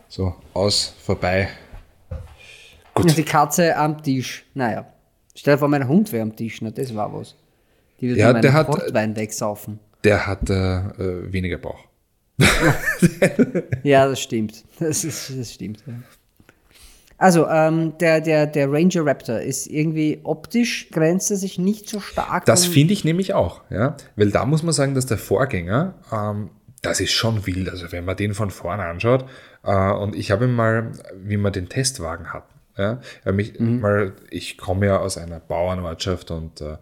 So, 0.09 0.35
aus, 0.55 0.95
vorbei. 1.03 1.49
Gut. 2.95 3.17
Die 3.17 3.23
Katze 3.23 3.77
am 3.77 4.03
Tisch. 4.03 4.45
Naja. 4.55 4.87
Stell 5.35 5.55
dir 5.55 5.59
vor, 5.59 5.69
mein 5.69 5.87
Hund 5.87 6.13
wäre 6.13 6.23
am 6.23 6.35
Tisch. 6.37 6.61
Na, 6.61 6.71
das 6.71 6.95
war 6.95 7.13
was. 7.13 7.35
Die 8.01 8.09
würde 8.09 8.21
ja, 8.21 8.33
der 8.33 8.53
hat, 8.53 8.67
Portwein 8.67 9.17
wegsaufen. 9.17 9.79
Der 10.05 10.27
hat 10.27 10.51
äh, 10.51 10.55
äh 10.55 11.33
weniger 11.33 11.59
Bauch. 11.59 11.79
ja, 13.83 14.09
das 14.09 14.21
stimmt. 14.21 14.65
Das, 14.79 15.05
ist, 15.05 15.33
das 15.39 15.53
stimmt. 15.53 15.83
Ja. 15.87 15.95
Also, 17.19 17.47
ähm, 17.47 17.97
der, 17.99 18.21
der, 18.21 18.47
der 18.47 18.71
Ranger 18.71 19.07
Raptor 19.07 19.39
ist 19.39 19.69
irgendwie 19.69 20.21
optisch 20.25 20.91
grenzt 20.91 21.31
er 21.31 21.37
sich 21.37 21.59
nicht 21.59 21.89
so 21.89 22.01
stark. 22.01 22.47
Das 22.47 22.67
finde 22.67 22.95
ich 22.95 23.05
nämlich 23.05 23.33
auch, 23.33 23.61
ja. 23.71 23.97
Weil 24.17 24.31
da 24.31 24.45
muss 24.45 24.65
man 24.65 24.73
sagen, 24.73 24.95
dass 24.95 25.07
der 25.07 25.19
Vorgänger, 25.19 25.95
ähm, 26.13 26.51
das 26.83 27.01
ist 27.01 27.13
schon 27.13 27.47
wild. 27.47 27.71
Also, 27.71 27.91
wenn 27.93 28.05
man 28.05 28.17
den 28.17 28.35
von 28.35 28.51
vorne 28.51 28.85
anschaut, 28.85 29.25
äh, 29.65 29.91
und 29.93 30.15
ich 30.15 30.31
habe 30.31 30.49
mal, 30.49 30.93
wie 31.17 31.37
wir 31.37 31.51
den 31.51 31.69
Testwagen 31.69 32.33
hatten, 32.33 32.53
ja, 32.77 33.01
mich, 33.33 33.59
mhm. 33.59 33.81
mal, 33.81 34.13
ich 34.31 34.59
komme 34.59 34.87
ja 34.87 34.99
aus 34.99 35.19
einer 35.19 35.41
Bauernortschaft 35.41 36.31
und 36.31 36.61
äh, 36.61 36.77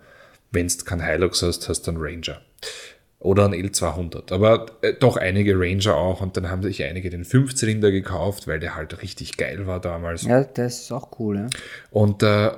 wenn 0.51 0.69
du 0.69 0.85
keinen 0.85 1.05
Hilux 1.05 1.43
hast, 1.43 1.69
hast 1.69 1.87
du 1.87 1.93
einen 1.93 2.01
Ranger 2.01 2.41
oder 3.19 3.45
ein 3.45 3.53
L200. 3.53 4.33
Aber 4.33 4.67
äh, 4.83 4.95
doch 4.95 5.17
einige 5.17 5.59
Ranger 5.59 5.95
auch 5.95 6.21
und 6.21 6.37
dann 6.37 6.49
haben 6.49 6.63
sich 6.63 6.83
einige 6.85 7.11
den 7.11 7.25
Fünfzylinder 7.25 7.91
gekauft, 7.91 8.49
weil 8.49 8.61
der 8.61 8.77
halt 8.77 9.03
richtig 9.03 9.37
geil 9.37 9.67
war 9.67 9.81
damals. 9.81 10.23
Ja, 10.23 10.43
das 10.45 10.83
ist 10.83 10.93
auch 10.93 11.19
cool, 11.19 11.37
ja. 11.37 11.47
Und, 11.91 12.23
äh, 12.23 12.53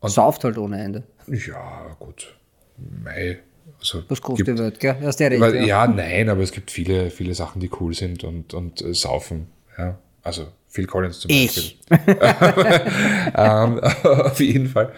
und 0.00 0.10
Sauft 0.10 0.44
halt 0.44 0.58
ohne 0.58 0.82
Ende. 0.82 1.04
Ja, 1.26 1.94
gut. 1.98 2.34
Mei. 2.76 3.40
Also 3.80 4.02
Was 4.08 4.20
kostet 4.20 4.58
wird, 4.58 4.80
gell? 4.80 4.96
Aus 5.04 5.16
der 5.16 5.30
Richtung. 5.30 5.64
Ja, 5.64 5.86
nein, 5.86 6.28
aber 6.28 6.42
es 6.42 6.52
gibt 6.52 6.70
viele, 6.70 7.10
viele 7.10 7.34
Sachen, 7.34 7.60
die 7.60 7.70
cool 7.80 7.94
sind 7.94 8.24
und, 8.24 8.54
und 8.54 8.82
äh, 8.82 8.92
saufen. 8.92 9.48
Ja. 9.76 9.98
Also 10.22 10.48
Phil 10.68 10.86
Collins 10.86 11.20
zum 11.20 11.30
ich. 11.30 11.78
Beispiel. 11.88 12.18
ähm, 13.34 13.80
auf 14.04 14.40
jeden 14.40 14.68
Fall. 14.68 14.92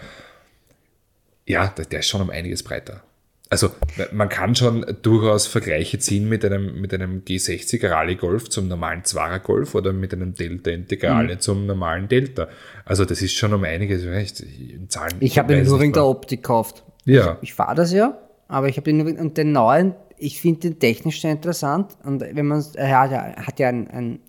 Ja, 1.45 1.67
der, 1.67 1.85
der 1.85 1.99
ist 1.99 2.07
schon 2.07 2.21
um 2.21 2.29
einiges 2.29 2.63
breiter. 2.63 3.03
Also 3.51 3.69
man 4.13 4.29
kann 4.29 4.55
schon 4.55 4.85
durchaus 5.01 5.45
Vergleiche 5.45 5.99
ziehen 5.99 6.29
mit 6.29 6.45
einem, 6.45 6.79
mit 6.79 6.93
einem 6.93 7.23
G60 7.23 7.85
Rallye 7.89 8.15
Golf 8.15 8.49
zum 8.49 8.69
normalen 8.69 9.03
Zwarer 9.03 9.39
Golf 9.39 9.75
oder 9.75 9.91
mit 9.91 10.13
einem 10.13 10.33
Delta 10.33 10.71
Integrale 10.71 11.35
mhm. 11.35 11.39
zum 11.41 11.65
normalen 11.65 12.07
Delta. 12.07 12.47
Also 12.85 13.03
das 13.03 13.21
ist 13.21 13.33
schon 13.33 13.53
um 13.53 13.65
einiges. 13.65 14.05
In 14.05 14.89
Zahlen, 14.89 15.17
ich 15.19 15.37
habe 15.37 15.53
ihn 15.53 15.65
nur 15.65 15.81
wegen 15.81 15.91
der 15.91 16.05
Optik 16.05 16.43
gekauft. 16.43 16.83
Ja. 17.03 17.39
Ich, 17.41 17.49
ich 17.49 17.53
fahre 17.53 17.75
das 17.75 17.91
ja, 17.91 18.17
aber 18.51 18.67
ich 18.67 18.75
habe 18.75 18.91
nur 18.91 19.07
und 19.17 19.37
den 19.37 19.53
neuen, 19.53 19.95
ich 20.17 20.41
finde 20.41 20.59
den 20.59 20.79
technisch 20.79 21.21
sehr 21.21 21.31
interessant. 21.31 21.97
Und 22.03 22.19
wenn 22.19 22.45
man, 22.45 22.63
er 22.75 22.99
hat 22.99 23.11
ja, 23.11 23.35
hat 23.37 23.59
ja 23.59 23.69
einen, 23.69 23.87
einen, 23.87 24.19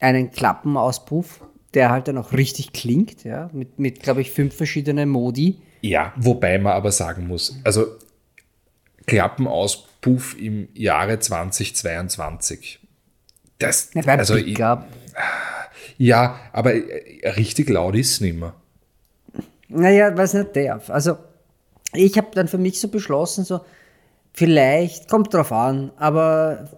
einen 0.00 0.30
Klappenauspuff, 0.30 1.42
der 1.72 1.90
halt 1.90 2.08
dann 2.08 2.18
auch 2.18 2.32
richtig 2.34 2.74
klingt, 2.74 3.24
ja, 3.24 3.48
mit, 3.54 3.78
mit 3.78 4.02
glaube 4.02 4.20
ich, 4.20 4.30
fünf 4.30 4.54
verschiedenen 4.54 5.08
Modi. 5.08 5.56
Ja, 5.80 6.12
wobei 6.16 6.58
man 6.58 6.74
aber 6.74 6.92
sagen 6.92 7.26
muss, 7.26 7.58
also 7.64 7.86
Klappenauspuff 9.06 10.38
im 10.38 10.68
Jahre 10.74 11.18
2022. 11.18 12.80
Das, 13.58 13.92
ja, 13.94 14.02
also 14.02 14.36
ich, 14.36 14.58
ja, 15.96 16.38
aber 16.52 16.74
richtig 17.36 17.70
laut 17.70 17.96
ist 17.96 18.12
es 18.12 18.20
nicht 18.20 18.38
mehr. 18.38 18.54
Naja, 19.68 20.14
was 20.14 20.34
nicht 20.34 20.54
darf. 20.54 20.90
Also, 20.90 21.16
ich 21.94 22.16
habe 22.16 22.28
dann 22.34 22.48
für 22.48 22.58
mich 22.58 22.80
so 22.80 22.88
beschlossen, 22.88 23.44
so, 23.44 23.60
vielleicht, 24.32 25.08
kommt 25.08 25.32
drauf 25.34 25.52
an, 25.52 25.92
aber 25.96 26.68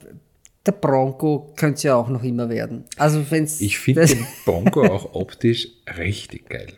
der 0.67 0.73
Bronco 0.73 1.53
könnte 1.57 1.75
es 1.75 1.83
ja 1.83 1.95
auch 1.95 2.09
noch 2.09 2.23
immer 2.23 2.49
werden. 2.49 2.85
Also 2.97 3.23
wenn's 3.31 3.61
ich 3.61 3.79
finde 3.79 4.07
den 4.07 4.27
Bronco 4.47 4.83
auch 4.87 5.15
optisch 5.15 5.69
richtig 5.99 6.49
geil. 6.49 6.73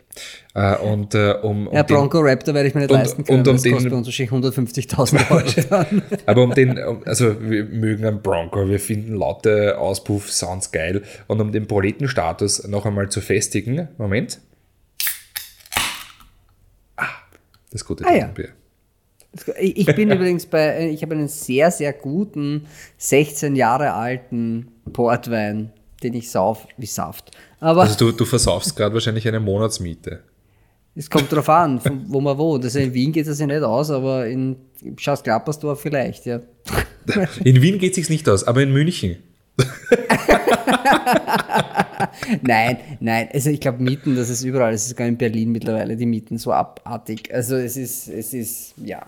Äh, 0.53 0.75
und, 0.77 1.15
äh, 1.15 1.35
um, 1.41 1.67
um 1.67 1.73
ja, 1.73 1.83
Bronco 1.83 2.19
Raptor 2.19 2.53
werde 2.53 2.67
ich 2.67 2.75
mir 2.75 2.81
nicht 2.81 2.91
und, 2.91 2.97
leisten 2.97 3.23
können. 3.23 3.39
Und 3.39 3.47
um 3.47 3.55
das 3.55 3.61
den, 3.61 3.73
kostet 3.73 3.93
uns 3.93 4.07
wahrscheinlich 4.07 4.33
150.000 4.33 5.31
Euro. 5.31 6.01
Aber 6.25 6.43
um 6.43 6.53
den, 6.53 6.77
also 7.05 7.39
wir 7.39 7.63
mögen 7.63 8.03
einen 8.03 8.21
Bronco, 8.21 8.67
wir 8.67 8.79
finden 8.79 9.13
laute 9.15 9.77
Auspuff, 9.77 10.31
Sounds 10.31 10.71
geil. 10.71 11.03
Und 11.27 11.39
um 11.39 11.53
den 11.53 11.67
Proletenstatus 11.67 12.67
noch 12.67 12.85
einmal 12.85 13.09
zu 13.09 13.21
festigen, 13.21 13.87
Moment. 13.97 14.41
Ah, 16.97 17.05
das 17.79 17.85
gute 17.85 18.05
ah, 18.05 18.15
ja. 18.15 18.33
Ich 19.59 19.85
bin 19.85 20.11
übrigens 20.11 20.45
bei, 20.45 20.61
äh, 20.61 20.89
ich 20.89 21.01
habe 21.01 21.15
einen 21.15 21.27
sehr, 21.27 21.71
sehr 21.71 21.93
guten 21.93 22.67
16 22.97 23.55
Jahre 23.55 23.93
alten 23.93 24.67
Portwein 24.93 25.71
den 26.03 26.13
ich 26.13 26.29
sauf 26.29 26.67
wie 26.77 26.85
Saft. 26.85 27.31
Aber 27.59 27.81
Also 27.81 27.95
du, 27.97 28.11
du 28.11 28.25
versaufst 28.25 28.75
gerade 28.75 28.93
wahrscheinlich 28.93 29.27
eine 29.27 29.39
Monatsmiete. 29.39 30.21
es 30.95 31.09
kommt 31.09 31.31
drauf 31.31 31.49
an, 31.49 31.79
von, 31.79 32.05
wo 32.07 32.21
man 32.21 32.37
wohnt. 32.37 32.63
Also 32.63 32.77
in 32.79 32.93
Wien 32.93 33.11
geht 33.11 33.27
das 33.27 33.39
ja 33.39 33.47
nicht 33.47 33.63
aus, 33.63 33.89
aber 33.89 34.27
in 34.27 34.57
Schaas-Klappersdorf 34.95 35.81
vielleicht, 35.81 36.25
ja. 36.25 36.41
In 37.43 37.61
Wien 37.61 37.79
geht 37.79 37.91
es 37.91 37.95
sich 37.95 38.09
nicht 38.09 38.27
aus, 38.27 38.43
aber 38.43 38.61
in 38.61 38.73
München. 38.73 39.15
Nein, 42.41 42.77
nein, 42.99 43.29
also 43.33 43.49
ich 43.49 43.59
glaube 43.59 43.81
Mieten, 43.83 44.15
das 44.15 44.29
ist 44.29 44.43
überall, 44.43 44.73
es 44.73 44.83
ist 44.83 44.89
sogar 44.89 45.07
in 45.07 45.17
Berlin 45.17 45.51
mittlerweile 45.51 45.95
die 45.97 46.05
Mieten 46.05 46.37
so 46.37 46.51
abartig. 46.51 47.33
Also 47.33 47.55
es 47.55 47.77
ist, 47.77 48.07
es 48.07 48.33
ist, 48.33 48.73
ja. 48.77 49.05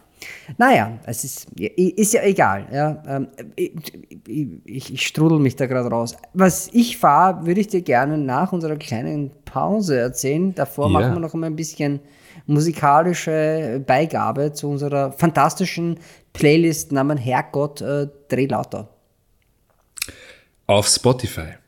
Naja, 0.58 1.00
es 1.06 1.24
ist, 1.24 1.48
ist 1.60 2.14
ja 2.14 2.24
egal. 2.24 2.68
Ja. 2.74 3.02
Ähm, 3.08 3.28
Ich, 3.56 3.82
ich, 4.66 4.94
ich 4.94 5.08
strudel 5.08 5.40
mich 5.40 5.56
da 5.56 5.66
gerade 5.66 5.90
raus. 5.90 6.18
Was 6.34 6.70
ich 6.74 6.98
fahre, 6.98 7.46
würde 7.46 7.62
ich 7.62 7.68
dir 7.68 7.82
gerne 7.82 8.18
nach 8.18 8.52
unserer 8.52 8.76
kleinen 8.76 9.32
Pause 9.46 9.98
erzählen. 9.98 10.54
Davor 10.56 10.88
Ja. 10.88 10.92
machen 10.92 11.14
wir 11.14 11.20
noch 11.20 11.34
mal 11.36 11.48
ein 11.48 11.56
bisschen 11.56 12.02
musikalische 12.48 13.82
Beigabe 13.86 14.52
zu 14.54 14.70
unserer 14.70 15.12
fantastischen 15.14 16.00
Playlist 16.34 16.92
namens 16.92 17.22
Herrgott 17.22 17.82
äh, 17.82 18.08
Dreh 18.28 18.48
lauter. 18.48 18.90
Auf 20.68 20.88
Spotify. 20.88 21.59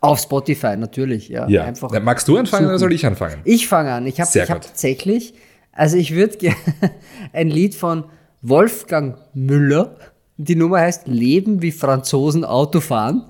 Auf 0.00 0.20
Spotify 0.20 0.76
natürlich, 0.76 1.28
ja. 1.28 1.48
Ja. 1.48 1.64
Einfach 1.64 1.90
Na, 1.92 2.00
Magst 2.00 2.28
du 2.28 2.36
anfangen 2.36 2.66
oder 2.66 2.78
soll 2.78 2.92
ich 2.92 3.04
anfangen? 3.04 3.40
Ich 3.44 3.66
fange 3.66 3.92
an. 3.92 4.06
Ich 4.06 4.20
habe 4.20 4.30
hab 4.30 4.60
tatsächlich, 4.62 5.34
also 5.72 5.96
ich 5.96 6.14
würde 6.14 6.36
gerne 6.36 6.56
ein 7.32 7.48
Lied 7.48 7.74
von 7.74 8.04
Wolfgang 8.42 9.18
Müller. 9.34 9.96
Die 10.36 10.54
Nummer 10.54 10.80
heißt 10.80 11.08
Leben 11.08 11.62
wie 11.62 11.72
Franzosen 11.72 12.44
Auto 12.44 12.80
fahren. 12.80 13.24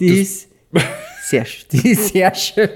Die 0.00 0.20
ist 0.20 0.48
sehr, 1.22 1.46
die 1.72 1.90
ist 1.92 2.12
sehr 2.12 2.34
schön. 2.34 2.68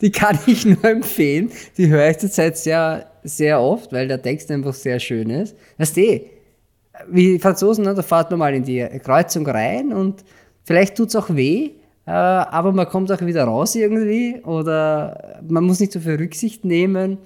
Die 0.00 0.10
kann 0.10 0.38
ich 0.46 0.66
nur 0.66 0.84
empfehlen. 0.84 1.50
Die 1.78 1.88
höre 1.88 2.10
ich 2.10 2.18
zurzeit 2.18 2.58
sehr, 2.58 3.10
sehr 3.24 3.60
oft, 3.60 3.92
weil 3.92 4.08
der 4.08 4.20
Text 4.20 4.50
einfach 4.50 4.74
sehr 4.74 5.00
schön 5.00 5.30
ist. 5.30 5.56
Weißt 5.78 5.96
du, 5.96 6.20
wie 7.08 7.38
Franzosen, 7.38 7.84
ne, 7.84 7.94
da 7.94 8.02
fährt 8.02 8.30
man 8.30 8.38
mal 8.40 8.54
in 8.54 8.64
die 8.64 8.86
Kreuzung 9.02 9.46
rein 9.46 9.92
und 9.92 10.24
vielleicht 10.68 10.96
tut 10.98 11.08
es 11.08 11.16
auch 11.16 11.34
weh, 11.34 11.70
äh, 12.06 12.10
aber 12.10 12.72
man 12.72 12.86
kommt 12.86 13.10
auch 13.10 13.20
wieder 13.22 13.44
raus 13.44 13.74
irgendwie 13.74 14.38
oder 14.44 15.40
man 15.48 15.64
muss 15.64 15.80
nicht 15.80 15.92
so 15.92 16.00
viel 16.00 16.16
Rücksicht 16.16 16.62
nehmen. 16.62 17.16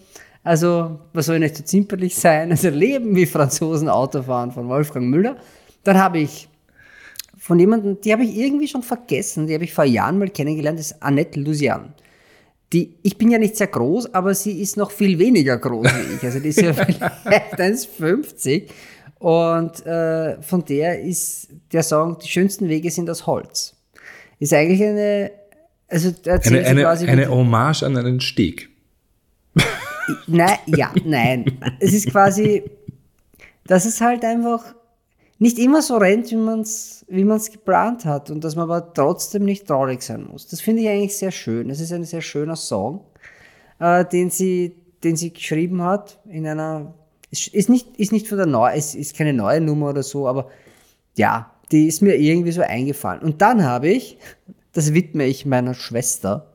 Also, 0.44 1.00
was 1.12 1.26
soll 1.26 1.40
nicht 1.40 1.56
so 1.56 1.64
zimperlich 1.64 2.14
sein? 2.14 2.52
Also, 2.52 2.68
Leben 2.68 3.16
wie 3.16 3.26
Franzosen 3.26 3.88
Autofahren 3.88 4.52
von 4.52 4.68
Wolfgang 4.68 5.06
Müller. 5.06 5.36
Dann 5.82 5.98
habe 5.98 6.20
ich 6.20 6.48
von 7.36 7.58
jemandem, 7.58 8.00
die 8.00 8.12
habe 8.12 8.22
ich 8.22 8.36
irgendwie 8.36 8.68
schon 8.68 8.84
vergessen, 8.84 9.48
die 9.48 9.54
habe 9.54 9.64
ich 9.64 9.74
vor 9.74 9.84
Jahren 9.84 10.18
mal 10.18 10.28
kennengelernt, 10.28 10.78
das 10.78 10.92
ist 10.92 11.02
Annette 11.02 11.40
Lusian. 11.40 11.94
Die, 12.72 12.94
ich 13.02 13.18
bin 13.18 13.32
ja 13.32 13.38
nicht 13.38 13.56
sehr 13.56 13.66
groß, 13.66 14.14
aber 14.14 14.34
sie 14.34 14.62
ist 14.62 14.76
noch 14.76 14.92
viel 14.92 15.18
weniger 15.18 15.58
groß 15.58 15.88
wie 15.88 16.14
ich. 16.14 16.22
Also 16.22 16.38
die 16.38 16.50
ist 16.50 16.60
ja 16.60 16.72
vielleicht 16.72 17.58
1,50. 17.58 18.68
Und 19.22 19.86
äh, 19.86 20.42
von 20.42 20.64
der 20.64 21.00
ist 21.00 21.46
der 21.72 21.84
Song 21.84 22.18
Die 22.18 22.26
schönsten 22.26 22.68
Wege 22.68 22.90
sind 22.90 23.08
aus 23.08 23.24
Holz. 23.24 23.76
Ist 24.40 24.52
eigentlich 24.52 24.82
eine, 24.82 25.30
also 25.86 26.12
Eine, 26.26 26.66
eine, 26.66 26.82
quasi 26.82 27.06
eine 27.06 27.28
Hommage 27.28 27.84
an 27.84 27.96
einen 27.96 28.20
Steg. 28.20 28.68
Nein, 30.26 30.58
ja, 30.66 30.92
nein. 31.04 31.44
Es 31.78 31.92
ist 31.92 32.10
quasi, 32.10 32.64
dass 33.64 33.84
es 33.84 34.00
halt 34.00 34.24
einfach 34.24 34.74
nicht 35.38 35.60
immer 35.60 35.82
so 35.82 35.98
rennt, 35.98 36.32
wie 36.32 36.36
man 36.36 36.62
es 36.62 37.06
wie 37.08 37.22
man's 37.22 37.52
geplant 37.52 38.04
hat 38.04 38.28
und 38.28 38.42
dass 38.42 38.56
man 38.56 38.64
aber 38.64 38.92
trotzdem 38.92 39.44
nicht 39.44 39.68
traurig 39.68 40.02
sein 40.02 40.26
muss. 40.28 40.48
Das 40.48 40.60
finde 40.60 40.82
ich 40.82 40.88
eigentlich 40.88 41.16
sehr 41.16 41.30
schön. 41.30 41.70
Es 41.70 41.80
ist 41.80 41.92
ein 41.92 42.02
sehr 42.02 42.22
schöner 42.22 42.56
Song, 42.56 43.04
äh, 43.78 44.04
den, 44.04 44.30
sie, 44.30 44.74
den 45.04 45.14
sie 45.14 45.32
geschrieben 45.32 45.82
hat 45.82 46.18
in 46.28 46.44
einer, 46.44 46.92
ist, 47.32 47.48
ist, 47.48 47.68
nicht, 47.68 47.96
ist 47.96 48.12
nicht 48.12 48.28
von 48.28 48.38
der 48.38 48.46
neuen, 48.46 48.76
es 48.78 48.94
ist 48.94 49.16
keine 49.16 49.32
neue 49.32 49.60
Nummer 49.60 49.88
oder 49.90 50.02
so, 50.04 50.28
aber 50.28 50.48
ja, 51.16 51.50
die 51.72 51.88
ist 51.88 52.00
mir 52.02 52.14
irgendwie 52.14 52.52
so 52.52 52.60
eingefallen. 52.62 53.22
Und 53.22 53.42
dann 53.42 53.64
habe 53.64 53.88
ich, 53.88 54.18
das 54.72 54.94
widme 54.94 55.24
ich 55.24 55.44
meiner 55.46 55.74
Schwester, 55.74 56.46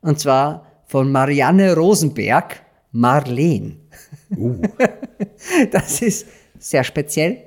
und 0.00 0.18
zwar 0.20 0.66
von 0.86 1.10
Marianne 1.12 1.74
Rosenberg, 1.74 2.62
Marleen. 2.92 3.80
Uh. 4.34 4.62
Das 5.70 6.00
ist 6.02 6.26
sehr 6.58 6.82
speziell. 6.84 7.38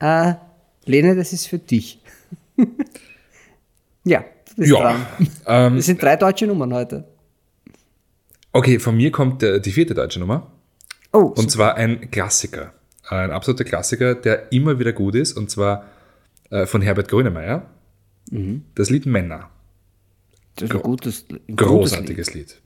Äh, 0.00 0.34
Lene, 0.84 1.14
das 1.14 1.32
ist 1.32 1.46
für 1.46 1.58
dich. 1.58 2.00
ja, 4.04 4.20
du 4.48 4.54
bist 4.56 4.70
Ja. 4.72 4.80
dran. 4.80 5.06
Ähm, 5.46 5.76
Das 5.76 5.86
sind 5.86 6.02
drei 6.02 6.16
deutsche 6.16 6.46
Nummern 6.46 6.72
heute. 6.74 7.04
okay, 8.52 8.78
von 8.78 8.96
mir 8.96 9.10
kommt 9.10 9.42
äh, 9.42 9.60
die 9.60 9.72
vierte 9.72 9.94
deutsche 9.94 10.18
Nummer. 10.20 10.50
Oh, 11.16 11.32
Und 11.36 11.50
zwar 11.50 11.76
ein 11.76 12.10
Klassiker. 12.10 12.72
Ein 13.08 13.30
absoluter 13.30 13.64
Klassiker, 13.64 14.14
der 14.14 14.52
immer 14.52 14.78
wieder 14.78 14.92
gut 14.92 15.14
ist. 15.14 15.32
Und 15.32 15.50
zwar 15.50 15.86
äh, 16.50 16.66
von 16.66 16.82
Herbert 16.82 17.08
Grönemeyer. 17.08 17.66
Das 18.74 18.90
Lied 18.90 19.06
Männer. 19.06 19.50
das 20.56 20.68
ist 20.70 20.74
ein 20.74 20.82
gutes, 20.82 21.24
ein 21.28 21.28
gutes 21.28 21.46
Lied. 21.48 21.56
Großartiges 21.56 22.34
Lied. 22.34 22.60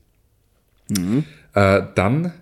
Äh, 1.54 1.82
dann 1.94 2.32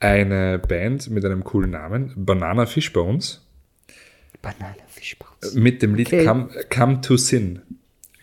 eine 0.00 0.58
Band 0.58 1.10
mit 1.10 1.24
einem 1.24 1.42
coolen 1.44 1.70
Namen, 1.70 2.12
Banana 2.14 2.66
Fishbones, 2.66 3.44
Banane 4.42 4.76
Fischbaus. 4.86 5.54
mit 5.54 5.82
dem 5.82 5.94
Lied 5.96 6.06
Okay. 6.08 6.24
Come, 6.24 6.48
Come 6.72 7.00
to 7.00 7.16
Sin. 7.16 7.62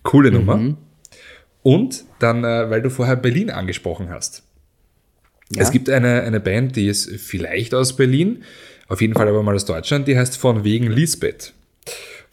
Coole 0.03 0.31
Nummer. 0.31 0.75
Und 1.63 2.05
dann, 2.19 2.43
äh, 2.43 2.69
weil 2.69 2.81
du 2.81 2.89
vorher 2.89 3.15
Berlin 3.15 3.49
angesprochen 3.49 4.09
hast. 4.09 4.43
Ja. 5.51 5.61
Es 5.61 5.71
gibt 5.71 5.89
eine, 5.89 6.23
eine 6.23 6.39
Band, 6.39 6.75
die 6.75 6.87
ist 6.87 7.09
vielleicht 7.19 7.73
aus 7.73 7.95
Berlin, 7.95 8.43
auf 8.87 9.01
jeden 9.01 9.13
Fall 9.13 9.27
aber 9.27 9.43
mal 9.43 9.55
aus 9.55 9.65
Deutschland, 9.65 10.07
die 10.07 10.17
heißt 10.17 10.37
von 10.37 10.63
wegen 10.63 10.87
Lisbeth. 10.87 11.53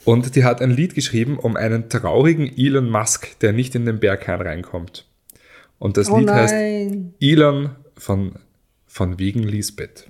Und 0.04 0.34
die 0.34 0.44
hat 0.44 0.60
ein 0.60 0.70
Lied 0.70 0.94
geschrieben 0.94 1.38
um 1.38 1.56
einen 1.56 1.88
traurigen 1.88 2.50
Elon 2.56 2.90
Musk, 2.90 3.38
der 3.40 3.52
nicht 3.52 3.74
in 3.74 3.86
den 3.86 4.00
Berghain 4.00 4.40
reinkommt. 4.40 5.06
Und 5.78 5.96
das 5.96 6.10
Oh 6.10 6.18
Lied 6.18 6.30
heißt 6.30 6.54
nein. 6.54 7.14
Elon 7.20 7.70
von, 7.96 8.32
von 8.86 9.18
wegen 9.18 9.42
Lisbeth. 9.42 10.06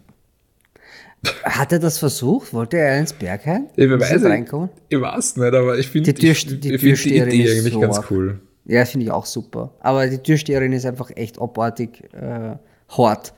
Hat 1.44 1.72
er 1.72 1.78
das 1.78 1.98
versucht? 1.98 2.52
Wollte 2.52 2.78
er 2.78 2.98
ins 2.98 3.12
Bergheim? 3.12 3.68
Ich 3.76 3.88
weiß, 3.88 4.12
nicht, 4.12 4.24
reinkommen? 4.24 4.70
ich 4.88 5.00
weiß 5.00 5.36
nicht, 5.36 5.54
aber 5.54 5.78
ich 5.78 5.88
finde 5.88 6.12
Die 6.12 6.30
ich, 6.30 6.46
die 6.46 6.54
ich 6.54 6.60
find 6.60 6.64
die 6.64 6.78
Türsteherin 6.78 7.32
Idee 7.32 7.50
eigentlich 7.52 7.72
so 7.74 7.80
ganz 7.80 8.00
cool. 8.10 8.40
Ja, 8.64 8.84
finde 8.84 9.06
ich 9.06 9.12
auch 9.12 9.26
super. 9.26 9.74
Aber 9.80 10.06
die 10.08 10.18
Türsteherin 10.18 10.72
ist 10.72 10.84
einfach 10.84 11.10
echt 11.14 11.40
abartig 11.40 12.02
äh, 12.12 12.56
hart. 12.96 13.32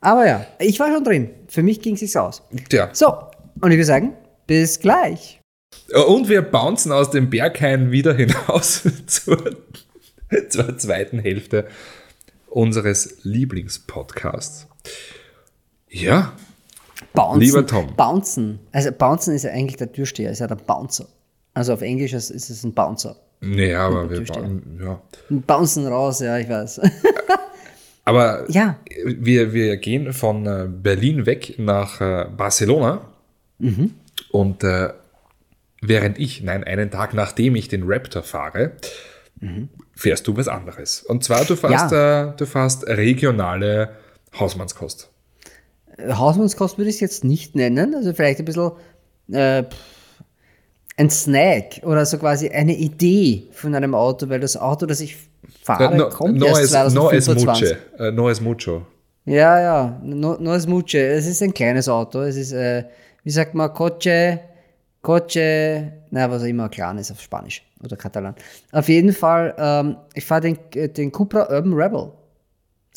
Aber 0.00 0.26
ja, 0.26 0.46
ich 0.58 0.80
war 0.80 0.92
schon 0.92 1.04
drin. 1.04 1.30
Für 1.48 1.62
mich 1.62 1.80
ging 1.80 1.94
es 1.94 2.00
sich 2.00 2.16
aus. 2.16 2.42
Tja. 2.68 2.90
So, 2.92 3.08
und 3.60 3.70
ich 3.70 3.76
würde 3.76 3.84
sagen, 3.84 4.14
bis 4.46 4.80
gleich. 4.80 5.40
Und 6.08 6.28
wir 6.28 6.42
bouncen 6.42 6.92
aus 6.92 7.10
dem 7.10 7.30
Berghain 7.30 7.90
wieder 7.90 8.14
hinaus 8.14 8.82
zur, 9.06 9.56
zur 10.48 10.78
zweiten 10.78 11.18
Hälfte 11.18 11.66
unseres 12.48 13.18
Lieblingspodcasts. 13.22 14.66
Ja, 15.88 16.32
Bouncen. 17.12 17.40
Lieber 17.40 17.66
Tom. 17.66 17.94
Bouncen. 17.96 18.60
Also 18.72 18.92
Bouncen 18.92 19.34
ist 19.34 19.44
ja 19.44 19.50
eigentlich 19.50 19.76
der 19.76 19.92
Türsteher, 19.92 20.30
ist 20.30 20.38
ja 20.40 20.46
der 20.46 20.56
Bouncer. 20.56 21.06
Also 21.54 21.72
auf 21.72 21.82
Englisch 21.82 22.12
ist 22.12 22.30
es 22.30 22.64
ein 22.64 22.72
Bouncer. 22.72 23.16
nee, 23.40 23.74
aber 23.74 24.08
wir 24.08 24.24
bauen, 24.24 24.80
ja. 24.82 25.00
Bouncen 25.28 25.86
raus, 25.86 26.20
ja, 26.20 26.38
ich 26.38 26.48
weiß. 26.48 26.80
Aber 28.04 28.44
Ja. 28.48 28.78
wir, 29.04 29.52
wir 29.52 29.76
gehen 29.76 30.12
von 30.12 30.46
äh, 30.46 30.66
Berlin 30.68 31.26
weg 31.26 31.54
nach 31.58 32.00
äh, 32.00 32.26
Barcelona. 32.36 33.02
Mhm. 33.58 33.92
Und 34.30 34.64
äh, 34.64 34.90
während 35.82 36.18
ich, 36.18 36.42
nein, 36.42 36.64
einen 36.64 36.90
Tag 36.90 37.14
nachdem 37.14 37.56
ich 37.56 37.68
den 37.68 37.82
Raptor 37.84 38.22
fahre, 38.22 38.72
fährst 39.94 40.26
du 40.28 40.36
was 40.36 40.48
anderes. 40.48 41.02
Und 41.02 41.24
zwar, 41.24 41.44
du 41.44 41.56
fährst, 41.56 41.92
äh, 41.92 42.36
du 42.36 42.46
fährst 42.46 42.86
regionale 42.86 43.96
Hausmannskost. 44.38 45.08
Hausmannskost 45.98 46.78
würde 46.78 46.90
ich 46.90 46.96
es 46.96 47.00
jetzt 47.00 47.24
nicht 47.24 47.54
nennen. 47.54 47.94
Also 47.94 48.12
vielleicht 48.12 48.38
ein 48.40 48.44
bisschen 48.44 48.72
äh, 49.32 49.64
ein 50.96 51.10
Snack 51.10 51.80
oder 51.84 52.04
so 52.04 52.18
quasi 52.18 52.50
eine 52.50 52.76
Idee 52.76 53.48
von 53.52 53.74
einem 53.74 53.94
Auto, 53.94 54.28
weil 54.28 54.40
das 54.40 54.56
Auto, 54.56 54.84
das 54.86 55.00
ich 55.00 55.16
fahre, 55.78 55.94
Äh, 55.94 55.96
no, 55.96 56.08
kommt 56.08 56.38
no, 56.38 56.46
erst 56.46 56.74
es, 56.74 56.94
no 56.94 57.10
es 57.10 57.24
2025. 57.24 57.78
mucho. 57.96 58.02
Äh, 58.04 58.12
no 58.12 58.28
es 58.30 58.40
mucho. 58.40 58.86
Ja, 59.26 59.60
ja, 59.60 60.00
no, 60.02 60.36
no 60.40 60.54
es 60.54 60.66
mucho. 60.66 60.98
Es 60.98 61.26
ist 61.26 61.42
ein 61.42 61.52
kleines 61.54 61.88
Auto. 61.88 62.20
Es 62.22 62.36
ist, 62.36 62.52
äh, 62.52 62.84
wie 63.24 63.30
sagt 63.30 63.54
man, 63.54 63.72
Coche, 63.72 64.40
Coche, 65.02 65.92
na, 66.10 66.30
was 66.30 66.42
auch 66.42 66.46
immer 66.46 66.68
klein 66.68 66.98
ist 66.98 67.10
auf 67.10 67.20
Spanisch 67.20 67.62
oder 67.82 67.96
Katalan. 67.96 68.34
Auf 68.72 68.88
jeden 68.88 69.12
Fall, 69.12 69.54
ähm, 69.58 69.96
ich 70.14 70.24
fahre 70.24 70.42
den, 70.42 70.58
äh, 70.74 70.88
den 70.88 71.10
Cupra 71.12 71.48
Urban 71.50 71.72
Rebel 71.74 72.12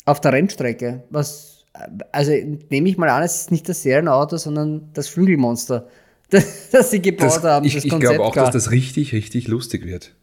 auf 0.04 0.20
der 0.20 0.32
Rennstrecke. 0.32 1.02
Was, 1.10 1.64
äh, 1.74 1.88
also 2.12 2.32
nehme 2.70 2.88
ich 2.88 2.98
mal 2.98 3.08
an, 3.08 3.22
es 3.22 3.36
ist 3.42 3.50
nicht 3.50 3.68
das 3.68 3.82
Serienauto, 3.82 4.36
sondern 4.36 4.90
das 4.92 5.08
Flügelmonster 5.08 5.86
dass, 6.30 6.70
dass 6.70 6.90
sie 6.90 7.00
gebaut 7.00 7.26
Das, 7.36 7.42
haben. 7.44 7.64
ich 7.66 7.74
das 7.74 7.84
ich 7.84 7.98
glaube 8.00 8.20
auch, 8.20 8.32
klar. 8.32 8.46
dass 8.46 8.54
das 8.54 8.70
richtig, 8.70 9.12
richtig 9.12 9.46
lustig 9.46 9.84
wird. 9.86 10.14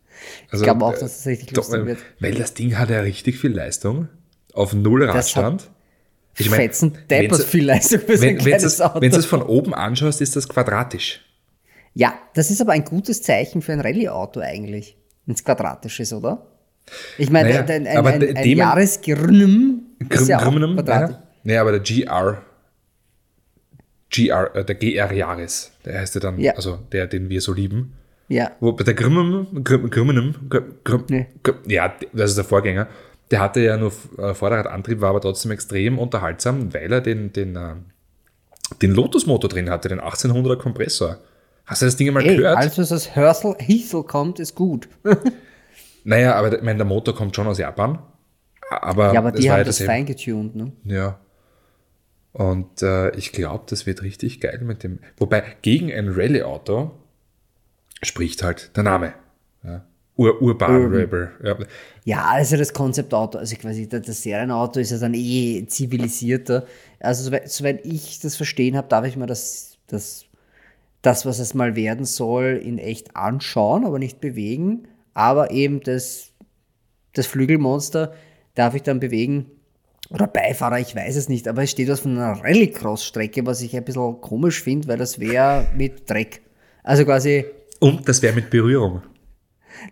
Also, 0.52 0.64
ich 0.64 0.68
glaube 0.70 0.86
auch, 0.86 0.94
äh, 0.94 1.00
dass 1.00 1.18
das 1.18 1.28
richtig 1.28 1.50
doch, 1.50 1.58
lustig 1.64 1.80
weil- 1.80 1.86
wird. 1.88 2.00
Weil 2.20 2.34
das 2.36 2.54
Ding 2.54 2.78
hat 2.78 2.90
ja 2.90 3.00
richtig 3.02 3.38
viel 3.40 3.52
Leistung. 3.56 4.08
Auf 4.54 4.74
null 4.74 5.04
Radstand. 5.10 5.70
Ich 6.38 6.50
mein, 6.50 6.60
Fetzen 6.62 6.94
deppert 7.10 7.40
wenn's- 7.40 7.46
viel 7.46 7.66
Leistung 7.66 8.00
für 8.00 8.18
so 8.18 8.24
ein 8.24 8.30
Wenn 8.30 8.38
wenn 8.38 8.44
kleines 8.46 8.64
es 8.64 8.82
Auto. 8.82 9.02
wenn 9.02 9.12
du 9.12 9.18
es 9.18 9.26
von 9.26 9.42
oben 9.44 9.74
anschaust, 9.74 10.22
ist 10.22 10.36
das 10.36 10.48
quadratisch. 10.48 11.22
Ja, 11.94 12.14
das 12.36 12.52
ist 12.52 12.62
aber 12.62 12.72
ein 12.72 12.86
gutes 12.86 13.22
Zeichen 13.22 13.62
für 13.62 13.74
ein 13.74 13.82
Rallye-Auto 13.82 14.40
eigentlich, 14.40 14.96
wenn 15.26 15.36
es 15.36 15.44
quadratisch 15.44 16.00
ist, 16.00 16.14
oder? 16.14 16.48
Ich 17.18 17.30
meine, 17.30 17.50
Naja, 17.50 17.66
ein, 17.66 17.86
ein, 17.88 17.98
aber 17.98 18.10
ein, 18.12 18.38
ein 18.38 18.48
Jahresgrünem 18.58 19.82
ist 20.10 20.28
ja 20.30 20.38
Grummenum, 20.42 20.76
quadratisch. 20.76 21.16
ja. 21.18 21.24
Nee, 21.44 21.58
aber 21.58 21.72
der 21.72 21.82
GR, 21.82 22.42
GR, 24.10 24.56
äh, 24.56 24.66
der 24.66 24.76
GR 24.76 25.12
Jahres, 25.14 25.72
der 25.86 26.00
heißt 26.00 26.16
ja 26.16 26.22
dann, 26.22 26.40
Ja. 26.40 26.54
also 26.54 26.78
der, 26.92 27.08
den 27.08 27.30
wir 27.30 27.42
so 27.42 27.54
lieben. 27.54 27.94
Ja, 28.32 28.52
Wo, 28.62 28.72
der 28.72 28.94
Grummenum, 28.94 29.64
Grum- 29.64 29.90
Grummenum, 29.90 30.36
Grum- 30.50 30.74
Grum- 30.86 31.04
Nee. 31.10 31.28
Ja, 31.68 31.94
das 32.14 32.30
ist 32.32 32.38
der 32.38 32.46
Vorgänger. 32.46 32.88
Der 33.30 33.40
hatte 33.42 33.60
ja 33.60 33.76
nur 33.78 33.92
äh, 34.18 34.34
Vorderradantrieb, 34.34 35.02
war 35.02 35.10
aber 35.10 35.22
trotzdem 35.22 35.52
extrem 35.52 36.00
unterhaltsam, 36.00 36.74
weil 36.74 36.92
er 36.92 37.02
den, 37.02 37.34
den, 37.34 37.56
äh, 37.56 37.76
den 38.82 38.92
Lotus-Motor 38.92 39.50
drin 39.50 39.70
hatte, 39.70 39.90
den 39.90 40.00
1800er 40.00 40.56
Kompressor. 40.58 41.18
Hast 41.66 41.82
du 41.82 41.86
das 41.88 41.96
Ding 41.98 42.08
einmal 42.08 42.26
Ey, 42.26 42.38
gehört? 42.38 42.78
was 42.78 42.92
aus 42.92 43.16
Hörsel, 43.16 43.56
Hiesel 43.60 44.04
kommt, 44.04 44.40
ist 44.40 44.56
gut. 44.56 44.88
Naja, 46.04 46.34
aber 46.36 46.50
der- 46.50 46.60
ich 46.60 46.66
meine, 46.66 46.78
der 46.78 46.86
Motor 46.88 47.14
kommt 47.16 47.36
schon 47.36 47.46
aus 47.48 47.58
Japan. 47.60 48.00
Aber, 48.70 49.14
Ja, 49.14 49.20
aber 49.20 49.32
die 49.34 49.52
haben 49.52 49.58
ja 49.60 49.64
das 49.64 49.76
dasselbe. 49.78 49.92
fein 49.94 50.06
getuned, 50.06 50.56
ne? 50.56 50.72
Ja. 50.86 51.20
Und 52.34 52.82
äh, 52.82 53.12
ich 53.18 53.32
glaube, 53.34 53.66
das 53.70 53.86
wird 53.86 54.02
richtig 54.02 54.40
geil 54.40 54.62
mit 54.64 54.84
dem. 54.84 55.00
Wobei, 55.18 55.44
gegen 55.62 55.92
ein 55.92 56.08
Rallye-Auto 56.10 56.92
spricht 58.02 58.44
halt 58.44 58.76
der 58.76 58.84
Name. 58.84 59.14
Ja. 59.64 59.84
Ur 60.18 60.42
Urban 60.42 60.86
Rebel. 60.88 61.32
Ja. 61.44 61.58
Ja, 62.04 62.26
also 62.26 62.58
das 62.58 62.74
Konzeptauto, 62.74 63.38
also 63.38 63.56
quasi 63.56 63.88
das 63.88 64.02
das 64.04 64.22
Serienauto 64.22 64.80
ist 64.80 64.92
ja 64.92 64.98
dann 64.98 65.14
eh 65.14 65.66
zivilisierter. 65.68 66.66
Also 67.00 67.24
soweit, 67.24 67.50
soweit 67.50 67.86
ich 67.86 68.20
das 68.20 68.36
verstehen 68.36 68.76
habe, 68.76 68.88
darf 68.88 69.06
ich 69.06 69.16
mir 69.16 69.28
das, 69.28 69.78
das, 69.88 70.26
das, 71.02 71.26
was 71.26 71.40
es 71.40 71.54
mal 71.54 71.76
werden 71.76 72.06
soll, 72.06 72.62
in 72.64 72.78
echt 72.78 73.16
anschauen, 73.16 73.86
aber 73.86 74.00
nicht 74.00 74.20
bewegen. 74.20 74.88
Aber 75.14 75.52
eben 75.52 75.82
das, 75.82 76.32
das 77.14 77.26
Flügelmonster 77.26 78.14
darf 78.56 78.76
ich 78.76 78.84
dann 78.84 79.00
bewegen. 79.00 79.52
Oder 80.10 80.28
Beifahrer, 80.28 80.80
ich 80.80 80.96
weiß 80.96 81.16
es 81.16 81.30
nicht, 81.30 81.48
aber 81.48 81.64
es 81.64 81.72
steht 81.72 81.88
was 81.88 82.02
von 82.02 82.18
einer 82.18 82.44
Rallycross-Strecke, 82.44 83.46
was 83.46 83.62
ich 83.62 83.76
ein 83.76 83.86
bisschen 83.86 84.20
komisch 84.20 84.62
finde, 84.62 84.90
weil 84.90 84.98
das 84.98 85.20
wäre 85.20 85.68
mit 85.76 86.10
Dreck. 86.10 86.42
Also 86.84 87.06
quasi 87.06 87.46
Und 87.82 88.08
das 88.08 88.22
wäre 88.22 88.36
mit 88.36 88.52
Berührung. 88.52 89.02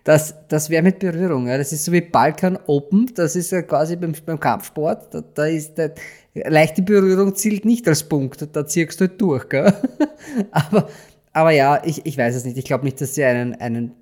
das, 0.03 0.35
das 0.47 0.69
wäre 0.69 0.83
mit 0.83 0.99
Berührung. 0.99 1.47
Ja. 1.47 1.57
Das 1.57 1.73
ist 1.73 1.85
so 1.85 1.91
wie 1.91 2.01
Balkan 2.01 2.57
Open. 2.67 3.11
Das 3.15 3.35
ist 3.35 3.51
ja 3.51 3.63
quasi 3.63 3.95
beim, 3.95 4.13
beim 4.25 4.39
Kampfsport. 4.39 5.11
Da, 5.11 5.21
da 5.21 5.45
ist 5.45 5.73
der, 5.75 5.95
leichte 6.35 6.83
Berührung 6.83 7.33
zielt 7.33 7.65
nicht 7.65 7.87
als 7.87 8.03
Punkt. 8.03 8.47
Da 8.55 8.65
ziehst 8.67 9.01
du 9.01 9.07
halt 9.07 9.19
durch. 9.19 9.49
Gell? 9.49 9.73
aber, 10.51 10.87
aber 11.33 11.51
ja, 11.51 11.81
ich, 11.83 12.05
ich 12.05 12.15
weiß 12.15 12.35
es 12.35 12.45
nicht. 12.45 12.59
Ich 12.59 12.65
glaube 12.65 12.85
nicht, 12.85 13.01
dass 13.01 13.15
sie 13.15 13.23
einen, 13.23 13.55
einen, 13.55 13.93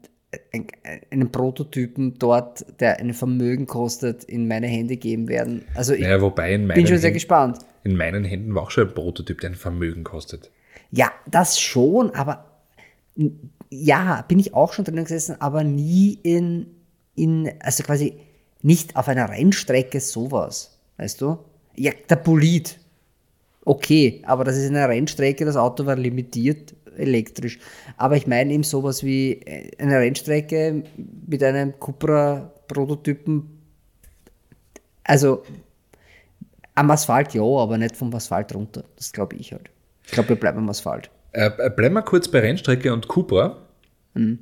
einen, 1.09 1.31
Prototypen 1.31 2.15
dort, 2.19 2.65
der 2.81 2.99
ein 2.99 3.13
Vermögen 3.13 3.67
kostet, 3.67 4.25
in 4.25 4.49
meine 4.49 4.67
Hände 4.67 4.97
geben 4.97 5.29
werden. 5.29 5.63
Also 5.75 5.93
ich 5.93 6.01
Naja, 6.01 6.19
wobei 6.19 6.53
in 6.53 6.67
meinen, 6.67 6.75
bin 6.75 6.87
schon 6.87 6.97
sehr 6.97 7.07
Händen, 7.07 7.13
gespannt. 7.13 7.59
in 7.85 7.95
meinen 7.95 8.25
Händen 8.25 8.53
war 8.53 8.63
auch 8.63 8.71
schon 8.71 8.89
ein 8.89 8.93
Prototyp, 8.93 9.39
der 9.39 9.51
ein 9.51 9.55
Vermögen 9.55 10.03
kostet. 10.03 10.51
Ja, 10.91 11.09
das 11.25 11.57
schon, 11.57 12.11
aber 12.11 12.43
ja, 13.69 14.23
bin 14.27 14.39
ich 14.39 14.53
auch 14.53 14.73
schon 14.73 14.85
drin 14.85 14.95
gesessen, 14.95 15.39
aber 15.39 15.63
nie 15.63 16.19
in, 16.23 16.67
in, 17.15 17.51
also 17.59 17.83
quasi 17.83 18.13
nicht 18.61 18.95
auf 18.95 19.07
einer 19.07 19.29
Rennstrecke 19.29 19.99
sowas, 19.99 20.77
weißt 20.97 21.21
du? 21.21 21.37
Ja, 21.75 21.91
der 22.09 22.15
Polit, 22.15 22.79
okay, 23.65 24.21
aber 24.25 24.43
das 24.43 24.57
ist 24.57 24.69
eine 24.69 24.87
Rennstrecke, 24.87 25.45
das 25.45 25.55
Auto 25.55 25.85
war 25.85 25.95
limitiert 25.95 26.73
elektrisch. 26.97 27.59
Aber 27.97 28.17
ich 28.17 28.27
meine 28.27 28.51
eben 28.53 28.63
sowas 28.63 29.03
wie 29.03 29.33
äh, 29.33 29.71
eine 29.77 29.99
Rennstrecke 29.99 30.83
mit 31.27 31.43
einem 31.43 31.79
Cupra-Prototypen, 31.79 33.61
also 35.03 35.43
am 36.75 36.91
Asphalt 36.91 37.33
ja, 37.33 37.43
aber 37.43 37.77
nicht 37.77 37.95
vom 37.95 38.13
Asphalt 38.13 38.53
runter. 38.53 38.83
Das 38.95 39.11
glaube 39.11 39.35
ich 39.35 39.51
halt. 39.51 39.69
Ich 40.05 40.11
glaube, 40.11 40.29
wir 40.29 40.35
bleiben 40.35 40.59
am 40.59 40.69
Asphalt. 40.69 41.09
Äh, 41.37 41.51
äh, 41.59 41.69
bleiben 41.69 41.93
wir 41.93 42.01
kurz 42.01 42.27
bei 42.27 42.39
Rennstrecke 42.39 42.91
und 42.91 43.07
Cupra. 43.07 43.61
Mhm. 44.15 44.39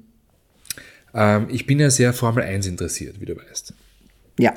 Ähm, 1.14 1.48
ich 1.50 1.66
bin 1.66 1.78
ja 1.78 1.89
sehr 1.89 2.14
Formel 2.14 2.46
1 2.46 2.68
interessiert, 2.68 3.20
wie 3.20 3.26
du 3.26 3.36
weißt. 3.36 3.74
Ja. 4.39 4.54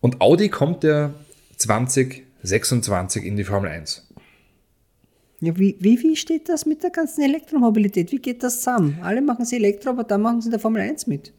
Und 0.00 0.22
Audi 0.22 0.48
kommt 0.48 0.82
ja 0.82 1.12
2026 1.58 3.22
in 3.22 3.36
die 3.36 3.44
Formel 3.44 3.70
1. 3.70 4.08
ja 5.40 5.58
wie, 5.58 5.76
wie, 5.78 6.02
wie 6.02 6.16
steht 6.16 6.48
das 6.48 6.64
mit 6.64 6.82
der 6.82 6.90
ganzen 6.90 7.22
Elektromobilität? 7.22 8.12
Wie 8.12 8.18
geht 8.18 8.42
das 8.42 8.60
zusammen? 8.60 8.98
Alle 9.02 9.20
machen 9.20 9.44
sie 9.44 9.56
Elektro, 9.56 9.90
aber 9.90 10.04
dann 10.04 10.22
machen 10.22 10.40
sie 10.40 10.46
in 10.46 10.52
der 10.52 10.60
Formel 10.60 10.80
1 10.80 11.06
mit. 11.06 11.34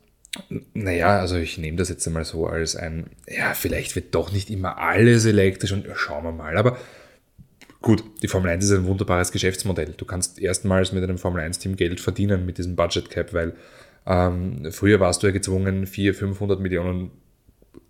Naja, 0.75 1.19
also 1.19 1.37
ich 1.37 1.57
nehme 1.57 1.77
das 1.77 1.89
jetzt 1.89 2.05
einmal 2.05 2.23
so 2.23 2.45
als 2.45 2.75
ein, 2.75 3.07
ja, 3.27 3.55
vielleicht 3.55 3.95
wird 3.95 4.13
doch 4.13 4.31
nicht 4.31 4.51
immer 4.51 4.77
alles 4.77 5.25
elektrisch 5.25 5.71
und 5.71 5.87
ja, 5.87 5.95
schauen 5.95 6.23
wir 6.23 6.31
mal. 6.31 6.55
Aber 6.55 6.77
gut, 7.81 8.03
die 8.21 8.27
Formel 8.27 8.51
1 8.51 8.63
ist 8.63 8.71
ein 8.71 8.85
wunderbares 8.85 9.31
Geschäftsmodell. 9.31 9.93
Du 9.97 10.05
kannst 10.05 10.39
erstmals 10.39 10.91
mit 10.91 11.03
einem 11.03 11.17
Formel 11.17 11.43
1-Team 11.43 11.75
Geld 11.75 11.99
verdienen 11.99 12.45
mit 12.45 12.57
diesem 12.57 12.75
Budget 12.75 13.09
Cap, 13.09 13.33
weil 13.33 13.53
ähm, 14.05 14.67
früher 14.71 14.99
warst 14.99 15.23
du 15.23 15.27
ja 15.27 15.33
gezwungen, 15.33 15.85
400, 15.85 16.19
500 16.19 16.59
Millionen 16.59 17.11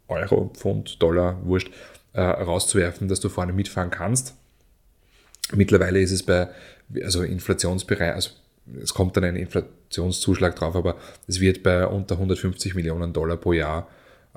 Euro, 0.08 0.52
Pfund, 0.54 1.02
Dollar, 1.02 1.46
wurscht, 1.46 1.72
äh, 2.14 2.22
rauszuwerfen, 2.22 3.08
dass 3.08 3.20
du 3.20 3.30
vorne 3.30 3.54
mitfahren 3.54 3.90
kannst. 3.90 4.36
Mittlerweile 5.54 6.02
ist 6.02 6.12
es 6.12 6.24
bei, 6.24 6.50
also 7.04 7.24
Inflationsbereich, 7.24 8.14
also 8.14 8.32
es 8.82 8.94
kommt 8.94 9.18
dann 9.18 9.24
ein 9.24 9.36
Inflationszuschlag 9.36 10.56
drauf, 10.56 10.76
aber 10.76 10.98
es 11.28 11.40
wird 11.40 11.64
bei 11.64 11.88
unter 11.88 12.16
150 12.16 12.76
Millionen 12.76 13.14
Dollar 13.14 13.38
pro 13.38 13.54
Jahr 13.54 13.88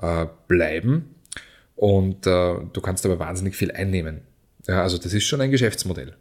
äh, 0.01 0.25
bleiben. 0.47 1.15
Und 1.75 2.25
äh, 2.25 2.55
du 2.71 2.81
kannst 2.81 3.05
aber 3.05 3.19
wahnsinnig 3.19 3.55
viel 3.55 3.71
einnehmen. 3.71 4.21
Ja, 4.67 4.81
also 4.83 4.97
das 4.97 5.13
ist 5.13 5.25
schon 5.25 5.41
ein 5.41 5.51
Geschäftsmodell. 5.51 6.13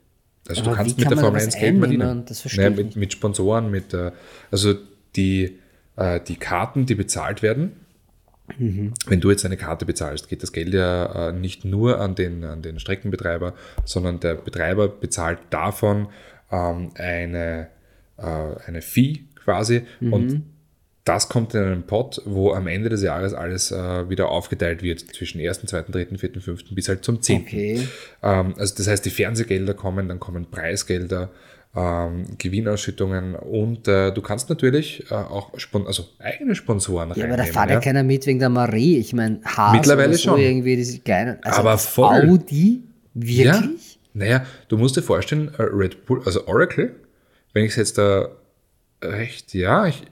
Also 0.49 0.61
Aber 0.63 0.71
du 0.73 0.77
kannst 0.77 0.99
mit 0.99 1.07
kann 1.07 1.15
der 1.17 1.23
Formel 1.25 1.39
was 1.41 1.47
1 1.47 1.59
Geld 1.59 1.79
verdienen. 1.79 2.25
Das 2.27 2.41
verstehe 2.43 2.71
Naja, 2.71 2.83
mit, 2.85 2.97
mit 2.97 3.13
Sponsoren, 3.13 3.71
mit 3.71 3.95
äh, 3.95 4.11
also 4.51 4.75
die, 5.17 5.59
äh, 5.97 6.21
die 6.21 6.37
Karten, 6.37 6.87
die 6.87 6.95
bezahlt 6.95 7.43
werden, 7.43 7.73
Mhm. 8.59 8.93
wenn 9.07 9.21
du 9.23 9.31
jetzt 9.31 9.47
eine 9.47 9.57
Karte 9.57 9.87
bezahlst, 9.87 10.29
geht 10.29 10.43
das 10.43 10.53
Geld 10.53 10.75
ja 10.75 11.31
äh, 11.31 11.33
nicht 11.33 11.65
nur 11.65 11.99
an 11.99 12.15
den, 12.15 12.45
an 12.45 12.61
den 12.61 12.79
Streckenbetreiber, 12.79 13.55
sondern 13.87 14.21
der 14.21 14.35
Betreiber 14.35 14.87
bezahlt 14.89 15.39
davon 15.49 16.09
ähm, 16.53 16.91
eine, 16.97 17.69
eine 18.19 18.83
Fee 18.83 19.25
quasi 19.43 19.85
Mhm. 20.01 20.13
und 20.13 20.43
das 21.05 21.29
kommt 21.29 21.55
in 21.55 21.63
einen 21.63 21.83
Pot, 21.83 22.23
wo 22.25 22.53
am 22.53 22.67
Ende 22.67 22.89
des 22.89 23.03
Jahres 23.03 23.35
alles 23.35 23.71
äh, 23.71 24.09
wieder 24.09 24.31
aufgeteilt 24.31 24.83
wird 24.83 25.01
zwischen 25.01 25.41
1., 25.41 25.61
2., 25.67 25.83
3., 25.83 26.07
4., 26.17 26.41
5. 26.41 26.75
bis 26.75 26.89
halt 26.89 27.05
zum 27.05 27.21
10. 27.21 27.43
Okay. 27.43 27.89
Ähm, 28.23 28.55
also 28.57 28.75
das 28.77 28.89
heißt, 28.89 29.05
die 29.05 29.11
Fernsehgelder 29.11 29.75
kommen, 29.75 30.09
dann 30.09 30.19
kommen 30.19 30.47
Preisgelder, 30.51 31.31
ähm, 31.77 32.25
Gewinnausschüttungen 32.39 33.35
und 33.35 33.87
äh, 33.87 34.13
du 34.13 34.23
kannst 34.23 34.49
natürlich 34.49 35.11
äh, 35.11 35.15
auch 35.15 35.59
Spon 35.59 35.87
also 35.87 36.07
eigene 36.21 36.55
Sponsoren 36.55 37.13
Ja, 37.17 37.25
aber 37.25 37.37
da 37.37 37.45
fährt 37.45 37.71
ja 37.71 37.81
keiner 37.81 38.03
mit 38.03 38.27
wegen 38.27 38.39
der 38.39 38.49
Marie. 38.49 38.97
Ich 38.99 39.13
meine, 39.13 39.41
Haas 39.45 39.75
Mittlerweile 39.75 40.15
so 40.15 40.31
schon. 40.31 40.41
irgendwie 40.41 40.77
diese 40.77 41.01
kleinen. 41.01 41.37
Also 41.43 41.61
Aber 41.61 41.77
voll. 41.77 42.31
Audi? 42.31 42.83
Ja, 43.15 43.61
Wirklich? 43.61 43.99
naja, 44.15 44.47
du 44.69 44.79
musst 44.79 44.97
dir 44.97 45.03
vorstellen, 45.03 45.53
äh, 45.59 45.63
Red 45.63 46.07
Bull, 46.07 46.23
also 46.25 46.47
Oracle, 46.47 46.95
wenn 47.53 47.65
ich 47.65 47.73
es 47.73 47.77
jetzt 47.77 47.99
da 47.99 48.29
recht, 49.03 49.53
ja, 49.53 49.87
ich, 49.87 50.03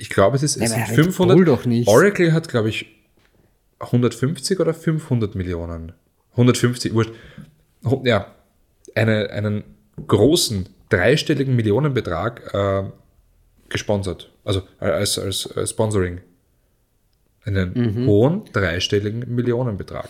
ich 0.00 0.08
glaube, 0.10 0.36
es 0.36 0.42
ist, 0.42 0.56
es 0.56 0.62
Ja, 0.62 0.68
sind 0.68 0.82
aber 0.82 0.90
Red 0.90 1.04
500. 1.04 1.36
Bull 1.36 1.44
doch 1.44 1.64
nicht. 1.66 1.88
Oracle 1.88 2.32
hat, 2.32 2.48
glaube 2.48 2.68
ich, 2.70 2.86
150 3.80 4.58
oder 4.60 4.74
500 4.74 5.34
Millionen. 5.34 5.92
150, 6.32 6.94
wurscht. 6.94 7.12
Ja, 8.04 8.34
eine, 8.94 9.30
einen 9.30 9.64
großen 10.06 10.68
dreistelligen 10.88 11.54
Millionenbetrag 11.56 12.52
äh, 12.54 12.90
gesponsert. 13.68 14.32
Also 14.44 14.62
äh, 14.80 14.86
als, 14.86 15.18
als, 15.18 15.46
als 15.56 15.70
Sponsoring. 15.70 16.20
Einen 17.44 17.72
Mhm. 17.74 18.06
hohen 18.06 18.44
dreistelligen 18.52 19.34
Millionenbetrag. 19.34 20.08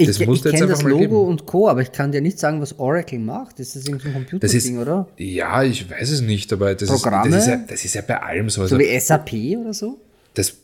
Ich, 0.00 0.06
Das 0.06 0.20
ich 0.20 0.28
jetzt 0.28 0.44
kenne 0.48 0.68
das 0.68 0.82
Logo 0.82 0.98
geben. 1.00 1.16
und 1.16 1.44
Co., 1.46 1.68
aber 1.68 1.82
ich 1.82 1.90
kann 1.90 2.12
dir 2.12 2.20
nicht 2.20 2.38
sagen, 2.38 2.60
was 2.60 2.78
Oracle 2.78 3.18
macht. 3.18 3.58
Ist 3.58 3.74
das 3.74 3.84
irgendein 3.86 4.12
Computerding, 4.14 4.78
oder? 4.78 5.08
ja, 5.16 5.62
ich 5.64 5.90
weiß 5.90 6.10
es 6.10 6.20
nicht, 6.20 6.52
aber 6.52 6.74
das, 6.76 6.88
Programme? 6.88 7.26
Ist, 7.28 7.34
das, 7.34 7.42
ist 7.46 7.48
ja, 7.48 7.60
das 7.68 7.84
ist 7.84 7.94
ja 7.94 8.02
bei 8.06 8.22
allem 8.22 8.48
so. 8.48 8.62
Also, 8.62 8.76
So 8.76 8.80
wie 8.80 8.98
SAP 9.00 9.32
oder 9.60 9.74
so? 9.74 9.98
das, 10.34 10.54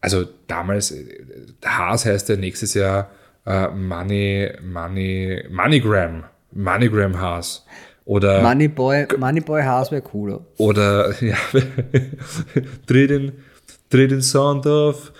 also 0.00 0.24
damals, 0.46 0.92
äh, 0.92 1.04
Haas 1.64 2.06
heißt 2.06 2.28
ja 2.28 2.36
nächstes 2.36 2.74
Jahr 2.74 3.10
äh, 3.46 3.66
Money, 3.68 4.52
Money, 4.62 5.44
MoneyGram, 5.50 6.24
MoneyGram 6.52 7.20
Haas. 7.20 7.66
Oder, 8.04 8.42
Moneyboy, 8.42 9.08
Moneyboy 9.18 9.62
Haas 9.62 9.90
wäre 9.90 10.02
cooler. 10.02 10.44
oder 10.58 11.14
ja, 11.22 11.36
dreh, 12.86 13.06
den, 13.06 13.32
dreh 13.90 14.06
den 14.06 14.22
Sound 14.22 14.66
auf, 14.66 15.12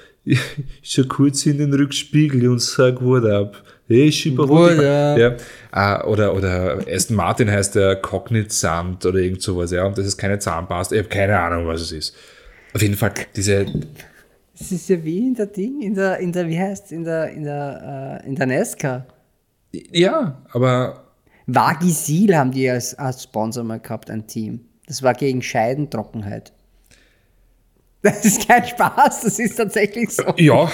schau 0.82 1.02
kurz 1.04 1.46
in 1.46 1.58
den 1.58 1.72
Rückspiegel 1.74 2.48
und 2.48 2.60
sag 2.60 3.02
What 3.02 3.24
up. 3.24 3.62
Hey, 3.86 4.10
Schieber, 4.10 4.48
What 4.48 4.80
ja. 4.82 5.36
Ah, 5.70 6.04
oder, 6.06 6.34
oder 6.34 6.78
Aston 6.88 7.16
Martin 7.16 7.50
heißt 7.50 7.74
der 7.74 7.96
Cognizant 7.96 9.04
oder 9.04 9.18
irgend 9.18 9.42
sowas, 9.42 9.70
ja. 9.70 9.84
Und 9.84 9.98
das 9.98 10.06
ist 10.06 10.16
keine 10.16 10.38
Zahnpasta. 10.38 10.94
Ich 10.94 11.00
habe 11.00 11.08
keine 11.10 11.38
Ahnung, 11.38 11.66
was 11.66 11.82
es 11.82 11.92
ist. 11.92 12.16
Auf 12.72 12.80
jeden 12.80 12.94
Fall, 12.94 13.12
diese, 13.36 13.66
Das 14.58 14.72
ist 14.72 14.88
ja 14.88 15.02
wie 15.04 15.26
in 15.26 15.34
der 15.34 15.46
Ding, 15.46 15.82
in 15.82 15.94
der, 15.94 16.18
in 16.18 16.32
der 16.32 16.48
wie 16.48 16.58
heißt 16.58 16.92
in 16.92 17.04
der, 17.04 17.30
in 17.30 17.44
der, 17.44 18.20
äh, 18.22 18.26
in 18.26 18.34
der 18.36 18.46
Nesca. 18.46 19.06
ja, 19.72 20.42
aber 20.52 21.04
Vagisil 21.46 22.34
haben 22.36 22.52
die 22.52 22.70
als, 22.70 22.94
als 22.94 23.24
Sponsor 23.24 23.64
mal 23.64 23.80
gehabt, 23.80 24.10
ein 24.10 24.26
Team. 24.26 24.60
Das 24.86 25.02
war 25.02 25.14
gegen 25.14 25.42
Scheidentrockenheit. 25.42 26.52
Das 28.04 28.24
ist 28.24 28.46
kein 28.46 28.64
Spaß, 28.66 29.22
das 29.22 29.38
ist 29.38 29.56
tatsächlich 29.56 30.10
so. 30.10 30.22
Ja. 30.36 30.70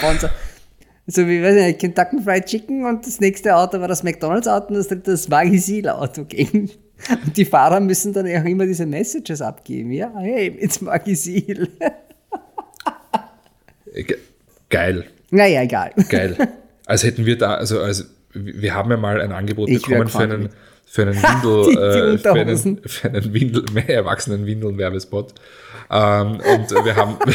So 1.06 1.26
wie, 1.26 1.42
weiß 1.42 1.56
ich 1.56 1.62
nicht, 1.64 1.78
Kentucky 1.78 2.20
Fried 2.22 2.44
Chicken 2.44 2.84
und 2.84 3.06
das 3.06 3.18
nächste 3.20 3.54
Auto 3.56 3.80
war 3.80 3.88
das 3.88 4.02
McDonalds-Auto 4.02 4.68
und 4.68 4.74
das 4.74 4.88
dritte 4.88 5.12
das 5.12 5.30
Vagisil-Auto 5.30 6.24
gegen. 6.24 6.70
Und 7.24 7.36
die 7.36 7.44
Fahrer 7.46 7.80
müssen 7.80 8.12
dann 8.12 8.26
auch 8.26 8.44
immer 8.44 8.66
diese 8.66 8.84
Messages 8.84 9.40
abgeben. 9.40 9.90
Ja, 9.92 10.12
hey, 10.18 10.48
it's 10.60 10.84
Vagisil. 10.84 11.68
äh, 13.92 14.02
ge- 14.02 14.18
geil. 14.68 15.04
naja, 15.30 15.62
egal. 15.62 15.92
Geil. 16.08 16.36
Als 16.86 17.04
hätten 17.04 17.26
wir 17.26 17.38
da, 17.38 17.54
also, 17.54 17.80
also 17.80 18.04
wir 18.34 18.74
haben 18.74 18.90
ja 18.90 18.96
mal 18.96 19.20
ein 19.20 19.32
Angebot 19.32 19.68
Ich 19.68 19.82
bekommen 19.82 20.08
für 20.08 20.18
einen, 20.18 20.48
für 20.84 21.02
einen 21.02 21.14
Windel, 21.22 21.64
Die- 21.64 21.74
die 21.76 21.78
äh, 21.80 22.18
für 22.18 22.32
einen, 22.32 22.80
für 22.84 23.08
einen 23.08 23.32
Windel, 23.34 23.64
mehr 23.72 23.88
erwachsenen 23.88 24.46
Windeln-Werbespot. 24.46 25.34
Ähm, 25.90 26.40
und 26.40 26.70
wir 26.84 26.96
haben, 26.96 27.16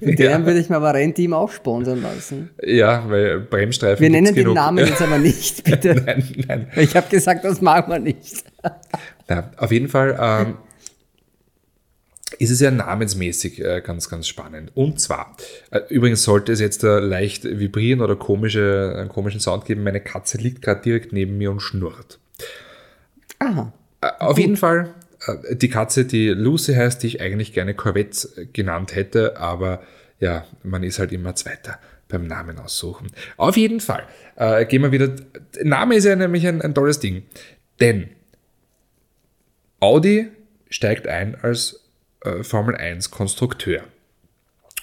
Mit 0.00 0.18
denen 0.18 0.46
würde 0.46 0.60
ich 0.60 0.68
mir 0.68 0.76
aber 0.76 0.94
Rennteam 0.94 1.32
auch 1.34 1.50
sponsern 1.50 2.02
lassen. 2.02 2.50
ja, 2.62 3.08
weil 3.08 3.40
Bremsstreifen. 3.40 4.02
Wir 4.02 4.10
nennen 4.10 4.26
den 4.26 4.34
genug. 4.34 4.54
Namen 4.54 4.78
jetzt 4.78 5.02
aber 5.02 5.18
nicht, 5.18 5.64
bitte. 5.70 5.94
nein, 5.94 6.44
nein. 6.46 6.68
Ich 6.76 6.96
habe 6.96 7.08
gesagt, 7.08 7.44
das 7.44 7.60
machen 7.60 7.90
wir 7.90 7.98
nicht. 7.98 8.44
Ja, 9.28 9.50
auf 9.56 9.70
jeden 9.72 9.88
Fall 9.88 10.16
ähm, 10.20 10.56
ist 12.38 12.50
es 12.50 12.60
ja 12.60 12.70
namensmäßig 12.70 13.62
äh, 13.62 13.82
ganz, 13.84 14.08
ganz 14.08 14.26
spannend. 14.26 14.72
Und 14.74 15.00
zwar, 15.00 15.36
äh, 15.70 15.80
übrigens 15.90 16.22
sollte 16.22 16.52
es 16.52 16.60
jetzt 16.60 16.82
äh, 16.84 16.98
leicht 16.98 17.44
vibrieren 17.44 18.00
oder 18.00 18.16
komische, 18.16 18.94
einen 18.96 19.08
komischen 19.08 19.40
Sound 19.40 19.64
geben. 19.66 19.82
Meine 19.82 20.00
Katze 20.00 20.38
liegt 20.38 20.62
gerade 20.62 20.80
direkt 20.80 21.12
neben 21.12 21.36
mir 21.36 21.50
und 21.50 21.60
schnurrt. 21.60 22.18
Aha. 23.38 23.72
Äh, 24.00 24.08
Auf 24.18 24.38
jeden 24.38 24.56
Fall 24.56 24.94
die 25.52 25.68
Katze, 25.68 26.04
die 26.04 26.28
Lucy 26.28 26.74
heißt, 26.74 27.02
die 27.02 27.08
ich 27.08 27.20
eigentlich 27.20 27.52
gerne 27.52 27.74
Corvette 27.74 28.28
äh, 28.36 28.46
genannt 28.46 28.94
hätte, 28.94 29.36
aber 29.36 29.82
ja, 30.18 30.46
man 30.62 30.82
ist 30.82 30.98
halt 30.98 31.12
immer 31.12 31.34
Zweiter 31.34 31.78
beim 32.08 32.26
Namen 32.26 32.58
aussuchen. 32.58 33.10
Auf 33.36 33.56
jeden 33.56 33.80
Fall 33.80 34.04
äh, 34.36 34.64
gehen 34.66 34.82
wir 34.82 34.92
wieder. 34.92 35.14
Name 35.62 35.94
ist 35.96 36.04
ja 36.04 36.16
nämlich 36.16 36.46
ein, 36.46 36.60
ein 36.62 36.74
tolles 36.74 37.00
Ding, 37.00 37.22
denn 37.80 38.10
Audi 39.78 40.28
steigt 40.68 41.06
ein 41.06 41.36
als 41.40 41.88
äh, 42.22 42.42
Formel 42.42 42.76
1 42.76 43.10
Konstrukteur. 43.10 43.84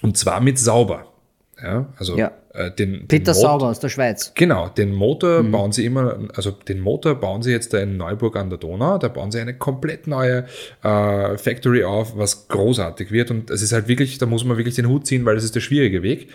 Und 0.02 0.18
zwar 0.18 0.42
mit 0.42 0.60
Sauber. 0.60 1.14
Ja, 1.62 1.88
also 1.97 2.16
Ja. 2.18 2.32
äh, 2.53 2.70
den, 2.72 3.08
Peter 3.08 3.32
den 3.32 3.34
Sauber 3.34 3.68
aus 3.68 3.80
der 3.80 3.89
Schweiz. 3.89 4.32
Genau, 4.36 4.70
den 4.70 4.93
Motor 4.93 5.41
Mhm. 5.43 5.51
bauen 5.51 5.72
sie 5.72 5.86
immer, 5.86 6.18
also 6.36 6.51
den 6.51 6.80
Motor 6.80 7.16
bauen 7.16 7.41
sie 7.41 7.51
jetzt 7.51 7.74
da 7.74 7.80
in 7.80 7.97
Neuburg 7.97 8.36
an 8.36 8.49
der 8.49 8.60
Donau, 8.60 8.97
da 8.99 9.08
bauen 9.08 9.32
sie 9.32 9.39
eine 9.39 9.55
komplett 9.55 10.05
neue 10.08 10.45
äh, 10.84 11.38
Factory 11.38 11.84
auf, 11.84 12.16
was 12.18 12.47
großartig 12.47 13.12
wird 13.12 13.32
und 13.32 13.49
es 13.49 13.62
ist 13.64 13.74
halt 13.74 13.88
wirklich, 13.88 14.18
da 14.20 14.26
muss 14.28 14.43
man 14.43 14.58
wirklich 14.58 14.76
den 14.76 14.88
Hut 14.88 15.08
ziehen, 15.08 15.26
weil 15.26 15.36
das 15.36 15.43
ist 15.43 15.55
der 15.55 15.62
schwierige 15.62 16.03
Weg. 16.03 16.30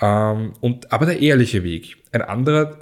Ähm, 0.00 0.54
und, 0.60 0.92
aber 0.92 1.06
der 1.06 1.20
ehrliche 1.20 1.62
Weg. 1.62 1.96
Ein 2.10 2.22
anderer, 2.22 2.78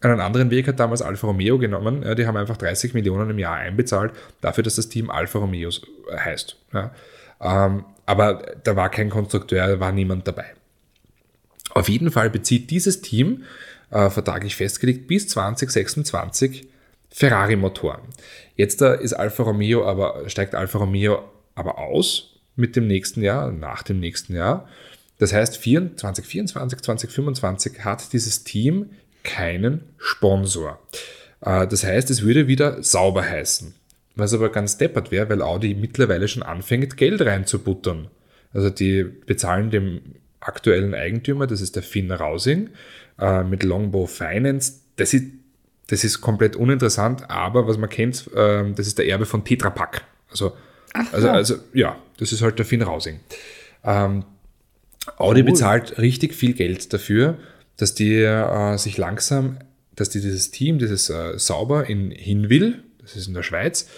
einen 0.00 0.20
anderen 0.20 0.50
Weg 0.50 0.66
hat 0.66 0.80
damals 0.80 1.02
Alfa 1.02 1.26
Romeo 1.26 1.58
genommen, 1.58 2.02
ja, 2.04 2.14
die 2.14 2.26
haben 2.26 2.36
einfach 2.38 2.56
30 2.56 2.94
Millionen 2.94 3.28
im 3.30 3.38
Jahr 3.38 3.56
einbezahlt, 3.56 4.12
dafür, 4.40 4.64
dass 4.64 4.76
das 4.76 4.88
Team 4.88 5.10
Alfa 5.10 5.38
Romeo 5.40 5.68
heißt. 6.10 6.56
Ja. 6.72 6.90
Ähm, 7.42 7.84
aber 8.06 8.42
da 8.64 8.76
war 8.76 8.88
kein 8.90 9.10
Konstrukteur, 9.10 9.66
da 9.66 9.80
war 9.80 9.92
niemand 9.92 10.26
dabei. 10.26 10.46
Auf 11.74 11.88
jeden 11.88 12.10
Fall 12.10 12.30
bezieht 12.30 12.70
dieses 12.70 13.02
Team, 13.02 13.44
äh, 13.90 14.08
vertraglich 14.08 14.56
festgelegt, 14.56 15.08
bis 15.08 15.28
2026 15.28 16.68
Ferrari-Motoren. 17.10 18.00
Jetzt 18.56 18.80
äh, 18.80 19.00
ist 19.02 19.12
Alfa 19.12 19.42
Romeo 19.42 19.84
aber, 19.86 20.28
steigt 20.28 20.54
Alfa 20.54 20.78
Romeo 20.78 21.22
aber 21.54 21.78
aus 21.78 22.40
mit 22.56 22.76
dem 22.76 22.86
nächsten 22.86 23.22
Jahr, 23.22 23.50
nach 23.50 23.82
dem 23.82 24.00
nächsten 24.00 24.34
Jahr. 24.34 24.68
Das 25.18 25.32
heißt, 25.32 25.56
24, 25.56 26.24
2024, 26.24 26.80
2025 26.80 27.84
hat 27.84 28.12
dieses 28.12 28.44
Team 28.44 28.90
keinen 29.22 29.82
Sponsor. 29.98 30.80
Äh, 31.40 31.66
das 31.66 31.84
heißt, 31.84 32.10
es 32.10 32.22
würde 32.22 32.46
wieder 32.46 32.82
sauber 32.82 33.22
heißen. 33.22 33.74
Was 34.16 34.32
aber 34.32 34.50
ganz 34.50 34.78
deppert 34.78 35.10
wäre, 35.10 35.28
weil 35.28 35.42
Audi 35.42 35.74
mittlerweile 35.74 36.28
schon 36.28 36.44
anfängt, 36.44 36.96
Geld 36.96 37.20
reinzubuttern. 37.20 38.08
Also 38.52 38.70
die 38.70 39.02
bezahlen 39.02 39.70
dem 39.70 40.00
aktuellen 40.46 40.94
Eigentümer, 40.94 41.46
das 41.46 41.60
ist 41.60 41.76
der 41.76 41.82
Finn 41.82 42.10
Rausing, 42.10 42.70
äh, 43.18 43.42
mit 43.42 43.62
Longbow 43.62 44.06
Finance. 44.06 44.80
Das 44.96 45.14
ist, 45.14 45.24
das 45.88 46.04
ist 46.04 46.20
komplett 46.20 46.56
uninteressant, 46.56 47.28
aber 47.30 47.66
was 47.66 47.78
man 47.78 47.90
kennt, 47.90 48.30
ähm, 48.36 48.74
das 48.74 48.86
ist 48.86 48.98
der 48.98 49.06
Erbe 49.06 49.26
von 49.26 49.44
Tetra 49.44 49.70
Pak. 49.70 50.04
Also, 50.30 50.52
also, 51.12 51.28
also 51.28 51.54
ja, 51.72 51.96
das 52.18 52.32
ist 52.32 52.42
halt 52.42 52.58
der 52.58 52.66
Finn 52.66 52.82
Rausing. 52.82 53.20
Ähm, 53.84 54.24
Audi 55.18 55.42
bezahlt 55.42 55.98
richtig 55.98 56.34
viel 56.34 56.54
Geld 56.54 56.92
dafür, 56.92 57.38
dass 57.76 57.94
die 57.94 58.22
äh, 58.22 58.76
sich 58.78 58.96
langsam, 58.96 59.58
dass 59.94 60.08
die 60.08 60.20
dieses 60.20 60.50
Team, 60.50 60.78
dieses 60.78 61.10
äh, 61.10 61.38
Sauber 61.38 61.88
in 61.88 62.10
Hinwil, 62.10 62.82
das 63.00 63.16
ist 63.16 63.28
in 63.28 63.34
der 63.34 63.42
Schweiz, 63.42 63.88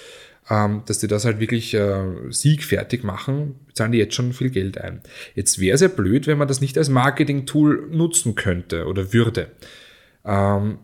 ähm, 0.49 0.82
dass 0.86 0.99
die 0.99 1.09
das 1.09 1.24
halt 1.24 1.40
wirklich 1.40 1.74
äh, 1.74 2.30
siegfertig 2.30 3.03
machen, 3.03 3.57
zahlen 3.72 3.92
die 3.92 3.99
jetzt 3.99 4.14
schon 4.14 4.32
viel 4.32 4.51
Geld 4.51 4.78
ein. 4.78 5.03
Jetzt 5.34 5.59
wäre 5.59 5.74
es 5.74 5.80
ja 5.80 5.88
blöd, 5.88 6.26
wenn 6.26 6.38
man 6.38 6.49
das 6.49 6.61
nicht 6.61 6.78
als 6.78 6.88
Marketing-Tool 6.88 7.88
nutzen 7.90 8.34
könnte 8.34 8.86
oder 8.86 9.12
würde. 9.12 9.51
Ähm, 10.24 10.78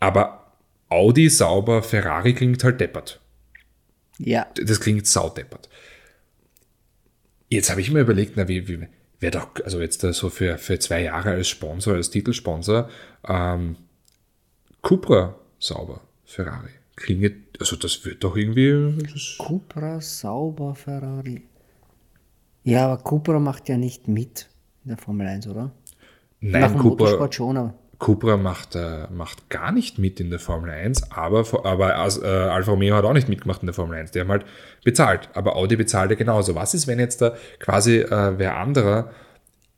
aber 0.00 0.52
Audi, 0.88 1.28
sauber, 1.28 1.82
Ferrari 1.82 2.34
klingt 2.34 2.62
halt 2.64 2.80
deppert. 2.80 3.20
Ja. 4.18 4.46
Das 4.54 4.80
klingt 4.80 5.06
saudeppert. 5.06 5.68
Jetzt 7.48 7.70
habe 7.70 7.80
ich 7.80 7.90
mir 7.90 8.00
überlegt, 8.00 8.36
na, 8.36 8.48
wie, 8.48 8.68
wie 8.68 8.86
wäre 9.20 9.32
doch, 9.32 9.48
also 9.64 9.80
jetzt 9.80 10.04
da 10.04 10.12
so 10.12 10.30
für, 10.30 10.58
für 10.58 10.78
zwei 10.78 11.02
Jahre 11.02 11.30
als 11.30 11.48
Sponsor, 11.48 11.94
als 11.94 12.10
Titelsponsor, 12.10 12.88
ähm, 13.26 13.76
Cupra 14.82 15.34
sauber, 15.58 16.02
Ferrari. 16.24 16.70
Klingt, 16.96 17.34
also 17.58 17.76
das 17.76 18.04
wird 18.04 18.22
doch 18.22 18.36
irgendwie, 18.36 18.96
Cupra 19.38 20.00
Sauber 20.00 20.74
Ferrari. 20.74 21.42
Ja, 22.62 22.86
aber 22.86 23.02
Cupra 23.02 23.38
macht 23.38 23.68
ja 23.68 23.76
nicht 23.76 24.08
mit 24.08 24.48
in 24.84 24.90
der 24.90 24.98
Formel 24.98 25.26
1, 25.26 25.48
oder? 25.48 25.72
Nach 26.40 26.60
nein, 26.60 26.72
dem 26.72 26.78
Cupra, 26.78 26.88
Motorsport 26.88 27.34
schon, 27.34 27.56
aber. 27.56 27.74
Cupra 27.98 28.36
macht, 28.36 28.74
äh, 28.74 29.06
macht 29.10 29.48
gar 29.50 29.72
nicht 29.72 29.98
mit 29.98 30.20
in 30.20 30.30
der 30.30 30.38
Formel 30.38 30.70
1, 30.70 31.10
aber, 31.10 31.44
aber 31.64 31.90
äh, 31.94 32.26
Alfa 32.26 32.70
Romeo 32.70 32.94
hat 32.96 33.04
auch 33.04 33.12
nicht 33.12 33.28
mitgemacht 33.28 33.62
in 33.62 33.66
der 33.66 33.74
Formel 33.74 33.98
1. 33.98 34.10
Die 34.10 34.20
haben 34.20 34.28
halt 34.28 34.44
bezahlt, 34.84 35.30
aber 35.34 35.56
Audi 35.56 35.76
bezahlt 35.76 36.10
ja 36.10 36.16
genauso. 36.16 36.54
Was 36.54 36.74
ist, 36.74 36.86
wenn 36.86 36.98
jetzt 36.98 37.22
da 37.22 37.34
quasi 37.58 37.98
äh, 37.98 38.38
wer 38.38 38.56
anderer 38.56 39.10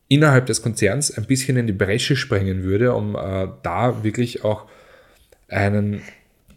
innerhalb 0.08 0.46
des 0.46 0.62
Konzerns 0.62 1.16
ein 1.16 1.26
bisschen 1.26 1.56
in 1.56 1.66
die 1.66 1.72
Bresche 1.72 2.16
springen 2.16 2.62
würde, 2.62 2.94
um 2.94 3.16
äh, 3.16 3.48
da 3.62 4.02
wirklich 4.02 4.44
auch 4.44 4.66
einen, 5.48 6.02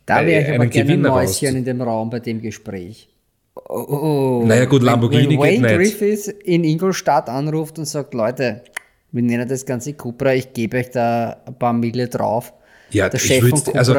Da 0.09 0.25
wäre 0.25 0.41
ich 0.49 0.55
aber 0.55 0.65
gerne 0.67 0.93
ein 0.93 1.01
Mäuschen 1.01 1.47
raus. 1.49 1.55
in 1.55 1.65
dem 1.65 1.81
Raum 1.81 2.09
bei 2.09 2.19
dem 2.19 2.41
Gespräch. 2.41 3.09
Oh, 3.55 3.61
oh, 3.87 4.39
oh. 4.41 4.45
Naja, 4.45 4.65
gut, 4.65 4.81
Wenn- 4.81 4.85
Lamborghini 4.87 5.29
wenn 5.31 5.39
Wayne 5.39 5.67
geht 5.67 5.79
nicht. 5.79 5.99
Griffiths 5.99 6.27
in 6.27 6.63
Ingolstadt 6.63 7.29
anruft 7.29 7.77
und 7.79 7.85
sagt, 7.85 8.13
Leute, 8.13 8.61
wir 9.11 9.21
nennen 9.23 9.47
das 9.47 9.65
Ganze 9.65 9.93
Cupra, 9.93 10.33
ich 10.33 10.53
gebe 10.53 10.77
euch 10.77 10.89
da 10.91 11.37
ein 11.45 11.57
paar 11.57 11.73
Mille 11.73 12.07
drauf. 12.07 12.53
Ja, 12.91 13.09
der 13.09 13.19
ich 13.19 13.25
Chef 13.25 13.41
von 13.49 13.59
Cupra. 13.63 13.79
also 13.79 13.95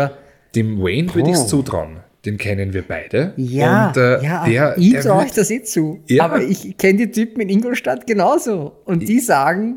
dem 0.55 0.81
Wayne 0.81 1.15
würde 1.15 1.31
ich 1.31 1.37
es 1.37 1.43
Oh. 1.45 1.47
zutrauen. 1.49 1.99
Den 2.25 2.37
kennen 2.37 2.73
wir 2.75 2.83
beide. 2.83 3.33
Ja, 3.37 3.89
Und, 3.89 3.97
äh, 3.97 4.23
ja, 4.23 4.45
der, 4.47 4.79
ich 4.79 4.93
der 4.93 5.01
traue 5.03 5.23
euch 5.25 5.33
das 5.33 5.51
eh 5.51 5.63
zu. 5.63 6.01
Ja. 6.07 6.25
Aber 6.25 6.43
ich 6.43 6.77
kenne 6.77 6.99
die 7.07 7.11
Typen 7.11 7.41
in 7.41 7.49
Ingolstadt 7.49 8.07
genauso. 8.07 8.73
Und 8.85 9.09
die 9.09 9.21
sagen, 9.21 9.77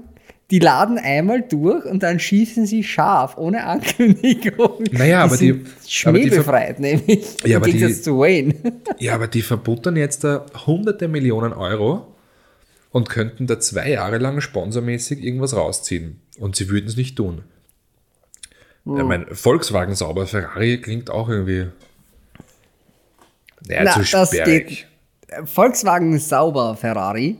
die 0.52 0.60
laden 0.60 0.98
einmal 0.98 1.41
durch 1.41 1.86
und 1.86 2.04
dann 2.04 2.20
schießen 2.20 2.66
sie 2.66 2.84
scharf, 2.84 3.38
ohne 3.38 3.66
Ankündigung. 3.66 4.84
Naja, 4.91 5.24
aber 5.24 5.38
die- 5.38 5.52
aber 5.52 5.60
die 5.64 5.89
schmähbefreit, 5.89 6.80
nämlich. 6.80 7.38
Ja, 7.46 7.58
aber 7.58 7.68
die- 7.68 8.02
zu 8.02 8.20
Wayne. 8.20 8.56
Ja, 9.00 9.16
aber 9.16 9.28
die 9.28 9.41
verbuttern 9.41 9.96
jetzt 9.96 10.24
da 10.24 10.46
hunderte 10.68 11.08
Millionen 11.08 11.54
Euro 11.54 12.08
und 12.91 13.10
könnten 13.10 13.48
da 13.48 13.60
zwei 13.60 13.89
Jahre 13.91 14.18
lang 14.20 14.41
sponsormäßig 14.41 15.24
irgendwas 15.24 15.56
rausziehen. 15.56 16.20
Und 16.39 16.56
sie 16.56 16.70
würden 16.70 16.88
es 16.88 16.98
nicht 16.98 17.16
tun. 17.16 17.44
Ich 18.86 18.91
meine, 19.04 19.28
Volkswagen 19.34 19.96
sauber, 19.96 20.28
Ferrari 20.28 20.78
klingt 20.82 21.10
auch 21.10 21.30
irgendwie. 21.30 21.68
Naja, 23.68 23.84
Na, 23.86 23.91
zu 23.94 24.00
das 24.12 24.28
sperrig. 24.34 24.68
geht. 25.30 25.48
Volkswagen 25.48 26.20
sauber 26.20 26.76
Ferrari. 26.76 27.38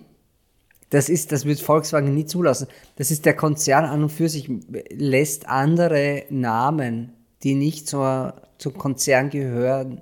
Das 0.94 1.10
ist, 1.10 1.32
das 1.32 1.46
wird 1.46 1.60
Volkswagen 1.60 2.14
nie 2.14 2.28
zulassen. 2.28 2.68
Das 2.98 3.10
ist 3.10 3.26
der 3.26 3.34
Konzern 3.34 3.84
an 3.84 4.04
und 4.04 4.10
für 4.12 4.30
sich 4.30 4.48
lässt 4.92 5.50
andere 5.50 6.26
Namen, 6.30 7.14
die 7.42 7.56
nicht 7.56 7.88
zur, 7.88 8.36
zum 8.60 8.78
Konzern 8.78 9.32
gehören, 9.32 10.02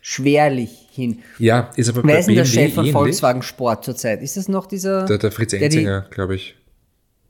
schwerlich 0.00 0.86
hin. 0.92 1.22
Ja, 1.38 1.72
ist 1.74 1.88
aber 1.88 2.04
Wer 2.04 2.14
bei 2.14 2.20
ist 2.20 2.26
denn 2.28 2.34
der 2.36 2.44
Chef 2.44 2.74
von. 2.74 2.86
Volkswagen 2.86 3.42
Sport 3.42 3.84
zurzeit? 3.84 4.22
Ist 4.22 4.36
das 4.36 4.46
noch 4.48 4.66
dieser? 4.66 5.06
Der, 5.06 5.18
der 5.18 5.32
Fritz 5.32 5.52
Enzinger, 5.54 6.06
glaube 6.10 6.36
ich. 6.36 6.54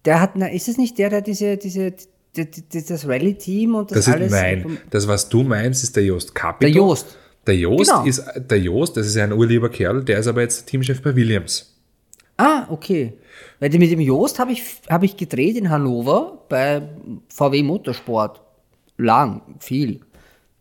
Der 0.04 0.20
hat, 0.20 0.32
na, 0.34 0.46
ist 0.48 0.68
es 0.68 0.76
nicht 0.76 0.98
der, 0.98 1.08
der 1.08 1.22
diese, 1.22 1.56
diese, 1.56 1.92
die, 2.36 2.44
die, 2.50 2.84
das 2.84 3.08
Rallye-Team 3.08 3.74
und 3.74 3.90
das, 3.90 3.98
Das 4.04 4.08
ist, 4.08 4.12
alles? 4.12 4.32
nein, 4.32 4.78
das, 4.90 5.08
was 5.08 5.30
du 5.30 5.42
meinst, 5.44 5.82
ist 5.82 5.96
der 5.96 6.04
Jost 6.04 6.34
Capito. 6.34 6.70
Der 6.70 6.76
Jost. 6.76 7.16
Der 7.46 7.56
Jost 7.56 7.90
Genau. 7.90 8.04
ist, 8.04 8.22
der 8.36 8.58
Jost, 8.60 8.98
das 8.98 9.06
ist 9.06 9.16
ein 9.16 9.32
urlieber 9.32 9.70
Kerl, 9.70 10.04
der 10.04 10.18
ist 10.18 10.26
aber 10.26 10.42
jetzt 10.42 10.66
Teamchef 10.66 11.00
bei 11.00 11.16
Williams. 11.16 11.79
Ah, 12.40 12.66
okay. 12.70 13.12
Weil 13.58 13.68
die- 13.70 13.78
mit 13.78 13.90
dem 13.90 14.00
Jost 14.00 14.38
habe 14.38 14.52
ich, 14.52 14.62
hab 14.88 15.02
ich 15.02 15.16
gedreht 15.16 15.56
in 15.56 15.68
Hannover 15.70 16.44
bei 16.48 16.82
VW 17.34 17.62
Motorsport. 17.62 18.40
Lang, 18.96 19.42
viel. 19.60 20.00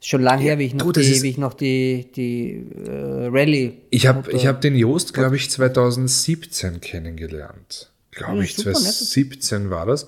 Schon 0.01 0.21
lang 0.21 0.39
her, 0.39 0.57
wie 0.59 0.63
ich 0.65 0.73
noch 0.73 0.85
du, 0.91 1.01
die, 1.01 1.21
wie 1.23 1.29
ich 1.29 1.37
noch 1.37 1.53
die, 1.53 2.07
die 2.15 2.65
äh, 2.87 3.27
Rallye. 3.27 3.73
Ich 3.89 4.07
habe 4.07 4.31
hab 4.31 4.61
den 4.61 4.75
Jost, 4.75 5.13
glaube 5.13 5.35
ich, 5.35 5.49
2017 5.49 6.79
kennengelernt. 6.79 7.91
Glaube 8.11 8.37
Ja, 8.37 8.43
ich, 8.43 8.55
super 8.55 8.69
nett. 8.71 8.77
2017 8.79 9.69
war 9.69 9.85
das. 9.85 10.07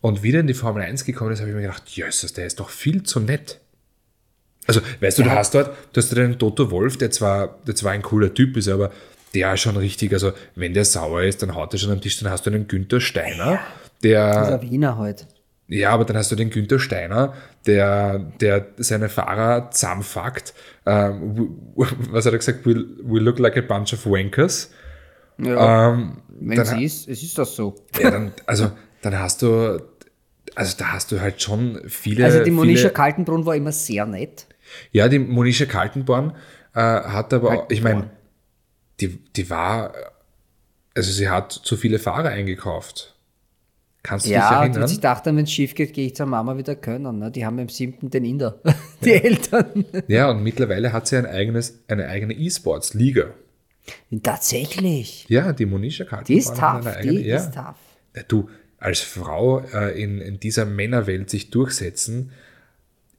Und 0.00 0.22
wieder 0.22 0.38
in 0.40 0.46
die 0.46 0.54
Formel 0.54 0.82
1 0.82 1.04
gekommen 1.04 1.32
ist, 1.32 1.40
habe 1.40 1.50
ich 1.50 1.56
mir 1.56 1.62
gedacht, 1.62 1.88
Jesus, 1.88 2.32
der 2.32 2.46
ist 2.46 2.60
doch 2.60 2.68
viel 2.70 3.02
zu 3.02 3.20
nett. 3.20 3.58
Also, 4.66 4.80
weißt 5.00 5.18
du, 5.18 5.22
du 5.24 5.28
Ja. 5.30 5.34
hast 5.36 5.54
dort, 5.54 5.76
du 5.92 6.00
hast 6.00 6.10
den 6.16 6.38
Toto 6.38 6.70
Wolf, 6.70 6.96
der 6.96 7.10
zwar, 7.10 7.58
der 7.66 7.74
zwar 7.74 7.92
ein 7.92 8.02
cooler 8.02 8.32
Typ 8.32 8.56
ist, 8.56 8.68
aber 8.68 8.90
der 9.34 9.54
ist 9.54 9.60
schon 9.60 9.76
richtig, 9.76 10.12
also 10.12 10.32
wenn 10.54 10.74
der 10.74 10.84
sauer 10.84 11.22
ist, 11.22 11.42
dann 11.42 11.54
haut 11.54 11.72
er 11.72 11.78
schon 11.78 11.90
am 11.92 12.00
Tisch, 12.00 12.18
dann 12.20 12.30
hast 12.30 12.46
du 12.46 12.50
einen 12.50 12.68
Günther 12.68 13.00
Steiner, 13.00 13.58
der, 14.02 14.32
Das 14.32 14.48
ist 14.48 14.54
ein 14.54 14.62
Wiener 14.70 14.96
halt. 14.98 15.26
ja, 15.68 15.90
aber 15.90 16.04
dann 16.04 16.16
hast 16.16 16.30
du 16.30 16.36
den 16.36 16.50
Günther 16.50 16.78
Steiner, 16.78 17.34
der, 17.66 18.18
der 18.40 18.66
seine 18.76 19.08
Fahrer 19.08 19.70
zusammenfuckt. 19.70 20.54
Ähm, 20.86 21.56
was 21.74 22.26
hat 22.26 22.32
er 22.32 22.38
gesagt? 22.38 22.64
We, 22.66 22.74
we 23.02 23.18
look 23.20 23.38
like 23.38 23.56
a 23.56 23.62
bunch 23.62 23.92
of 23.94 24.04
wankers. 24.06 24.70
Ja, 25.38 25.90
Ähm, 25.92 26.18
wenn 26.28 26.56
dann, 26.58 26.66
sie 26.66 26.84
ist, 26.84 27.08
es 27.08 27.22
ist 27.22 27.36
das 27.38 27.56
so. 27.56 27.74
ja, 28.00 28.10
dann, 28.10 28.32
also, 28.46 28.70
dann 29.02 29.18
hast 29.18 29.42
du, 29.42 29.80
also 30.54 30.76
da 30.78 30.92
hast 30.92 31.10
du 31.10 31.20
halt 31.20 31.42
schon 31.42 31.80
viele. 31.88 32.24
Also 32.24 32.44
die 32.44 32.50
Monisha 32.52 32.82
viele, 32.82 32.92
Kaltenbrunn 32.92 33.44
war 33.46 33.56
immer 33.56 33.72
sehr 33.72 34.06
nett. 34.06 34.46
Ja, 34.92 35.08
die 35.08 35.18
Monisha 35.18 35.64
Kaltenborn 35.66 36.34
äh, 36.74 36.80
hat 36.80 37.32
aber 37.32 37.50
auch, 37.50 37.70
ich 37.70 37.82
meine, 37.82 38.00
Kaltenborn. 38.02 38.23
Die, 39.00 39.18
die 39.36 39.50
war, 39.50 39.94
also 40.94 41.10
sie 41.12 41.28
hat 41.28 41.52
zu 41.52 41.76
viele 41.76 41.98
Fahrer 41.98 42.28
eingekauft. 42.30 43.10
Kannst 44.02 44.26
du 44.26 44.28
dich 44.28 44.36
Ja, 44.36 44.50
die 44.50 44.54
erinnern? 44.66 44.82
hat 44.82 44.88
sich 44.90 44.98
gedacht, 44.98 45.24
wenn 45.26 45.38
es 45.38 45.50
schief 45.50 45.74
geht, 45.74 45.94
gehe 45.94 46.06
ich 46.08 46.14
zur 46.14 46.26
Mama 46.26 46.56
wieder 46.58 46.76
können. 46.76 47.18
Ne? 47.18 47.30
Die 47.30 47.46
haben 47.46 47.58
im 47.58 47.70
siebten 47.70 48.10
den 48.10 48.24
Inder. 48.26 48.60
Die 49.02 49.12
Eltern. 49.12 49.84
Ja, 50.08 50.30
und 50.30 50.42
mittlerweile 50.42 50.92
hat 50.92 51.06
sie 51.08 51.16
ein 51.16 51.24
eigenes, 51.26 51.78
eine 51.88 52.06
eigene 52.08 52.34
E-Sports-Liga. 52.34 53.32
Tatsächlich. 54.22 55.26
Ja, 55.28 55.52
die 55.52 55.66
Monisha 55.66 56.04
Kaltenborn. 56.04 56.26
Die 56.26 56.38
ist 56.38 56.48
tough. 56.54 56.86
eine 56.86 56.96
eigene- 56.96 57.22
Die 57.22 57.28
ja. 57.28 57.36
ist 57.36 57.54
tough. 57.54 57.76
Ja, 58.16 58.22
Du, 58.28 58.48
als 58.78 59.00
Frau 59.00 59.60
äh, 59.60 60.00
in, 60.02 60.20
in 60.20 60.40
dieser 60.40 60.64
Männerwelt 60.66 61.30
sich 61.30 61.50
durchsetzen, 61.50 62.32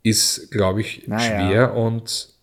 ist, 0.04 0.52
glaube 0.52 0.82
ich, 0.82 1.08
Naja. 1.08 1.26
schwer. 1.50 1.74
Und 1.76 2.35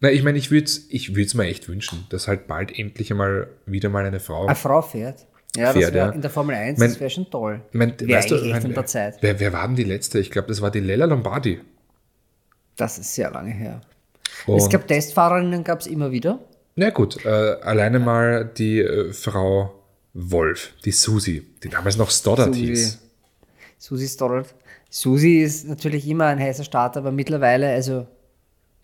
na, 0.00 0.10
ich 0.10 0.22
meine, 0.22 0.38
ich 0.38 0.50
würde 0.50 0.64
es 0.66 0.86
ich 0.90 1.14
würd's 1.16 1.34
mir 1.34 1.44
echt 1.46 1.68
wünschen, 1.68 2.06
dass 2.10 2.28
halt 2.28 2.46
bald 2.46 2.76
endlich 2.78 3.10
einmal 3.10 3.48
wieder 3.66 3.88
mal 3.88 4.04
eine 4.04 4.20
Frau. 4.20 4.46
Eine 4.46 4.54
Frau 4.54 4.80
fährt. 4.82 5.26
Ja, 5.56 5.72
Fährt, 5.72 5.86
das 5.86 5.94
wäre 5.94 6.06
ja. 6.08 6.12
in 6.12 6.20
der 6.20 6.30
Formel 6.30 6.54
1, 6.54 6.78
Mein- 6.78 6.88
das 6.90 7.00
wäre 7.00 7.10
schon 7.10 7.28
toll. 7.30 7.62
mein, 7.72 7.98
Wäre 7.98 8.18
weißt 8.18 8.30
du, 8.30 8.34
echt 8.36 8.68
mein- 8.68 8.86
Zeit. 8.86 9.16
Wer, 9.22 9.40
wer 9.40 9.52
war 9.52 9.66
denn 9.66 9.76
die 9.76 9.84
letzte? 9.84 10.18
Ich 10.18 10.30
glaube, 10.30 10.48
das 10.48 10.60
war 10.60 10.70
die 10.70 10.80
Lella 10.80 11.06
Lombardi. 11.06 11.60
Das 12.76 12.98
ist 12.98 13.14
sehr 13.14 13.30
lange 13.30 13.50
her. 13.50 13.80
Und, 14.46 14.58
es 14.58 14.68
gab 14.68 14.86
Testfahrerinnen, 14.86 15.64
gab 15.64 15.80
es 15.80 15.86
immer 15.86 16.10
wieder. 16.12 16.38
na 16.76 16.90
gut, 16.90 17.24
äh, 17.24 17.28
alleine 17.28 17.98
mal 17.98 18.44
die 18.44 18.80
äh, 18.80 19.12
Frau 19.12 19.74
Wolf, 20.14 20.74
die 20.84 20.92
Susi, 20.92 21.44
die 21.62 21.68
damals 21.68 21.96
noch 21.96 22.10
Stoddard 22.10 22.54
Susi. 22.54 22.66
hieß. 22.66 22.98
Susi 23.78 24.06
Stoddard. 24.06 24.54
Susi 24.90 25.40
ist 25.42 25.66
natürlich 25.66 26.06
immer 26.06 26.26
ein 26.26 26.38
heißer 26.38 26.64
Start, 26.64 26.96
aber 26.96 27.10
mittlerweile, 27.10 27.68
also 27.70 28.06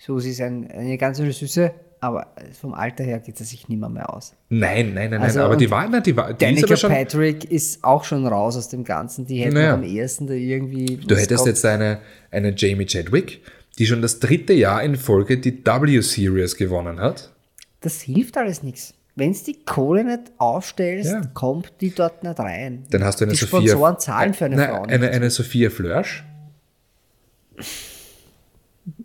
Susi 0.05 0.31
ist 0.31 0.41
ein, 0.41 0.71
eine 0.71 0.99
ganz 0.99 1.19
eine 1.21 1.33
Süße, 1.33 1.73
aber 2.01 2.27
vom 2.61 2.75
Alter 2.75 3.05
her 3.05 3.21
geht 3.21 3.39
sie 3.39 3.45
sich 3.45 3.69
nimmer 3.69 3.89
mehr 3.89 4.13
aus. 4.15 4.35
Nein, 4.51 4.89
nein, 4.93 4.95
nein, 4.95 5.11
nein, 5.13 5.23
Also, 5.23 5.41
aber 5.41 5.57
die 5.57 5.71
war, 5.71 5.89
na, 5.89 6.01
die 6.01 6.15
war, 6.17 6.35
die 6.35 6.45
ist 6.45 6.65
aber 6.65 6.77
schon, 6.77 6.91
Patrick 6.93 7.45
ist 7.51 7.83
auch 7.83 8.05
schon 8.05 8.27
raus 8.27 8.57
aus 8.57 8.69
dem 8.69 8.85
Ganzen. 8.85 9.25
Die 9.27 9.39
hätte 9.39 9.55
Naja. 9.55 9.75
am 9.75 9.83
ersten 9.83 10.27
da 10.27 10.35
irgendwie. 10.35 10.99
Du 10.99 11.17
hättest 11.17 11.47
jetzt 11.47 11.65
eine, 11.65 12.01
eine 12.31 12.53
Jamie 12.55 12.85
Chadwick, 12.87 13.41
die 13.79 13.87
schon 13.87 14.03
das 14.03 14.21
dritte 14.21 14.53
Jahr 14.53 14.83
in 14.83 14.97
Folge 14.97 15.39
die 15.39 15.65
W-Series 15.65 16.57
gewonnen 16.57 17.01
hat. 17.01 17.33
Das 17.81 18.03
hilft 18.03 18.37
alles 18.37 18.63
nichts. 18.63 18.93
Wenn 19.17 19.33
du 19.33 19.39
die 19.47 19.65
Kohle 19.65 20.05
nicht 20.05 20.33
aufstellst, 20.39 21.13
Ja. 21.13 21.23
kommt 21.33 21.73
die 21.81 21.95
dort 21.95 22.25
nicht 22.25 22.39
rein. 22.39 22.85
Dann 22.91 23.05
hast 23.05 23.21
du 23.21 23.25
eine 23.25 23.33
die 23.33 23.39
Sophia. 23.39 23.61
Sponsoren 23.61 23.99
zahlen 24.01 24.35
für 24.35 24.45
eine 24.47 24.57
Nein, 24.57 24.69
Frau. 24.71 24.83
Eine, 24.83 25.11
eine 25.11 25.31
Sophia 25.31 25.71
Flörsch. 25.71 26.25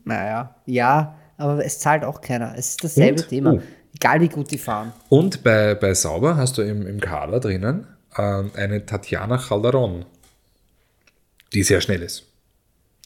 Naja, 0.09 0.55
ja, 0.65 1.15
aber 1.37 1.63
es 1.63 1.79
zahlt 1.79 2.03
auch 2.03 2.19
keiner. 2.21 2.53
Es 2.57 2.69
ist 2.71 2.83
dasselbe 2.83 3.21
Und? 3.21 3.29
Thema. 3.29 3.53
Oh. 3.53 3.61
Egal 3.95 4.21
wie 4.21 4.29
gut 4.29 4.49
die 4.51 4.57
fahren. 4.57 4.91
Und 5.09 5.43
bei, 5.43 5.75
bei 5.75 5.93
Sauber 5.93 6.35
hast 6.37 6.57
du 6.57 6.61
im, 6.61 6.85
im 6.87 6.99
Kader 6.99 7.39
drinnen 7.39 7.87
ähm, 8.17 8.51
eine 8.55 8.85
Tatjana 8.85 9.37
Calderon, 9.37 10.05
die 11.53 11.63
sehr 11.63 11.81
schnell 11.81 12.01
ist. 12.01 12.23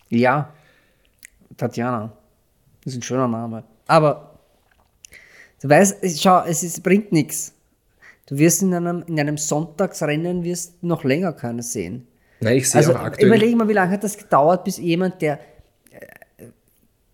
Ja, 0.09 0.53
Tatjana. 1.57 2.11
Das 2.83 2.93
ist 2.93 2.99
ein 2.99 3.03
schöner 3.03 3.27
Name. 3.27 3.63
Aber 3.87 4.39
du 5.61 5.69
weißt, 5.69 5.97
es- 6.03 6.21
schau, 6.21 6.43
es 6.45 6.63
ist, 6.63 6.83
bringt 6.83 7.11
nichts. 7.11 7.53
Du 8.27 8.37
wirst 8.37 8.61
in 8.61 8.73
einem, 8.73 9.03
in 9.07 9.19
einem 9.19 9.37
Sonntagsrennen 9.37 10.43
wirst 10.43 10.81
noch 10.83 11.03
länger 11.03 11.33
keiner 11.33 11.63
sehen. 11.63 12.07
Na, 12.39 12.51
ich 12.51 12.69
sehe 12.69 12.79
Also 12.79 12.93
auch 12.95 12.99
aktuell. 13.01 13.27
überleg 13.27 13.55
mal, 13.55 13.67
wie 13.67 13.73
lange 13.73 13.91
hat 13.91 14.03
das 14.03 14.17
gedauert, 14.17 14.63
bis 14.65 14.77
jemand, 14.77 15.21
der 15.21 15.39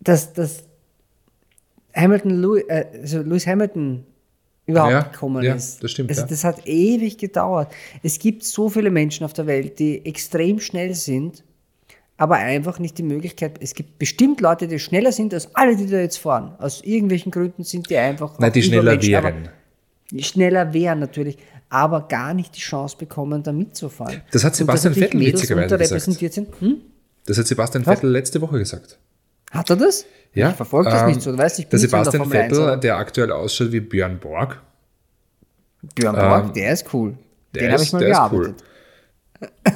das, 0.02 0.34
das 0.34 0.64
Hamilton, 1.96 2.42
Lewis, 2.42 2.64
äh, 2.68 2.86
also 3.02 3.22
Lewis 3.22 3.48
Hamilton 3.48 4.06
überhaupt 4.66 4.92
Ja, 4.92 5.02
gekommen 5.02 5.44
ja, 5.44 5.56
ist. 5.56 5.84
das 5.84 5.92
stimmt, 5.92 6.10
Also 6.10 6.22
ja. 6.22 6.28
das 6.28 6.44
hat 6.44 6.68
ewig 6.68 7.18
gedauert. 7.18 7.72
Es 8.04 8.20
gibt 8.20 8.44
so 8.44 8.70
viele 8.70 8.90
Menschen 8.92 9.24
auf 9.26 9.34
der 9.34 9.48
Welt, 9.48 9.80
die 9.80 10.06
extrem 10.06 10.60
schnell 10.60 10.94
sind, 10.94 11.44
aber 12.18 12.36
einfach 12.36 12.80
nicht 12.80 12.98
die 12.98 13.04
Möglichkeit. 13.04 13.58
Es 13.62 13.74
gibt 13.74 13.98
bestimmt 13.98 14.42
Leute, 14.42 14.68
die 14.68 14.78
schneller 14.80 15.12
sind 15.12 15.34
als 15.34 15.56
alle, 15.56 15.76
die 15.76 15.88
da 15.88 16.00
jetzt 16.00 16.18
fahren. 16.18 16.54
Aus 16.60 16.82
irgendwelchen 16.84 17.32
Gründen 17.32 17.64
sind 17.64 17.90
die 17.90 17.98
einfach 17.98 18.38
Nein, 18.40 18.52
die 18.52 18.62
schneller 18.62 19.02
wären. 19.02 19.50
die 20.12 20.24
schneller 20.24 20.74
wären 20.74 21.00
natürlich, 21.00 21.38
aber 21.70 22.08
gar 22.08 22.34
nicht 22.34 22.56
die 22.56 22.62
Chance 22.62 22.98
bekommen, 22.98 23.42
da 23.44 23.52
mitzufahren. 23.52 24.22
Das 24.32 24.44
hat 24.44 24.56
Sebastian 24.56 24.94
dass 24.94 25.04
Vettel 25.04 25.20
witzigerweise 25.22 26.00
sind. 26.00 26.48
Hm? 26.60 26.78
Das 27.26 27.38
hat 27.38 27.48
Sebastian 27.48 27.86
Was? 27.86 27.96
Vettel 27.96 28.12
letzte 28.12 28.42
Woche 28.42 28.60
gesagt. 28.60 28.98
Hat 29.52 29.70
er 29.70 29.76
das? 29.76 30.06
Ja, 30.34 30.50
Ich 30.50 30.56
verfolge 30.56 30.90
das 30.90 31.02
ähm, 31.02 31.08
nicht 31.08 31.22
so. 31.22 31.32
Du 31.32 31.38
weißt, 31.38 31.60
ich 31.60 31.68
Der 31.68 31.80
so 31.80 31.88
Sebastian 31.88 32.24
Formel 32.24 32.38
1, 32.42 32.58
Vettel, 32.58 32.80
der 32.80 32.98
aktuell 32.98 33.32
ausschaut 33.32 33.72
wie 33.72 33.80
Björn 33.80 34.20
Borg. 34.20 34.62
Björn 35.96 36.16
Borg, 36.16 36.46
ähm, 36.46 36.54
der 36.54 36.74
ist 36.74 36.94
cool. 36.94 37.18
der 37.54 37.64
Den 37.64 37.72
habe 37.74 37.84
ich 37.84 37.94
mal 37.94 38.00
der 38.00 38.10
gearbeitet. 38.10 38.64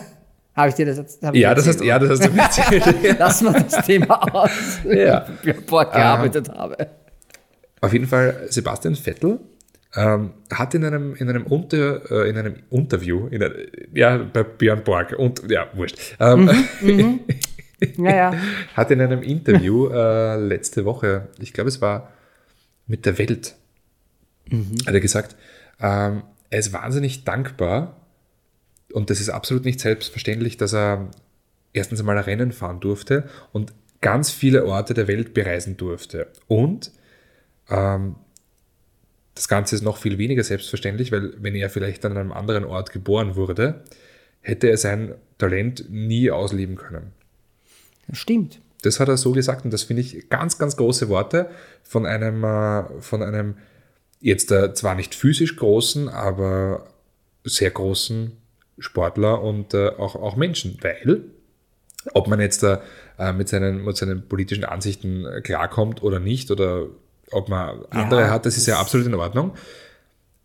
Habe 0.55 0.69
ich 0.69 0.75
dir 0.75 0.85
das 0.85 0.97
jetzt 0.97 1.23
Ja, 1.33 1.55
das 1.55 1.65
hast, 1.65 1.81
erzählt, 1.81 1.87
ja, 1.87 1.97
das 1.97 2.09
hast 2.11 2.25
du 2.25 2.31
mir 2.31 2.41
erzählt. 2.43 3.15
Lass 3.19 3.41
mal 3.41 3.53
das 3.53 3.85
Thema 3.87 4.21
aus. 4.35 4.51
Ja. 4.85 5.25
Björn 5.41 5.63
Borg 5.65 5.91
gearbeitet 5.91 6.49
habe. 6.49 6.89
Auf 7.81 7.91
jeden 7.91 8.05
Fall, 8.05 8.45
Sebastian 8.49 8.95
Vettel 8.95 9.39
ähm, 9.95 10.31
hat 10.51 10.73
in 10.75 10.85
einem, 10.85 11.15
in 11.15 11.29
einem, 11.29 11.47
Unter, 11.47 12.09
äh, 12.11 12.29
in 12.29 12.37
einem 12.37 12.55
Interview, 12.69 13.27
in 13.27 13.41
einer, 13.43 13.55
ja, 13.93 14.17
bei 14.17 14.43
Björn 14.43 14.83
Borg, 14.83 15.15
und, 15.17 15.49
ja, 15.49 15.67
wurscht, 15.73 15.97
ähm, 16.19 16.49
Ja, 17.97 18.15
ja. 18.15 18.33
hat 18.75 18.91
in 18.91 19.01
einem 19.01 19.21
Interview 19.21 19.87
äh, 19.87 20.37
letzte 20.37 20.85
Woche, 20.85 21.29
ich 21.39 21.53
glaube, 21.53 21.69
es 21.69 21.81
war 21.81 22.11
mit 22.87 23.05
der 23.05 23.17
Welt, 23.17 23.55
hat 24.85 24.93
er 24.93 24.99
gesagt, 24.99 25.35
ähm, 25.79 26.23
er 26.49 26.59
ist 26.59 26.73
wahnsinnig 26.73 27.23
dankbar 27.23 27.97
und 28.91 29.09
das 29.09 29.19
ist 29.19 29.29
absolut 29.29 29.65
nicht 29.65 29.79
selbstverständlich, 29.79 30.57
dass 30.57 30.73
er 30.73 31.09
erstens 31.73 31.99
einmal 31.99 32.17
ein 32.17 32.23
Rennen 32.23 32.51
fahren 32.51 32.79
durfte 32.79 33.27
und 33.51 33.73
ganz 34.01 34.29
viele 34.29 34.65
Orte 34.65 34.93
der 34.93 35.07
Welt 35.07 35.33
bereisen 35.33 35.77
durfte. 35.77 36.27
Und 36.47 36.91
ähm, 37.69 38.15
das 39.33 39.47
Ganze 39.47 39.75
ist 39.75 39.81
noch 39.81 39.97
viel 39.97 40.17
weniger 40.17 40.43
selbstverständlich, 40.43 41.11
weil 41.11 41.33
wenn 41.41 41.55
er 41.55 41.69
vielleicht 41.69 42.05
an 42.05 42.17
einem 42.17 42.31
anderen 42.31 42.65
Ort 42.65 42.91
geboren 42.91 43.35
wurde, 43.35 43.83
hätte 44.41 44.67
er 44.67 44.77
sein 44.77 45.15
Talent 45.37 45.89
nie 45.89 46.29
ausleben 46.29 46.75
können. 46.75 47.13
Das 48.07 48.17
stimmt. 48.17 48.59
Das 48.81 48.99
hat 48.99 49.07
er 49.07 49.17
so 49.17 49.31
gesagt 49.31 49.65
und 49.65 49.71
das 49.71 49.83
finde 49.83 50.01
ich 50.01 50.29
ganz, 50.29 50.57
ganz 50.57 50.75
große 50.75 51.09
Worte 51.09 51.49
von 51.83 52.05
einem, 52.05 52.43
äh, 52.43 52.83
von 52.99 53.23
einem 53.23 53.55
jetzt 54.19 54.51
äh, 54.51 54.73
zwar 54.73 54.95
nicht 54.95 55.15
physisch 55.15 55.55
großen, 55.55 56.09
aber 56.09 56.87
sehr 57.43 57.71
großen 57.71 58.33
Sportler 58.79 59.41
und 59.41 59.73
äh, 59.73 59.89
auch, 59.89 60.15
auch 60.15 60.35
Menschen, 60.35 60.77
weil 60.81 61.21
ob 62.13 62.27
man 62.27 62.41
jetzt 62.41 62.63
da 62.63 62.81
mit, 63.33 63.47
seinen, 63.47 63.85
mit 63.85 63.95
seinen 63.95 64.27
politischen 64.27 64.65
Ansichten 64.65 65.25
klarkommt 65.43 66.03
oder 66.03 66.19
nicht 66.19 66.51
oder 66.51 66.87
ob 67.31 67.47
man 67.47 67.85
andere 67.91 68.21
Ja, 68.21 68.29
hat, 68.29 68.45
das 68.45 68.57
ist 68.57 68.67
ja 68.67 68.79
absolut 68.79 69.07
in 69.07 69.15
Ordnung. 69.15 69.53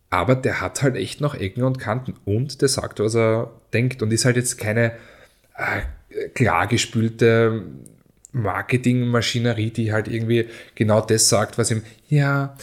Aber 0.09 0.35
der 0.35 0.61
hat 0.61 0.81
halt 0.81 0.95
echt 0.95 1.21
noch 1.21 1.35
Ecken 1.35 1.63
und 1.63 1.77
Kanten 1.77 2.15
und 2.25 2.61
der 2.61 2.69
sagt, 2.69 2.99
was 2.99 3.15
er 3.15 3.51
denkt 3.73 4.01
und 4.01 4.11
ist 4.11 4.25
halt 4.25 4.37
jetzt 4.37 4.57
keine 4.57 4.93
klargespülte 6.33 7.63
Marketingmaschinerie, 8.31 9.71
die 9.71 9.91
halt 9.91 10.07
irgendwie 10.07 10.47
genau 10.75 11.01
das 11.01 11.29
sagt, 11.29 11.57
was 11.57 11.71
ihm, 11.71 11.83
ja, 12.07 12.55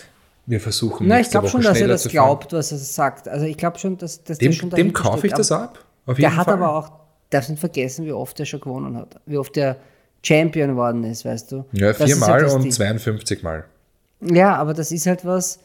wir 0.47 0.61
versuchen 0.61 1.09
Na, 1.09 1.19
ich 1.21 1.31
glaube 1.31 1.49
schon, 1.49 1.63
dass 1.63 1.81
er 1.81 1.89
das 1.89 2.09
glaubt, 2.09 2.53
was 2.53 2.71
er 2.71 2.79
sagt. 2.79 3.29
Also 3.29 3.47
ich 3.47 3.57
glaube 3.57 3.79
schon, 3.79 3.99
dass, 3.99 4.23
dass 4.23 4.39
Dem, 4.39 4.53
schon 4.53 4.71
dem 4.71 4.93
kaufe 4.93 5.27
ich 5.27 5.33
steht. 5.33 5.39
das 5.41 5.51
Aber 5.51 5.65
ab. 5.65 5.85
Auf 6.07 6.17
Der 6.19 6.37
hat 6.37 6.45
Fall. 6.45 6.55
aber 6.55 6.77
auch, 6.77 6.93
darfst 7.31 7.51
nicht 7.51 7.59
vergessen, 7.59 8.05
wie 8.07 8.13
oft 8.13 8.39
er 8.39 8.47
schon 8.47 8.61
gewonnen 8.61 8.97
hat. 8.97 9.21
Wie 9.27 9.39
oft 9.39 9.57
er 9.57 9.77
Champion 10.23 10.71
geworden 10.71 11.03
ist, 11.03 11.25
weißt 11.25 11.51
du. 11.51 11.65
Ja, 11.73 11.89
Das 11.93 12.01
ist 12.01 12.07
viermal 12.07 12.43
das 12.43 12.55
und 12.55 12.63
Ding. 12.63 12.71
52 12.71 13.43
Mal. 13.43 13.65
Ja, 14.21 14.55
aber 14.55 14.73
das 14.73 14.93
ist 14.93 15.07
halt 15.07 15.25
was, 15.25 15.59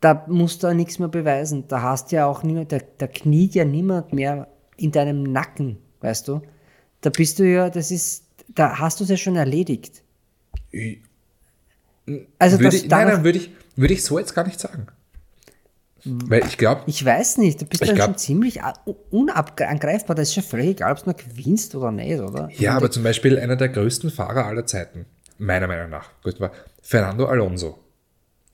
da 0.00 0.24
musst 0.28 0.62
du 0.62 0.68
auch 0.68 0.72
nichts 0.72 1.00
mehr 1.00 1.08
beweisen. 1.08 1.64
Da 1.66 1.82
hast 1.82 2.12
ja 2.12 2.26
auch 2.26 2.44
niemand, 2.44 2.70
da, 2.70 2.78
da 2.98 3.08
kniet 3.08 3.54
ja 3.56 3.64
niemand 3.64 4.12
mehr 4.12 4.46
in 4.76 4.92
deinem 4.92 5.24
Nacken, 5.24 5.78
weißt 6.00 6.28
du. 6.28 6.42
Da 7.02 7.10
bist 7.10 7.38
du 7.38 7.44
ja, 7.44 7.68
das 7.68 7.90
ist, 7.90 8.24
da 8.48 8.78
hast 8.78 8.98
du 9.00 9.04
es 9.04 9.10
ja 9.10 9.16
schon 9.16 9.36
erledigt. 9.36 10.02
Also 12.38 12.58
Würde 12.58 12.76
ich, 12.76 12.88
nein, 12.88 13.08
nein, 13.08 13.24
würde 13.24 13.38
ich, 13.38 13.50
würde 13.76 13.94
ich 13.94 14.02
so 14.02 14.18
jetzt 14.18 14.34
gar 14.34 14.46
nicht 14.46 14.58
sagen. 14.58 14.86
Weil 16.04 16.44
ich 16.46 16.58
glaube, 16.58 16.82
Ich 16.86 17.04
weiß 17.04 17.38
nicht, 17.38 17.60
du 17.60 17.64
bist 17.66 17.82
dann 17.82 17.94
glaub- 17.94 18.06
schon 18.06 18.18
ziemlich 18.18 18.60
unangreifbar. 19.10 20.16
Das 20.16 20.28
ist 20.28 20.34
schon 20.34 20.42
völlig 20.42 20.68
egal, 20.70 20.92
ob 20.92 21.04
du 21.04 21.10
noch 21.10 21.16
gewinnst 21.16 21.74
oder 21.76 21.92
nicht, 21.92 22.20
oder? 22.20 22.48
ja, 22.58 22.76
aber 22.76 22.90
zum 22.90 23.04
Beispiel 23.04 23.38
einer 23.38 23.54
der 23.54 23.68
größten 23.68 24.10
Fahrer 24.10 24.46
aller 24.46 24.66
Zeiten, 24.66 25.06
meiner 25.38 25.68
Meinung 25.68 25.90
nach, 25.90 26.10
war 26.38 26.50
Fernando 26.80 27.26
Alonso. 27.26 27.78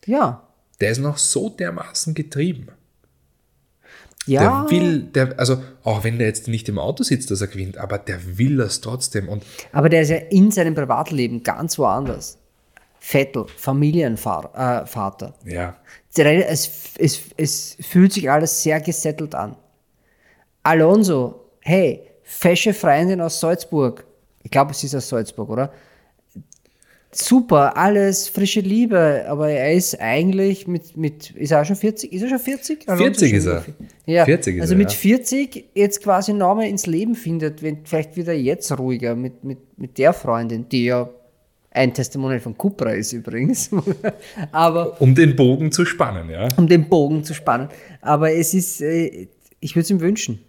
Ja. 0.05 0.47
Der 0.81 0.91
ist 0.91 0.99
noch 0.99 1.17
so 1.17 1.49
dermaßen 1.49 2.15
getrieben. 2.15 2.69
Ja. 4.29 4.63
Der 4.63 4.71
will, 4.71 5.03
der, 5.03 5.39
also 5.39 5.63
auch 5.85 6.05
wenn 6.05 6.19
der 6.19 6.27
jetzt 6.27 6.49
nicht 6.49 6.69
im 6.69 6.79
Auto 6.79 7.03
sitzt, 7.03 7.31
dass 7.31 7.41
er 7.41 7.47
gewinnt, 7.47 7.79
aber 7.79 7.99
der 7.99 8.39
will 8.39 8.57
das 8.59 8.81
trotzdem. 8.81 9.29
Und 9.29 9.45
Aber 9.73 9.89
der 9.89 10.03
ist 10.03 10.11
ja 10.11 10.17
in 10.17 10.51
seinem 10.51 10.75
Privatleben 10.75 11.43
ganz 11.43 11.79
woanders. 11.79 12.39
Vettel, 13.01 13.47
Familienvater. 13.57 14.85
Äh, 15.45 15.55
ja, 15.55 15.77
es, 16.17 16.71
es, 16.99 17.21
es 17.37 17.77
fühlt 17.81 18.13
sich 18.13 18.31
alles 18.31 18.63
sehr 18.63 18.81
gesettelt 18.81 19.35
an. 19.35 19.57
Alonso, 20.63 21.47
hey, 21.61 22.03
fesche 22.23 22.75
Freundin 22.75 23.21
aus 23.21 23.41
Salzburg. 23.41 24.05
Ich 24.43 24.51
glaube, 24.51 24.73
es 24.73 24.85
ist 24.85 24.95
aus 24.95 25.09
Salzburg, 25.09 25.49
oder? 25.49 25.73
Super, 27.11 27.77
alles 27.79 28.29
frische 28.29 28.61
Liebe, 28.61 29.25
aber 29.29 29.49
er 29.49 29.73
ist 29.73 29.99
eigentlich 29.99 30.67
mit, 30.67 30.95
mit 30.97 31.31
ist 31.31 31.53
er 31.53 31.63
auch 31.63 31.65
schon 31.65 31.77
40? 31.77 32.13
Ist 32.13 32.23
er 32.23 32.29
schon 32.29 32.39
40? 32.39 32.87
Alonso 32.87 33.05
40 33.05 33.29
schon 33.31 33.39
ist 33.39 33.47
er. 33.47 33.63
40. 33.63 33.87
Ja, 34.05 34.25
40 34.27 34.57
ist 34.57 34.61
also 34.61 34.75
er, 34.75 34.79
mit 34.79 34.93
ja. 34.93 34.99
40 34.99 35.65
jetzt 35.75 36.03
quasi 36.03 36.35
nochmal 36.35 36.69
ins 36.69 36.85
Leben 36.87 37.15
findet, 37.15 37.63
wenn, 37.63 37.79
vielleicht 37.85 38.17
wieder 38.17 38.35
jetzt 38.35 38.71
ruhiger 38.79 39.17
mit, 39.17 39.43
mit, 39.43 39.79
mit 39.79 39.97
der 39.97 40.13
Freundin, 40.13 40.69
die 40.69 40.85
ja 40.85 41.09
ein 41.71 41.95
Testimonial 41.95 42.41
von 42.41 42.59
Cupra 42.59 42.91
ist 42.91 43.15
übrigens. 43.15 43.71
aber 44.53 45.01
um 45.01 45.15
den 45.15 45.35
Bogen 45.35 45.73
zu 45.73 45.87
spannen, 45.87 46.29
ja. 46.29 46.49
um 46.59 46.67
den 46.67 46.91
Bogen 46.91 47.25
zu 47.25 47.33
spannen. 47.33 47.69
Aber 48.03 48.33
es 48.33 48.53
ist, 48.53 48.83
äh, 48.83 49.29
ich 49.61 49.75
würde 49.75 49.85
es 49.85 49.91
ihm 49.91 50.01
wünschen. 50.01 50.45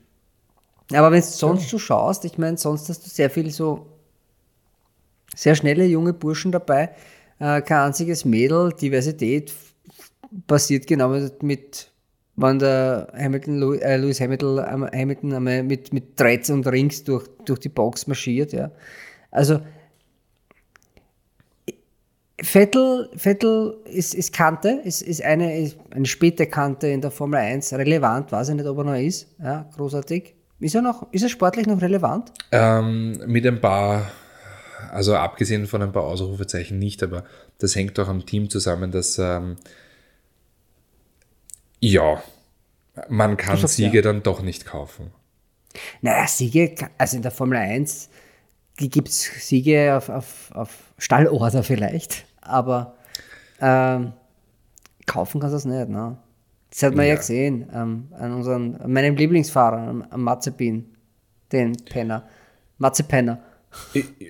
Aber 0.91 1.11
wenn 1.11 1.21
du 1.21 1.27
sonst 1.27 1.69
so 1.69 1.77
schaust, 1.77 2.25
ich 2.25 2.37
meine, 2.37 2.57
sonst 2.57 2.89
hast 2.89 3.05
du 3.05 3.09
sehr 3.09 3.29
viel 3.29 3.51
so 3.51 3.85
sehr 5.39 5.55
schnelle 5.55 5.85
junge 5.85 6.13
Burschen 6.13 6.51
dabei, 6.51 6.89
äh, 7.39 7.61
kein 7.61 7.87
einziges 7.87 8.25
Mädel, 8.25 8.73
Diversität 8.73 9.53
passiert 10.47 10.85
genau 10.85 11.07
mit, 11.09 11.41
mit 11.41 11.91
wenn 12.35 12.59
der 12.59 13.07
Hamilton, 13.17 13.79
äh, 13.79 13.97
Lewis 13.97 14.19
Hamilton, 14.19 14.59
ähm, 14.59 14.89
Hamilton 14.93 15.33
einmal 15.33 15.63
mit, 15.63 15.93
mit 15.93 16.19
Dreads 16.19 16.49
und 16.49 16.67
Rings 16.67 17.03
durch, 17.05 17.25
durch 17.45 17.59
die 17.59 17.69
Box 17.69 18.05
marschiert, 18.07 18.51
ja. 18.51 18.71
Also 19.31 19.61
Vettel, 22.41 23.09
Vettel 23.15 23.77
ist, 23.85 24.15
ist 24.15 24.33
Kante, 24.33 24.81
ist, 24.83 25.01
ist, 25.01 25.23
eine, 25.23 25.57
ist 25.57 25.77
eine 25.91 26.05
späte 26.05 26.47
Kante 26.47 26.87
in 26.87 27.01
der 27.01 27.11
Formel 27.11 27.39
1, 27.39 27.73
relevant, 27.73 28.31
weiß 28.31 28.49
ich 28.49 28.55
nicht, 28.55 28.67
ob 28.67 28.77
er 28.79 28.83
noch 28.83 28.95
ist, 28.95 29.27
ja, 29.41 29.69
großartig. 29.75 30.35
Ist 30.61 30.75
er 30.75 30.81
noch, 30.81 31.07
ist 31.13 31.23
er 31.23 31.29
sportlich 31.29 31.67
noch 31.67 31.81
relevant? 31.81 32.33
Ähm, 32.51 33.17
mit 33.27 33.45
ein 33.45 33.61
paar, 33.61 34.11
also 34.91 35.15
abgesehen 35.15 35.67
von 35.67 35.81
ein 35.81 35.91
paar 35.91 36.03
Ausrufezeichen 36.03 36.79
nicht, 36.79 37.03
aber 37.03 37.23
das 37.57 37.75
hängt 37.75 37.99
auch 37.99 38.07
am 38.07 38.25
Team 38.25 38.49
zusammen, 38.49 38.91
dass 38.91 39.17
ähm, 39.19 39.57
ja, 41.79 42.21
man 43.07 43.37
kann 43.37 43.57
sagst 43.57 43.75
Siege 43.75 43.97
ja. 43.97 44.01
dann 44.01 44.23
doch 44.23 44.41
nicht 44.41 44.65
kaufen. 44.65 45.11
Naja, 46.01 46.27
Siege, 46.27 46.75
also 46.97 47.15
in 47.15 47.21
der 47.21 47.31
Formel 47.31 47.57
1 47.57 48.09
gibt 48.77 49.09
es 49.09 49.47
Siege 49.47 49.95
auf, 49.95 50.09
auf, 50.09 50.51
auf 50.53 50.69
Stallorder 50.97 51.63
vielleicht, 51.63 52.25
aber 52.41 52.95
ähm, 53.61 54.13
kaufen 55.05 55.39
kannst 55.39 55.53
du 55.53 55.57
es 55.57 55.65
nicht. 55.65 55.89
Ne? 55.89 56.17
Das 56.69 56.83
hat 56.83 56.95
man 56.95 57.05
ja, 57.05 57.13
Ja. 57.13 57.17
gesehen 57.17 57.69
ähm, 57.73 58.07
an, 58.17 58.33
unseren, 58.33 58.75
an 58.77 58.91
meinem 58.91 59.15
Lieblingsfahrer, 59.15 60.05
am 60.09 60.23
Mazepin, 60.23 60.95
den 61.51 61.75
Penner. 61.85 62.27
Mazepenner. 62.77 63.39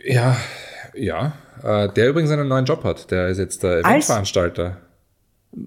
Ja, 0.05 0.37
ja, 0.93 1.33
äh, 1.63 1.89
der 1.89 2.09
übrigens 2.09 2.31
einen 2.31 2.47
neuen 2.47 2.65
Job 2.65 2.83
hat. 2.83 3.09
Der 3.11 3.29
ist 3.29 3.37
jetzt 3.37 3.63
der 3.63 3.79
Eventveranstalter. 3.79 4.77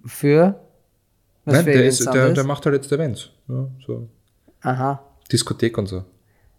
Für? 0.06 0.60
Was 1.44 1.54
Nein, 1.54 1.64
für 1.64 1.72
der, 1.72 1.84
ist, 1.84 2.06
der, 2.06 2.30
der 2.30 2.44
macht 2.44 2.64
halt 2.66 2.76
jetzt 2.76 2.92
Events. 2.92 3.30
Ja, 3.48 3.66
so 3.86 4.08
Aha. 4.62 5.02
Diskothek 5.30 5.76
und 5.78 5.86
so. 5.86 6.04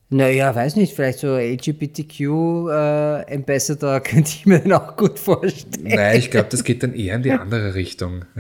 Naja, 0.09 0.53
weiß 0.53 0.75
nicht, 0.75 0.93
vielleicht 0.93 1.19
so 1.19 1.37
LGBTQ-Ambassador 1.37 3.99
könnte 4.01 4.29
ich 4.29 4.45
mir 4.45 4.59
dann 4.59 4.73
auch 4.73 4.95
gut 4.95 5.17
vorstellen. 5.17 5.87
Nein, 5.87 6.19
ich 6.19 6.29
glaube, 6.29 6.49
das 6.49 6.63
geht 6.63 6.83
dann 6.83 6.93
eher 6.93 7.15
in 7.15 7.23
die 7.23 7.31
andere 7.31 7.73
Richtung. 7.75 8.25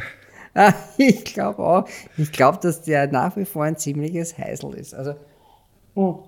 Ah, 0.55 0.71
Ich 0.99 1.25
glaube 1.25 1.63
auch. 1.63 1.87
Ich 2.15 2.31
glaube, 2.31 2.59
dass 2.61 2.83
der 2.83 3.07
nach 3.07 3.35
wie 3.35 3.45
vor 3.45 3.63
ein 3.63 3.75
ziemliches 3.75 4.37
Heißel 4.37 4.75
ist. 4.75 4.93
Also, 4.93 5.15
hm. 5.95 6.19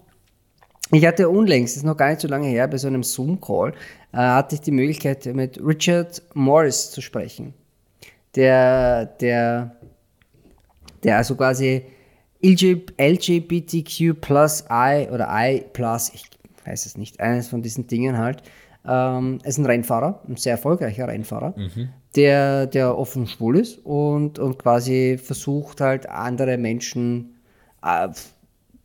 Ich 0.92 1.06
hatte 1.06 1.30
unlängst, 1.30 1.74
das 1.74 1.78
ist 1.78 1.86
noch 1.86 1.98
gar 1.98 2.10
nicht 2.10 2.22
so 2.22 2.28
lange 2.28 2.48
her, 2.48 2.68
bei 2.68 2.78
so 2.78 2.88
einem 2.88 3.04
Zoom-Call, 3.04 3.74
äh, 4.14 4.18
hatte 4.18 4.56
ich 4.56 4.62
die 4.62 4.72
Möglichkeit, 4.72 5.26
mit 5.26 5.60
Richard 5.64 6.22
Morris 6.34 6.92
zu 6.92 7.02
sprechen. 7.02 7.54
Der, 8.36 9.06
der, 9.06 9.76
der 11.04 11.18
also 11.18 11.36
quasi 11.36 11.84
LG, 12.44 12.92
LGBTQ 13.00 14.22
plus 14.22 14.66
I 14.70 15.08
oder 15.12 15.28
I 15.32 15.64
plus, 15.74 16.12
ich 16.14 16.26
weiß 16.66 16.86
es 16.86 16.98
nicht, 16.98 17.20
eines 17.20 17.48
von 17.48 17.62
diesen 17.62 17.88
Dingen 17.88 18.18
halt. 18.18 18.44
Ähm, 18.88 19.40
ist 19.44 19.58
ein 19.58 19.66
Rennfahrer, 19.66 20.22
ein 20.28 20.36
sehr 20.36 20.52
erfolgreicher 20.52 21.08
Rennfahrer, 21.08 21.56
der, 22.16 22.68
der 22.68 22.96
offen 22.96 23.26
schwul 23.26 23.58
ist 23.58 23.84
und, 23.84 24.38
und 24.38 24.60
quasi 24.60 25.18
versucht 25.18 25.82
halt 25.82 26.08
andere 26.08 26.58
Menschen 26.58 27.36
äh, 27.84 28.10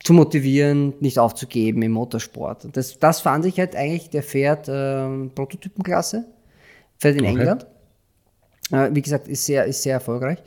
zu 0.03 0.13
motivieren, 0.13 0.95
nicht 1.01 1.19
aufzugeben 1.19 1.83
im 1.83 1.93
Motorsport. 1.93 2.65
Und 2.65 2.77
das, 2.77 2.99
das 2.99 3.21
fand 3.21 3.45
ich 3.45 3.59
halt 3.59 3.77
eigentlich, 3.77 4.11
der 4.11 4.23
fährt 4.23 4.67
ähm, 4.69 5.31
Prototypenklasse, 5.35 6.27
fährt 6.99 7.17
in 7.17 7.23
Okay. 7.23 7.31
England. 7.31 7.67
Äh, 8.73 8.91
wie 8.95 9.03
gesagt, 9.03 9.29
ist 9.29 9.45
sehr, 9.45 9.65
ist 9.67 9.83
sehr 9.83 9.95
erfolgreich. 9.95 10.39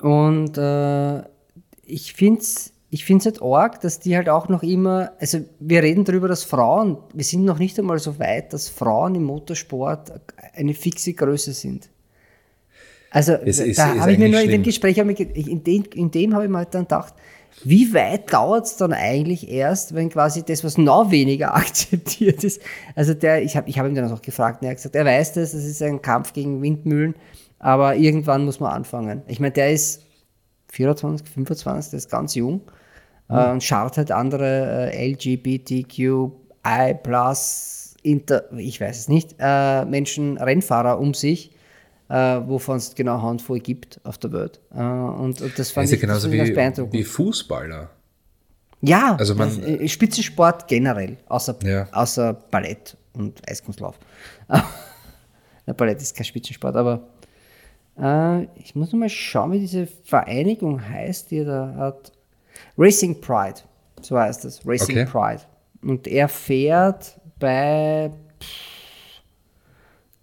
Und 0.00 0.56
äh, 0.56 1.22
ich 1.84 2.14
finde 2.14 2.40
es 2.40 2.72
ich 2.88 3.04
find's 3.04 3.26
halt 3.26 3.42
arg, 3.42 3.80
dass 3.80 3.98
die 3.98 4.16
halt 4.16 4.28
auch 4.28 4.48
noch 4.48 4.62
immer, 4.62 5.12
also 5.18 5.40
wir 5.58 5.82
reden 5.82 6.04
darüber, 6.04 6.28
dass 6.28 6.44
Frauen, 6.44 6.96
wir 7.12 7.24
sind 7.24 7.44
noch 7.44 7.58
nicht 7.58 7.78
einmal 7.78 7.98
so 7.98 8.18
weit, 8.18 8.52
dass 8.52 8.68
Frauen 8.68 9.14
im 9.16 9.24
Motorsport 9.24 10.12
eine 10.54 10.72
fixe 10.72 11.12
Größe 11.12 11.52
sind. 11.52 11.90
Also 13.10 13.32
Es 13.32 13.58
da 13.76 13.96
habe 13.98 14.12
ich 14.12 14.18
mir 14.18 14.28
nur 14.28 14.40
in 14.40 14.46
dem 14.46 14.50
schlimm. 14.50 14.62
Gespräch, 14.62 14.98
ich 14.98 15.48
in 15.48 15.64
dem, 15.64 15.84
in 15.94 16.10
dem 16.10 16.34
habe 16.34 16.44
ich 16.44 16.50
mir 16.50 16.58
halt 16.58 16.74
dann 16.74 16.82
gedacht, 16.84 17.14
wie 17.64 17.92
weit 17.94 18.32
dauert 18.32 18.66
es 18.66 18.76
dann 18.76 18.92
eigentlich 18.92 19.48
erst, 19.48 19.94
wenn 19.94 20.10
quasi 20.10 20.44
das, 20.44 20.62
was 20.62 20.78
noch 20.78 21.10
weniger 21.10 21.54
akzeptiert 21.56 22.44
ist, 22.44 22.60
also 22.94 23.14
der, 23.14 23.42
ich 23.42 23.56
habe 23.56 23.68
ich 23.68 23.78
hab 23.78 23.86
ihm 23.86 23.94
dann 23.94 24.10
auch 24.12 24.22
gefragt, 24.22 24.60
und 24.60 24.66
er 24.66 24.70
hat 24.70 24.76
gesagt, 24.76 24.94
er 24.94 25.04
weiß 25.04 25.34
das, 25.34 25.52
das 25.52 25.64
ist 25.64 25.82
ein 25.82 26.02
Kampf 26.02 26.32
gegen 26.32 26.62
Windmühlen, 26.62 27.14
aber 27.58 27.96
irgendwann 27.96 28.44
muss 28.44 28.60
man 28.60 28.72
anfangen. 28.72 29.22
Ich 29.26 29.40
meine, 29.40 29.52
der 29.52 29.72
ist 29.72 30.02
24, 30.72 31.28
25, 31.28 31.90
der 31.90 31.98
ist 31.98 32.10
ganz 32.10 32.34
jung 32.34 32.60
äh, 33.28 33.50
und 33.50 33.62
schaut 33.62 33.96
halt 33.96 34.12
andere 34.12 34.92
äh, 34.92 35.12
LGBTQI 35.12 36.96
Inter, 38.02 38.44
ich 38.56 38.80
weiß 38.80 38.98
es 38.98 39.08
nicht, 39.08 39.34
äh, 39.40 39.84
Menschen, 39.84 40.38
Rennfahrer 40.38 41.00
um 41.00 41.12
sich, 41.12 41.50
äh, 42.08 42.40
wovon 42.46 42.76
es 42.76 42.94
genau 42.94 43.20
Handvoll 43.22 43.60
gibt 43.60 44.00
auf 44.04 44.18
der 44.18 44.32
Welt. 44.32 44.60
Äh, 44.74 44.80
und, 44.82 45.40
und 45.40 45.58
das 45.58 45.70
fand 45.70 45.84
ist 45.86 45.92
ich 45.92 46.00
das 46.00 46.08
genauso 46.08 46.32
wie, 46.32 46.50
beeindruckend. 46.52 46.92
wie 46.94 47.04
Fußballer. 47.04 47.90
Ja, 48.82 49.16
Also 49.18 49.34
man- 49.34 49.48
das, 49.48 49.58
äh, 49.66 49.88
Spitzensport 49.88 50.68
generell, 50.68 51.16
außer, 51.28 51.56
Ja. 51.64 51.88
außer 51.92 52.32
Ballett 52.34 52.96
und 53.14 53.40
Eiskunstlauf. 53.50 53.98
Der 55.66 55.72
Ballett 55.74 56.00
ist 56.00 56.14
kein 56.14 56.24
Spitzensport, 56.24 56.76
aber 56.76 57.08
äh, 58.00 58.44
ich 58.60 58.74
muss 58.76 58.92
noch 58.92 58.98
mal 59.00 59.08
schauen, 59.08 59.52
wie 59.52 59.58
diese 59.60 59.86
Vereinigung 59.86 60.80
heißt, 60.86 61.30
die 61.30 61.44
da 61.44 61.74
hat. 61.76 62.12
Racing 62.78 63.20
Pride, 63.20 63.60
so 64.00 64.16
heißt 64.18 64.44
es, 64.44 64.60
Racing 64.66 64.98
Okay. 64.98 65.06
Pride. 65.10 65.42
Und 65.82 66.06
er 66.06 66.28
fährt 66.28 67.18
bei 67.38 68.10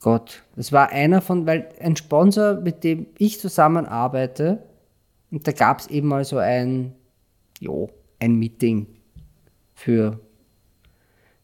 Gott, 0.04 0.44
das 0.58 0.74
war 0.74 0.90
einer 0.90 1.22
von, 1.22 1.46
weil 1.48 1.70
ein 1.80 1.96
Sponsor, 1.96 2.56
mit 2.56 2.84
dem 2.84 3.08
ich 3.18 3.40
zusammenarbeite, 3.40 4.62
und 5.32 5.48
da 5.48 5.54
gab 5.54 5.80
es 5.80 5.88
eben 5.88 6.10
mal 6.10 6.26
so 6.26 6.40
ein, 6.40 6.94
jo, 7.62 7.90
ein 8.20 8.36
Meeting 8.36 8.86
für, 9.74 10.20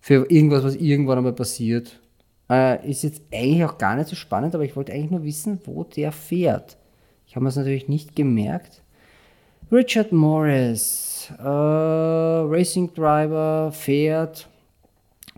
für 0.02 0.30
irgendwas, 0.30 0.66
was 0.66 0.76
irgendwann 0.76 1.20
einmal 1.20 1.34
passiert. 1.34 2.02
Äh, 2.50 2.86
ist 2.90 3.04
jetzt 3.04 3.22
eigentlich 3.34 3.64
auch 3.64 3.78
gar 3.78 3.96
nicht 3.96 4.10
so 4.10 4.18
spannend, 4.18 4.54
aber 4.54 4.66
ich 4.66 4.76
wollte 4.76 4.92
eigentlich 4.92 5.12
nur 5.12 5.24
wissen, 5.24 5.62
wo 5.64 5.86
der 5.86 6.12
fährt. 6.12 6.78
Ich 7.28 7.38
habe 7.38 7.48
es 7.48 7.56
natürlich 7.56 7.88
nicht 7.88 8.14
gemerkt. 8.14 8.84
Richard 9.72 10.12
Morris, 10.12 11.32
äh, 11.40 11.44
Racing 11.44 12.94
Driver, 12.94 13.72
fährt. 13.72 14.50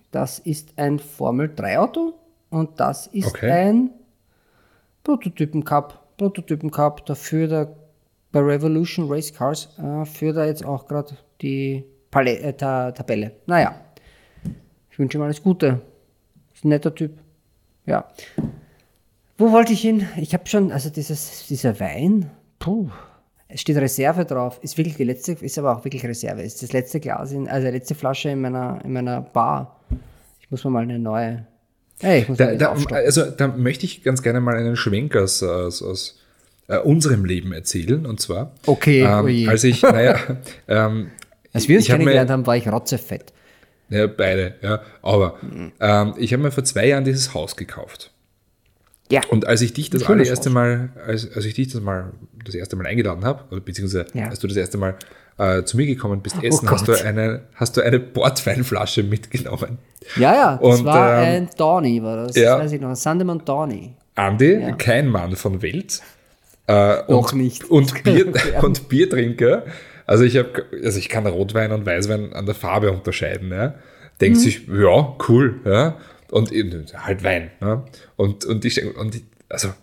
Das 0.10 0.40
ist 0.40 0.74
ein 0.78 0.98
Formel 0.98 1.54
3 1.56 1.78
Auto 1.78 2.16
und 2.52 2.80
das 2.80 3.08
ist 3.08 3.28
Okay. 3.28 3.50
ein 3.50 3.90
Prototypen 5.04 5.64
Cup. 5.66 5.98
Prototypen 6.18 6.70
Cup, 6.70 7.04
da 7.08 7.16
führt 7.16 7.52
er 7.52 7.76
bei 8.32 8.40
Revolution 8.42 9.12
Race 9.12 9.34
Cars, 9.34 9.70
äh, 9.80 10.06
führt 10.06 10.38
er 10.38 10.46
jetzt 10.46 10.64
auch 10.64 10.88
gerade 10.88 11.18
die 11.42 11.84
Pale 12.12 12.38
äh, 12.40 12.54
Ta 12.54 12.92
Tabelle. 12.92 13.32
Naja, 13.48 13.74
ich 14.92 15.00
wünsche 15.00 15.18
ihm 15.18 15.24
alles 15.24 15.42
Gute. 15.42 15.82
Ist 16.54 16.64
ein 16.64 16.70
netter 16.70 16.94
Typ. 16.94 17.18
Ja. 17.88 18.06
Wo 19.38 19.52
wollte 19.52 19.74
ich 19.74 19.82
hin? 19.82 20.08
Ich 20.18 20.34
habe 20.34 20.46
schon, 20.46 20.72
also 20.72 20.90
dieses, 20.92 21.48
dieser 21.48 21.80
Wein, 21.80 22.30
puh, 22.60 22.90
es 23.48 23.62
steht 23.62 23.78
Reserve 23.78 24.24
drauf, 24.26 24.60
ist 24.62 24.78
wirklich 24.78 24.96
die 24.98 25.04
letzte, 25.04 25.32
ist 25.34 25.58
aber 25.58 25.76
auch 25.76 25.84
wirklich 25.84 26.04
Reserve, 26.06 26.42
ist 26.44 26.62
das 26.62 26.74
letzte 26.74 27.00
Glas, 27.00 27.32
in, 27.32 27.50
also 27.50 27.66
die 27.66 27.74
letzte 27.74 27.96
Flasche 27.96 28.30
in 28.30 28.42
meiner, 28.42 28.80
in 28.86 28.94
meiner 28.94 29.22
Bar. 29.22 29.80
Ich 30.40 30.52
muss 30.52 30.64
mir 30.64 30.70
mal 30.70 30.84
eine 30.84 31.00
neue, 31.00 31.48
hey, 32.02 32.22
ich 32.22 32.30
muss 32.30 32.38
Da, 32.38 32.56
da, 32.56 32.74
also 32.90 33.26
da 33.26 33.48
möchte 33.48 33.86
ich 33.86 34.04
ganz 34.04 34.22
gerne 34.22 34.42
mal 34.42 34.56
einen 34.56 34.76
Schwenk 34.76 35.16
aus, 35.16 35.42
aus, 35.44 35.82
aus 35.82 36.20
äh, 36.68 36.78
unserem 36.78 37.26
Leben 37.26 37.54
erzählen. 37.54 38.06
Und 38.06 38.20
zwar, 38.20 38.54
Okay, 38.66 39.04
oh 39.04 39.28
ähm, 39.28 39.50
als 39.50 39.64
ich, 39.64 39.82
naja, 39.82 40.18
ähm, 40.68 41.12
Als 41.54 41.68
wir 41.68 41.78
uns 41.78 41.86
ich 41.86 41.92
hab 41.92 41.98
kennengelernt 41.98 42.30
haben, 42.30 42.46
war 42.46 42.58
ich 42.58 42.68
rotzefett. 42.68 43.34
Ja, 43.90 44.08
beide, 44.08 44.56
ja. 44.62 44.82
Aber 45.02 45.38
ähm, 45.80 46.14
ich 46.18 46.32
habe 46.32 46.44
mir 46.44 46.52
vor 46.52 46.64
zwei 46.64 46.88
Jahren 46.88 47.04
dieses 47.04 47.34
Haus 47.34 47.56
gekauft. 47.58 48.12
Ja. 49.12 49.22
Und 49.30 49.46
als 49.48 49.62
ich 49.62 49.74
dich 49.74 49.90
das 49.90 50.04
Schönes 50.06 50.28
allererste 50.30 50.50
Haus. 50.50 50.54
Mal, 50.54 50.90
als, 51.06 51.32
als 51.36 51.46
ich 51.46 51.54
dich 51.54 51.68
das 51.72 51.82
mal 51.82 52.12
das 52.46 52.56
erste 52.56 52.76
Mal 52.76 52.88
eingeladen 52.88 53.24
habe, 53.26 53.62
beziehungsweise 53.62 54.08
Ja. 54.14 54.28
als 54.30 54.40
du 54.40 54.48
das 54.48 54.58
erste 54.58 54.78
Mal 54.78 54.96
äh, 55.38 55.64
zu 55.64 55.78
mir 55.78 55.86
gekommen 55.86 56.22
bist, 56.22 56.36
essen, 56.44 56.68
Oh 56.68 56.72
hast 56.72 56.88
du 56.88 56.92
Gott. 56.94 57.04
eine, 57.04 57.42
hast 57.56 57.76
du 57.78 57.82
eine 57.82 58.00
Portweinflasche 58.00 59.04
mitgenommen. 59.04 59.78
Ja, 60.16 60.34
ja, 60.34 60.60
das 60.62 60.80
Und, 60.80 60.86
war 60.86 61.22
ähm, 61.24 61.44
ein 61.44 61.50
Dawny, 61.58 62.02
war 62.04 62.26
das, 62.28 62.36
ja. 62.36 62.56
das 62.56 62.66
weiß 62.66 62.72
ich 62.74 62.82
noch, 62.82 62.96
Sandemann 62.96 63.44
Dawny. 63.46 63.94
Andi, 64.16 64.74
kein 64.78 65.08
Mann 65.08 65.36
von 65.36 65.62
Welt. 65.62 66.02
Äh, 66.68 66.98
Doch 67.08 67.32
und, 67.34 67.42
nicht. 67.42 67.64
Und, 67.70 68.04
Bier, 68.04 68.32
und 68.62 68.88
Biertrinker. 68.90 69.64
Also 70.06 70.24
ich 70.26 70.38
habe, 70.38 70.66
also 70.84 71.00
ich 71.00 71.10
kann 71.10 71.26
Rotwein 71.26 71.72
und 71.72 71.86
Weißwein 71.86 72.34
an 72.34 72.46
der 72.46 72.56
Farbe 72.56 72.92
unterscheiden. 72.92 73.52
Ja. 73.52 73.76
Denkt 74.20 74.38
Mhm. 74.38 74.42
sich, 74.42 74.68
ja, 74.68 75.16
cool, 75.28 75.60
ja. 75.66 75.98
Und 76.32 76.52
eben, 76.52 76.86
halt 76.94 77.24
Wein. 77.24 77.52
Ja. 77.62 77.86
Und, 78.16 78.46
und 78.46 78.66
ich, 78.66 78.84
und 78.96 79.16
ich, 79.16 79.24
also 79.50 79.74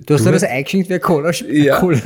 Du 0.00 0.14
hast 0.14 0.26
Du 0.26 0.30
das 0.32 0.42
eingeschenkt 0.42 0.90
wie 0.90 0.98
Cola, 0.98 1.30
Ja. 1.48 1.78
Cola, 1.80 2.00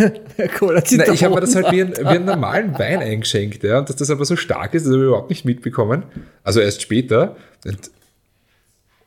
Cola 0.58 0.82
Na, 0.92 1.08
ich 1.12 1.24
habe 1.24 1.34
mir 1.34 1.40
das 1.40 1.54
halt 1.54 1.72
wie, 1.72 1.80
ein, 1.82 1.96
wie 1.96 2.04
einen 2.04 2.24
normalen 2.24 2.78
Wein 2.78 3.00
eingeschenkt, 3.00 3.62
ja. 3.62 3.78
Und 3.78 3.88
dass 3.88 3.96
das 3.96 4.10
aber 4.10 4.24
so 4.24 4.36
stark 4.36 4.74
ist, 4.74 4.84
das 4.84 4.92
habe 4.92 5.02
ich 5.02 5.08
überhaupt 5.08 5.30
nicht 5.30 5.44
mitbekommen. 5.44 6.04
Also 6.42 6.60
erst 6.60 6.82
später. 6.82 7.36
Und 7.64 7.90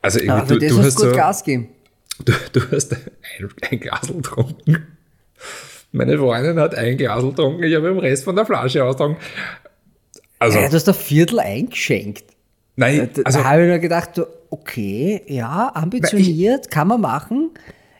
also 0.01 0.19
irgendwie, 0.19 0.47
für 0.47 0.59
du, 0.59 0.67
das 0.67 0.75
du, 0.75 0.83
hast 0.83 0.95
gut 0.95 1.05
so, 1.05 1.11
Gas 1.15 1.43
gegeben. 1.43 1.69
du, 2.25 2.33
du 2.53 2.71
hast 2.71 2.93
ein, 2.93 2.99
ein 3.71 3.79
Glas 3.79 4.07
getrunken. 4.07 4.87
Meine 5.91 6.17
Freundin 6.17 6.59
hat 6.59 6.75
ein 6.75 6.97
Glas 6.97 7.23
getrunken, 7.23 7.63
ich 7.63 7.75
habe 7.75 7.87
den 7.87 7.99
Rest 7.99 8.23
von 8.23 8.35
der 8.35 8.45
Flasche 8.45 8.83
ausgetrunken. 8.83 9.21
Also, 10.39 10.59
Ja, 10.59 10.67
du 10.67 10.75
hast 10.75 10.89
ein 10.89 10.95
Viertel 10.95 11.39
eingeschenkt. 11.39 12.25
nein, 12.75 13.09
also, 13.23 13.39
da 13.39 13.45
habe 13.45 13.61
ich 13.61 13.67
mir 13.67 13.79
gedacht, 13.79 14.17
du, 14.17 14.25
okay, 14.53 15.23
ja, 15.27 15.71
ambitioniert, 15.73 16.69
kann 16.69 16.87
man 16.87 17.01
machen. 17.01 17.51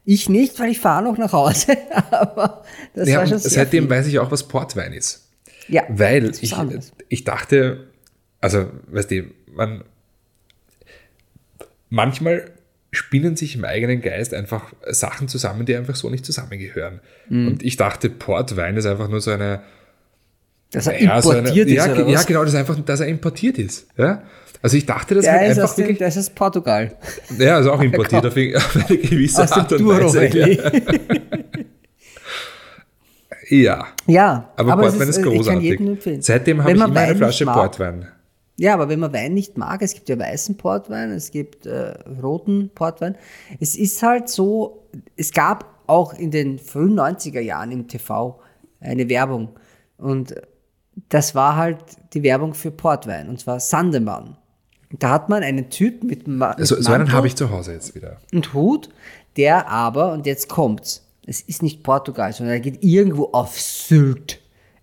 Ich 0.06 0.30
nicht, 0.30 0.60
weil 0.60 0.70
ich 0.70 0.80
fahre 0.80 1.04
noch 1.04 1.18
nach 1.18 1.34
Hause. 1.34 1.78
Aber 2.12 2.64
das 2.94 3.10
ja, 3.10 3.18
war 3.18 3.28
schon 3.28 3.40
sehr 3.40 3.52
seitdem 3.52 3.86
viel. 3.86 3.90
weiß 3.90 4.08
ich 4.08 4.20
auch, 4.20 4.30
was 4.30 4.48
Portwein 4.48 4.94
ist. 4.94 5.28
Ja, 5.68 5.84
Weil 5.90 6.32
ich, 6.42 6.54
ich 7.10 7.24
dachte, 7.24 7.88
also, 8.42 8.70
weißt 8.88 9.12
du, 9.12 9.24
man, 9.54 9.84
manchmal 11.90 12.52
spinnen 12.92 13.36
sich 13.36 13.56
im 13.56 13.66
eigenen 13.66 14.02
Geist 14.02 14.34
einfach 14.34 14.74
Sachen 14.90 15.30
zusammen, 15.30 15.66
die 15.66 15.76
einfach 15.76 15.96
so 15.96 16.10
nicht 16.10 16.26
zusammengehören. 16.26 17.00
Mhm. 17.30 17.48
Und 17.48 17.64
ich 17.64 17.78
dachte, 17.78 18.10
Portwein 18.10 18.78
ist 18.78 18.86
einfach 18.86 19.08
nur 19.08 19.22
so 19.22 19.32
eine, 19.32 19.64
Dass 20.72 20.88
er 20.88 21.02
ja, 21.02 21.22
so 21.22 21.30
eine, 21.30 21.40
importiert 21.40 21.70
ja, 21.70 21.86
ist, 21.86 21.98
ja, 21.98 22.08
was? 22.08 22.26
genau, 22.28 22.42
das 22.42 22.54
ist 22.54 22.60
einfach, 22.60 22.80
dass 22.82 23.00
er 23.00 23.08
importiert 23.08 23.58
ist. 23.58 23.88
Ja? 23.98 24.24
Also 24.64 24.78
ich 24.78 24.86
dachte, 24.86 25.14
das 25.14 25.26
Der 25.26 25.34
halt 25.34 25.52
ist, 25.52 25.60
einfach 25.60 25.78
wirklich, 25.78 25.98
der 26.00 26.08
ist 26.08 26.18
aus 26.18 26.30
Portugal. 26.32 26.96
ja, 27.38 27.56
also 27.58 27.74
auch 27.74 27.82
importiert 27.90 28.26
auf, 28.26 28.32
auf 28.32 28.76
eine 28.90 28.98
gewisse 28.98 29.44
Aus 29.44 29.52
Art 29.52 29.72
und 29.74 29.86
Weise. 29.86 30.58
Ja, 33.50 33.88
Ja, 34.08 34.50
aber, 34.56 34.88
es 34.88 34.94
Portwein 34.98 35.10
ist, 35.10 35.18
äh, 35.18 35.20
Ich 35.20 35.26
kann 35.46 35.96
großartig. 35.98 36.26
Seitdem 36.26 36.60
habe 36.64 36.72
ich 36.72 36.76
immer 36.82 36.96
eine 37.00 37.16
Flasche 37.16 37.46
mag- 37.46 37.56
Portwein. 37.56 38.08
Ja, 38.58 38.74
aber 38.76 38.88
wenn 38.88 39.00
man 39.00 39.12
Wein 39.14 39.34
nicht 39.34 39.58
mag, 39.58 39.82
es 39.82 39.94
gibt 39.94 40.08
ja 40.10 40.18
weißen 40.18 40.56
Portwein, 40.58 41.12
es 41.12 41.30
gibt 41.32 41.66
äh, 41.66 41.94
roten 42.22 42.72
Portwein. 42.74 43.16
Es 43.60 43.76
ist 43.76 44.02
halt 44.02 44.30
so, 44.30 44.88
es 45.18 45.32
gab 45.34 45.66
auch 45.88 46.14
in 46.14 46.32
den 46.32 46.58
frühen 46.58 46.98
90er 46.98 47.42
Jahren 47.42 47.72
im 47.72 47.88
TV 47.88 48.40
eine 48.80 49.10
Werbung. 49.10 49.50
Und 49.98 50.36
das 51.10 51.36
war 51.36 51.58
halt 51.58 51.80
die 52.14 52.24
Werbung 52.24 52.54
für 52.54 52.72
Portwein, 52.72 53.28
und 53.28 53.40
zwar 53.40 53.60
Sandemann. 53.60 54.38
Da 55.00 55.10
hat 55.10 55.30
man 55.30 55.44
einen 55.44 55.70
Typ 55.70 56.04
mit, 56.04 56.28
Ma 56.28 56.56
mit 56.58 56.68
So, 56.68 56.80
so 56.80 56.92
einen 56.92 57.12
habe 57.12 57.28
ich 57.28 57.36
zu 57.36 57.50
Hause 57.50 57.74
jetzt 57.74 57.96
wieder. 57.96 58.18
und 58.32 58.54
Hut, 58.54 58.90
der 59.38 59.70
aber, 59.70 60.12
und 60.12 60.26
jetzt 60.26 60.50
kommt's, 60.50 61.06
es 61.26 61.42
ist 61.42 61.64
nicht 61.64 61.84
Portugal, 61.84 62.32
sondern 62.34 62.56
er 62.56 62.60
geht 62.60 62.84
irgendwo 62.84 63.30
auf 63.32 63.60
Sylt, 63.60 64.40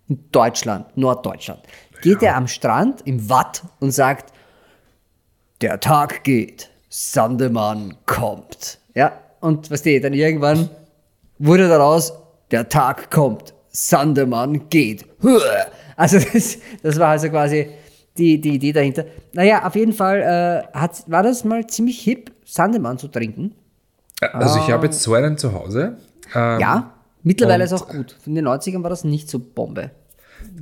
in 0.09 0.19
Deutschland, 0.33 0.97
Norddeutschland. 0.97 1.61
Geht 2.03 2.23
er 2.23 2.37
am 2.37 2.49
Strand 2.49 3.03
im 3.05 3.29
Watt 3.29 3.63
und 3.79 3.93
sagt, 3.93 4.33
der 5.61 5.79
Tag 5.81 6.25
geht, 6.25 6.71
Sandemann 6.89 7.95
kommt. 8.07 8.79
Ja, 8.95 9.13
und 9.41 9.71
was 9.71 9.83
die, 9.83 10.01
dann 10.01 10.15
irgendwann 10.15 10.71
wurde 11.39 11.69
daraus, 11.69 12.13
der 12.51 12.69
Tag 12.69 13.11
kommt, 13.11 13.55
Sandemann 13.71 14.69
geht. 14.69 15.05
Also 15.97 16.19
das, 16.19 16.57
das 16.83 16.99
war 16.99 17.09
also 17.09 17.29
quasi 17.29 17.69
die, 18.19 18.41
die 18.41 18.55
Idee 18.57 18.73
dahinter. 18.73 19.05
Naja, 19.33 19.67
auf 19.67 19.75
jeden 19.77 19.93
Fall 19.93 20.21
äh, 20.21 20.77
hat, 20.77 21.05
war 21.07 21.23
das 21.23 21.45
mal 21.45 21.67
ziemlich 21.67 22.01
hip, 22.01 22.31
Sandemann 22.45 22.99
zu 22.99 23.09
trinken. 23.09 23.55
Also 24.21 24.59
ich 24.59 24.71
habe 24.71 24.87
jetzt 24.87 25.01
so 25.03 25.15
einen 25.15 25.39
zu 25.39 25.53
Hause. 25.55 25.97
Ähm, 26.35 26.61
Ja, 26.61 26.93
mittlerweile 27.23 27.65
ist 27.65 27.73
auch 27.73 27.89
gut. 27.89 28.17
In 28.27 28.35
den 28.35 28.47
90ern 28.47 28.83
war 28.83 28.91
das 28.91 29.05
nicht 29.05 29.31
so 29.31 29.39
Bombe. 29.39 29.91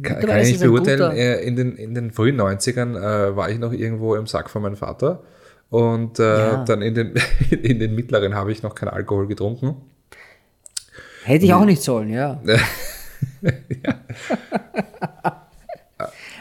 Kann, 0.02 0.20
kann 0.20 0.40
ich 0.40 0.60
beurteilen. 0.60 1.16
Äh, 1.16 1.40
In 1.42 1.56
den, 1.56 1.76
in 1.76 1.94
den 1.94 2.10
frühen 2.12 2.40
90ern 2.40 2.96
äh, 2.96 3.36
war 3.36 3.50
ich 3.50 3.58
noch 3.58 3.72
irgendwo 3.72 4.14
im 4.14 4.26
Sack 4.26 4.50
von 4.50 4.62
meinem 4.62 4.76
Vater. 4.76 5.22
Und 5.70 6.18
äh, 6.18 6.22
Ja. 6.52 6.64
dann 6.64 6.82
in 6.82 6.94
den, 6.94 7.14
in 7.50 7.78
den 7.78 7.94
mittleren 7.94 8.34
habe 8.34 8.52
ich 8.52 8.62
noch 8.62 8.74
keinen 8.74 8.90
Alkohol 8.90 9.26
getrunken. 9.26 9.76
Hätte 11.24 11.44
ich 11.44 11.52
auch 11.54 11.64
nicht 11.64 11.82
sollen, 11.82 12.10
ja. 12.10 12.40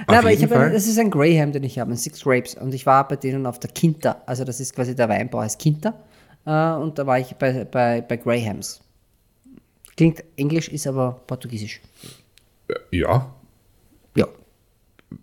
Na, 0.08 0.20
aber 0.20 0.32
ich 0.32 0.43
habe, 0.43 0.72
das 0.72 0.88
ist 0.88 1.00
ein 1.00 1.10
Graham, 1.10 1.52
den 1.52 1.64
ich 1.64 1.80
habe, 1.80 1.91
ein 1.91 1.98
Six 1.98 2.22
Grapes. 2.22 2.56
Und 2.56 2.74
ich 2.74 2.86
war 2.86 3.08
bei 3.08 3.16
denen 3.16 3.45
auf 3.45 3.60
der 3.60 3.72
Quinta. 3.72 4.22
Also 4.26 4.43
das 4.43 4.60
ist 4.60 4.76
quasi 4.76 4.95
der 4.95 5.10
Weinbau 5.10 5.41
heißt 5.41 5.60
Quinta. 5.60 5.93
Äh, 6.45 6.74
und 6.82 6.98
da 7.00 7.06
war 7.06 7.20
ich 7.20 7.36
bei, 7.36 7.66
bei, 7.66 8.02
bei 8.02 8.18
Grahams. 8.18 8.82
Klingt 9.95 10.24
Englisch, 10.36 10.70
ist 10.70 10.86
aber 10.86 11.22
Portugiesisch. 11.26 11.82
Ja, 12.91 13.34
Ja. 14.16 14.28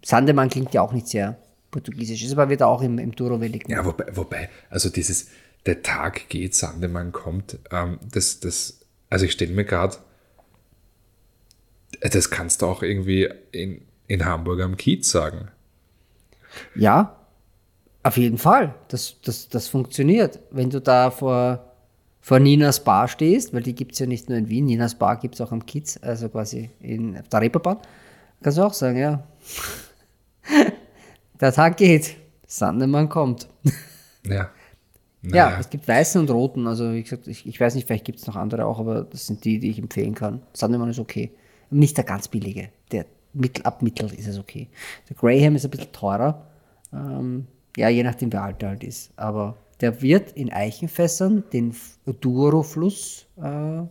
Sandemann 0.02 0.48
klingt 0.48 0.74
ja 0.74 0.82
auch 0.82 0.92
nicht 0.92 1.08
sehr 1.08 1.36
Portugiesisch 1.70 2.22
ist, 2.22 2.32
aber 2.32 2.48
wird 2.48 2.62
auch 2.62 2.82
im, 2.82 2.98
im 2.98 3.12
Durovelli 3.12 3.60
Ja, 3.66 3.84
wobei, 3.84 4.06
wobei, 4.14 4.48
also 4.70 4.90
dieses, 4.90 5.28
der 5.66 5.82
Tag 5.82 6.28
geht, 6.28 6.54
Sandemann 6.54 7.10
kommt, 7.10 7.58
ähm, 7.72 7.98
das, 8.12 8.38
das, 8.38 8.80
also 9.10 9.24
ich 9.24 9.32
stelle 9.32 9.52
mir 9.52 9.64
gerade, 9.64 9.96
das 12.00 12.30
kannst 12.30 12.62
du 12.62 12.66
auch 12.66 12.82
irgendwie 12.82 13.28
in, 13.50 13.82
in 14.06 14.24
Hamburg 14.24 14.60
am 14.60 14.76
Kiez 14.76 15.10
sagen. 15.10 15.48
Ja, 16.74 17.16
auf 18.02 18.16
jeden 18.16 18.38
Fall. 18.38 18.74
Das, 18.88 19.16
das, 19.22 19.48
das 19.48 19.68
funktioniert. 19.68 20.40
Wenn 20.50 20.70
du 20.70 20.80
da 20.80 21.10
vor, 21.10 21.72
vor 22.20 22.38
Ninas 22.38 22.82
Bar 22.84 23.08
stehst, 23.08 23.52
weil 23.54 23.62
die 23.62 23.74
gibt 23.74 23.92
es 23.92 23.98
ja 23.98 24.06
nicht 24.06 24.28
nur 24.28 24.38
in 24.38 24.48
Wien, 24.48 24.66
Ninas 24.66 24.94
Bar 24.94 25.16
gibt 25.18 25.34
es 25.34 25.40
auch 25.40 25.52
am 25.52 25.64
Kiez, 25.66 25.98
also 26.02 26.28
quasi 26.28 26.70
in 26.80 27.18
der 27.32 27.40
Reeperbahn, 27.40 27.78
kannst 28.42 28.58
du 28.58 28.62
auch 28.62 28.74
sagen, 28.74 28.98
ja. 28.98 29.26
der 31.40 31.52
Tag 31.52 31.76
geht, 31.76 32.16
Sandemann 32.46 33.08
kommt. 33.08 33.48
Ja. 34.26 34.48
Ja, 35.20 35.48
Naja. 35.50 35.56
es 35.60 35.68
gibt 35.68 35.86
weißen 35.86 36.18
und 36.18 36.30
roten. 36.30 36.66
Also 36.66 36.94
wie 36.94 37.02
gesagt, 37.02 37.28
ich, 37.28 37.46
ich 37.46 37.60
weiß 37.60 37.74
nicht, 37.74 37.86
vielleicht 37.86 38.06
gibt 38.06 38.20
es 38.20 38.26
noch 38.26 38.36
andere 38.36 38.64
auch, 38.64 38.78
aber 38.78 39.04
das 39.04 39.26
sind 39.26 39.44
die, 39.44 39.58
die 39.58 39.68
ich 39.68 39.78
empfehlen 39.78 40.14
kann. 40.14 40.40
Sandemann 40.54 40.88
ist 40.88 40.98
okay. 40.98 41.30
Nicht 41.68 41.98
der 41.98 42.04
ganz 42.04 42.28
billige. 42.28 42.70
Der 42.90 43.04
mittel, 43.34 43.64
ab 43.64 43.82
mittel 43.82 44.12
ist 44.12 44.26
es 44.26 44.38
okay. 44.38 44.68
Der 45.08 45.16
Graham 45.16 45.56
ist 45.56 45.64
ein 45.64 45.70
bisschen 45.70 45.92
teurer. 45.92 46.46
Ähm, 46.92 47.46
ja, 47.76 47.88
je 47.88 48.02
nachdem, 48.02 48.32
wer 48.32 48.42
alt 48.42 48.62
er 48.62 48.70
halt 48.70 48.84
ist. 48.84 49.10
Aber 49.16 49.56
der 49.80 50.00
wird 50.02 50.32
in 50.32 50.52
Eichenfässern 50.52 51.44
den 51.52 51.74
Douro-Fluss 52.06 53.26
äh, 53.42 53.82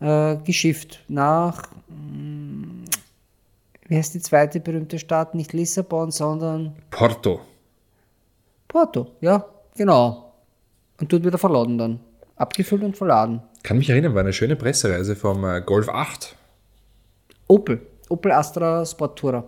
äh, 0.00 0.36
geschifft 0.44 1.04
nach, 1.08 1.68
mm, 1.88 2.84
wie 3.88 3.96
heißt 3.96 4.14
die 4.14 4.20
zweite 4.20 4.60
berühmte 4.60 4.98
Stadt? 4.98 5.34
Nicht 5.34 5.52
Lissabon, 5.52 6.12
sondern 6.12 6.76
Porto. 6.90 7.40
Porto. 8.68 9.08
Ja, 9.20 9.44
genau. 9.76 10.32
Und 11.00 11.12
dort 11.12 11.24
wird 11.24 11.34
er 11.34 11.38
verladen 11.38 11.76
dann. 11.76 12.00
Abgefüllt 12.36 12.84
und 12.84 12.96
verladen. 12.96 13.42
Kann 13.62 13.78
mich 13.78 13.90
erinnern, 13.90 14.14
war 14.14 14.20
eine 14.20 14.32
schöne 14.32 14.56
Pressereise 14.56 15.16
vom 15.16 15.44
äh, 15.44 15.60
Golf 15.60 15.88
8. 15.88 16.36
Opel. 17.48 17.80
Opel 18.10 18.32
Astra 18.32 18.84
Sport 18.84 19.18
Tourer. 19.18 19.44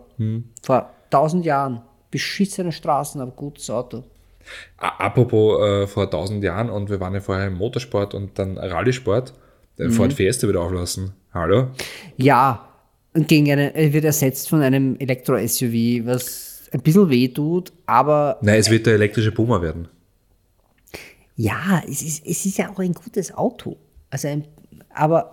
Vor 0.63 0.91
tausend 1.11 1.45
Jahren. 1.45 1.83
Beschissene 2.11 2.73
Straßen, 2.73 3.21
aber 3.21 3.33
gutes 3.33 3.69
Auto. 3.71 4.05
Apropos 4.77 5.61
äh, 5.61 5.87
vor 5.87 6.05
1000 6.05 6.43
Jahren 6.43 6.69
und 6.69 6.91
wir 6.91 7.01
waren 7.01 7.15
ja 7.15 7.21
vorher 7.21 7.47
im 7.47 7.55
Motorsport 7.55 8.13
und 8.15 8.39
dann 8.39 8.59
Rallye-Sport. 8.59 9.33
Der 9.79 9.91
Ford 9.91 10.13
Fiesta 10.13 10.47
wieder 10.49 10.61
auflassen. 10.61 11.13
Hallo? 11.33 11.69
Ja, 12.17 12.69
und 13.15 13.29
gegen 13.29 13.51
eine, 13.51 13.75
er 13.75 13.93
wird 13.93 14.05
ersetzt 14.05 14.49
von 14.49 14.61
einem 14.63 14.97
Elektro-SUV, 14.99 16.05
was 16.07 16.69
ein 16.73 16.81
bisschen 16.83 17.09
weh 17.09 17.29
tut, 17.29 17.73
aber 17.87 18.39
Nein, 18.43 18.59
es 18.61 18.71
wird 18.71 18.87
der 18.87 18.95
elektrische 18.95 19.33
Puma 19.33 19.61
werden. 19.63 19.89
ja, 21.37 21.83
es 21.89 22.03
ist, 22.03 22.27
es 22.27 22.45
ist 22.45 22.59
ja 22.59 22.71
auch 22.71 22.79
ein 22.79 22.93
gutes 22.93 23.33
Auto. 23.35 23.77
Also 24.11 24.29
ein, 24.29 24.45
aber 24.95 25.33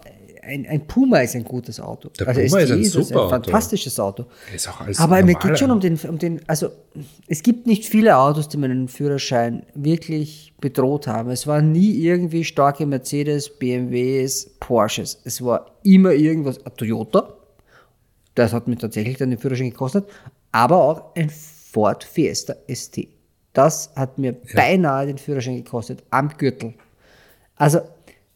ein, 0.49 0.65
ein 0.67 0.87
Puma 0.87 1.19
ist 1.19 1.35
ein 1.35 1.43
gutes 1.43 1.79
Auto. 1.79 2.09
Der 2.19 2.27
also 2.27 2.41
Puma 2.41 2.59
ist 2.59 2.71
ein 2.71 2.83
STI 2.83 3.03
super 3.03 3.21
Auto. 3.21 3.29
fantastisches 3.29 3.99
Auto. 3.99 4.25
Ist 4.53 4.67
auch 4.67 4.81
als 4.81 4.99
Aber 4.99 5.21
mir 5.23 5.35
geht 5.35 5.57
schon 5.59 5.69
ein- 5.69 5.75
um 5.75 5.79
den, 5.79 5.97
um 6.09 6.17
den, 6.17 6.41
also 6.47 6.69
es 7.27 7.43
gibt 7.43 7.67
nicht 7.67 7.85
viele 7.85 8.17
Autos, 8.17 8.49
die 8.49 8.57
meinen 8.57 8.87
Führerschein 8.87 9.65
wirklich 9.75 10.53
bedroht 10.59 11.07
haben. 11.07 11.29
Es 11.29 11.47
waren 11.47 11.71
nie 11.71 11.91
irgendwie 11.91 12.43
starke 12.43 12.85
Mercedes, 12.85 13.49
BMWs, 13.57 14.49
Porsches. 14.59 15.21
Es 15.23 15.43
war 15.43 15.67
immer 15.83 16.11
irgendwas, 16.11 16.65
ein 16.65 16.75
Toyota, 16.75 17.35
das 18.35 18.53
hat 18.53 18.67
mir 18.67 18.77
tatsächlich 18.77 19.17
dann 19.17 19.29
den 19.29 19.39
Führerschein 19.39 19.69
gekostet, 19.71 20.05
aber 20.51 20.77
auch 20.83 21.15
ein 21.15 21.29
Ford 21.29 22.03
Fiesta 22.03 22.55
ST. 22.67 23.07
Das 23.53 23.91
hat 23.95 24.17
mir 24.17 24.33
beinahe 24.53 25.07
den 25.07 25.17
Führerschein 25.17 25.57
gekostet, 25.57 26.03
am 26.09 26.29
Gürtel. 26.37 26.73
Also, 27.55 27.79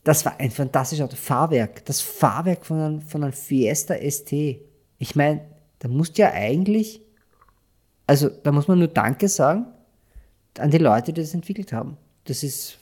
das 0.04 0.26
war 0.26 0.40
ein 0.40 0.52
fantastisches 0.52 1.04
Auto. 1.06 1.16
Fahrwerk, 1.16 1.86
das 1.86 2.02
Fahrwerk 2.02 2.66
von 2.66 2.80
einem, 2.80 3.02
von 3.02 3.24
einem 3.24 3.34
Fiesta 3.34 3.96
ST. 3.96 4.32
Ich 4.98 5.16
meine, 5.16 5.42
da 5.80 5.88
musst 5.88 6.18
ja 6.18 6.32
eigentlich, 6.32 7.02
also 8.06 8.30
da 8.30 8.52
muss 8.52 8.68
man 8.68 8.80
nur 8.80 8.90
Danke 8.90 9.28
sagen 9.28 9.66
an 10.60 10.72
die 10.72 10.78
Leute, 10.78 11.14
die 11.14 11.22
das 11.22 11.34
entwickelt 11.34 11.74
haben. 11.74 11.98
Das 12.26 12.44
ist, 12.44 12.78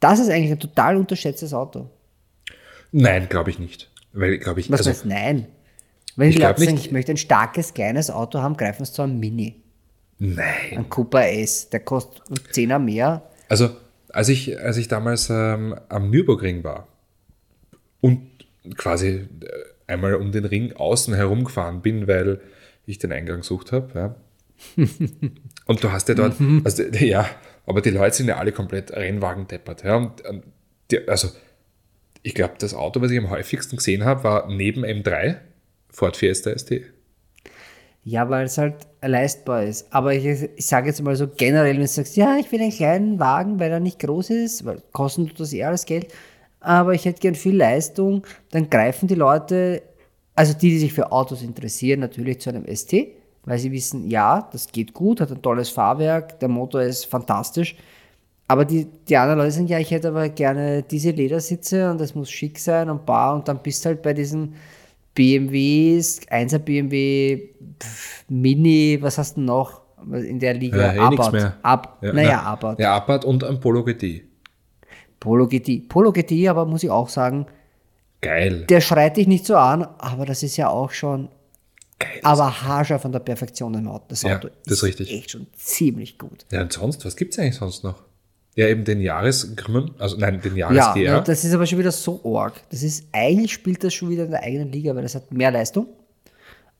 das 0.00 0.20
ist 0.20 0.28
eigentlich 0.30 0.52
ein 0.52 0.60
total 0.60 0.96
unterschätztes 0.96 1.52
Auto. 1.54 1.88
Nein, 2.92 3.28
glaube 3.28 3.50
ich 3.50 3.58
nicht. 3.58 3.90
Weil, 4.12 4.38
glaube 4.38 4.60
ich, 4.60 4.70
Was 4.70 4.80
also, 4.80 4.90
heißt 4.90 5.06
nein? 5.06 5.46
Wenn 6.16 6.28
Ich 6.28 6.34
die 6.36 6.40
glaub 6.40 6.58
ich 6.58 6.92
möchte 6.92 7.12
ein 7.12 7.16
starkes, 7.16 7.72
kleines 7.72 8.10
Auto 8.10 8.40
haben, 8.40 8.56
greifen 8.56 8.84
sie 8.84 8.92
zu 8.92 9.02
einem 9.02 9.18
Mini. 9.18 9.62
nein. 10.18 10.76
Ein 10.76 10.88
Cooper 10.90 11.26
S, 11.26 11.70
der 11.70 11.80
kostet 11.80 12.22
10er 12.52 12.78
mehr. 12.78 13.22
Also, 13.48 13.70
als 14.12 14.28
ich, 14.28 14.60
als 14.60 14.76
ich 14.76 14.88
damals 14.88 15.30
ähm, 15.30 15.74
am 15.88 16.10
Nürburgring 16.10 16.64
war 16.64 16.88
und 18.00 18.28
quasi 18.76 19.08
äh, 19.08 19.26
einmal 19.86 20.14
um 20.14 20.32
den 20.32 20.44
Ring 20.44 20.72
außen 20.72 21.14
herumgefahren 21.14 21.82
bin, 21.82 22.06
weil 22.06 22.40
ich 22.86 22.98
den 22.98 23.12
Eingang 23.12 23.38
gesucht 23.38 23.72
habe, 23.72 23.90
ja. 23.94 24.16
und 25.66 25.82
du 25.82 25.90
hast 25.90 26.08
ja 26.08 26.14
dort, 26.14 26.36
also, 26.62 26.84
ja, 26.84 27.28
aber 27.66 27.80
die 27.80 27.90
Leute 27.90 28.16
sind 28.16 28.28
ja 28.28 28.36
alle 28.36 28.52
komplett 28.52 28.92
Rennwagen 28.92 29.48
deppert, 29.48 29.82
ja. 29.82 29.96
Und, 29.96 30.24
und 30.26 30.44
die, 30.90 31.08
also, 31.08 31.28
ich 32.22 32.34
glaube, 32.34 32.54
das 32.58 32.74
Auto, 32.74 33.00
was 33.00 33.10
ich 33.10 33.18
am 33.18 33.30
häufigsten 33.30 33.76
gesehen 33.76 34.04
habe, 34.04 34.24
war 34.24 34.48
neben 34.48 34.84
M3 34.84 35.38
Ford 35.90 36.16
Fiesta 36.16 36.56
ST. 36.56 36.82
Ja, 38.04 38.28
weil 38.28 38.46
es 38.46 38.58
halt 38.58 38.74
leistbar 39.00 39.62
ist. 39.62 39.86
Aber 39.92 40.12
ich, 40.12 40.24
ich 40.24 40.66
sage 40.66 40.88
jetzt 40.88 41.02
mal 41.02 41.14
so 41.14 41.28
generell, 41.28 41.74
wenn 41.74 41.82
du 41.82 41.86
sagst, 41.86 42.16
ja, 42.16 42.36
ich 42.36 42.50
will 42.50 42.60
einen 42.60 42.72
kleinen 42.72 43.20
Wagen, 43.20 43.60
weil 43.60 43.70
er 43.70 43.80
nicht 43.80 44.00
groß 44.00 44.30
ist, 44.30 44.64
weil 44.64 44.82
kosten 44.92 45.28
tut 45.28 45.38
das 45.38 45.52
eh 45.52 45.62
alles 45.62 45.86
Geld, 45.86 46.08
aber 46.60 46.94
ich 46.94 47.04
hätte 47.04 47.20
gern 47.20 47.34
viel 47.34 47.56
Leistung, 47.56 48.24
dann 48.50 48.70
greifen 48.70 49.08
die 49.08 49.14
Leute, 49.14 49.82
also 50.34 50.52
die, 50.54 50.70
die 50.70 50.78
sich 50.78 50.92
für 50.92 51.12
Autos 51.12 51.42
interessieren, 51.42 52.00
natürlich 52.00 52.40
zu 52.40 52.50
einem 52.50 52.64
ST, 52.74 52.92
weil 53.44 53.58
sie 53.58 53.72
wissen, 53.72 54.08
ja, 54.10 54.48
das 54.52 54.68
geht 54.70 54.94
gut, 54.94 55.20
hat 55.20 55.30
ein 55.30 55.42
tolles 55.42 55.70
Fahrwerk, 55.70 56.40
der 56.40 56.48
Motor 56.48 56.82
ist 56.82 57.06
fantastisch. 57.06 57.76
Aber 58.48 58.64
die, 58.64 58.86
die 59.08 59.16
anderen 59.16 59.38
Leute 59.38 59.52
sagen, 59.52 59.66
ja, 59.68 59.78
ich 59.78 59.90
hätte 59.90 60.08
aber 60.08 60.28
gerne 60.28 60.82
diese 60.82 61.10
Ledersitze 61.10 61.90
und 61.90 62.00
das 62.00 62.14
muss 62.14 62.30
schick 62.30 62.58
sein 62.58 62.90
und 62.90 63.06
bar 63.06 63.34
und 63.34 63.48
dann 63.48 63.62
bist 63.62 63.84
du 63.84 63.90
halt 63.90 64.02
bei 64.02 64.12
diesen 64.12 64.54
BMWs, 65.14 66.20
1er 66.28 66.58
BMW, 66.58 67.50
pff, 67.80 68.24
Mini, 68.28 68.98
was 69.00 69.18
hast 69.18 69.36
du 69.36 69.40
noch 69.42 69.82
in 70.12 70.38
der 70.40 70.54
Liga? 70.54 70.94
Ja, 70.94 71.06
eh 71.06 71.10
nix 71.10 71.30
mehr. 71.32 71.56
Ab, 71.62 71.98
Ja, 72.02 72.12
naja, 72.12 72.40
na, 72.42 72.42
Abarth. 72.52 72.78
Ja, 72.80 72.94
Abarth 72.96 73.24
und 73.24 73.44
ein 73.44 73.60
Polo 73.60 73.84
GT. 73.84 74.22
Polo 75.20 75.46
GT. 75.46 75.88
Polo 75.88 76.10
GT, 76.12 76.48
aber 76.48 76.66
muss 76.66 76.82
ich 76.82 76.90
auch 76.90 77.08
sagen, 77.08 77.46
Geil. 78.20 78.64
der 78.68 78.80
schreit 78.80 79.16
dich 79.16 79.28
nicht 79.28 79.46
so 79.46 79.56
an, 79.56 79.82
aber 79.98 80.26
das 80.26 80.42
ist 80.42 80.56
ja 80.56 80.68
auch 80.68 80.90
schon 80.90 81.28
Geil. 81.98 82.20
aber 82.24 82.62
haarscharf 82.62 83.02
von 83.02 83.12
der 83.12 83.20
Perfektion 83.20 83.74
im 83.74 83.86
Auto. 83.86 84.06
Das 84.08 84.22
Ja, 84.22 84.36
Auto 84.36 84.48
das 84.64 84.78
ist 84.78 84.82
richtig. 84.82 85.12
echt 85.12 85.30
schon 85.30 85.46
ziemlich 85.54 86.18
gut. 86.18 86.44
Ja, 86.50 86.62
und 86.62 86.72
sonst, 86.72 87.04
was 87.04 87.14
gibt 87.16 87.34
es 87.34 87.38
eigentlich 87.38 87.54
sonst 87.56 87.84
noch? 87.84 88.02
Ja, 88.54 88.66
eben 88.68 88.84
den 88.84 89.00
Jahresgrimmen, 89.00 89.92
also 89.98 90.16
nein, 90.18 90.40
den 90.40 90.56
Ja, 90.56 90.70
Jahres 90.72 90.96
ja, 91.02 91.14
GR. 91.16 91.20
das 91.22 91.42
ist 91.44 91.54
aber 91.54 91.64
schon 91.66 91.78
wieder 91.78 91.90
so 91.92 92.20
arg. 92.36 92.60
Das 92.70 92.82
ist, 92.82 93.06
eigentlich 93.12 93.52
spielt 93.54 93.82
das 93.82 93.94
schon 93.94 94.10
wieder 94.10 94.24
in 94.24 94.30
der 94.30 94.42
eigenen 94.42 94.70
Liga, 94.70 94.94
weil 94.94 95.02
das 95.02 95.14
hat 95.14 95.32
mehr 95.32 95.50
Leistung. 95.50 95.86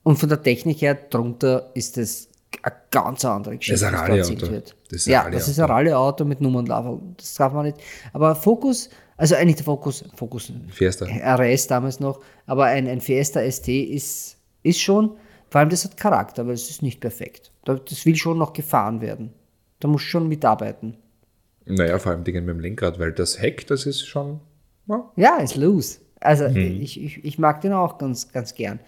Und 0.02 0.16
von 0.18 0.28
der 0.28 0.42
Technik 0.42 0.82
her 0.82 0.94
drunter 0.94 1.70
ist 1.74 1.96
das 1.96 2.28
eine 2.62 2.74
ganz 2.90 3.24
andere 3.24 3.56
Geschichte. 3.56 3.80
Das 3.80 3.92
ist 3.94 3.98
ein 4.00 4.18
erzählt 4.18 4.50
wird. 4.50 4.76
Das 4.90 5.00
ist 5.00 5.06
ein 5.08 5.12
ja, 5.12 5.30
das 5.30 5.48
ist 5.48 5.58
ein 5.58 5.64
Rallye-Auto 5.64 6.24
mit 6.26 6.40
Nummernlager. 6.42 7.00
Das 7.16 7.34
darf 7.34 7.52
man 7.54 7.64
nicht. 7.66 7.78
Aber 8.12 8.34
Focus, 8.34 8.90
also 9.16 9.34
eigentlich 9.36 9.56
der 9.56 9.64
Focus, 9.64 10.04
Focus 10.14 10.52
Fiesta. 10.70 11.06
RS 11.06 11.68
damals 11.68 12.00
noch, 12.00 12.20
aber 12.46 12.64
ein, 12.66 12.86
ein 12.86 13.00
Fiesta 13.00 13.40
ST 13.50 13.68
ist, 13.68 14.36
ist 14.62 14.80
schon, 14.80 15.16
vor 15.48 15.60
allem 15.60 15.70
das 15.70 15.84
hat 15.84 15.96
Charakter, 15.96 16.42
aber 16.42 16.52
es 16.52 16.68
ist 16.68 16.82
nicht 16.82 17.00
perfekt. 17.00 17.50
Da- 17.64 17.76
Das 17.76 18.04
will 18.04 18.16
schon 18.16 18.36
noch 18.36 18.52
gefahren 18.52 19.00
werden. 19.00 19.32
Da 19.80 19.88
muss 19.88 20.02
schon 20.02 20.28
mitarbeiten. 20.28 20.96
Naja, 21.66 21.98
vor 21.98 22.12
allem 22.12 22.24
Dingen 22.24 22.44
mit 22.44 22.54
dem 22.54 22.60
Lenkrad, 22.60 22.98
weil 22.98 23.12
das 23.12 23.40
Heck, 23.40 23.66
das 23.66 23.86
ist 23.86 24.06
schon. 24.06 24.40
Ja, 24.88 25.10
Ja, 25.16 25.36
ist 25.38 25.56
loose. 25.56 26.00
Also 26.20 26.48
Mhm. 26.48 26.80
ich, 26.80 27.02
ich, 27.02 27.24
ich 27.24 27.38
mag 27.38 27.60
den 27.60 27.72
auch 27.72 27.98
ganz, 27.98 28.30
ganz 28.32 28.54
gern. 28.54 28.80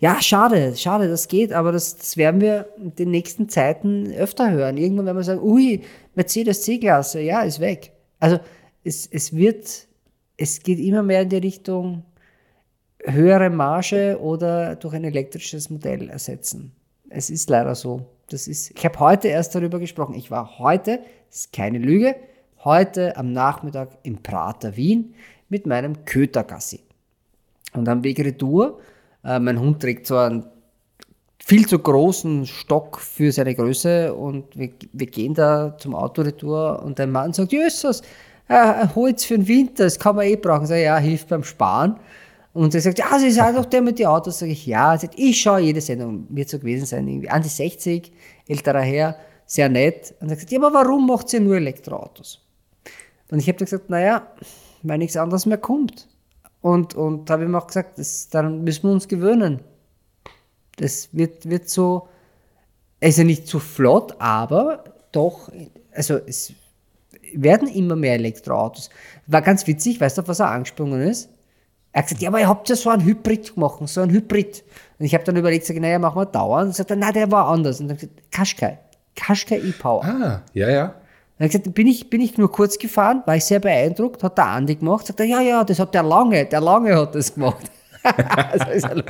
Ja, 0.00 0.22
schade, 0.22 0.76
schade, 0.76 1.08
das 1.08 1.26
geht, 1.26 1.52
aber 1.52 1.72
das, 1.72 1.96
das 1.96 2.16
werden 2.16 2.40
wir 2.40 2.68
in 2.78 2.94
den 2.94 3.10
nächsten 3.10 3.48
Zeiten 3.48 4.12
öfter 4.12 4.50
hören. 4.50 4.76
Irgendwann 4.76 5.06
werden 5.06 5.16
wir 5.16 5.24
sagen, 5.24 5.42
ui, 5.42 5.82
Mercedes 6.14 6.62
C-Klasse, 6.62 7.20
ja, 7.20 7.42
ist 7.42 7.58
weg. 7.58 7.92
Also 8.20 8.38
es, 8.84 9.06
es 9.10 9.34
wird, 9.34 9.88
es 10.36 10.62
geht 10.62 10.78
immer 10.78 11.02
mehr 11.02 11.22
in 11.22 11.28
die 11.30 11.36
Richtung 11.38 12.04
höhere 13.04 13.50
Marge 13.50 14.18
oder 14.20 14.76
durch 14.76 14.94
ein 14.94 15.04
elektrisches 15.04 15.68
Modell 15.70 16.08
ersetzen. 16.10 16.72
Es 17.08 17.30
ist 17.30 17.48
leider 17.50 17.74
so. 17.74 18.06
Das 18.30 18.46
ist, 18.46 18.72
ich 18.76 18.84
habe 18.84 18.98
heute 19.00 19.28
erst 19.28 19.54
darüber 19.54 19.78
gesprochen. 19.78 20.14
Ich 20.14 20.30
war 20.30 20.58
heute, 20.58 21.00
ist 21.30 21.52
keine 21.52 21.78
Lüge, 21.78 22.16
heute 22.64 23.16
am 23.16 23.32
Nachmittag 23.32 23.98
im 24.02 24.22
Prater 24.22 24.76
Wien 24.76 25.14
mit 25.48 25.66
meinem 25.66 26.04
Kötergassi. 26.04 26.80
Und 27.74 27.88
am 27.88 28.02
Weg 28.04 28.18
retour, 28.20 28.80
äh, 29.24 29.38
mein 29.38 29.60
Hund 29.60 29.80
trägt 29.80 30.06
so 30.06 30.16
einen 30.16 30.44
viel 31.38 31.66
zu 31.66 31.78
großen 31.78 32.46
Stock 32.46 32.98
für 32.98 33.32
seine 33.32 33.54
Größe 33.54 34.14
und 34.14 34.56
wir, 34.56 34.70
wir 34.92 35.06
gehen 35.06 35.34
da 35.34 35.76
zum 35.78 35.94
Autoretour 35.94 36.82
und 36.82 36.98
der 36.98 37.06
Mann 37.06 37.32
sagt, 37.32 37.52
Jesus, 37.52 38.02
äh, 38.48 38.86
Holz 38.94 39.24
für 39.24 39.38
den 39.38 39.46
Winter, 39.46 39.84
das 39.84 39.98
kann 39.98 40.16
man 40.16 40.26
eh 40.26 40.36
brauchen. 40.36 40.64
Ich, 40.64 40.70
ja, 40.70 40.98
hilft 40.98 41.28
beim 41.28 41.44
Sparen. 41.44 41.98
Und 42.54 42.74
er 42.74 42.80
sagt, 42.80 42.98
ja, 42.98 43.18
Sie 43.18 43.30
sind 43.30 43.56
doch 43.56 43.66
der 43.66 43.82
mit 43.82 43.98
den 43.98 44.06
Autos. 44.06 44.40
Sag 44.40 44.48
ich, 44.48 44.66
ja. 44.66 44.98
Ich 45.16 45.40
schaue 45.40 45.60
jede 45.60 45.80
Sendung. 45.80 46.26
Wird 46.30 46.48
so 46.48 46.58
gewesen 46.58 46.86
sein, 46.86 47.06
irgendwie 47.06 47.28
an 47.28 47.42
die 47.42 47.48
60, 47.48 48.10
älterer 48.48 48.80
Herr, 48.80 49.16
sehr 49.48 49.68
nett. 49.68 50.14
Und 50.20 50.30
er 50.30 50.36
sagt, 50.36 50.52
ja, 50.52 50.60
aber 50.60 50.72
warum 50.72 51.06
macht 51.06 51.32
ihr 51.32 51.40
nur 51.40 51.56
Elektroautos? 51.56 52.46
Und 53.30 53.40
ich 53.40 53.48
habe 53.48 53.58
gesagt, 53.58 53.90
naja, 53.90 54.30
weil 54.82 54.98
nichts 54.98 55.16
anderes 55.16 55.46
mehr 55.46 55.58
kommt. 55.58 56.06
Und, 56.60 56.94
und 56.94 57.28
habe 57.30 57.44
ihm 57.44 57.54
auch 57.54 57.66
gesagt, 57.66 57.98
das, 57.98 58.28
daran 58.28 58.62
müssen 58.62 58.84
wir 58.84 58.92
uns 58.92 59.08
gewöhnen. 59.08 59.60
Das 60.76 61.08
wird, 61.12 61.48
wird 61.48 61.68
so, 61.68 62.08
also 63.02 63.22
nicht 63.22 63.46
zu 63.46 63.58
flott, 63.58 64.14
aber 64.20 64.84
doch, 65.12 65.50
also 65.92 66.18
es 66.26 66.52
werden 67.34 67.68
immer 67.68 67.96
mehr 67.96 68.14
Elektroautos. 68.14 68.90
War 69.26 69.42
ganz 69.42 69.66
witzig, 69.66 70.00
weißt 70.00 70.18
du, 70.18 70.22
auf 70.22 70.28
was 70.28 70.40
er 70.40 70.50
angesprungen 70.50 71.02
ist? 71.02 71.30
Er 71.92 72.02
hat 72.02 72.08
gesagt, 72.08 72.22
ja, 72.22 72.28
aber 72.28 72.40
ihr 72.40 72.48
habt 72.48 72.68
ja 72.68 72.76
so 72.76 72.90
einen 72.90 73.04
Hybrid 73.04 73.54
gemacht, 73.54 73.80
so 73.88 74.02
einen 74.02 74.12
Hybrid. 74.12 74.62
Und 74.98 75.06
ich 75.06 75.14
habe 75.14 75.24
dann 75.24 75.36
überlegt, 75.36 75.64
sag, 75.64 75.76
naja, 75.80 75.98
machen 75.98 76.20
wir 76.20 76.26
dauernd. 76.26 76.68
Und 76.68 76.74
sagt 76.74 76.90
er, 76.90 76.96
nein, 76.96 77.14
der 77.14 77.30
war 77.30 77.48
anders. 77.48 77.80
Und 77.80 77.88
dann 77.88 77.96
gesagt, 77.96 78.30
Qashqai, 78.30 78.78
Qashqai 79.18 79.58
E-Power. 79.58 80.04
Ah, 80.04 80.42
ja, 80.54 80.70
ja. 80.70 80.94
Dann 81.38 81.44
hat 81.44 81.52
gesagt, 81.52 81.74
bin 81.74 81.86
ich, 81.86 82.10
bin 82.10 82.20
ich 82.20 82.36
nur 82.36 82.50
kurz 82.50 82.78
gefahren, 82.78 83.22
war 83.26 83.36
ich 83.36 83.44
sehr 83.44 83.60
beeindruckt, 83.60 84.22
hat 84.22 84.38
der 84.38 84.46
Andi 84.46 84.76
gemacht, 84.76 85.06
sagt 85.06 85.20
er, 85.20 85.26
ja, 85.26 85.40
ja, 85.40 85.64
das 85.64 85.78
hat 85.78 85.94
der 85.94 86.02
Lange, 86.02 86.44
der 86.46 86.60
Lange 86.60 86.96
hat 86.96 87.14
das 87.14 87.34
gemacht. 87.34 87.70
also 88.04 89.02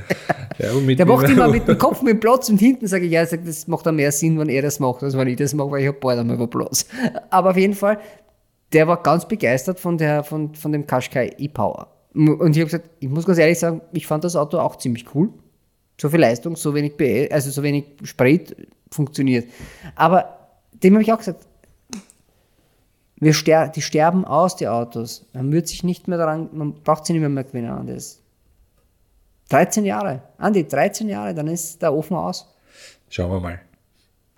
ja, 0.58 0.94
der 0.94 1.06
macht 1.06 1.28
immer 1.28 1.48
mit 1.48 1.68
dem 1.68 1.78
Kopf 1.78 2.02
mit 2.02 2.20
Platz 2.20 2.48
und 2.48 2.58
hinten 2.58 2.86
sage 2.86 3.04
ich, 3.04 3.12
ja, 3.12 3.24
sag, 3.24 3.44
das 3.44 3.66
macht 3.68 3.86
dann 3.86 3.96
mehr 3.96 4.12
Sinn, 4.12 4.38
wenn 4.38 4.48
er 4.48 4.62
das 4.62 4.80
macht, 4.80 5.02
als 5.02 5.16
wenn 5.16 5.28
ich 5.28 5.36
das 5.36 5.54
mache, 5.54 5.70
weil 5.70 5.82
ich 5.82 5.88
habe 5.88 5.98
bald 5.98 6.18
einmal 6.18 6.46
Platz. 6.48 6.86
Aber 7.30 7.50
auf 7.50 7.56
jeden 7.56 7.74
Fall, 7.74 7.98
der 8.72 8.88
war 8.88 9.02
ganz 9.02 9.26
begeistert 9.26 9.78
von, 9.78 9.98
der, 9.98 10.24
von, 10.24 10.54
von 10.54 10.72
dem 10.72 10.86
Qashqai 10.86 11.32
E-Power. 11.38 11.88
Und 12.14 12.56
ich 12.56 12.60
habe 12.60 12.70
gesagt, 12.70 12.90
ich 12.98 13.08
muss 13.08 13.26
ganz 13.26 13.38
ehrlich 13.38 13.58
sagen, 13.58 13.82
ich 13.92 14.06
fand 14.06 14.24
das 14.24 14.36
Auto 14.36 14.58
auch 14.58 14.76
ziemlich 14.76 15.14
cool. 15.14 15.30
So 16.00 16.08
viel 16.08 16.20
Leistung, 16.20 16.56
so 16.56 16.74
wenig 16.74 16.96
BE, 16.96 17.28
also 17.30 17.50
so 17.50 17.62
wenig 17.62 17.84
Sprit 18.04 18.54
funktioniert. 18.90 19.48
Aber 19.94 20.38
dem 20.72 20.94
habe 20.94 21.02
ich 21.02 21.12
auch 21.12 21.18
gesagt, 21.18 21.46
wir 23.20 23.34
ster 23.34 23.68
die 23.68 23.82
sterben 23.82 24.24
aus, 24.24 24.56
die 24.56 24.68
Autos. 24.68 25.26
Man 25.32 25.50
wird 25.52 25.68
sich 25.68 25.82
nicht 25.82 26.08
mehr 26.08 26.18
daran, 26.18 26.48
man 26.52 26.74
braucht 26.82 27.06
sie 27.06 27.12
nicht 27.12 27.20
mehr 27.20 27.28
mehr 27.28 27.44
gewinnen 27.44 27.70
an 27.70 27.86
das. 27.86 28.20
13 29.48 29.84
Jahre. 29.84 30.22
Andi, 30.38 30.66
13 30.66 31.08
Jahre, 31.08 31.34
dann 31.34 31.48
ist 31.48 31.80
der 31.82 31.92
Ofen 31.92 32.16
aus. 32.16 32.46
Schauen 33.08 33.30
wir 33.30 33.40
mal. 33.40 33.60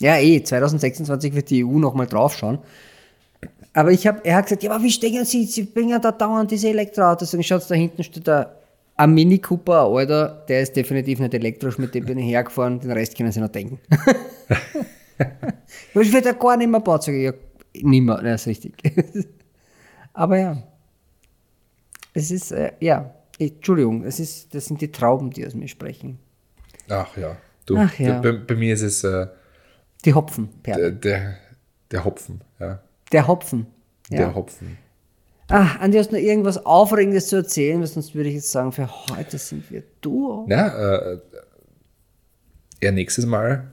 Ja, 0.00 0.16
eh, 0.16 0.42
2026 0.42 1.34
wird 1.34 1.50
die 1.50 1.64
EU 1.64 1.78
nochmal 1.78 2.06
draufschauen. 2.06 2.58
Aber 3.72 3.92
ich 3.92 4.06
habe, 4.06 4.24
er 4.24 4.36
hat 4.36 4.46
gesagt, 4.46 4.62
ja, 4.62 4.70
aber 4.70 4.82
wie 4.82 4.90
stecken 4.90 5.24
Sie, 5.24 5.44
Sie 5.44 5.64
bringen 5.64 6.00
da 6.00 6.10
dauernd 6.10 6.50
diese 6.50 6.68
Elektroautos. 6.68 7.34
Und 7.34 7.44
schaut, 7.44 7.70
da 7.70 7.74
hinten 7.74 8.02
steht 8.02 8.26
da 8.26 8.54
ein 9.00 9.14
Mini 9.14 9.38
Cooper, 9.38 9.86
Alter, 9.86 10.44
der 10.46 10.60
ist 10.60 10.76
definitiv 10.76 11.20
nicht 11.20 11.32
elektrisch, 11.32 11.78
mit 11.78 11.94
dem 11.94 12.04
bin 12.04 12.18
ich 12.18 12.26
hergefahren, 12.26 12.80
den 12.80 12.92
Rest 12.92 13.16
können 13.16 13.32
Sie 13.32 13.40
noch 13.40 13.48
denken. 13.48 13.80
ich 15.94 16.12
wird 16.12 16.26
ja 16.26 16.32
gar 16.32 16.58
nicht 16.58 16.68
mehr 16.68 16.80
baut, 16.80 17.02
sage 17.02 17.18
ich, 17.18 17.24
ja, 17.24 17.32
nicht 17.82 18.02
mehr, 18.02 18.20
das 18.20 18.42
ist 18.42 18.46
richtig. 18.46 18.74
aber 20.12 20.38
ja, 20.38 20.62
es 22.12 22.30
ist, 22.30 22.52
äh, 22.52 22.72
ja, 22.80 23.14
Entschuldigung, 23.38 24.04
es 24.04 24.20
ist, 24.20 24.54
das 24.54 24.66
sind 24.66 24.82
die 24.82 24.92
Trauben, 24.92 25.30
die 25.30 25.46
aus 25.46 25.54
mir 25.54 25.68
sprechen. 25.68 26.18
Ach 26.90 27.16
ja, 27.16 27.38
du, 27.64 27.78
Ach 27.78 27.98
ja. 27.98 28.20
Bei, 28.20 28.32
bei, 28.32 28.54
mir 28.54 28.74
ist 28.74 28.82
es 28.82 29.02
äh, 29.04 29.28
die 30.04 30.12
Hopfen. 30.12 30.50
Der, 30.66 30.90
der, 30.90 31.38
der, 31.90 32.04
Hopfen, 32.04 32.42
ja. 32.58 32.82
Der 33.12 33.26
Hopfen. 33.26 33.66
Ja. 34.10 34.18
Der 34.18 34.34
Hopfen. 34.34 34.76
Ah, 35.50 35.76
Andi, 35.80 35.98
hast 35.98 36.12
du 36.12 36.16
noch 36.16 36.22
irgendwas 36.22 36.64
Aufregendes 36.64 37.26
zu 37.26 37.36
erzählen? 37.36 37.84
Sonst 37.84 38.14
würde 38.14 38.28
ich 38.28 38.36
jetzt 38.36 38.52
sagen, 38.52 38.70
für 38.70 38.88
heute 39.10 39.36
sind 39.36 39.68
wir 39.70 39.82
du. 40.00 40.46
Ja, 40.48 41.12
äh, 41.12 41.18
ja, 42.82 42.92
nächstes 42.92 43.26
Mal. 43.26 43.68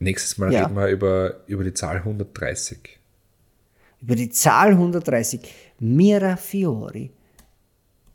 Nächstes 0.00 0.38
Mal 0.38 0.52
ja. 0.52 0.64
reden 0.64 0.76
wir 0.76 0.88
über, 0.88 1.36
über 1.46 1.62
die 1.62 1.72
Zahl 1.72 1.98
130. 1.98 2.98
Über 4.02 4.16
die 4.16 4.28
Zahl 4.28 4.70
130. 4.70 5.40
Mira 5.78 6.36
Fiori. 6.36 7.12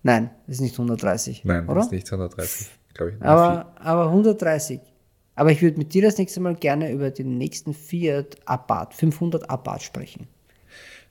Nein, 0.03 0.30
das 0.45 0.57
ist 0.57 0.61
nicht 0.61 0.74
130. 0.74 1.45
Nein, 1.45 1.66
oder? 1.66 1.76
das 1.76 1.86
ist 1.86 1.91
nicht 1.94 2.11
130, 2.11 2.68
glaube 2.94 3.14
ich. 3.14 3.22
Aber, 3.22 3.74
aber 3.80 4.07
130. 4.07 4.82
Aber 5.36 5.52
ich 5.52 5.61
würde 5.61 5.78
mit 5.78 5.94
dir 5.94 6.02
das 6.02 6.18
nächste 6.18 6.41
Mal 6.41 6.56
gerne 6.56 6.91
über 6.91 7.11
den 7.11 7.38
nächsten 7.38 7.74
Fiat 7.74 8.36
Abarth, 8.45 8.94
500 8.94 9.49
Abarth 9.49 9.84
sprechen. 9.84 10.28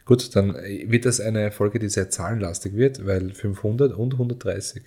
Gut, 0.09 0.35
dann 0.35 0.55
wird 0.55 1.05
das 1.05 1.21
eine 1.21 1.53
Folge, 1.53 1.79
die 1.79 1.91
sehr 1.91 2.09
zahlenlastig 2.09 2.75
wird, 2.75 3.07
weil 3.07 3.35
500 3.35 3.93
und 3.93 4.15
130. 4.15 4.83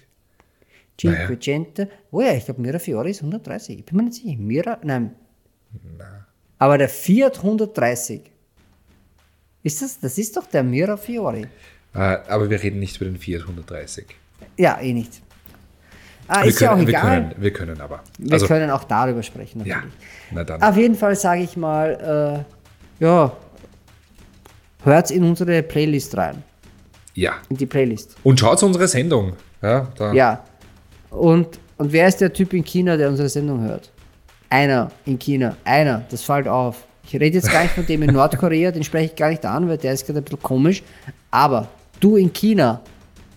Cinquecento. 0.99 1.84
Naja. 1.84 1.95
Oh 2.10 2.22
ja, 2.22 2.34
ich 2.34 2.45
glaube, 2.45 2.60
Mira 2.60 2.80
Fiori 2.80 3.11
ist 3.11 3.19
130. 3.19 3.77
Ich 3.77 3.85
bin 3.85 3.98
mir 3.98 4.03
nicht 4.06 4.15
sicher. 4.15 4.35
Mira, 4.39 4.80
nein. 4.81 5.11
Na. 5.95 6.26
Aber 6.57 6.80
der 6.80 6.89
Fiat 6.89 7.38
130. 7.38 8.31
Ist 9.61 9.84
das, 9.84 9.99
das 9.99 10.18
ist 10.18 10.35
doch 10.38 10.48
der 10.48 10.64
Mira 10.64 10.98
Fiori. 10.98 11.45
Ah, 11.93 12.18
aber 12.27 12.49
wir 12.49 12.64
reden 12.64 12.80
nicht 12.80 12.95
über 12.99 13.06
den 13.06 13.18
Fiat 13.18 13.41
130. 13.41 14.07
Ja, 14.57 14.81
eh 14.81 14.91
nicht. 14.91 15.22
Ah, 16.27 16.41
wir 16.41 16.49
ist 16.49 16.57
können, 16.57 16.68
ja 16.68 16.73
auch 16.73 16.80
wir 16.80 16.89
egal. 16.89 17.22
Können, 17.22 17.35
wir 17.38 17.53
können 17.53 17.80
aber. 17.80 18.03
Wir 18.18 18.34
also, 18.34 18.48
können 18.48 18.72
auch 18.72 18.85
darüber 18.85 19.22
sprechen. 19.22 19.60
Natürlich. 19.60 19.84
Ja, 19.84 20.31
na 20.31 20.43
dann. 20.43 20.64
Auf 20.64 20.77
jeden 20.77 20.95
Fall 20.95 21.15
sage 21.15 21.43
ich 21.43 21.56
mal, 21.56 22.45
äh, 22.99 23.03
ja, 23.03 23.38
hört 24.83 25.11
in 25.11 25.23
unsere 25.23 25.61
Playlist 25.63 26.15
rein. 26.17 26.43
Ja. 27.13 27.33
In 27.49 27.57
die 27.57 27.65
Playlist. 27.65 28.15
Und 28.23 28.39
schaut 28.39 28.61
unsere 28.63 28.87
Sendung. 28.87 29.33
Ja, 29.61 29.87
da. 29.97 30.13
ja. 30.13 30.43
Und, 31.09 31.59
und 31.77 31.91
wer 31.91 32.07
ist 32.07 32.21
der 32.21 32.31
Typ 32.31 32.53
in 32.53 32.63
China, 32.63 32.97
der 32.97 33.09
unsere 33.09 33.29
Sendung 33.29 33.61
hört? 33.61 33.91
Einer 34.49 34.91
in 35.05 35.19
China. 35.19 35.55
Einer. 35.63 36.03
Das 36.09 36.23
fällt 36.23 36.47
auf. 36.47 36.85
Ich 37.03 37.13
rede 37.13 37.37
jetzt 37.37 37.51
gar 37.51 37.63
nicht 37.63 37.73
von 37.73 37.85
dem 37.85 38.03
in 38.03 38.13
Nordkorea, 38.13 38.71
den 38.71 38.83
spreche 38.83 39.11
ich 39.11 39.15
gar 39.15 39.29
nicht 39.29 39.45
an, 39.45 39.67
weil 39.67 39.77
der 39.77 39.93
ist 39.93 40.05
gerade 40.05 40.19
ein 40.19 40.23
bisschen 40.23 40.41
komisch. 40.41 40.83
Aber 41.29 41.67
du 41.99 42.15
in 42.15 42.31
China, 42.31 42.81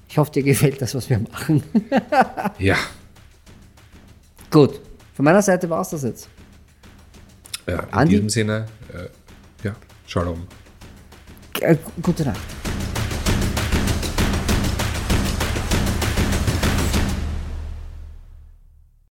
ich 0.08 0.18
hoffe, 0.18 0.30
dir 0.30 0.42
gefällt 0.42 0.80
das, 0.80 0.94
was 0.94 1.10
wir 1.10 1.18
machen. 1.18 1.62
ja. 2.58 2.76
Gut. 4.50 4.80
Von 5.14 5.24
meiner 5.24 5.42
Seite 5.42 5.68
war 5.68 5.80
es 5.80 5.90
das 5.90 6.02
jetzt. 6.02 6.28
Ja, 7.66 7.80
in 7.80 7.92
Andi? 7.92 8.14
diesem 8.14 8.28
Sinne, 8.28 8.66
äh, 8.92 9.66
ja, 9.66 9.74
Shalom. 10.06 10.46
a, 11.65 11.77
cultural. 12.03 12.36